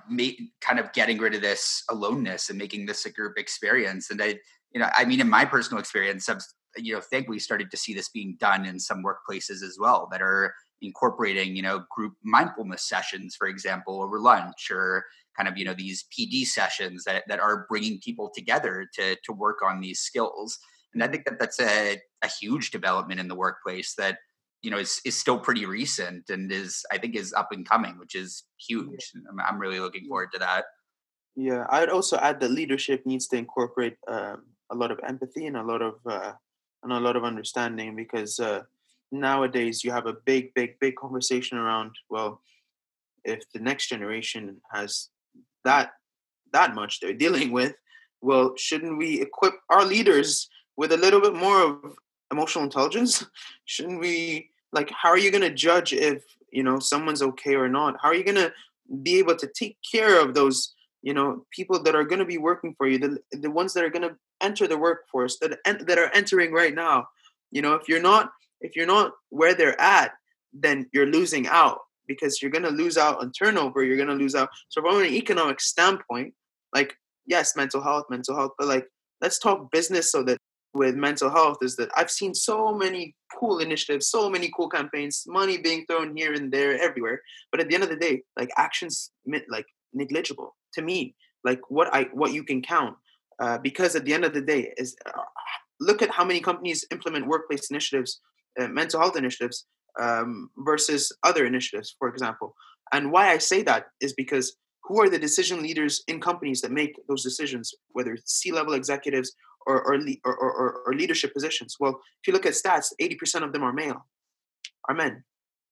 kind 0.61 0.79
of 0.79 0.93
getting 0.93 1.17
rid 1.17 1.35
of 1.35 1.41
this 1.41 1.83
aloneness 1.89 2.49
and 2.49 2.57
making 2.57 2.85
this 2.85 3.05
a 3.05 3.11
group 3.11 3.37
experience. 3.37 4.09
And 4.11 4.21
I, 4.21 4.39
you 4.73 4.79
know, 4.79 4.89
I 4.95 5.03
mean, 5.03 5.19
in 5.19 5.29
my 5.29 5.43
personal 5.43 5.81
experience, 5.81 6.29
I've 6.29 6.41
you 6.77 6.93
know, 6.93 7.01
think 7.01 7.27
we 7.27 7.39
started 7.39 7.71
to 7.71 7.77
see 7.77 7.93
this 7.93 8.09
being 8.09 8.37
done 8.39 8.65
in 8.65 8.79
some 8.79 9.03
workplaces 9.03 9.63
as 9.63 9.77
well 9.79 10.07
that 10.11 10.21
are 10.21 10.53
incorporating, 10.81 11.55
you 11.55 11.61
know, 11.61 11.83
group 11.91 12.13
mindfulness 12.23 12.87
sessions, 12.87 13.35
for 13.35 13.47
example, 13.47 14.01
over 14.01 14.19
lunch, 14.19 14.71
or 14.71 15.05
kind 15.35 15.47
of 15.47 15.57
you 15.57 15.65
know 15.65 15.73
these 15.73 16.05
PD 16.11 16.45
sessions 16.45 17.03
that 17.03 17.23
that 17.27 17.39
are 17.39 17.65
bringing 17.69 17.99
people 17.99 18.31
together 18.33 18.87
to 18.95 19.15
to 19.23 19.33
work 19.33 19.59
on 19.63 19.81
these 19.81 19.99
skills. 19.99 20.57
And 20.93 21.03
I 21.03 21.07
think 21.07 21.25
that 21.25 21.39
that's 21.39 21.59
a 21.59 21.99
a 22.21 22.27
huge 22.27 22.71
development 22.71 23.19
in 23.19 23.27
the 23.27 23.35
workplace 23.35 23.95
that 23.95 24.17
you 24.61 24.69
know 24.69 24.77
is, 24.77 25.01
is 25.05 25.17
still 25.17 25.39
pretty 25.39 25.65
recent 25.65 26.29
and 26.29 26.51
is 26.51 26.83
i 26.91 26.97
think 26.97 27.15
is 27.15 27.33
up 27.33 27.49
and 27.51 27.67
coming 27.67 27.97
which 27.97 28.15
is 28.15 28.43
huge 28.57 29.11
i'm, 29.29 29.39
I'm 29.39 29.59
really 29.59 29.79
looking 29.79 30.07
forward 30.07 30.29
to 30.33 30.39
that. 30.39 30.65
Yeah 31.35 31.65
i'd 31.69 31.89
also 31.89 32.17
add 32.17 32.39
that 32.39 32.51
leadership 32.51 33.05
needs 33.05 33.27
to 33.27 33.37
incorporate 33.37 33.97
um, 34.07 34.43
a 34.71 34.75
lot 34.75 34.91
of 34.91 34.99
empathy 35.07 35.47
and 35.47 35.57
a 35.57 35.63
lot 35.63 35.81
of 35.81 35.95
uh, 36.05 36.33
and 36.83 36.91
a 36.91 36.99
lot 36.99 37.15
of 37.15 37.23
understanding 37.23 37.95
because 37.95 38.39
uh, 38.39 38.61
nowadays 39.11 39.83
you 39.83 39.91
have 39.91 40.07
a 40.07 40.15
big 40.25 40.53
big 40.53 40.79
big 40.79 40.95
conversation 40.95 41.57
around 41.57 41.91
well 42.09 42.41
if 43.23 43.43
the 43.53 43.59
next 43.59 43.87
generation 43.87 44.61
has 44.71 45.09
that 45.63 45.91
that 46.53 46.75
much 46.75 46.99
they're 46.99 47.13
dealing 47.25 47.51
with 47.51 47.75
well 48.21 48.53
shouldn't 48.57 48.97
we 48.97 49.21
equip 49.21 49.55
our 49.69 49.85
leaders 49.85 50.49
with 50.77 50.91
a 50.91 50.97
little 50.97 51.21
bit 51.21 51.35
more 51.35 51.61
of 51.61 51.95
emotional 52.31 52.63
intelligence, 52.63 53.25
shouldn't 53.65 53.99
we 53.99 54.50
like 54.71 54.91
how 54.91 55.09
are 55.09 55.17
you 55.17 55.31
going 55.31 55.41
to 55.41 55.53
judge 55.53 55.93
if, 55.93 56.23
you 56.51 56.63
know, 56.63 56.79
someone's 56.79 57.21
okay 57.21 57.55
or 57.55 57.67
not? 57.67 57.97
How 58.01 58.09
are 58.09 58.15
you 58.15 58.23
going 58.23 58.35
to 58.35 58.53
be 59.01 59.19
able 59.19 59.35
to 59.37 59.47
take 59.47 59.77
care 59.89 60.21
of 60.21 60.33
those, 60.33 60.73
you 61.01 61.13
know, 61.13 61.45
people 61.51 61.81
that 61.83 61.95
are 61.95 62.03
going 62.03 62.19
to 62.19 62.25
be 62.25 62.37
working 62.37 62.75
for 62.77 62.87
you, 62.87 62.97
the 62.97 63.19
the 63.31 63.51
ones 63.51 63.73
that 63.73 63.83
are 63.83 63.89
going 63.89 64.07
to 64.07 64.15
enter 64.41 64.67
the 64.67 64.77
workforce 64.77 65.37
that 65.39 65.57
that 65.65 65.97
are 65.97 66.11
entering 66.13 66.51
right 66.51 66.73
now. 66.73 67.05
You 67.51 67.61
know, 67.61 67.73
if 67.73 67.87
you're 67.87 68.01
not 68.01 68.31
if 68.61 68.75
you're 68.75 68.87
not 68.87 69.11
where 69.29 69.53
they're 69.53 69.79
at, 69.79 70.11
then 70.53 70.89
you're 70.93 71.07
losing 71.07 71.47
out 71.47 71.79
because 72.07 72.41
you're 72.41 72.51
going 72.51 72.63
to 72.63 72.69
lose 72.69 72.97
out 72.97 73.19
on 73.21 73.31
turnover. 73.31 73.83
You're 73.83 73.97
going 73.97 74.09
to 74.09 74.15
lose 74.15 74.35
out. 74.35 74.49
So 74.69 74.81
from 74.81 74.99
an 74.99 75.05
economic 75.05 75.61
standpoint, 75.61 76.33
like 76.73 76.95
yes, 77.25 77.55
mental 77.55 77.81
health, 77.81 78.05
mental 78.09 78.35
health, 78.35 78.51
but 78.57 78.67
like 78.67 78.87
let's 79.21 79.39
talk 79.39 79.71
business 79.71 80.11
so 80.11 80.23
that 80.23 80.37
with 80.73 80.95
mental 80.95 81.29
health 81.29 81.57
is 81.61 81.75
that 81.75 81.89
I've 81.95 82.11
seen 82.11 82.33
so 82.33 82.73
many 82.73 83.15
cool 83.37 83.59
initiatives, 83.59 84.07
so 84.07 84.29
many 84.29 84.51
cool 84.55 84.69
campaigns, 84.69 85.23
money 85.27 85.57
being 85.57 85.85
thrown 85.85 86.15
here 86.15 86.33
and 86.33 86.51
there, 86.51 86.79
everywhere. 86.81 87.21
But 87.51 87.59
at 87.59 87.67
the 87.67 87.75
end 87.75 87.83
of 87.83 87.89
the 87.89 87.97
day, 87.97 88.23
like 88.37 88.49
actions 88.57 89.11
like 89.49 89.65
negligible 89.93 90.55
to 90.73 90.81
me. 90.81 91.15
Like 91.43 91.59
what 91.69 91.93
I 91.93 92.03
what 92.13 92.33
you 92.33 92.43
can 92.43 92.61
count, 92.61 92.95
uh, 93.39 93.57
because 93.57 93.95
at 93.95 94.05
the 94.05 94.13
end 94.13 94.25
of 94.25 94.33
the 94.33 94.41
day 94.41 94.73
is 94.77 94.95
uh, 95.05 95.21
look 95.79 96.01
at 96.01 96.11
how 96.11 96.23
many 96.23 96.39
companies 96.39 96.85
implement 96.91 97.27
workplace 97.27 97.69
initiatives, 97.69 98.21
uh, 98.59 98.67
mental 98.67 98.99
health 98.99 99.17
initiatives 99.17 99.65
um, 99.99 100.49
versus 100.59 101.11
other 101.23 101.45
initiatives, 101.45 101.95
for 101.97 102.07
example. 102.07 102.55
And 102.93 103.11
why 103.11 103.31
I 103.31 103.39
say 103.39 103.63
that 103.63 103.87
is 103.99 104.13
because 104.13 104.55
who 104.83 105.01
are 105.01 105.09
the 105.09 105.19
decision 105.19 105.61
leaders 105.61 106.03
in 106.07 106.19
companies 106.19 106.61
that 106.61 106.71
make 106.71 106.95
those 107.07 107.23
decisions, 107.23 107.73
whether 107.91 108.17
C-level 108.25 108.73
executives 108.73 109.33
or 109.67 109.81
or, 109.83 109.99
or, 110.25 110.35
or, 110.35 110.81
or 110.85 110.93
leadership 110.93 111.33
positions? 111.33 111.77
Well, 111.79 111.99
if 112.21 112.27
you 112.27 112.33
look 112.33 112.45
at 112.45 112.53
stats, 112.53 112.87
80% 113.01 113.43
of 113.43 113.53
them 113.53 113.63
are 113.63 113.73
male, 113.73 114.05
are 114.87 114.95
men. 114.95 115.23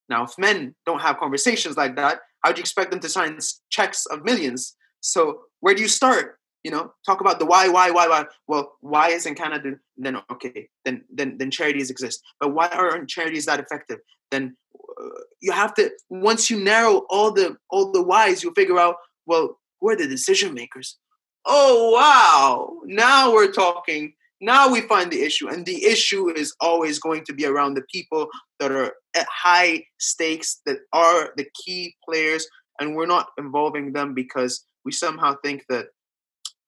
Now, 0.09 0.23
if 0.23 0.37
men 0.37 0.75
don't 0.85 1.01
have 1.01 1.19
conversations 1.19 1.77
like 1.77 1.95
that, 1.95 2.19
how 2.43 2.51
do 2.51 2.57
you 2.57 2.61
expect 2.61 2.91
them 2.91 2.99
to 3.01 3.09
sign 3.09 3.37
checks 3.69 4.05
of 4.07 4.25
millions? 4.25 4.75
So 5.01 5.41
where 5.59 5.75
do 5.75 5.81
you 5.81 5.87
start? 5.87 6.39
You 6.63 6.71
know, 6.71 6.93
talk 7.05 7.21
about 7.21 7.39
the 7.39 7.45
why, 7.45 7.69
why, 7.69 7.89
why, 7.91 8.07
why. 8.07 8.25
Well, 8.47 8.73
why 8.81 9.09
isn't 9.09 9.35
Canada? 9.35 9.75
Then 9.95 10.17
okay, 10.29 10.67
then 10.83 11.05
then 11.13 11.37
then 11.37 11.51
charities 11.51 11.89
exist. 11.89 12.21
But 12.39 12.53
why 12.53 12.67
aren't 12.67 13.09
charities 13.09 13.45
that 13.45 13.61
effective? 13.61 13.99
Then 14.29 14.57
uh, 14.75 15.21
you 15.41 15.53
have 15.53 15.73
to 15.75 15.89
once 16.09 16.49
you 16.49 16.61
narrow 16.61 17.05
all 17.09 17.31
the 17.31 17.55
all 17.69 17.93
the 17.93 18.03
whys, 18.03 18.43
you'll 18.43 18.53
figure 18.53 18.77
out 18.77 18.95
well 19.25 19.57
who 19.79 19.89
are 19.89 19.95
the 19.95 20.07
decision 20.07 20.53
makers 20.53 20.97
oh 21.45 21.91
wow. 21.91 22.73
Now 22.85 23.33
we're 23.33 23.51
talking. 23.51 24.13
Now 24.41 24.71
we 24.71 24.81
find 24.81 25.11
the 25.11 25.21
issue 25.21 25.49
and 25.49 25.65
the 25.65 25.83
issue 25.85 26.29
is 26.29 26.55
always 26.61 26.97
going 26.97 27.25
to 27.25 27.33
be 27.33 27.45
around 27.45 27.73
the 27.73 27.83
people 27.91 28.29
that 28.59 28.71
are 28.71 28.93
at 29.15 29.27
high 29.29 29.83
stakes 29.99 30.61
that 30.65 30.77
are 30.93 31.33
the 31.35 31.45
key 31.53 31.95
players 32.05 32.47
and 32.79 32.95
we're 32.95 33.05
not 33.05 33.27
involving 33.37 33.91
them 33.91 34.13
because 34.13 34.63
we 34.85 34.91
somehow 34.93 35.35
think 35.43 35.65
that 35.67 35.87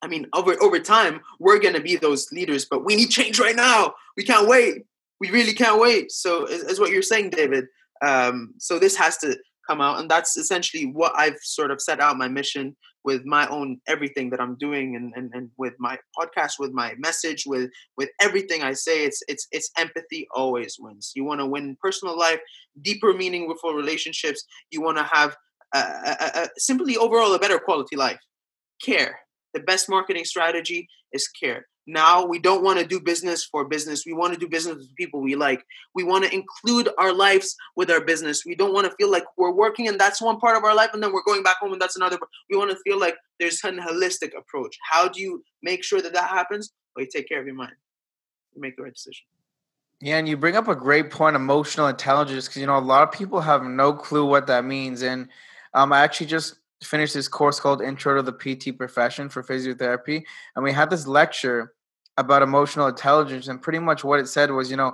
i 0.02 0.08
mean 0.08 0.28
over 0.34 0.62
over 0.62 0.80
time 0.80 1.22
we're 1.40 1.60
going 1.60 1.74
to 1.74 1.82
be 1.82 1.96
those 1.96 2.30
leaders 2.34 2.66
but 2.70 2.84
we 2.84 2.96
need 2.96 3.10
change 3.10 3.40
right 3.40 3.56
now. 3.56 3.94
We 4.18 4.24
can't 4.24 4.48
wait. 4.48 4.84
We 5.22 5.30
really 5.30 5.54
can't 5.54 5.80
wait. 5.80 6.12
So 6.12 6.46
is, 6.46 6.80
what 6.80 6.92
you're 6.92 7.02
saying 7.02 7.30
david. 7.30 7.66
Um, 8.06 8.54
so 8.58 8.80
this 8.80 8.98
has 8.98 9.18
to 9.20 9.38
come 9.70 9.80
out 9.80 10.00
and 10.00 10.10
that's 10.10 10.36
essentially 10.36 10.88
what 10.88 11.14
i've 11.16 11.38
sort 11.42 11.72
of 11.72 11.80
set 11.80 12.02
out 12.02 12.18
my 12.18 12.28
mission 12.28 12.76
with 13.04 13.26
my 13.26 13.48
own 13.48 13.80
everything 13.88 14.30
that 14.30 14.40
I'm 14.40 14.56
doing 14.58 14.96
and, 14.96 15.14
and, 15.16 15.32
and 15.34 15.50
with 15.58 15.74
my 15.80 15.98
podcast, 16.18 16.54
with 16.60 16.72
my 16.72 16.94
message, 16.98 17.44
with 17.46 17.70
with 17.98 18.10
everything 18.22 18.64
I 18.64 18.74
say, 18.74 19.06
it's 19.06 19.22
it's 19.28 19.48
it's 19.52 19.72
empathy 19.78 20.28
always 20.36 20.78
wins. 20.80 21.12
You 21.16 21.24
want 21.24 21.40
to 21.40 21.46
win 21.46 21.78
personal 21.82 22.18
life, 22.18 22.40
deeper, 22.82 23.14
meaningful 23.14 23.74
relationships. 23.74 24.44
You 24.72 24.82
want 24.82 24.98
to 24.98 25.04
have 25.04 25.36
a, 25.74 25.80
a, 25.80 26.32
a, 26.44 26.48
simply 26.58 26.98
overall 26.98 27.34
a 27.34 27.40
better 27.40 27.60
quality 27.60 27.96
life. 27.96 28.20
Care. 28.84 29.20
The 29.54 29.60
best 29.60 29.90
marketing 29.90 30.26
strategy 30.26 30.88
is 31.12 31.28
care. 31.28 31.66
Now 31.88 32.26
we 32.26 32.40
don't 32.40 32.64
want 32.64 32.80
to 32.80 32.86
do 32.86 33.00
business 33.00 33.44
for 33.44 33.66
business. 33.66 34.06
We 34.06 34.14
want 34.14 34.34
to 34.34 34.40
do 34.40 34.48
business 34.48 34.78
with 34.78 34.96
people 34.96 35.22
we 35.22 35.36
like. 35.36 35.64
We 35.96 36.04
want 36.04 36.24
to 36.26 36.34
include 36.34 36.90
our 36.98 37.12
lives 37.12 37.56
with 37.76 37.90
our 37.90 38.02
business. 38.02 38.46
We 38.46 38.56
don't 38.56 38.74
want 38.74 38.86
to 38.90 38.96
feel 38.98 39.10
like 39.10 39.24
we're 39.38 39.52
working 39.52 39.88
and 39.88 40.00
that's 40.00 40.22
one 40.22 40.40
part 40.40 40.56
of 40.56 40.64
our 40.64 40.76
life 40.76 40.92
and 40.94 41.02
then 41.02 41.12
we're 41.12 41.24
going 41.24 41.44
back 41.44 41.58
home 41.58 41.74
and 41.74 41.82
that's 41.82 41.96
another. 41.96 42.18
We 42.50 42.58
want 42.58 42.72
to 42.72 42.78
feel 42.86 43.00
like 43.00 43.16
there's 43.40 43.64
an 43.64 43.80
holistic 43.80 44.38
approach. 44.38 44.78
How 44.90 45.08
do 45.08 45.22
you 45.22 45.44
make 45.64 45.84
sure 45.84 46.02
that 46.02 46.14
that 46.14 46.30
happens? 46.30 46.72
Well, 46.96 47.06
you 47.06 47.10
take 47.12 47.28
care 47.28 47.40
of 47.40 47.48
your 47.48 47.56
mind. 47.56 47.74
You 48.54 48.62
make 48.62 48.76
the 48.78 48.84
right 48.84 48.94
decision. 48.94 49.24
Yeah, 50.02 50.18
and 50.18 50.28
you 50.28 50.36
bring 50.36 50.56
up 50.56 50.68
a 50.68 50.76
great 50.76 51.12
point, 51.12 51.36
emotional 51.36 51.88
intelligence, 51.88 52.48
because 52.48 52.60
you 52.60 52.66
know 52.66 52.78
a 52.78 52.80
lot 52.80 53.04
of 53.04 53.12
people 53.12 53.40
have 53.40 53.64
no 53.64 53.94
clue 53.94 54.26
what 54.26 54.48
that 54.48 54.66
means. 54.66 55.04
And 55.04 55.30
um, 55.76 55.94
I 55.94 56.00
actually 56.02 56.26
just 56.26 56.56
finished 56.84 57.14
this 57.14 57.28
course 57.28 57.60
called 57.60 57.82
Intro 57.82 58.16
to 58.16 58.22
the 58.22 58.32
PT 58.32 58.78
Profession 58.78 59.30
for 59.30 59.44
Physiotherapy, 59.44 60.24
and 60.56 60.64
we 60.64 60.72
had 60.72 60.90
this 60.90 61.08
lecture 61.08 61.74
about 62.18 62.42
emotional 62.42 62.88
intelligence, 62.88 63.48
and 63.48 63.62
pretty 63.62 63.80
much 63.80 64.04
what 64.04 64.20
it 64.20 64.28
said 64.28 64.52
was, 64.52 64.70
you 64.70 64.78
know, 64.78 64.94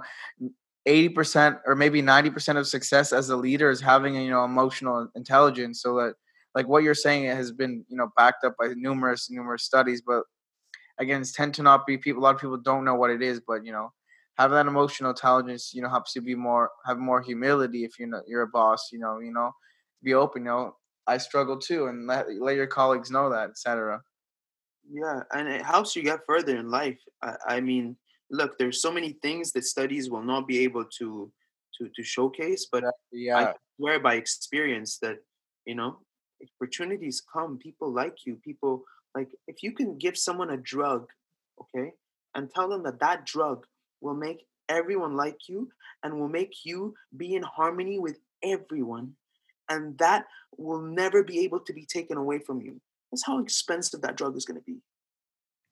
eighty 0.86 1.10
percent 1.10 1.58
or 1.66 1.76
maybe 1.76 2.02
ninety 2.02 2.30
percent 2.30 2.58
of 2.58 2.68
success 2.68 3.12
as 3.14 3.30
a 3.30 3.36
leader 3.36 3.70
is 3.70 3.82
having 3.82 4.16
you 4.16 4.30
know 4.30 4.46
emotional 4.46 5.10
intelligence. 5.16 5.82
So 5.82 5.96
that, 5.98 6.16
like 6.56 6.68
what 6.68 6.84
you're 6.84 6.94
saying, 6.96 7.26
it 7.26 7.36
has 7.36 7.52
been 7.52 7.86
you 7.90 7.98
know 7.98 8.10
backed 8.18 8.44
up 8.44 8.56
by 8.60 8.74
numerous 8.76 9.30
numerous 9.30 9.64
studies, 9.64 10.02
but 10.02 10.24
again, 11.00 11.22
it's 11.22 11.32
tend 11.32 11.54
to 11.56 11.64
not 11.64 11.86
be 11.86 11.98
people. 11.98 12.22
A 12.22 12.24
lot 12.24 12.36
of 12.36 12.42
people 12.42 12.58
don't 12.58 12.86
know 12.86 12.96
what 12.96 13.12
it 13.12 13.22
is, 13.22 13.42
but 13.46 13.66
you 13.66 13.72
know, 13.72 13.92
having 14.38 14.56
that 14.56 14.68
emotional 14.68 15.12
intelligence, 15.12 15.72
you 15.74 15.82
know, 15.82 15.90
helps 15.90 16.16
you 16.16 16.22
be 16.22 16.36
more 16.36 16.72
have 16.86 16.98
more 16.98 17.22
humility 17.22 17.84
if 17.84 18.00
you're 18.00 18.08
not, 18.08 18.24
you're 18.28 18.44
a 18.44 18.48
boss. 18.48 18.90
You 18.92 19.00
know, 19.00 19.20
you 19.20 19.32
know, 19.32 19.52
be 20.04 20.14
open. 20.14 20.44
You 20.44 20.50
know, 20.50 20.76
I 21.08 21.18
struggle 21.18 21.58
too, 21.58 21.88
and 21.88 22.06
let 22.08 22.28
let 22.40 22.56
your 22.56 22.68
colleagues 22.68 23.10
know 23.10 23.30
that, 23.30 23.50
etc. 23.50 24.02
Yeah, 24.90 25.22
and 25.34 25.48
it 25.48 25.64
helps 25.64 25.96
you 25.96 26.04
get 26.04 26.20
further 26.28 26.58
in 26.58 26.70
life. 26.70 27.00
I, 27.22 27.36
I 27.48 27.62
mean, 27.62 27.98
look, 28.32 28.58
there's 28.58 28.82
so 28.82 28.92
many 28.92 29.14
things 29.22 29.52
that 29.54 29.66
studies 29.66 30.10
will 30.10 30.24
not 30.24 30.48
be 30.48 30.60
able 30.60 30.86
to 31.00 31.32
to 31.78 31.90
to 31.96 32.04
showcase, 32.04 32.68
but 32.72 32.84
yeah, 33.12 33.38
I 33.38 33.54
swear 33.78 34.00
by 34.00 34.16
experience 34.16 34.98
that 35.00 35.18
you 35.66 35.76
know 35.76 36.00
opportunities 36.60 37.22
come. 37.34 37.58
People 37.58 37.92
like 37.94 38.26
you. 38.26 38.36
People 38.44 38.84
like 39.16 39.30
if 39.48 39.64
you 39.64 39.72
can 39.72 39.98
give 39.98 40.18
someone 40.18 40.52
a 40.52 40.58
drug, 40.58 41.08
okay, 41.62 41.92
and 42.36 42.50
tell 42.54 42.70
them 42.70 42.84
that 42.84 43.00
that 43.00 43.26
drug 43.26 43.66
will 44.02 44.16
make 44.16 44.46
everyone 44.70 45.16
like 45.16 45.48
you 45.48 45.70
and 46.04 46.20
will 46.20 46.28
make 46.28 46.66
you 46.66 46.94
be 47.16 47.36
in 47.36 47.44
harmony 47.44 48.00
with 48.00 48.20
everyone 48.44 49.14
and 49.70 49.98
that 49.98 50.26
will 50.58 50.82
never 50.82 51.24
be 51.24 51.40
able 51.40 51.60
to 51.62 51.74
be 51.74 51.86
taken 51.86 52.18
away 52.18 52.40
from 52.40 52.62
you. 52.62 52.80
That's 53.12 53.26
how 53.26 53.40
expensive 53.40 54.02
that 54.02 54.18
drug 54.18 54.36
is 54.36 54.46
going 54.46 54.60
to 54.60 54.66
be. 54.66 54.82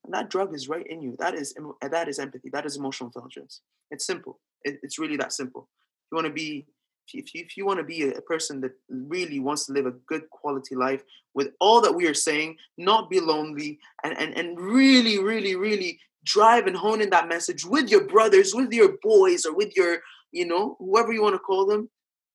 And 0.03 0.13
that 0.13 0.29
drug 0.29 0.53
is 0.53 0.69
right 0.69 0.85
in 0.87 1.01
you. 1.01 1.15
That 1.19 1.33
is 1.33 1.55
uh, 1.59 1.87
that 1.87 2.07
is 2.07 2.19
empathy. 2.19 2.49
That 2.49 2.65
is 2.65 2.77
emotional 2.77 3.09
intelligence. 3.09 3.61
It's 3.91 4.05
simple. 4.05 4.39
It, 4.63 4.79
it's 4.83 4.99
really 4.99 5.17
that 5.17 5.33
simple. 5.33 5.67
If 6.05 6.11
you 6.11 6.15
want 6.15 6.27
to 6.27 6.33
be, 6.33 6.67
if 7.13 7.33
you, 7.33 7.41
if 7.43 7.57
you 7.57 7.65
want 7.65 7.79
to 7.79 7.83
be 7.83 8.09
a 8.09 8.21
person 8.21 8.61
that 8.61 8.73
really 8.89 9.39
wants 9.39 9.65
to 9.65 9.73
live 9.73 9.87
a 9.87 9.91
good 9.91 10.29
quality 10.29 10.75
life 10.75 11.03
with 11.33 11.49
all 11.59 11.81
that 11.81 11.93
we 11.93 12.07
are 12.07 12.13
saying, 12.13 12.57
not 12.77 13.09
be 13.09 13.19
lonely, 13.19 13.79
and 14.03 14.17
and 14.17 14.37
and 14.37 14.59
really, 14.59 15.17
really, 15.19 15.55
really 15.55 15.99
drive 16.23 16.67
and 16.67 16.75
hone 16.75 17.01
in 17.01 17.09
that 17.11 17.27
message 17.27 17.65
with 17.65 17.89
your 17.89 18.05
brothers, 18.07 18.53
with 18.53 18.71
your 18.73 18.97
boys, 19.01 19.45
or 19.45 19.55
with 19.55 19.75
your, 19.75 19.99
you 20.31 20.45
know, 20.45 20.75
whoever 20.79 21.13
you 21.13 21.21
want 21.21 21.35
to 21.35 21.39
call 21.39 21.65
them, 21.65 21.89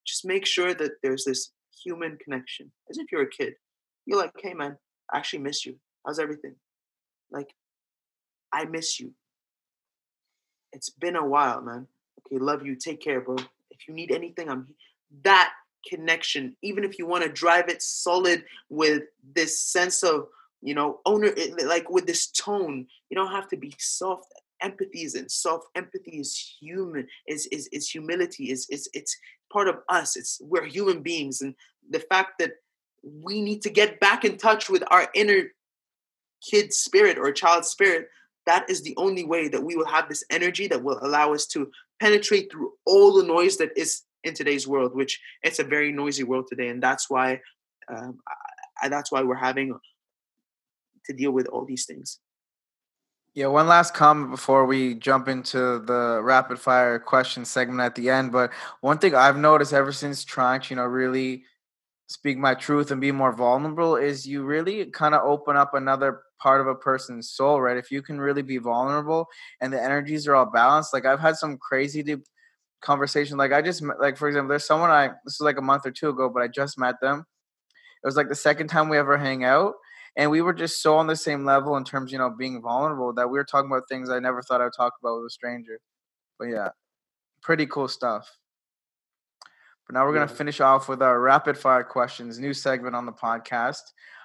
just 0.05 0.25
make 0.25 0.45
sure 0.45 0.73
that 0.73 0.91
there's 1.03 1.25
this 1.25 1.51
human 1.83 2.17
connection. 2.17 2.71
As 2.89 2.97
if 2.97 3.11
you're 3.11 3.23
a 3.23 3.29
kid. 3.29 3.53
You're 4.05 4.19
like 4.19 4.33
hey 4.41 4.53
man 4.53 4.77
i 5.13 5.17
actually 5.17 5.39
miss 5.39 5.65
you. 5.65 5.75
How's 6.05 6.19
everything? 6.19 6.55
Like 7.31 7.49
i 8.53 8.65
miss 8.65 8.99
you. 8.99 9.13
It's 10.73 10.89
been 10.89 11.15
a 11.15 11.25
while 11.25 11.61
man. 11.61 11.87
Okay 12.19 12.43
love 12.43 12.65
you. 12.65 12.75
Take 12.75 13.01
care 13.01 13.21
bro. 13.21 13.35
If 13.69 13.87
you 13.87 13.93
need 13.93 14.11
anything 14.11 14.49
i'm 14.49 14.67
that 15.23 15.51
connection 15.87 16.55
even 16.61 16.83
if 16.83 16.99
you 16.99 17.05
want 17.05 17.23
to 17.23 17.29
drive 17.29 17.67
it 17.67 17.81
solid 17.81 18.43
with 18.69 19.03
this 19.35 19.59
sense 19.59 20.03
of 20.03 20.27
you 20.61 20.75
know 20.75 20.99
owner 21.05 21.33
eh, 21.37 21.49
like 21.65 21.89
with 21.89 22.05
this 22.05 22.27
tone 22.27 22.85
you 23.09 23.17
don't 23.17 23.31
have 23.31 23.47
to 23.47 23.57
be 23.57 23.73
soft 23.79 24.31
empathy 24.61 25.03
is 25.03 25.15
in 25.15 25.29
self 25.29 25.63
empathy 25.75 26.19
is 26.19 26.55
human 26.59 27.07
is 27.27 27.47
is, 27.47 27.67
is 27.71 27.89
humility 27.89 28.51
is, 28.51 28.67
is 28.69 28.89
it's 28.93 29.15
part 29.51 29.67
of 29.67 29.79
us. 29.89 30.15
It's 30.15 30.39
we're 30.41 30.65
human 30.65 31.01
beings, 31.01 31.41
and 31.41 31.55
the 31.89 31.99
fact 31.99 32.39
that 32.39 32.53
we 33.03 33.41
need 33.41 33.61
to 33.63 33.69
get 33.69 33.99
back 33.99 34.23
in 34.25 34.37
touch 34.37 34.69
with 34.69 34.83
our 34.91 35.09
inner 35.13 35.43
kid 36.47 36.73
spirit 36.73 37.17
or 37.17 37.31
child 37.31 37.65
spirit. 37.65 38.07
That 38.47 38.67
is 38.69 38.81
the 38.81 38.95
only 38.97 39.23
way 39.23 39.49
that 39.49 39.63
we 39.63 39.75
will 39.75 39.85
have 39.85 40.09
this 40.09 40.23
energy 40.31 40.67
that 40.67 40.83
will 40.83 40.99
allow 41.03 41.33
us 41.33 41.45
to 41.47 41.69
penetrate 41.99 42.51
through 42.51 42.73
all 42.85 43.13
the 43.13 43.23
noise 43.23 43.57
that 43.57 43.69
is 43.75 44.01
in 44.23 44.33
today's 44.33 44.67
world, 44.67 44.95
which 44.95 45.19
it's 45.43 45.59
a 45.59 45.63
very 45.63 45.91
noisy 45.91 46.23
world 46.23 46.47
today, 46.49 46.69
and 46.69 46.81
that's 46.81 47.09
why 47.09 47.39
um, 47.87 48.19
I, 48.81 48.89
that's 48.89 49.11
why 49.11 49.21
we're 49.21 49.35
having 49.35 49.77
to 51.05 51.13
deal 51.13 51.31
with 51.31 51.47
all 51.47 51.65
these 51.65 51.85
things. 51.85 52.19
Yeah, 53.33 53.47
one 53.47 53.67
last 53.67 53.93
comment 53.93 54.29
before 54.29 54.65
we 54.65 54.93
jump 54.95 55.29
into 55.29 55.79
the 55.79 56.19
rapid 56.21 56.59
fire 56.59 56.99
question 56.99 57.45
segment 57.45 57.79
at 57.79 57.95
the 57.95 58.09
end. 58.09 58.33
But 58.33 58.51
one 58.81 58.97
thing 58.97 59.15
I've 59.15 59.37
noticed 59.37 59.71
ever 59.71 59.93
since 59.93 60.25
trying 60.25 60.59
to, 60.61 60.69
you 60.71 60.75
know, 60.75 60.83
really 60.85 61.45
speak 62.07 62.37
my 62.37 62.53
truth 62.55 62.91
and 62.91 62.99
be 62.99 63.11
more 63.13 63.31
vulnerable 63.31 63.95
is 63.95 64.27
you 64.27 64.43
really 64.43 64.85
kind 64.87 65.15
of 65.15 65.21
open 65.23 65.55
up 65.55 65.73
another 65.73 66.23
part 66.41 66.59
of 66.59 66.67
a 66.67 66.75
person's 66.75 67.29
soul, 67.31 67.61
right? 67.61 67.77
If 67.77 67.89
you 67.89 68.01
can 68.01 68.19
really 68.19 68.41
be 68.41 68.57
vulnerable 68.57 69.27
and 69.61 69.71
the 69.71 69.81
energies 69.81 70.27
are 70.27 70.35
all 70.35 70.51
balanced. 70.51 70.93
Like 70.93 71.05
I've 71.05 71.21
had 71.21 71.37
some 71.37 71.57
crazy 71.57 72.03
deep 72.03 72.25
conversation. 72.81 73.37
Like 73.37 73.53
I 73.53 73.61
just 73.61 73.81
like 73.99 74.17
for 74.17 74.27
example, 74.27 74.49
there's 74.49 74.65
someone 74.67 74.91
I 74.91 75.07
this 75.25 75.39
was 75.39 75.45
like 75.45 75.57
a 75.57 75.61
month 75.61 75.85
or 75.85 75.91
two 75.91 76.09
ago, 76.09 76.29
but 76.29 76.43
I 76.43 76.49
just 76.49 76.77
met 76.77 76.95
them. 77.01 77.25
It 78.03 78.07
was 78.07 78.17
like 78.17 78.29
the 78.29 78.35
second 78.35 78.67
time 78.67 78.89
we 78.89 78.97
ever 78.97 79.17
hang 79.17 79.43
out 79.45 79.75
and 80.17 80.29
we 80.29 80.41
were 80.41 80.53
just 80.53 80.81
so 80.81 80.95
on 80.95 81.07
the 81.07 81.15
same 81.15 81.45
level 81.45 81.77
in 81.77 81.83
terms, 81.83 82.11
you 82.11 82.17
know, 82.17 82.29
being 82.29 82.61
vulnerable 82.61 83.13
that 83.13 83.29
we 83.29 83.37
were 83.37 83.45
talking 83.45 83.71
about 83.71 83.87
things 83.87 84.09
I 84.09 84.19
never 84.19 84.41
thought 84.41 84.61
I'd 84.61 84.73
talk 84.75 84.93
about 85.01 85.17
with 85.17 85.27
a 85.27 85.29
stranger. 85.29 85.79
But 86.37 86.45
yeah, 86.45 86.69
pretty 87.41 87.65
cool 87.65 87.87
stuff. 87.87 88.29
But 89.87 89.93
now 89.93 90.05
we're 90.05 90.13
gonna 90.13 90.27
finish 90.27 90.59
off 90.59 90.89
with 90.89 91.01
our 91.01 91.19
rapid 91.19 91.57
fire 91.57 91.83
questions, 91.83 92.39
new 92.39 92.53
segment 92.53 92.95
on 92.95 93.05
the 93.05 93.11
podcast. 93.11 93.81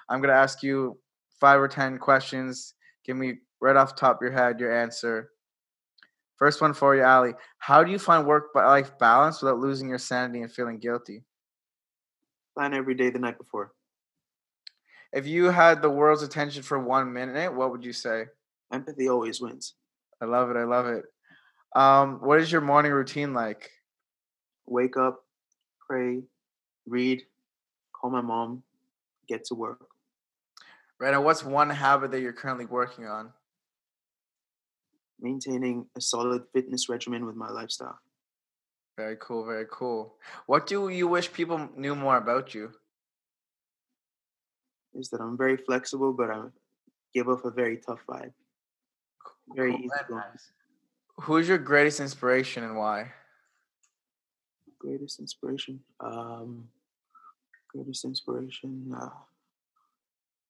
I'm 0.09 0.21
gonna 0.21 0.33
ask 0.33 0.61
you 0.63 0.99
five 1.39 1.59
or 1.59 1.67
ten 1.67 1.97
questions. 1.97 2.73
Give 3.05 3.15
me 3.17 3.35
right 3.61 3.75
off 3.75 3.95
the 3.95 3.99
top 3.99 4.17
of 4.17 4.21
your 4.21 4.31
head 4.31 4.59
your 4.59 4.73
answer. 4.75 5.31
First 6.37 6.61
one 6.61 6.73
for 6.73 6.95
you, 6.95 7.01
Ally. 7.01 7.31
How 7.57 7.83
do 7.83 7.91
you 7.91 7.97
find 7.97 8.27
work 8.27 8.49
life 8.53 8.97
balance 8.99 9.41
without 9.41 9.57
losing 9.57 9.89
your 9.89 9.97
sanity 9.97 10.41
and 10.41 10.51
feeling 10.51 10.77
guilty? 10.77 11.23
Plan 12.55 12.73
every 12.73 12.93
day 12.93 13.09
the 13.09 13.19
night 13.19 13.37
before. 13.39 13.71
If 15.13 15.25
you 15.25 15.45
had 15.45 15.81
the 15.81 15.89
world's 15.89 16.23
attention 16.23 16.63
for 16.63 16.79
one 16.79 17.13
minute, 17.13 17.53
what 17.53 17.71
would 17.71 17.83
you 17.83 17.93
say? 17.93 18.25
Empathy 18.71 19.09
always 19.09 19.39
wins. 19.39 19.73
I 20.21 20.25
love 20.25 20.49
it. 20.49 20.57
I 20.57 20.63
love 20.63 20.87
it. 20.87 21.05
Um, 21.75 22.19
what 22.21 22.39
is 22.39 22.51
your 22.51 22.61
morning 22.61 22.91
routine 22.91 23.33
like? 23.33 23.71
Wake 24.65 24.97
up, 24.97 25.23
pray, 25.87 26.21
read, 26.85 27.23
call 27.93 28.09
my 28.09 28.21
mom, 28.21 28.63
get 29.27 29.45
to 29.45 29.55
work. 29.55 29.87
Right. 30.99 31.13
And 31.13 31.23
what's 31.23 31.43
one 31.43 31.69
habit 31.69 32.11
that 32.11 32.21
you're 32.21 32.33
currently 32.33 32.65
working 32.65 33.05
on? 33.05 33.31
Maintaining 35.19 35.85
a 35.95 36.01
solid 36.01 36.43
fitness 36.53 36.89
regimen 36.89 37.25
with 37.25 37.35
my 37.35 37.49
lifestyle. 37.49 37.99
Very 38.97 39.17
cool. 39.19 39.45
Very 39.45 39.67
cool. 39.71 40.15
What 40.47 40.65
do 40.65 40.89
you 40.89 41.07
wish 41.07 41.31
people 41.31 41.69
knew 41.75 41.95
more 41.95 42.17
about 42.17 42.55
you? 42.55 42.71
Is 44.97 45.09
that 45.09 45.21
I'm 45.21 45.37
very 45.37 45.57
flexible, 45.57 46.13
but 46.13 46.29
I 46.29 46.43
give 47.13 47.29
off 47.29 47.45
a 47.45 47.51
very 47.51 47.77
tough 47.77 47.99
vibe. 48.07 48.33
Very 49.55 49.71
cool, 49.71 49.79
easy. 49.79 49.89
Nice. 50.09 50.51
Who's 51.21 51.47
your 51.47 51.57
greatest 51.57 51.99
inspiration 51.99 52.63
and 52.63 52.77
why? 52.77 53.11
Greatest 54.79 55.19
inspiration. 55.19 55.79
Um, 55.99 56.69
greatest 57.71 58.05
inspiration. 58.05 58.93
Uh, 58.95 59.09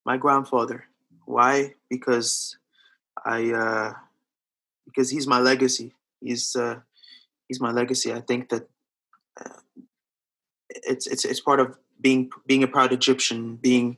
my 0.05 0.17
grandfather. 0.17 0.85
Why? 1.25 1.75
Because 1.89 2.57
I. 3.23 3.51
Uh, 3.51 3.93
because 4.87 5.09
he's 5.11 5.27
my 5.27 5.39
legacy. 5.39 5.93
He's 6.21 6.55
uh, 6.55 6.79
he's 7.47 7.61
my 7.61 7.71
legacy. 7.71 8.11
I 8.13 8.21
think 8.21 8.49
that 8.49 8.67
uh, 9.39 9.59
it's 10.69 11.05
it's 11.05 11.25
it's 11.25 11.39
part 11.39 11.59
of 11.59 11.77
being 12.01 12.31
being 12.47 12.63
a 12.63 12.67
proud 12.67 12.91
Egyptian, 12.91 13.57
being 13.57 13.97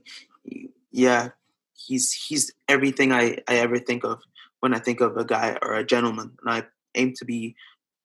yeah, 0.91 1.30
he's 1.74 2.12
he's 2.12 2.52
everything 2.68 3.12
I, 3.12 3.39
I 3.47 3.56
ever 3.56 3.80
think 3.80 4.04
of 4.04 4.22
when 4.60 4.74
I 4.74 4.80
think 4.80 5.02
of 5.02 5.18
a 5.18 5.26
guy 5.26 5.58
or 5.62 5.74
a 5.74 5.86
gentleman, 5.86 6.38
and 6.41 6.52
I 6.52 6.68
aim 6.95 7.14
to 7.18 7.26
be 7.26 7.56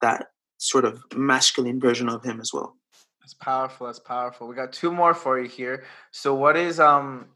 that 0.00 0.30
sort 0.58 0.84
of 0.84 1.02
masculine 1.14 1.80
version 1.80 2.08
of 2.08 2.24
him 2.24 2.40
as 2.40 2.52
well. 2.52 2.76
That's 3.20 3.34
powerful. 3.34 3.86
That's 3.86 3.98
powerful. 3.98 4.46
We 4.48 4.54
got 4.54 4.72
two 4.72 4.92
more 4.92 5.14
for 5.14 5.40
you 5.40 5.48
here. 5.48 5.84
So, 6.10 6.34
what 6.34 6.56
is 6.56 6.78
um 6.78 7.26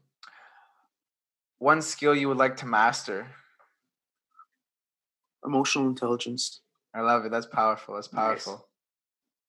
one 1.57 1.81
skill 1.81 2.15
you 2.15 2.27
would 2.27 2.37
like 2.37 2.57
to 2.57 2.65
master? 2.65 3.27
Emotional 5.43 5.87
intelligence. 5.87 6.61
I 6.93 7.01
love 7.01 7.25
it. 7.25 7.31
That's 7.31 7.45
powerful. 7.45 7.95
That's 7.95 8.07
powerful. 8.07 8.53
Nice. 8.53 8.63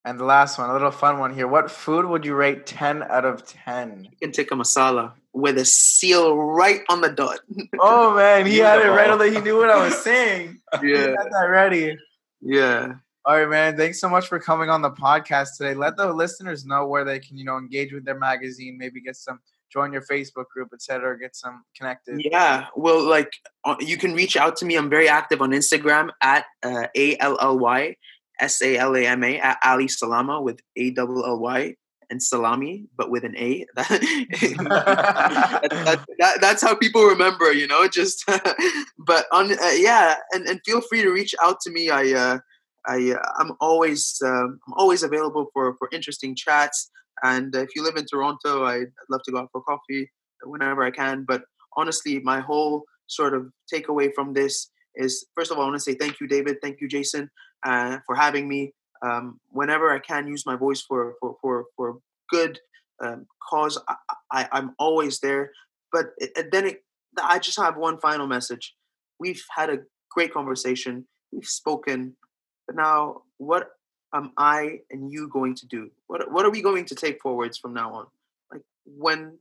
And 0.04 0.18
the 0.18 0.24
last 0.24 0.58
one, 0.58 0.70
a 0.70 0.72
little 0.72 0.90
fun 0.90 1.18
one 1.18 1.34
here. 1.34 1.46
What 1.46 1.70
food 1.70 2.06
would 2.06 2.24
you 2.24 2.34
rate 2.34 2.66
10 2.66 3.02
out 3.02 3.24
of 3.26 3.44
10? 3.44 4.08
Chicken 4.10 4.32
tikka 4.32 4.54
masala 4.54 5.12
with 5.32 5.58
a 5.58 5.64
seal 5.64 6.36
right 6.36 6.80
on 6.88 7.02
the 7.02 7.10
dot. 7.10 7.40
oh, 7.80 8.14
man. 8.14 8.46
He 8.46 8.58
had 8.58 8.80
it 8.80 8.88
right 8.88 9.10
on 9.10 9.18
the, 9.18 9.30
he 9.30 9.40
knew 9.40 9.58
what 9.58 9.70
I 9.70 9.84
was 9.84 9.98
saying. 10.02 10.58
Yeah. 10.74 10.80
He 10.82 10.92
had 10.92 11.16
that 11.16 11.48
ready. 11.50 11.98
Yeah. 12.40 12.94
All 13.24 13.36
right, 13.36 13.48
man. 13.48 13.76
Thanks 13.76 14.00
so 14.00 14.08
much 14.08 14.28
for 14.28 14.38
coming 14.38 14.70
on 14.70 14.82
the 14.82 14.90
podcast 14.90 15.56
today. 15.58 15.74
Let 15.74 15.96
the 15.96 16.12
listeners 16.12 16.64
know 16.64 16.86
where 16.86 17.04
they 17.04 17.18
can, 17.18 17.36
you 17.36 17.44
know, 17.44 17.58
engage 17.58 17.92
with 17.92 18.04
their 18.04 18.18
magazine, 18.18 18.78
maybe 18.78 19.00
get 19.00 19.16
some 19.16 19.40
join 19.70 19.92
your 19.92 20.02
Facebook 20.02 20.46
group, 20.52 20.70
etc. 20.72 21.18
Get 21.18 21.36
some 21.36 21.64
connected. 21.76 22.22
Yeah, 22.24 22.66
well, 22.76 23.02
like 23.02 23.32
uh, 23.64 23.76
you 23.80 23.96
can 23.96 24.14
reach 24.14 24.36
out 24.36 24.56
to 24.56 24.64
me. 24.64 24.76
I'm 24.76 24.90
very 24.90 25.08
active 25.08 25.40
on 25.40 25.50
Instagram 25.50 26.10
at 26.22 26.44
uh, 26.62 26.86
a 26.96 27.16
l 27.18 27.38
l 27.40 27.58
y 27.58 27.96
S 28.40 28.62
A 28.62 28.76
L 28.76 28.96
A 28.96 29.06
M 29.06 29.22
A 29.22 29.38
at 29.38 29.58
Ally 29.62 29.86
Salama 29.86 30.40
with 30.40 30.60
A 30.76 30.90
double 30.90 31.24
L 31.24 31.38
Y 31.38 31.76
and 32.10 32.22
salami, 32.22 32.86
but 32.96 33.10
with 33.10 33.24
an 33.24 33.36
A. 33.36 33.64
that, 33.76 34.00
that, 35.70 36.04
that, 36.18 36.40
that's 36.40 36.62
how 36.62 36.74
people 36.74 37.04
remember, 37.04 37.52
you 37.52 37.66
know. 37.66 37.88
Just, 37.88 38.24
but 38.98 39.26
on, 39.32 39.52
uh, 39.52 39.70
yeah, 39.76 40.16
and, 40.32 40.46
and 40.46 40.60
feel 40.66 40.80
free 40.80 41.02
to 41.02 41.10
reach 41.10 41.34
out 41.42 41.60
to 41.62 41.70
me. 41.70 41.88
I, 41.88 42.12
uh, 42.12 42.38
I, 42.86 43.12
uh, 43.12 43.28
I'm 43.38 43.52
always, 43.60 44.20
um, 44.24 44.58
I'm 44.66 44.74
always 44.76 45.02
available 45.02 45.50
for 45.52 45.76
for 45.78 45.88
interesting 45.92 46.34
chats. 46.34 46.90
And 47.22 47.54
if 47.54 47.68
you 47.76 47.82
live 47.82 47.96
in 47.96 48.06
Toronto, 48.06 48.64
I'd 48.64 48.92
love 49.10 49.22
to 49.24 49.32
go 49.32 49.38
out 49.38 49.50
for 49.52 49.62
coffee 49.62 50.10
whenever 50.42 50.82
I 50.82 50.90
can. 50.90 51.24
But 51.26 51.42
honestly, 51.76 52.18
my 52.20 52.40
whole 52.40 52.84
sort 53.06 53.34
of 53.34 53.50
takeaway 53.72 54.10
from 54.14 54.32
this 54.32 54.70
is 54.96 55.26
first 55.36 55.50
of 55.50 55.58
all, 55.58 55.64
I 55.64 55.66
want 55.68 55.76
to 55.76 55.80
say 55.80 55.94
thank 55.94 56.20
you, 56.20 56.26
David. 56.26 56.56
Thank 56.62 56.80
you, 56.80 56.88
Jason 56.88 57.30
uh, 57.64 57.98
for 58.06 58.14
having 58.14 58.48
me. 58.48 58.72
Um, 59.02 59.40
whenever 59.48 59.90
I 59.90 59.98
can 59.98 60.28
use 60.28 60.44
my 60.44 60.56
voice 60.56 60.82
for 60.82 61.14
for 61.20 61.36
for, 61.40 61.64
for 61.76 61.98
good 62.28 62.58
um, 63.02 63.26
cause, 63.48 63.78
I, 64.30 64.48
am 64.52 64.74
always 64.78 65.20
there. 65.20 65.52
But 65.90 66.10
it, 66.18 66.52
then 66.52 66.66
it, 66.66 66.84
I 67.20 67.38
just 67.38 67.58
have 67.58 67.76
one 67.76 67.98
final 67.98 68.26
message. 68.26 68.74
We've 69.18 69.42
had 69.56 69.70
a 69.70 69.78
great 70.10 70.32
conversation. 70.32 71.06
We've 71.32 71.46
spoken, 71.46 72.16
but 72.66 72.76
now 72.76 73.22
what 73.38 73.70
am 74.14 74.32
I 74.36 74.80
and 74.90 75.10
you 75.10 75.28
going 75.28 75.54
to 75.56 75.66
do? 75.66 75.90
What 76.06 76.30
what 76.30 76.44
are 76.44 76.50
we 76.50 76.62
going 76.62 76.84
to 76.86 76.94
take 76.94 77.20
forwards 77.22 77.58
from 77.58 77.74
now 77.74 77.92
on? 77.94 78.06
Like 78.52 78.62
when 78.84 79.38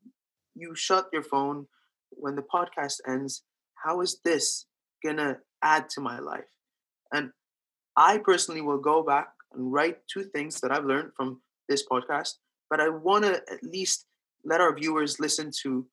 you 0.55 0.75
shut 0.75 1.07
your 1.11 1.23
phone, 1.23 1.67
when 2.11 2.35
the 2.35 2.43
podcast 2.43 2.97
ends, 3.07 3.43
how 3.83 4.01
is 4.01 4.19
this 4.23 4.65
gonna 5.03 5.37
add 5.63 5.89
to 5.91 6.01
my 6.01 6.19
life? 6.19 6.49
And 7.11 7.31
I 7.99 8.17
personally 8.17 8.61
will 8.61 8.77
go 8.77 9.03
back 9.03 9.27
and 9.53 9.73
write 9.73 10.07
two 10.07 10.23
things 10.23 10.61
that 10.61 10.71
I've 10.71 10.85
learned 10.85 11.11
from 11.17 11.41
this 11.67 11.85
podcast, 11.85 12.35
but 12.69 12.79
I 12.79 12.87
want 12.87 13.25
to 13.25 13.35
at 13.51 13.61
least 13.61 14.05
let 14.45 14.61
our 14.61 14.73
viewers 14.73 15.19
listen 15.19 15.51
to 15.63 15.85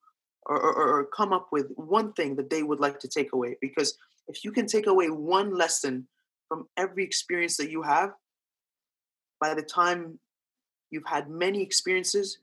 or, 0.46 0.56
or, 0.56 1.00
or, 1.00 1.04
come 1.06 1.32
up 1.32 1.48
with 1.50 1.72
one 1.74 2.12
thing 2.12 2.36
that 2.36 2.48
they 2.48 2.62
would 2.62 2.78
like 2.78 3.00
to 3.00 3.08
take 3.08 3.32
away. 3.32 3.56
Because 3.60 3.98
if 4.28 4.44
you 4.44 4.52
can 4.52 4.68
take 4.68 4.86
away 4.86 5.10
one 5.10 5.52
lesson 5.52 6.06
from 6.46 6.68
every 6.76 7.02
experience 7.02 7.56
that 7.56 7.72
you 7.72 7.82
have, 7.82 8.12
by 9.40 9.54
the 9.54 9.62
time 9.62 10.20
you've 10.92 11.06
had 11.08 11.28
many 11.28 11.60
experiences, 11.60 12.38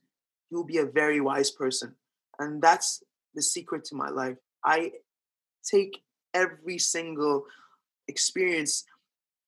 you'll 0.51 0.65
be 0.65 0.79
a 0.79 0.85
very 0.85 1.21
wise 1.21 1.49
person. 1.49 1.95
And 2.39 2.61
that's 2.61 3.01
the 3.35 3.41
secret 3.41 3.85
to 3.85 3.95
my 3.95 4.09
life. 4.09 4.35
I 4.65 4.91
take 5.63 6.03
every 6.33 6.79
single 6.79 7.45
experience 8.09 8.83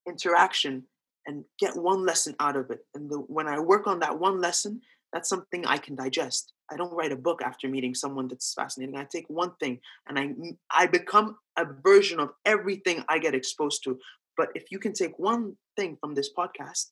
interaction 0.07 0.83
and 1.27 1.43
get 1.59 1.75
one 1.75 2.05
lesson 2.05 2.35
out 2.39 2.55
of 2.55 2.69
it. 2.71 2.79
And 2.93 3.09
the, 3.09 3.17
when 3.17 3.47
I 3.47 3.59
work 3.59 3.87
on 3.87 3.99
that 3.99 4.19
one 4.19 4.39
lesson, 4.39 4.81
that's 5.11 5.29
something 5.29 5.65
I 5.65 5.77
can 5.77 5.95
digest. 5.95 6.53
I 6.71 6.75
don't 6.75 6.93
write 6.93 7.11
a 7.11 7.15
book 7.15 7.41
after 7.41 7.67
meeting 7.67 7.95
someone 7.95 8.27
that's 8.27 8.53
fascinating. 8.53 8.97
I 8.97 9.05
take 9.09 9.25
one 9.29 9.51
thing 9.59 9.79
and 10.07 10.19
I 10.19 10.27
mm, 10.27 10.57
I 10.71 10.87
become 10.87 11.37
a 11.57 11.65
version 11.83 12.19
of 12.19 12.31
everything 12.45 13.03
I 13.07 13.19
get 13.19 13.33
exposed 13.35 13.83
to. 13.85 13.97
But 14.35 14.49
if 14.55 14.65
you 14.71 14.79
can 14.79 14.93
take 14.93 15.17
one 15.17 15.55
thing 15.77 15.97
from 16.01 16.15
this 16.15 16.29
podcast, 16.37 16.87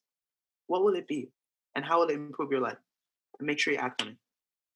what 0.67 0.83
will 0.83 0.95
it 0.95 1.07
be? 1.07 1.29
And 1.75 1.83
how 1.83 1.99
will 1.99 2.09
it 2.09 2.13
improve 2.13 2.51
your 2.51 2.61
life? 2.61 2.77
And 3.39 3.47
make 3.47 3.59
sure 3.59 3.73
you 3.73 3.79
act 3.79 4.01
on 4.03 4.09
it. 4.09 4.17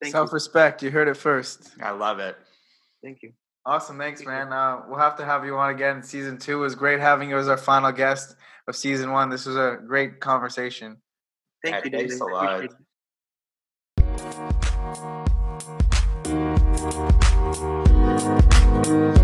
Thank 0.01 0.11
Self 0.11 0.33
respect. 0.33 0.81
You. 0.81 0.87
you 0.89 0.93
heard 0.93 1.07
it 1.07 1.15
first. 1.15 1.71
I 1.81 1.91
love 1.91 2.19
it. 2.19 2.35
Thank 3.03 3.19
you. 3.21 3.31
Awesome, 3.67 3.97
thanks, 3.97 4.23
man. 4.25 4.53
Uh, 4.53 4.83
we'll 4.87 4.97
have 4.97 5.17
to 5.17 5.25
have 5.25 5.43
you 5.43 5.57
on 5.57 5.75
again. 5.75 6.01
Season 6.01 6.37
two 6.37 6.59
it 6.59 6.61
was 6.61 6.73
great 6.73 7.01
having 7.01 7.29
you 7.29 7.37
as 7.37 7.49
our 7.49 7.57
final 7.57 7.91
guest 7.91 8.37
of 8.65 8.77
season 8.77 9.11
one. 9.11 9.29
This 9.29 9.45
was 9.45 9.57
a 9.57 9.77
great 9.85 10.21
conversation. 10.21 11.01
Thank 11.65 11.75
yeah, 11.75 11.81
you, 11.83 11.89
David. 11.91 12.11
Thanks 12.11 12.21
a 12.21 12.25
lot. 19.03 19.16